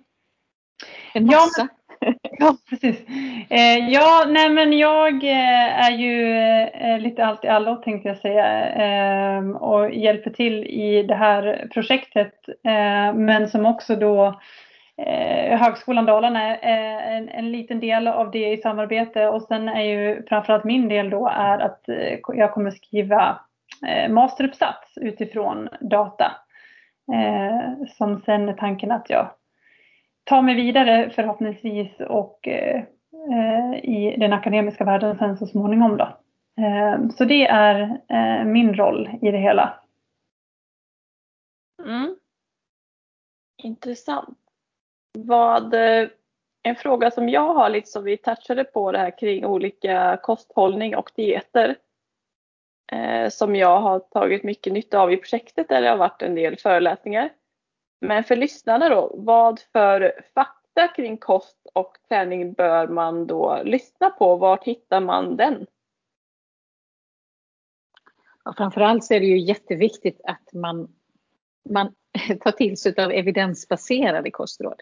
En 1.14 1.26
massa. 1.26 1.68
Ja, 1.85 1.85
precis. 2.70 3.04
Eh, 3.50 3.90
ja, 3.90 4.24
nej 4.28 4.50
men 4.50 4.78
jag 4.78 5.24
eh, 5.24 5.86
är 5.86 5.90
ju 5.90 6.32
eh, 6.66 6.98
lite 6.98 7.26
allt 7.26 7.44
i 7.44 7.48
allo 7.48 7.76
tänkte 7.76 8.08
jag 8.08 8.18
säga 8.18 8.68
eh, 8.68 9.48
och 9.48 9.94
hjälper 9.94 10.30
till 10.30 10.64
i 10.64 11.02
det 11.02 11.14
här 11.14 11.68
projektet. 11.74 12.48
Eh, 12.48 13.14
men 13.14 13.48
som 13.48 13.66
också 13.66 13.96
då 13.96 14.40
eh, 15.02 15.58
Högskolan 15.58 16.06
Dalarna 16.06 16.56
är 16.56 17.08
eh, 17.08 17.16
en, 17.16 17.28
en 17.28 17.52
liten 17.52 17.80
del 17.80 18.08
av 18.08 18.30
det 18.30 18.52
i 18.52 18.56
samarbete 18.56 19.26
och 19.28 19.42
sen 19.42 19.68
är 19.68 19.82
ju 19.82 20.22
framförallt 20.28 20.64
min 20.64 20.88
del 20.88 21.10
då 21.10 21.28
är 21.28 21.58
att 21.58 21.88
eh, 21.88 22.18
jag 22.28 22.52
kommer 22.52 22.70
skriva 22.70 23.40
eh, 23.86 24.12
masteruppsats 24.12 24.98
utifrån 25.00 25.68
data 25.80 26.32
Eh, 27.12 27.86
som 27.98 28.20
sen 28.20 28.48
är 28.48 28.52
tanken 28.52 28.90
att 28.90 29.10
jag 29.10 29.30
ta 30.26 30.42
mig 30.42 30.54
vidare 30.54 31.10
förhoppningsvis 31.10 32.00
och 32.00 32.48
eh, 32.48 32.84
i 33.82 34.16
den 34.18 34.32
akademiska 34.32 34.84
världen 34.84 35.18
sen 35.18 35.36
så 35.36 35.46
småningom 35.46 35.96
då. 35.96 36.04
Eh, 36.62 37.08
så 37.08 37.24
det 37.24 37.46
är 37.46 38.00
eh, 38.08 38.44
min 38.44 38.74
roll 38.74 39.10
i 39.22 39.30
det 39.30 39.38
hela. 39.38 39.80
Mm. 41.84 42.16
Intressant. 43.62 44.38
Vad, 45.18 45.74
eh, 45.74 46.08
en 46.62 46.76
fråga 46.76 47.10
som 47.10 47.28
jag 47.28 47.54
har 47.54 47.70
lite 47.70 47.88
som 47.88 48.04
vi 48.04 48.16
touchade 48.16 48.64
på 48.64 48.92
det 48.92 48.98
här 48.98 49.18
kring 49.18 49.44
olika 49.44 50.18
kosthållning 50.22 50.96
och 50.96 51.10
dieter. 51.16 51.76
Eh, 52.92 53.28
som 53.28 53.56
jag 53.56 53.80
har 53.80 53.98
tagit 53.98 54.44
mycket 54.44 54.72
nytta 54.72 55.00
av 55.00 55.12
i 55.12 55.16
projektet 55.16 55.68
där 55.68 55.82
det 55.82 55.88
har 55.88 55.96
varit 55.96 56.22
en 56.22 56.34
del 56.34 56.56
föreläsningar. 56.56 57.30
Men 58.00 58.24
för 58.24 58.36
lyssnarna 58.36 58.88
då, 58.88 59.14
vad 59.14 59.60
för 59.60 60.20
fakta 60.34 60.88
kring 60.88 61.16
kost 61.16 61.66
och 61.72 61.98
träning 62.08 62.52
bör 62.52 62.88
man 62.88 63.26
då 63.26 63.62
lyssna 63.64 64.10
på? 64.10 64.36
Vart 64.36 64.64
hittar 64.64 65.00
man 65.00 65.36
den? 65.36 65.66
Ja, 68.44 68.54
framförallt 68.56 69.04
så 69.04 69.14
är 69.14 69.20
det 69.20 69.26
ju 69.26 69.38
jätteviktigt 69.38 70.20
att 70.24 70.52
man, 70.52 70.88
man 71.70 71.94
tar 72.40 72.50
till 72.50 72.76
sig 72.76 72.94
av 72.98 73.10
evidensbaserade 73.12 74.30
kostråd. 74.30 74.80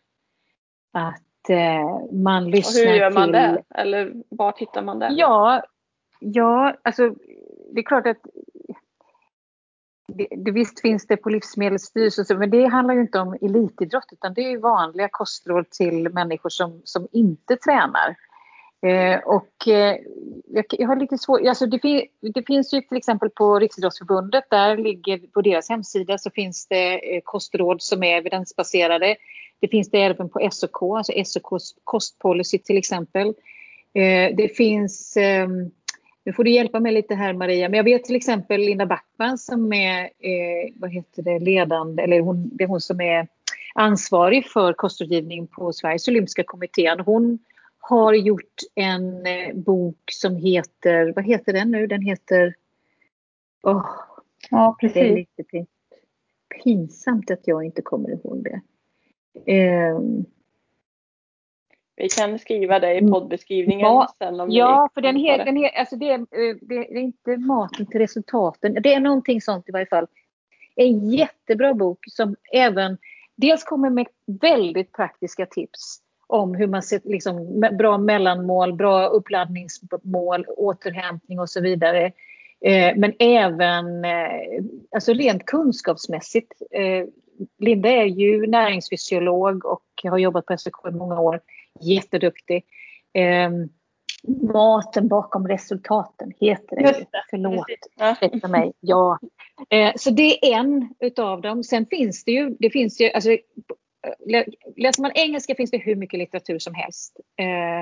Att 0.92 1.50
eh, 1.50 2.12
man 2.12 2.50
lyssnar 2.50 2.82
till... 2.82 2.90
Hur 2.90 2.98
gör 2.98 3.10
man 3.10 3.24
till... 3.24 3.32
det? 3.32 3.62
Eller 3.70 4.12
vart 4.28 4.58
hittar 4.58 4.82
man 4.82 4.98
det? 4.98 5.08
Ja, 5.12 5.62
ja 6.20 6.76
alltså 6.82 7.14
det 7.72 7.80
är 7.80 7.84
klart 7.84 8.06
att 8.06 8.26
det, 10.08 10.26
det, 10.36 10.50
visst 10.50 10.80
finns 10.80 11.06
det 11.06 11.16
på 11.16 11.30
Livsmedelsstyrelsen, 11.30 12.38
men 12.38 12.50
det 12.50 12.66
handlar 12.66 12.94
ju 12.94 13.00
inte 13.00 13.18
om 13.18 13.36
elitidrott 13.42 14.08
utan 14.12 14.34
det 14.34 14.52
är 14.52 14.58
vanliga 14.58 15.08
kostråd 15.12 15.70
till 15.70 16.08
människor 16.12 16.50
som, 16.50 16.80
som 16.84 17.08
inte 17.12 17.56
tränar. 17.56 18.16
Eh, 18.86 19.18
och 19.18 19.68
eh, 19.68 19.96
jag, 20.46 20.64
jag, 20.70 20.88
har 20.88 20.96
lite 20.96 21.18
svårt, 21.18 21.46
alltså 21.46 21.66
det, 21.66 21.78
fin, 21.78 22.06
det, 22.34 22.46
finns 22.46 22.74
ju 22.74 22.80
till 22.80 22.96
exempel 22.96 23.30
på 23.30 23.58
Riksidrottsförbundet, 23.58 24.44
där 24.50 24.76
ligger 24.76 25.18
på 25.18 25.42
deras 25.42 25.68
hemsida 25.68 26.18
så 26.18 26.30
finns 26.30 26.66
det 26.66 27.16
eh, 27.16 27.20
kostråd 27.24 27.82
som 27.82 28.02
är 28.02 28.16
evidensbaserade. 28.16 29.16
Det 29.60 29.68
finns 29.68 29.90
det 29.90 30.02
även 30.02 30.28
på 30.28 30.48
SOK, 30.52 30.82
alltså 30.82 31.12
SOKs 31.24 31.74
kostpolicy 31.84 32.58
till 32.58 32.78
exempel. 32.78 33.26
Eh, 33.94 34.36
det 34.36 34.56
finns 34.56 35.16
ehm, 35.16 35.70
nu 36.24 36.32
får 36.32 36.44
du 36.44 36.50
hjälpa 36.50 36.80
mig 36.80 36.92
lite 36.92 37.14
här 37.14 37.32
Maria, 37.32 37.68
men 37.68 37.76
jag 37.76 37.84
vet 37.84 38.04
till 38.04 38.16
exempel 38.16 38.60
Linda 38.60 38.86
Backman 38.86 39.38
som 39.38 39.72
är 39.72 40.02
eh, 40.04 40.72
vad 40.74 40.90
heter 40.90 41.22
det, 41.22 41.38
ledande, 41.38 42.02
eller 42.02 42.20
hon, 42.20 42.50
det 42.52 42.64
är 42.64 42.68
hon 42.68 42.80
som 42.80 43.00
är 43.00 43.28
ansvarig 43.74 44.46
för 44.46 44.72
kostrådgivning 44.72 45.46
på 45.46 45.72
Sveriges 45.72 46.08
olympiska 46.08 46.44
kommitté. 46.44 46.96
Hon 47.04 47.38
har 47.78 48.14
gjort 48.14 48.60
en 48.74 49.26
eh, 49.26 49.54
bok 49.54 49.98
som 50.12 50.36
heter, 50.36 51.12
vad 51.16 51.24
heter 51.24 51.52
den 51.52 51.70
nu? 51.70 51.86
Den 51.86 52.02
heter... 52.02 52.54
Oh, 53.62 53.86
ja, 54.50 54.76
precis. 54.80 54.94
Det 54.94 55.08
är 55.08 55.16
lite 55.16 55.66
pinsamt 56.64 57.30
att 57.30 57.48
jag 57.48 57.64
inte 57.64 57.82
kommer 57.82 58.10
ihåg 58.10 58.44
det. 58.44 58.60
Eh, 59.52 59.98
vi 61.96 62.08
kan 62.08 62.38
skriva 62.38 62.78
det 62.78 62.94
i 62.94 62.98
mm. 62.98 63.12
poddbeskrivningen 63.12 63.86
ja, 63.86 64.14
sen. 64.18 64.40
Om 64.40 64.50
ja, 64.50 64.88
för 64.94 65.00
den, 65.00 65.16
he, 65.16 65.44
den 65.44 65.56
he, 65.56 65.68
alltså 65.68 65.96
det, 65.96 66.10
är, 66.10 66.18
eh, 66.18 66.56
det 66.60 66.74
är 66.74 66.96
inte 66.96 67.36
maten 67.36 67.86
till 67.86 68.00
resultaten. 68.00 68.76
Det 68.82 68.94
är 68.94 69.00
någonting 69.00 69.40
sånt 69.40 69.68
i 69.68 69.72
varje 69.72 69.86
fall. 69.86 70.06
En 70.76 71.10
jättebra 71.10 71.74
bok 71.74 71.98
som 72.10 72.36
även 72.52 72.98
dels 73.36 73.64
kommer 73.64 73.90
med 73.90 74.06
väldigt 74.40 74.92
praktiska 74.92 75.46
tips 75.46 75.98
om 76.26 76.54
hur 76.54 76.66
man 76.66 76.82
ser 76.82 77.00
liksom, 77.04 77.60
bra 77.78 77.98
mellanmål, 77.98 78.72
bra 78.72 79.06
uppladdningsmål, 79.06 80.46
återhämtning 80.48 81.40
och 81.40 81.50
så 81.50 81.60
vidare. 81.60 82.12
Eh, 82.60 82.96
men 82.96 83.12
även 83.18 84.04
eh, 84.04 84.64
alltså 84.94 85.12
rent 85.12 85.46
kunskapsmässigt. 85.46 86.52
Linda 87.58 87.88
är 87.88 88.04
ju 88.04 88.46
näringsfysiolog 88.46 89.64
och 89.64 89.82
har 90.04 90.18
jobbat 90.18 90.46
på 90.46 90.56
SOK 90.56 90.88
i 90.88 90.90
många 90.90 91.20
år 91.20 91.40
jätteduktig. 91.80 92.64
Eh, 93.12 93.50
maten 94.52 95.08
bakom 95.08 95.48
resultaten 95.48 96.32
heter 96.40 96.76
det. 96.76 96.82
Just 96.82 97.12
det. 97.12 97.24
Förlåt, 97.30 97.66
rätta 98.20 98.48
mig. 98.48 98.72
Ja. 98.80 99.18
Eh, 99.70 99.92
så 99.96 100.10
det 100.10 100.52
är 100.52 100.58
en 100.58 100.94
utav 101.00 101.40
dem. 101.40 101.64
Sen 101.64 101.86
finns 101.86 102.24
det 102.24 102.32
ju, 102.32 102.56
det 102.58 102.70
finns 102.70 103.00
ju, 103.00 103.10
alltså, 103.10 103.36
läser 104.76 105.02
man 105.02 105.12
engelska 105.14 105.54
finns 105.54 105.70
det 105.70 105.78
hur 105.78 105.96
mycket 105.96 106.18
litteratur 106.18 106.58
som 106.58 106.74
helst. 106.74 107.20
Eh, 107.36 107.80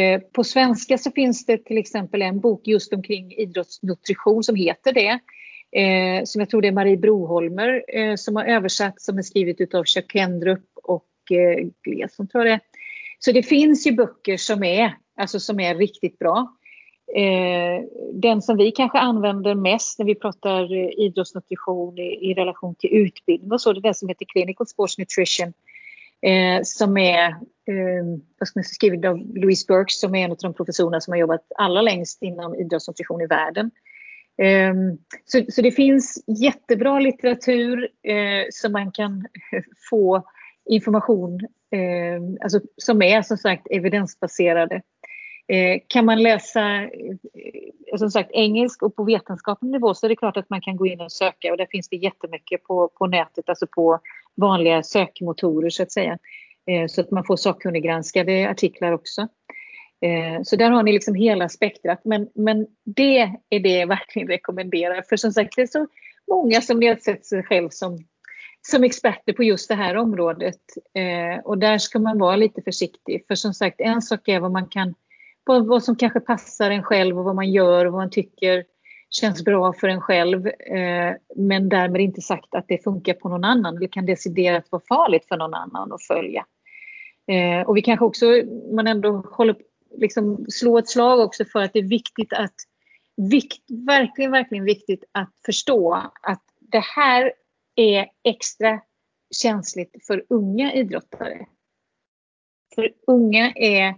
eh, 0.00 0.20
på 0.20 0.44
svenska 0.44 0.98
så 0.98 1.10
finns 1.10 1.46
det 1.46 1.64
till 1.64 1.78
exempel 1.78 2.22
en 2.22 2.40
bok 2.40 2.66
just 2.66 2.92
omkring 2.92 3.32
idrottsnutrition 3.32 4.44
som 4.44 4.56
heter 4.56 4.92
det. 4.92 5.18
Eh, 5.80 6.24
som 6.24 6.40
jag 6.40 6.50
tror 6.50 6.62
det 6.62 6.68
är 6.68 6.72
Marie 6.72 6.96
Broholmer 6.96 7.84
eh, 7.88 8.14
som 8.16 8.36
har 8.36 8.44
översatt 8.44 9.00
som 9.00 9.18
är 9.18 9.22
skrivet 9.22 9.74
av 9.74 9.84
Chuck 9.84 10.12
Kendrup 10.12 10.64
och 10.74 11.08
eh, 11.30 11.68
Glesson 11.82 12.28
tror 12.28 12.46
jag 12.46 12.58
det 12.58 12.64
så 13.24 13.32
det 13.32 13.42
finns 13.42 13.86
ju 13.86 13.92
böcker 13.92 14.36
som 14.36 14.64
är, 14.64 14.96
alltså 15.16 15.40
som 15.40 15.60
är 15.60 15.74
riktigt 15.74 16.18
bra. 16.18 16.56
Eh, 17.16 17.84
den 18.12 18.42
som 18.42 18.56
vi 18.56 18.70
kanske 18.70 18.98
använder 18.98 19.54
mest 19.54 19.98
när 19.98 20.06
vi 20.06 20.14
pratar 20.14 20.72
eh, 20.72 20.90
idrottsnutrition 20.98 21.98
i, 21.98 22.30
i, 22.30 22.34
relation 22.34 22.74
till 22.74 22.90
utbildning 22.92 23.52
och 23.52 23.60
så, 23.60 23.72
det 23.72 23.78
är 23.78 23.82
den 23.82 23.94
som 23.94 24.08
heter 24.08 24.26
Clinical 24.32 24.66
Sports 24.66 24.98
Nutrition. 24.98 25.52
Eh, 26.22 26.62
som 26.62 26.96
är 26.96 27.28
eh, 27.28 28.04
vad 28.38 28.48
ska 28.48 28.58
man 28.58 28.64
säga, 28.64 28.74
skriven 28.74 29.04
av 29.04 29.18
Louise 29.18 29.64
Burks 29.68 30.00
som 30.00 30.14
är 30.14 30.24
en 30.24 30.30
av 30.30 30.36
de 30.42 30.54
professorerna 30.54 31.00
som 31.00 31.12
har 31.12 31.18
jobbat 31.18 31.46
allra 31.58 31.82
längst 31.82 32.22
inom 32.22 32.54
idrottsnutrition 32.54 33.20
i 33.20 33.26
världen. 33.26 33.70
Eh, 34.42 34.74
så, 35.24 35.44
så, 35.48 35.62
det 35.62 35.72
finns 35.72 36.24
jättebra 36.26 37.00
litteratur 37.00 37.88
eh, 38.02 38.44
som 38.50 38.72
man 38.72 38.92
kan 38.92 39.26
få 39.90 40.22
information 40.70 41.40
Eh, 41.72 42.22
alltså, 42.40 42.60
som 42.76 43.02
är 43.02 43.22
som 43.22 43.36
sagt 43.36 43.66
evidensbaserade. 43.70 44.82
Eh, 45.48 45.80
kan 45.86 46.04
man 46.04 46.22
läsa 46.22 46.82
eh, 46.82 47.98
som 47.98 48.10
sagt 48.10 48.30
engelsk 48.32 48.82
och 48.82 48.96
på 48.96 49.04
vetenskaplig 49.04 49.70
nivå 49.70 49.94
så 49.94 50.06
är 50.06 50.08
det 50.08 50.16
klart 50.16 50.36
att 50.36 50.50
man 50.50 50.60
kan 50.60 50.76
gå 50.76 50.86
in 50.86 51.00
och 51.00 51.12
söka 51.12 51.50
och 51.50 51.56
där 51.56 51.66
finns 51.70 51.88
det 51.88 51.96
jättemycket 51.96 52.64
på, 52.64 52.88
på 52.88 53.06
nätet, 53.06 53.48
alltså 53.48 53.66
på 53.66 54.00
vanliga 54.36 54.82
sökmotorer 54.82 55.70
så 55.70 55.82
att 55.82 55.92
säga. 55.92 56.18
Eh, 56.66 56.86
så 56.86 57.00
att 57.00 57.10
man 57.10 57.24
får 57.24 57.36
sakkunniggranskade 57.36 58.50
artiklar 58.50 58.92
också. 58.92 59.28
Eh, 60.00 60.42
så 60.42 60.56
där 60.56 60.70
har 60.70 60.82
ni 60.82 60.92
liksom 60.92 61.14
hela 61.14 61.48
spektrat. 61.48 62.00
Men, 62.04 62.28
men 62.34 62.66
det 62.84 63.18
är 63.50 63.60
det 63.60 63.78
jag 63.78 63.86
verkligen 63.86 64.28
rekommenderar. 64.28 65.02
För 65.08 65.16
som 65.16 65.32
sagt, 65.32 65.56
det 65.56 65.62
är 65.62 65.66
så 65.66 65.86
många 66.30 66.60
som 66.60 66.78
nedsätter 66.78 67.24
sig 67.24 67.42
själv 67.42 67.68
som 67.68 68.04
som 68.62 68.84
experter 68.84 69.32
på 69.32 69.42
just 69.42 69.68
det 69.68 69.74
här 69.74 69.96
området. 69.96 70.60
Eh, 70.94 71.44
och 71.44 71.58
där 71.58 71.78
ska 71.78 71.98
man 71.98 72.18
vara 72.18 72.36
lite 72.36 72.62
försiktig. 72.62 73.24
För 73.28 73.34
som 73.34 73.54
sagt, 73.54 73.80
en 73.80 74.02
sak 74.02 74.28
är 74.28 74.40
vad 74.40 74.52
man 74.52 74.66
kan, 74.68 74.94
vad 75.44 75.84
som 75.84 75.96
kanske 75.96 76.20
passar 76.20 76.70
en 76.70 76.82
själv 76.82 77.18
och 77.18 77.24
vad 77.24 77.34
man 77.34 77.50
gör 77.50 77.84
och 77.84 77.92
vad 77.92 78.00
man 78.00 78.10
tycker 78.10 78.64
känns 79.10 79.44
bra 79.44 79.72
för 79.72 79.88
en 79.88 80.00
själv. 80.00 80.46
Eh, 80.46 81.14
men 81.36 81.68
därmed 81.68 82.00
inte 82.00 82.20
sagt 82.20 82.54
att 82.54 82.64
det 82.68 82.84
funkar 82.84 83.14
på 83.14 83.28
någon 83.28 83.44
annan 83.44 83.76
eller 83.76 83.88
kan 83.88 84.06
deciderat 84.06 84.64
vara 84.70 84.82
farligt 84.88 85.28
för 85.28 85.36
någon 85.36 85.54
annan 85.54 85.92
att 85.92 86.02
följa. 86.02 86.46
Eh, 87.26 87.68
och 87.68 87.76
vi 87.76 87.82
kanske 87.82 88.04
också, 88.04 88.26
man 88.72 88.86
ändå 88.86 89.10
håller, 89.10 89.56
liksom 89.96 90.46
slå 90.48 90.78
ett 90.78 90.88
slag 90.88 91.20
också 91.20 91.44
för 91.44 91.62
att 91.62 91.72
det 91.72 91.78
är 91.78 91.88
viktigt 91.88 92.32
att, 92.32 92.54
vikt, 93.30 93.70
verkligen, 93.86 94.30
verkligen 94.30 94.64
viktigt 94.64 95.04
att 95.12 95.32
förstå 95.46 95.94
att 96.22 96.42
det 96.60 96.84
här 96.96 97.32
är 97.82 98.06
extra 98.24 98.80
känsligt 99.34 99.96
för 100.06 100.24
unga 100.28 100.72
idrottare. 100.72 101.46
För 102.74 102.92
unga 103.06 103.52
är 103.52 103.94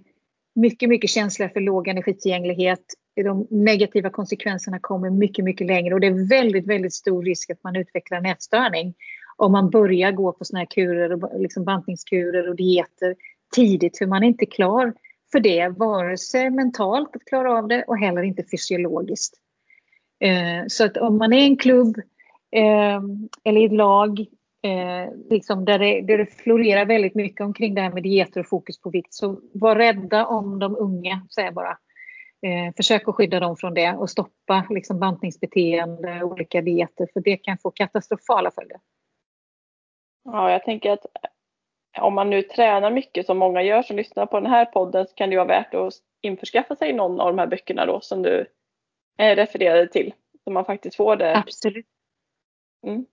mycket, 0.54 0.88
mycket 0.88 1.10
känsliga 1.10 1.48
för 1.48 1.60
låg 1.60 1.88
energitillgänglighet. 1.88 2.84
De 3.16 3.46
negativa 3.50 4.10
konsekvenserna 4.10 4.78
kommer 4.78 5.10
mycket, 5.10 5.44
mycket 5.44 5.66
längre 5.66 5.94
och 5.94 6.00
det 6.00 6.06
är 6.06 6.28
väldigt, 6.28 6.66
väldigt 6.66 6.94
stor 6.94 7.22
risk 7.22 7.50
att 7.50 7.64
man 7.64 7.76
utvecklar 7.76 8.18
en 8.18 8.26
ätstörning 8.26 8.94
om 9.36 9.52
man 9.52 9.70
börjar 9.70 10.12
gå 10.12 10.32
på 10.32 10.44
såna 10.44 10.58
här 10.58 10.66
kurer, 10.66 11.38
liksom 11.38 11.64
bantningskurer 11.64 12.48
och 12.48 12.56
dieter 12.56 13.16
tidigt 13.54 13.98
för 13.98 14.06
man 14.06 14.22
är 14.22 14.26
inte 14.26 14.46
klar 14.46 14.94
för 15.32 15.40
det, 15.40 15.68
vare 15.68 16.18
sig 16.18 16.50
mentalt 16.50 17.16
att 17.16 17.24
klara 17.24 17.58
av 17.58 17.68
det 17.68 17.82
och 17.82 17.98
heller 17.98 18.22
inte 18.22 18.44
fysiologiskt. 18.50 19.34
Eh, 20.20 20.66
så 20.68 20.84
att 20.84 20.96
om 20.96 21.18
man 21.18 21.32
är 21.32 21.44
en 21.44 21.56
klubb 21.56 22.00
eller 23.44 23.60
i 23.60 23.64
ett 23.64 23.72
lag 23.72 24.20
eh, 24.62 25.12
liksom 25.30 25.64
där, 25.64 25.78
det, 25.78 26.00
där 26.00 26.18
det 26.18 26.26
florerar 26.26 26.84
väldigt 26.86 27.14
mycket 27.14 27.40
omkring 27.40 27.74
det 27.74 27.80
här 27.80 27.92
med 27.92 28.02
dieter 28.02 28.40
och 28.40 28.48
fokus 28.48 28.80
på 28.80 28.90
vikt. 28.90 29.14
Så 29.14 29.40
var 29.54 29.76
rädda 29.76 30.26
om 30.26 30.58
de 30.58 30.76
unga, 30.76 31.26
säger 31.34 31.48
jag 31.48 31.54
bara. 31.54 31.78
Eh, 32.46 32.74
försök 32.76 33.08
att 33.08 33.14
skydda 33.14 33.40
dem 33.40 33.56
från 33.56 33.74
det 33.74 33.92
och 33.92 34.10
stoppa 34.10 34.66
liksom, 34.70 34.98
bantningsbeteende 34.98 36.22
och 36.22 36.32
olika 36.32 36.60
dieter 36.60 37.08
för 37.12 37.20
det 37.20 37.36
kan 37.36 37.58
få 37.58 37.70
katastrofala 37.70 38.50
följder. 38.50 38.78
Ja, 40.24 40.50
jag 40.50 40.64
tänker 40.64 40.90
att 40.90 41.06
om 42.00 42.14
man 42.14 42.30
nu 42.30 42.42
tränar 42.42 42.90
mycket 42.90 43.26
som 43.26 43.38
många 43.38 43.62
gör 43.62 43.82
som 43.82 43.96
lyssnar 43.96 44.26
på 44.26 44.40
den 44.40 44.50
här 44.50 44.64
podden 44.64 45.06
så 45.06 45.14
kan 45.14 45.30
det 45.30 45.36
vara 45.36 45.46
värt 45.46 45.74
att 45.74 45.94
införskaffa 46.22 46.76
sig 46.76 46.92
någon 46.92 47.20
av 47.20 47.26
de 47.26 47.38
här 47.38 47.46
böckerna 47.46 47.86
då 47.86 48.00
som 48.00 48.22
du 48.22 48.46
eh, 49.18 49.36
refererade 49.36 49.88
till. 49.88 50.14
Så 50.44 50.50
man 50.50 50.64
faktiskt 50.64 50.96
får 50.96 51.16
det. 51.16 51.36
Absolut. 51.36 51.86
Mm. 52.84 53.06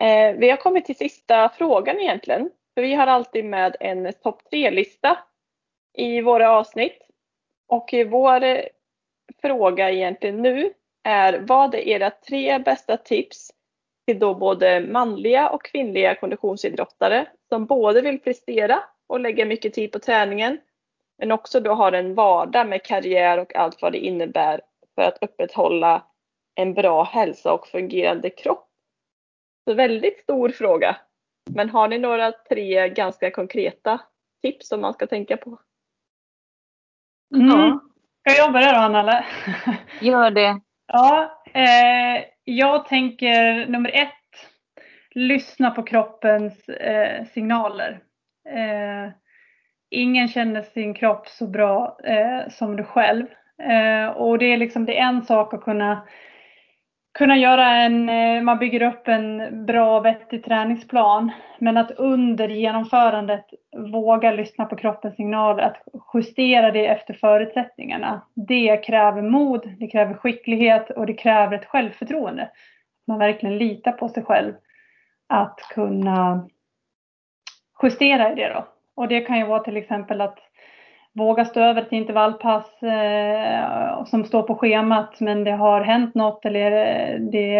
Eh, 0.00 0.38
vi 0.38 0.50
har 0.50 0.56
kommit 0.56 0.84
till 0.84 0.96
sista 0.96 1.48
frågan 1.48 2.00
egentligen. 2.00 2.50
För 2.74 2.82
vi 2.82 2.94
har 2.94 3.06
alltid 3.06 3.44
med 3.44 3.76
en 3.80 4.12
topp 4.12 4.42
tre-lista 4.50 5.18
i 5.94 6.20
våra 6.20 6.50
avsnitt. 6.50 6.98
Och 7.68 7.94
vår 8.06 8.44
eh, 8.44 8.60
fråga 9.42 9.90
egentligen 9.90 10.42
nu 10.42 10.72
är 11.02 11.38
vad 11.38 11.74
är 11.74 11.88
era 11.88 12.10
tre 12.10 12.58
bästa 12.58 12.96
tips 12.96 13.50
till 14.06 14.18
då 14.18 14.34
både 14.34 14.80
manliga 14.80 15.50
och 15.50 15.64
kvinnliga 15.64 16.14
konditionsidrottare 16.14 17.26
som 17.48 17.66
både 17.66 18.00
vill 18.00 18.20
prestera 18.20 18.82
och 19.06 19.20
lägga 19.20 19.44
mycket 19.44 19.74
tid 19.74 19.92
på 19.92 19.98
träningen 19.98 20.58
men 21.18 21.32
också 21.32 21.60
då 21.60 21.72
har 21.72 21.92
en 21.92 22.14
vardag 22.14 22.68
med 22.68 22.82
karriär 22.82 23.38
och 23.38 23.56
allt 23.56 23.82
vad 23.82 23.92
det 23.92 23.98
innebär 23.98 24.60
för 24.94 25.02
att 25.02 25.18
upprätthålla 25.20 26.04
en 26.54 26.74
bra 26.74 27.02
hälsa 27.02 27.52
och 27.52 27.66
fungerande 27.66 28.30
kropp. 28.30 28.69
Så 29.64 29.74
väldigt 29.74 30.18
stor 30.18 30.48
fråga. 30.48 30.96
Men 31.50 31.70
har 31.70 31.88
ni 31.88 31.98
några 31.98 32.32
tre 32.32 32.88
ganska 32.88 33.30
konkreta 33.30 34.00
tips 34.42 34.68
som 34.68 34.80
man 34.80 34.94
ska 34.94 35.06
tänka 35.06 35.36
på? 35.36 35.58
Mm. 37.34 37.48
Ja. 37.48 37.80
Ska 38.20 38.42
jag 38.42 38.52
börja 38.52 38.72
då 38.72 38.78
Anna 38.78 39.00
eller? 39.00 39.26
Gör 40.00 40.30
det. 40.30 40.60
Ja, 40.92 41.42
eh, 41.52 42.24
jag 42.44 42.86
tänker 42.86 43.66
nummer 43.66 43.90
ett, 43.90 44.50
lyssna 45.10 45.70
på 45.70 45.82
kroppens 45.82 46.68
eh, 46.68 47.24
signaler. 47.24 48.00
Eh, 48.48 49.12
ingen 49.90 50.28
känner 50.28 50.62
sin 50.62 50.94
kropp 50.94 51.28
så 51.28 51.46
bra 51.46 51.98
eh, 52.04 52.48
som 52.50 52.76
du 52.76 52.84
själv. 52.84 53.26
Eh, 53.62 54.06
och 54.06 54.38
det 54.38 54.46
är 54.46 54.56
liksom 54.56 54.86
det 54.86 54.98
är 54.98 55.08
en 55.08 55.22
sak 55.22 55.54
att 55.54 55.64
kunna 55.64 56.08
kunna 57.18 57.36
göra 57.36 57.76
en, 57.76 58.08
eh, 58.08 58.42
man 58.42 58.58
bygger 58.58 58.82
upp 58.82 59.08
en 59.08 59.66
bra 59.66 60.00
vettig 60.00 60.44
träningsplan. 60.44 61.30
Men 61.58 61.76
att 61.76 61.90
under 61.90 62.48
genomförandet 62.48 63.46
våga 63.92 64.30
lyssna 64.30 64.64
på 64.64 64.76
kroppens 64.76 65.16
signaler, 65.16 65.62
att 65.62 65.82
justera 66.14 66.70
det 66.70 66.86
efter 66.86 67.14
förutsättningarna. 67.14 68.26
Det 68.34 68.76
kräver 68.76 69.22
mod, 69.22 69.70
det 69.78 69.86
kräver 69.86 70.14
skicklighet 70.14 70.90
och 70.90 71.06
det 71.06 71.14
kräver 71.14 71.56
ett 71.56 71.66
självförtroende. 71.66 72.50
Man 73.06 73.18
verkligen 73.18 73.58
litar 73.58 73.92
på 73.92 74.08
sig 74.08 74.22
själv 74.22 74.54
att 75.28 75.60
kunna 75.74 76.48
justera 77.82 78.32
i 78.32 78.34
det 78.34 78.48
då. 78.48 78.68
Och 78.96 79.08
det 79.08 79.20
kan 79.20 79.38
ju 79.38 79.46
vara 79.46 79.62
till 79.62 79.76
exempel 79.76 80.20
att 80.20 80.38
våga 81.12 81.44
stå 81.44 81.60
över 81.60 81.82
ett 81.82 81.92
intervallpass 81.92 82.82
eh, 82.82 84.04
som 84.04 84.24
står 84.24 84.42
på 84.42 84.54
schemat 84.54 85.20
men 85.20 85.44
det 85.44 85.50
har 85.50 85.80
hänt 85.80 86.14
något 86.14 86.44
eller 86.44 86.72
eh, 86.72 87.20
det, 87.20 87.56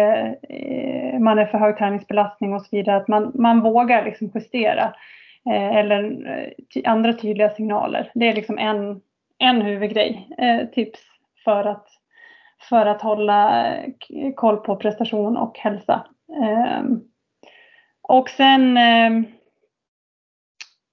eh, 0.49 1.19
man 1.19 1.39
är 1.39 1.45
för 1.45 1.57
hög 1.57 1.77
träningsbelastning 1.77 2.53
och 2.53 2.61
så 2.61 2.67
vidare. 2.71 2.97
Att 2.97 3.07
man, 3.07 3.31
man 3.35 3.61
vågar 3.61 4.05
liksom 4.05 4.31
justera 4.35 4.93
eh, 5.49 5.75
eller 5.75 6.03
eh, 6.27 6.49
ty, 6.73 6.83
andra 6.85 7.13
tydliga 7.13 7.49
signaler. 7.49 8.11
Det 8.13 8.27
är 8.27 8.33
liksom 8.33 8.57
en, 8.57 9.01
en 9.39 9.61
huvudgrej, 9.61 10.29
eh, 10.37 10.67
tips 10.67 10.99
för 11.43 11.65
att, 11.65 11.87
för 12.69 12.85
att 12.85 13.01
hålla 13.01 13.67
eh, 13.75 13.89
koll 14.35 14.57
på 14.57 14.75
prestation 14.75 15.37
och 15.37 15.57
hälsa. 15.57 16.05
Eh, 16.43 16.83
och 18.01 18.29
sen 18.29 18.77
Eh, 18.77 19.40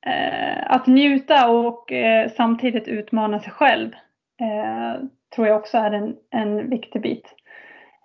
Eh, 0.07 0.73
att 0.73 0.87
njuta 0.87 1.49
och 1.49 1.93
eh, 1.93 2.31
samtidigt 2.31 2.89
utmana 2.89 3.41
sig 3.41 3.53
själv 3.53 3.93
eh, 4.41 5.03
tror 5.35 5.47
jag 5.47 5.57
också 5.57 5.79
är 5.79 5.91
en, 5.91 6.17
en 6.31 6.71
viktig 6.71 7.03
bit. 7.03 7.35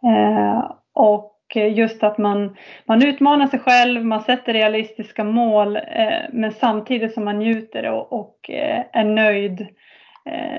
Eh, 0.03 0.72
och 0.94 1.30
just 1.56 2.03
att 2.03 2.18
man, 2.18 2.57
man 2.86 3.06
utmanar 3.06 3.48
sig 3.48 3.60
själv, 3.60 4.06
man 4.06 4.22
sätter 4.22 4.53
realistiska 4.53 5.24
mål 5.24 5.76
eh, 5.76 6.20
men 6.32 6.52
samtidigt 6.52 7.14
som 7.14 7.26
man 7.26 7.40
njuter 7.40 7.91
och, 7.91 8.14
och 8.14 8.49
är 8.94 9.03
nöjd, 9.03 9.68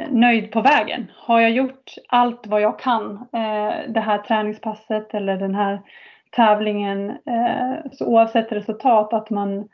nöjd 0.09 0.53
på 0.53 0.61
vägen. 0.61 1.11
Har 1.17 1.41
jag 1.41 1.51
gjort 1.51 1.95
allt 2.09 2.47
vad 2.47 2.61
jag 2.61 2.79
kan 2.79 3.27
det 3.89 4.01
här 4.01 4.19
träningspasset 4.19 5.15
eller 5.15 5.37
den 5.37 5.55
här 5.55 5.81
tävlingen 6.31 7.13
så 7.93 8.07
oavsett 8.07 8.53
resultat 8.53 9.13
att 9.13 9.31
man 9.31 9.69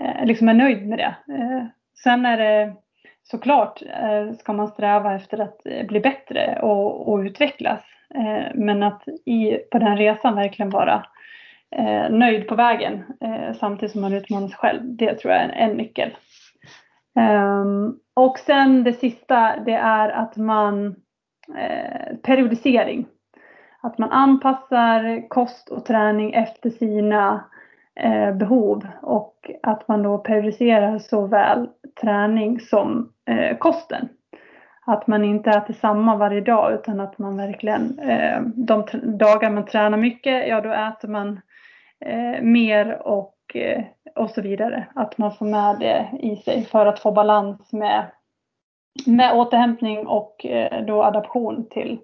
Eh, 0.00 0.26
liksom 0.26 0.48
är 0.48 0.54
nöjd 0.54 0.88
med 0.88 0.98
det. 0.98 1.34
Eh, 1.34 1.64
sen 2.02 2.26
är 2.26 2.36
det 2.36 2.74
såklart 3.22 3.82
eh, 3.82 4.32
ska 4.32 4.52
man 4.52 4.68
sträva 4.68 5.14
efter 5.14 5.38
att 5.38 5.66
eh, 5.66 5.86
bli 5.86 6.00
bättre 6.00 6.58
och, 6.62 7.08
och 7.08 7.18
utvecklas. 7.18 7.84
Eh, 8.14 8.54
men 8.54 8.82
att 8.82 9.02
i, 9.26 9.56
på 9.70 9.78
den 9.78 9.96
resan 9.96 10.36
verkligen 10.36 10.70
vara 10.70 11.04
nöjd 12.10 12.48
på 12.48 12.54
vägen 12.54 13.04
samtidigt 13.60 13.92
som 13.92 14.00
man 14.00 14.12
utmanar 14.12 14.48
sig 14.48 14.56
själv. 14.56 14.80
Det 14.84 15.14
tror 15.14 15.32
jag 15.32 15.42
är 15.42 15.48
en, 15.48 15.70
en 15.70 15.76
nyckel. 15.76 16.16
Ehm, 17.18 17.94
och 18.14 18.38
sen 18.38 18.84
det 18.84 18.92
sista 18.92 19.56
det 19.66 19.74
är 19.74 20.08
att 20.08 20.36
man 20.36 20.96
periodisering. 22.22 23.06
Att 23.82 23.98
man 23.98 24.10
anpassar 24.10 25.28
kost 25.28 25.68
och 25.68 25.84
träning 25.84 26.32
efter 26.32 26.70
sina 26.70 27.44
eh, 28.00 28.32
behov 28.32 28.86
och 29.02 29.50
att 29.62 29.88
man 29.88 30.02
då 30.02 30.18
periodiserar 30.18 30.98
såväl 30.98 31.68
träning 32.00 32.60
som 32.60 33.12
eh, 33.30 33.56
kosten. 33.58 34.08
Att 34.86 35.06
man 35.06 35.24
inte 35.24 35.50
äter 35.50 35.74
samma 35.74 36.16
varje 36.16 36.40
dag 36.40 36.74
utan 36.74 37.00
att 37.00 37.18
man 37.18 37.36
verkligen, 37.36 37.98
eh, 37.98 38.40
de 38.42 38.84
dagar 39.02 39.50
man 39.50 39.66
tränar 39.66 39.98
mycket, 39.98 40.48
ja 40.48 40.60
då 40.60 40.72
äter 40.72 41.08
man 41.08 41.40
eh, 42.04 42.42
mer 42.42 43.02
och, 43.02 43.36
eh, 43.54 43.84
och 44.16 44.30
så 44.30 44.42
vidare. 44.42 44.86
Att 44.94 45.18
man 45.18 45.32
får 45.32 45.46
med 45.46 45.76
det 45.80 46.08
i 46.20 46.36
sig 46.36 46.64
för 46.64 46.86
att 46.86 46.98
få 46.98 47.12
balans 47.12 47.72
med, 47.72 48.04
med 49.06 49.34
återhämtning 49.34 50.06
och 50.06 50.46
eh, 50.46 50.84
då 50.84 51.02
adaption 51.02 51.68
till 51.70 51.98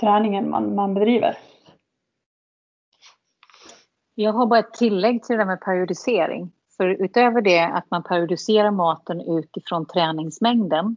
träningen 0.00 0.50
man, 0.50 0.74
man 0.74 0.94
bedriver. 0.94 1.36
Jag 4.18 4.32
har 4.32 4.46
bara 4.46 4.60
ett 4.60 4.74
tillägg 4.74 5.22
till 5.22 5.36
det 5.36 5.42
där 5.42 5.46
med 5.46 5.60
periodisering. 5.60 6.52
För 6.76 6.88
utöver 6.88 7.40
det 7.40 7.60
att 7.60 7.90
man 7.90 8.02
periodiserar 8.02 8.70
maten 8.70 9.20
utifrån 9.20 9.86
träningsmängden 9.86 10.96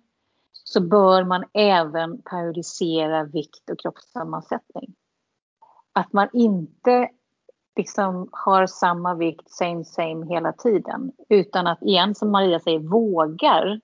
så 0.52 0.82
bör 0.82 1.24
man 1.24 1.44
även 1.54 2.22
periodisera 2.22 3.24
vikt 3.24 3.70
och 3.70 3.80
kroppssammansättning. 3.80 4.96
Att 5.94 6.14
man 6.14 6.28
inte 6.34 7.10
liksom 7.76 8.30
har 8.32 8.68
samma 8.68 9.16
vikt 9.16 9.50
same 9.50 9.86
same 9.86 10.26
hela 10.26 10.54
tiden 10.54 11.12
utan 11.30 11.68
att 11.68 11.82
igen 11.82 12.16
som 12.16 12.32
Maria 12.32 12.60
säger 12.60 12.80
vågar 12.80 13.82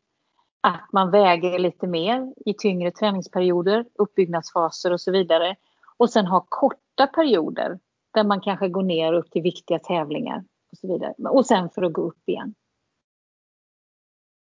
att 0.61 0.87
man 0.91 1.11
väger 1.11 1.59
lite 1.59 1.87
mer 1.87 2.33
i 2.45 2.53
tyngre 2.53 2.91
träningsperioder, 2.91 3.85
uppbyggnadsfaser 3.95 4.93
och 4.93 5.01
så 5.01 5.11
vidare 5.11 5.55
och 5.97 6.09
sen 6.09 6.25
ha 6.25 6.45
korta 6.49 7.07
perioder 7.07 7.79
där 8.15 8.23
man 8.23 8.41
kanske 8.41 8.69
går 8.69 8.83
ner 8.83 9.13
upp 9.13 9.31
till 9.31 9.41
viktiga 9.41 9.79
tävlingar 9.79 10.43
och 10.71 10.77
så 10.77 10.87
vidare. 10.87 11.13
Och 11.29 11.45
sen 11.45 11.69
för 11.69 11.81
att 11.81 11.93
gå 11.93 12.01
upp 12.01 12.29
igen. 12.29 12.55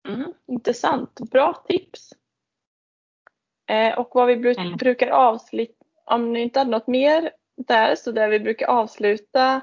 Mm, 0.09 0.33
intressant, 0.47 1.21
bra 1.31 1.65
tips. 1.69 2.13
Eh, 3.71 3.99
och 3.99 4.11
vad 4.15 4.27
vi 4.27 4.37
bru 4.37 4.55
mm. 4.59 4.77
brukar 4.77 5.09
avsluta, 5.09 5.85
om 6.05 6.33
ni 6.33 6.41
inte 6.41 6.59
hade 6.59 6.71
något 6.71 6.87
mer 6.87 7.31
där, 7.57 7.95
så 7.95 8.13
där 8.13 8.29
vi 8.29 8.41
brukar 8.41 8.67
avsluta 8.67 9.63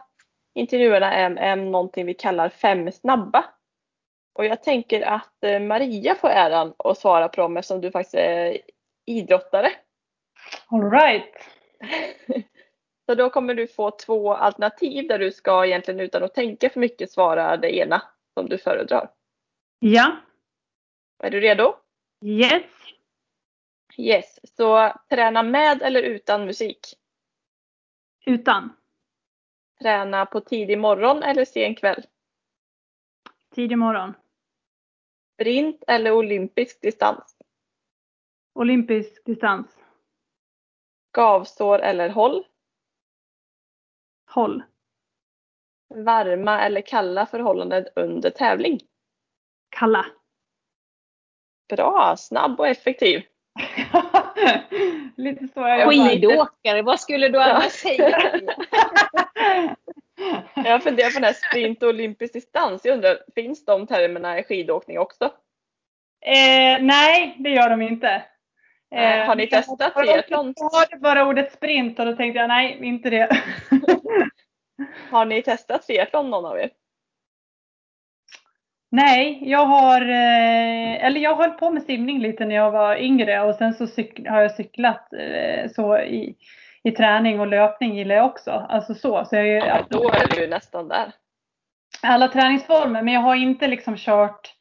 intervjuerna 0.55 1.13
är, 1.13 1.35
är 1.35 1.55
någonting 1.55 2.05
vi 2.05 2.13
kallar 2.13 2.49
fem 2.49 2.91
snabba. 2.91 3.45
Och 4.33 4.45
jag 4.45 4.63
tänker 4.63 5.01
att 5.01 5.43
eh, 5.43 5.59
Maria 5.59 6.15
får 6.15 6.29
äran 6.29 6.73
att 6.77 6.97
svara 6.97 7.27
på 7.27 7.41
dem 7.41 7.57
eftersom 7.57 7.81
du 7.81 7.91
faktiskt 7.91 8.15
är 8.15 8.57
idrottare. 9.05 9.71
All 10.67 10.91
right. 10.91 11.33
Så 13.09 13.15
då 13.15 13.29
kommer 13.29 13.53
du 13.53 13.67
få 13.67 13.91
två 13.91 14.33
alternativ 14.33 15.07
där 15.07 15.19
du 15.19 15.31
ska 15.31 15.65
egentligen 15.65 15.99
utan 15.99 16.23
att 16.23 16.33
tänka 16.33 16.69
för 16.69 16.79
mycket 16.79 17.11
svara 17.11 17.57
det 17.57 17.75
ena 17.77 18.01
som 18.33 18.49
du 18.49 18.57
föredrar. 18.57 19.09
Ja. 19.79 20.17
Är 21.23 21.31
du 21.31 21.39
redo? 21.39 21.75
Yes. 22.25 22.63
Yes, 23.97 24.39
så 24.57 24.93
träna 25.09 25.43
med 25.43 25.81
eller 25.81 26.03
utan 26.03 26.45
musik? 26.45 26.79
Utan. 28.25 28.75
Träna 29.79 30.25
på 30.25 30.41
tidig 30.41 30.79
morgon 30.79 31.23
eller 31.23 31.45
sen 31.45 31.75
kväll? 31.75 32.05
Tidig 33.55 33.77
morgon. 33.77 34.13
Sprint 35.33 35.83
eller 35.87 36.11
olympisk 36.11 36.81
distans? 36.81 37.37
Olympisk 38.53 39.25
distans. 39.25 39.77
Gavsår 41.11 41.79
eller 41.79 42.09
håll? 42.09 42.45
Håll. 44.29 44.63
varma 45.95 46.61
eller 46.61 46.81
kalla 46.81 47.25
förhållanden 47.25 47.85
under 47.95 48.29
tävling? 48.29 48.79
Kalla. 49.69 50.05
Bra, 51.69 52.15
snabb 52.17 52.59
och 52.59 52.67
effektiv. 52.67 53.21
Lite 55.15 55.47
så 55.47 55.59
jag. 55.59 55.89
Skidåkare, 55.89 56.81
vad 56.81 56.99
skulle 56.99 57.29
du 57.29 57.41
annars 57.41 57.71
säga? 57.71 58.41
Jag 60.55 60.83
funderar 60.83 61.09
på 61.09 61.13
den 61.13 61.23
här 61.23 61.33
sprint 61.33 61.83
och 61.83 61.89
olympisk 61.89 62.33
distans. 62.33 62.85
Jag 62.85 62.93
undrar, 62.93 63.17
finns 63.35 63.65
de 63.65 63.87
termerna 63.87 64.39
i 64.39 64.43
skidåkning 64.43 64.99
också? 64.99 65.25
Eh, 66.25 66.81
nej, 66.81 67.35
det 67.39 67.49
gör 67.49 67.69
de 67.69 67.81
inte. 67.81 68.23
Nej, 68.91 69.27
har 69.27 69.35
ni 69.35 69.47
testat 69.47 69.95
triathlon? 69.95 70.53
Jag 70.55 70.79
hörde 70.79 70.97
bara 70.97 71.25
ordet 71.27 71.51
sprint 71.51 71.99
och 71.99 72.05
då 72.05 72.15
tänkte 72.15 72.39
jag 72.39 72.47
nej, 72.47 72.79
inte 72.81 73.09
det. 73.09 73.29
Har 75.11 75.25
ni 75.25 75.41
testat 75.41 75.81
triathlon 75.81 76.29
någon 76.29 76.45
av 76.45 76.59
er? 76.59 76.69
nej, 78.89 79.39
jag 79.49 79.65
har, 79.65 80.01
eh, 80.01 81.05
eller 81.05 81.19
jag 81.19 81.35
höll 81.35 81.51
på 81.51 81.69
med 81.69 81.83
simning 81.83 82.19
lite 82.19 82.45
när 82.45 82.55
jag 82.55 82.71
var 82.71 82.95
yngre 82.95 83.41
och 83.41 83.55
sen 83.55 83.73
så 83.73 83.87
har 84.29 84.41
jag 84.41 84.55
cyklat 84.55 85.13
eh, 85.13 85.71
så 85.71 85.97
i, 85.97 86.35
i 86.83 86.91
träning 86.91 87.39
och 87.39 87.47
löpning 87.47 87.95
gillar 87.95 88.15
jag 88.15 88.25
också. 88.25 88.51
Alltså 88.51 88.93
så. 88.93 89.25
så 89.25 89.35
jag, 89.35 89.47
är 89.47 89.67
Ja, 89.67 89.85
då 89.89 90.09
är 90.09 90.27
du 90.35 90.47
nästan 90.47 90.87
där. 90.87 91.11
alla 92.01 92.27
träningsformer 92.27 93.01
men 93.01 93.13
jag 93.13 93.21
har 93.21 93.35
inte 93.35 93.67
liksom 93.67 93.95
kört 93.97 94.53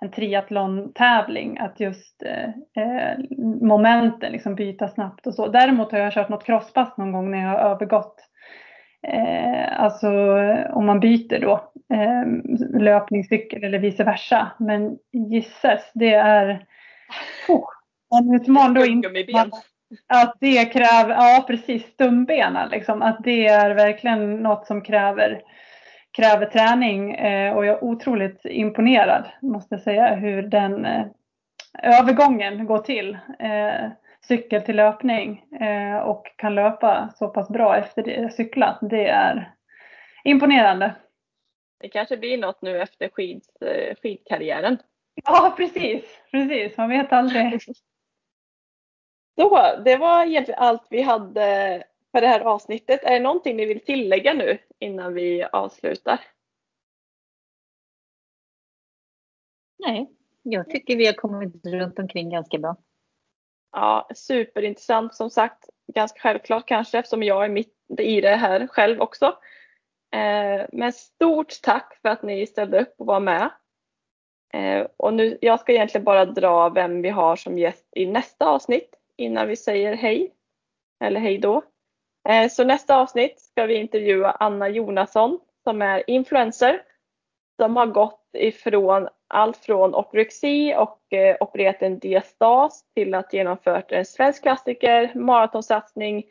en 0.00 0.10
triathlon-tävling 0.10 1.58
att 1.58 1.80
just 1.80 2.22
eh, 2.22 2.48
eh, 2.84 3.18
momenten 3.60 4.32
liksom 4.32 4.54
byta 4.54 4.88
snabbt 4.88 5.26
och 5.26 5.34
så. 5.34 5.48
Däremot 5.48 5.92
har 5.92 5.98
jag 5.98 6.12
kört 6.12 6.28
något 6.28 6.44
crosspass 6.44 6.96
någon 6.96 7.12
gång 7.12 7.30
när 7.30 7.38
jag 7.38 7.48
har 7.48 7.70
övergått 7.70 8.16
eh, 9.06 9.82
alltså 9.82 10.08
om 10.72 10.86
man 10.86 11.00
byter 11.00 11.40
då 11.40 11.72
eh, 11.94 12.80
löpningscykel 12.80 13.64
eller 13.64 13.78
vice 13.78 14.04
versa. 14.04 14.50
Men 14.58 14.98
gisses, 15.12 15.90
det 15.94 16.14
är 16.14 16.66
oh, 17.48 17.64
en 18.18 18.34
utmaning 18.34 18.74
då 18.74 18.86
inte 18.86 19.50
att 20.06 20.36
det 20.40 20.64
kräver, 20.64 21.14
ja 21.14 21.44
precis, 21.46 21.84
stumbena 21.84 22.66
liksom. 22.66 23.02
Att 23.02 23.24
det 23.24 23.46
är 23.46 23.74
verkligen 23.74 24.36
något 24.36 24.66
som 24.66 24.82
kräver, 24.82 25.42
kräver 26.12 26.46
träning 26.46 27.14
eh, 27.14 27.56
och 27.56 27.66
jag 27.66 27.76
är 27.76 27.84
otroligt 27.84 28.40
imponerad 28.44 29.30
måste 29.42 29.74
jag 29.74 29.82
säga 29.82 30.14
hur 30.14 30.42
den 30.42 30.84
eh, 30.84 31.06
övergången 31.82 32.66
går 32.66 32.78
till. 32.78 33.18
Eh, 33.38 33.90
cykel 34.28 34.62
till 34.62 34.76
löpning 34.76 35.44
och 36.04 36.26
kan 36.36 36.54
löpa 36.54 37.10
så 37.14 37.28
pass 37.28 37.48
bra 37.48 37.76
efter 37.76 38.02
det 38.02 38.34
cyklat. 38.34 38.78
Det 38.80 39.08
är 39.08 39.54
imponerande. 40.24 40.94
Det 41.80 41.88
kanske 41.88 42.16
blir 42.16 42.38
något 42.38 42.62
nu 42.62 42.80
efter 42.80 43.08
skid, 43.08 43.42
skidkarriären. 44.02 44.78
Ja 45.24 45.54
precis, 45.56 46.04
precis. 46.30 46.76
Man 46.76 46.88
vet 46.88 47.12
aldrig. 47.12 47.60
Så, 49.40 49.76
det 49.84 49.96
var 49.96 50.24
egentligen 50.24 50.60
allt 50.60 50.86
vi 50.90 51.02
hade 51.02 51.82
för 52.12 52.20
det 52.20 52.26
här 52.26 52.40
avsnittet. 52.40 53.04
Är 53.04 53.10
det 53.10 53.20
någonting 53.20 53.56
ni 53.56 53.66
vill 53.66 53.84
tillägga 53.84 54.34
nu 54.34 54.58
innan 54.78 55.14
vi 55.14 55.44
avslutar? 55.52 56.20
Nej, 59.78 60.10
jag 60.42 60.70
tycker 60.70 60.96
vi 60.96 61.06
har 61.06 61.12
kommit 61.12 61.66
runt 61.66 61.98
omkring 61.98 62.30
ganska 62.30 62.58
bra. 62.58 62.76
Ja, 63.72 64.08
superintressant 64.14 65.14
som 65.14 65.30
sagt. 65.30 65.68
Ganska 65.94 66.20
självklart 66.20 66.68
kanske 66.68 66.98
eftersom 66.98 67.22
jag 67.22 67.44
är 67.44 67.48
mitt 67.48 67.76
i 67.98 68.20
det 68.20 68.36
här 68.36 68.66
själv 68.66 69.00
också. 69.00 69.26
Eh, 70.12 70.66
men 70.72 70.92
stort 70.92 71.62
tack 71.62 71.98
för 72.02 72.08
att 72.08 72.22
ni 72.22 72.46
ställde 72.46 72.80
upp 72.80 72.94
och 72.98 73.06
var 73.06 73.20
med. 73.20 73.50
Eh, 74.52 74.86
och 74.96 75.14
nu, 75.14 75.38
jag 75.40 75.60
ska 75.60 75.72
egentligen 75.72 76.04
bara 76.04 76.24
dra 76.24 76.68
vem 76.68 77.02
vi 77.02 77.08
har 77.08 77.36
som 77.36 77.58
gäst 77.58 77.88
i 77.96 78.06
nästa 78.06 78.46
avsnitt 78.46 78.94
innan 79.16 79.48
vi 79.48 79.56
säger 79.56 79.96
hej. 79.96 80.34
Eller 81.04 81.20
hej 81.20 81.38
då. 81.38 81.62
Eh, 82.28 82.48
så 82.48 82.64
nästa 82.64 82.96
avsnitt 82.96 83.40
ska 83.40 83.66
vi 83.66 83.74
intervjua 83.74 84.30
Anna 84.30 84.68
Jonasson 84.68 85.40
som 85.64 85.82
är 85.82 86.10
influencer. 86.10 86.82
Som 87.56 87.76
har 87.76 87.86
gått 87.86 88.30
ifrån 88.32 89.08
allt 89.28 89.56
från 89.56 89.94
ortorexi 89.94 90.74
och 90.76 91.12
eh, 91.12 91.36
opererat 91.40 91.82
en 91.82 91.98
diastas 91.98 92.84
till 92.94 93.14
att 93.14 93.32
genomfört 93.32 93.92
en 93.92 94.04
svensk 94.04 94.42
klassiker, 94.42 95.14
maratonsatsning, 95.14 96.24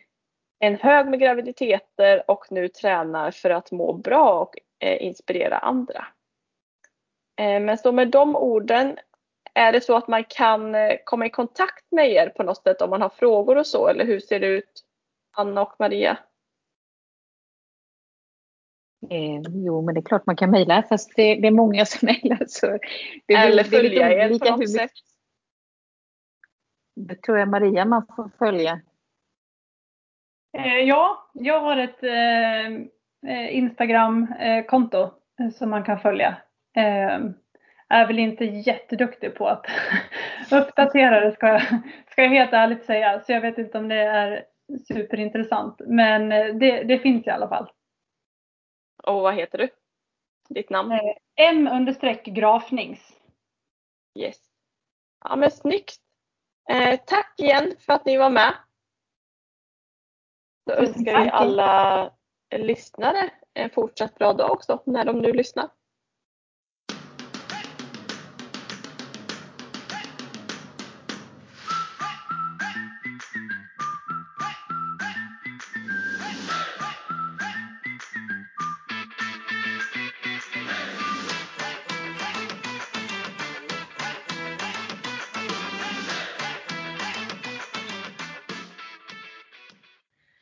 en 0.60 0.76
hög 0.76 1.08
med 1.08 1.20
graviditeter 1.20 2.24
och 2.32 2.46
nu 2.50 2.68
tränar 2.68 3.32
för 3.32 3.50
att 3.50 3.72
må 3.72 3.94
bra 3.94 4.40
och 4.40 4.56
eh, 4.80 5.04
inspirera 5.04 5.58
andra. 5.58 6.06
Eh, 7.40 7.60
men 7.60 7.78
så 7.78 7.92
med 7.92 8.08
de 8.08 8.36
orden 8.36 8.98
är 9.54 9.72
det 9.72 9.82
så 9.82 9.96
att 9.96 10.08
man 10.08 10.24
kan 10.24 10.76
eh, 10.76 10.98
komma 11.04 11.26
i 11.26 11.30
kontakt 11.30 11.92
med 11.92 12.12
er 12.12 12.30
på 12.30 12.44
något 12.44 12.64
sätt 12.64 12.82
om 12.82 12.90
man 12.90 13.02
har 13.02 13.10
frågor 13.10 13.58
och 13.58 13.68
så 13.68 13.88
eller 13.88 14.06
hur 14.06 14.20
ser 14.20 14.40
det 14.40 14.48
ut 14.48 14.84
Anna 15.32 15.62
och 15.62 15.76
Maria? 15.80 16.18
Eh, 19.10 19.42
jo, 19.54 19.82
men 19.82 19.96
det 19.96 20.00
är 20.00 20.06
klart 20.06 20.26
man 20.26 20.36
kan 20.36 20.52
mejla 20.52 20.84
fast 20.84 21.16
det, 21.16 21.36
det 21.36 21.48
är 21.48 21.52
många 21.52 21.86
som 21.86 22.06
mejlar. 22.22 22.46
Så 22.48 22.78
det 23.26 23.34
är, 23.34 23.48
Eller 23.48 23.64
det 23.64 23.78
är 23.78 23.82
följa 23.82 24.12
er 24.12 24.40
på 24.40 24.46
något 24.46 24.72
sätt? 24.72 24.92
Det 26.96 27.16
tror 27.16 27.38
jag 27.38 27.50
Maria 27.50 27.86
man 27.86 28.06
får 28.16 28.32
följa. 28.38 28.82
Eh, 30.58 30.78
ja, 30.78 31.30
jag 31.34 31.62
har 31.62 31.78
ett 31.78 32.04
eh, 32.04 32.66
eh, 33.32 33.58
Instagram-konto 33.58 35.02
eh, 35.40 35.50
som 35.50 35.70
man 35.70 35.84
kan 35.84 36.00
följa. 36.00 36.38
Eh, 36.76 37.20
är 37.90 38.08
väl 38.08 38.20
inte 38.20 38.46
jätteduktig 38.46 39.36
på 39.36 39.48
att 39.48 39.66
uppdatera 40.52 41.20
det 41.20 41.32
ska 41.32 41.48
jag, 41.48 41.62
ska 42.12 42.22
jag 42.24 42.30
helt 42.30 42.54
ärligt 42.54 42.86
säga. 42.86 43.20
Så 43.20 43.32
jag 43.32 43.42
vet 43.42 43.58
inte 43.58 43.78
om 43.78 43.88
det 43.88 43.96
är 43.96 44.46
superintressant. 44.88 45.82
Men 45.86 46.32
eh, 46.32 46.56
det, 46.56 46.84
det 46.84 47.00
finns 47.00 47.28
i 47.28 47.30
alla 47.30 47.50
fall. 47.50 47.72
Och 49.04 49.22
vad 49.22 49.36
heter 49.36 49.58
du? 49.58 49.70
Ditt 50.50 50.70
namn? 50.70 50.92
Eh, 50.92 51.16
M 51.36 51.68
understreck 51.68 52.26
grafnings. 52.26 53.18
Yes. 54.20 54.38
Ja 55.26 55.36
men 55.36 55.52
snyggt. 55.52 56.02
Eh, 56.70 57.00
tack 57.06 57.40
igen 57.40 57.76
för 57.80 57.94
att 57.94 58.06
ni 58.06 58.18
var 58.18 58.30
med. 58.30 58.54
Så 60.70 60.76
önskar 60.76 61.24
vi 61.24 61.30
alla 61.30 62.14
lyssnare 62.56 63.30
en 63.54 63.70
fortsatt 63.70 64.16
bra 64.16 64.34
dag 64.34 64.52
också 64.52 64.84
när 64.86 65.06
de 65.06 65.20
nu 65.20 65.34
lyssnar. 65.34 65.70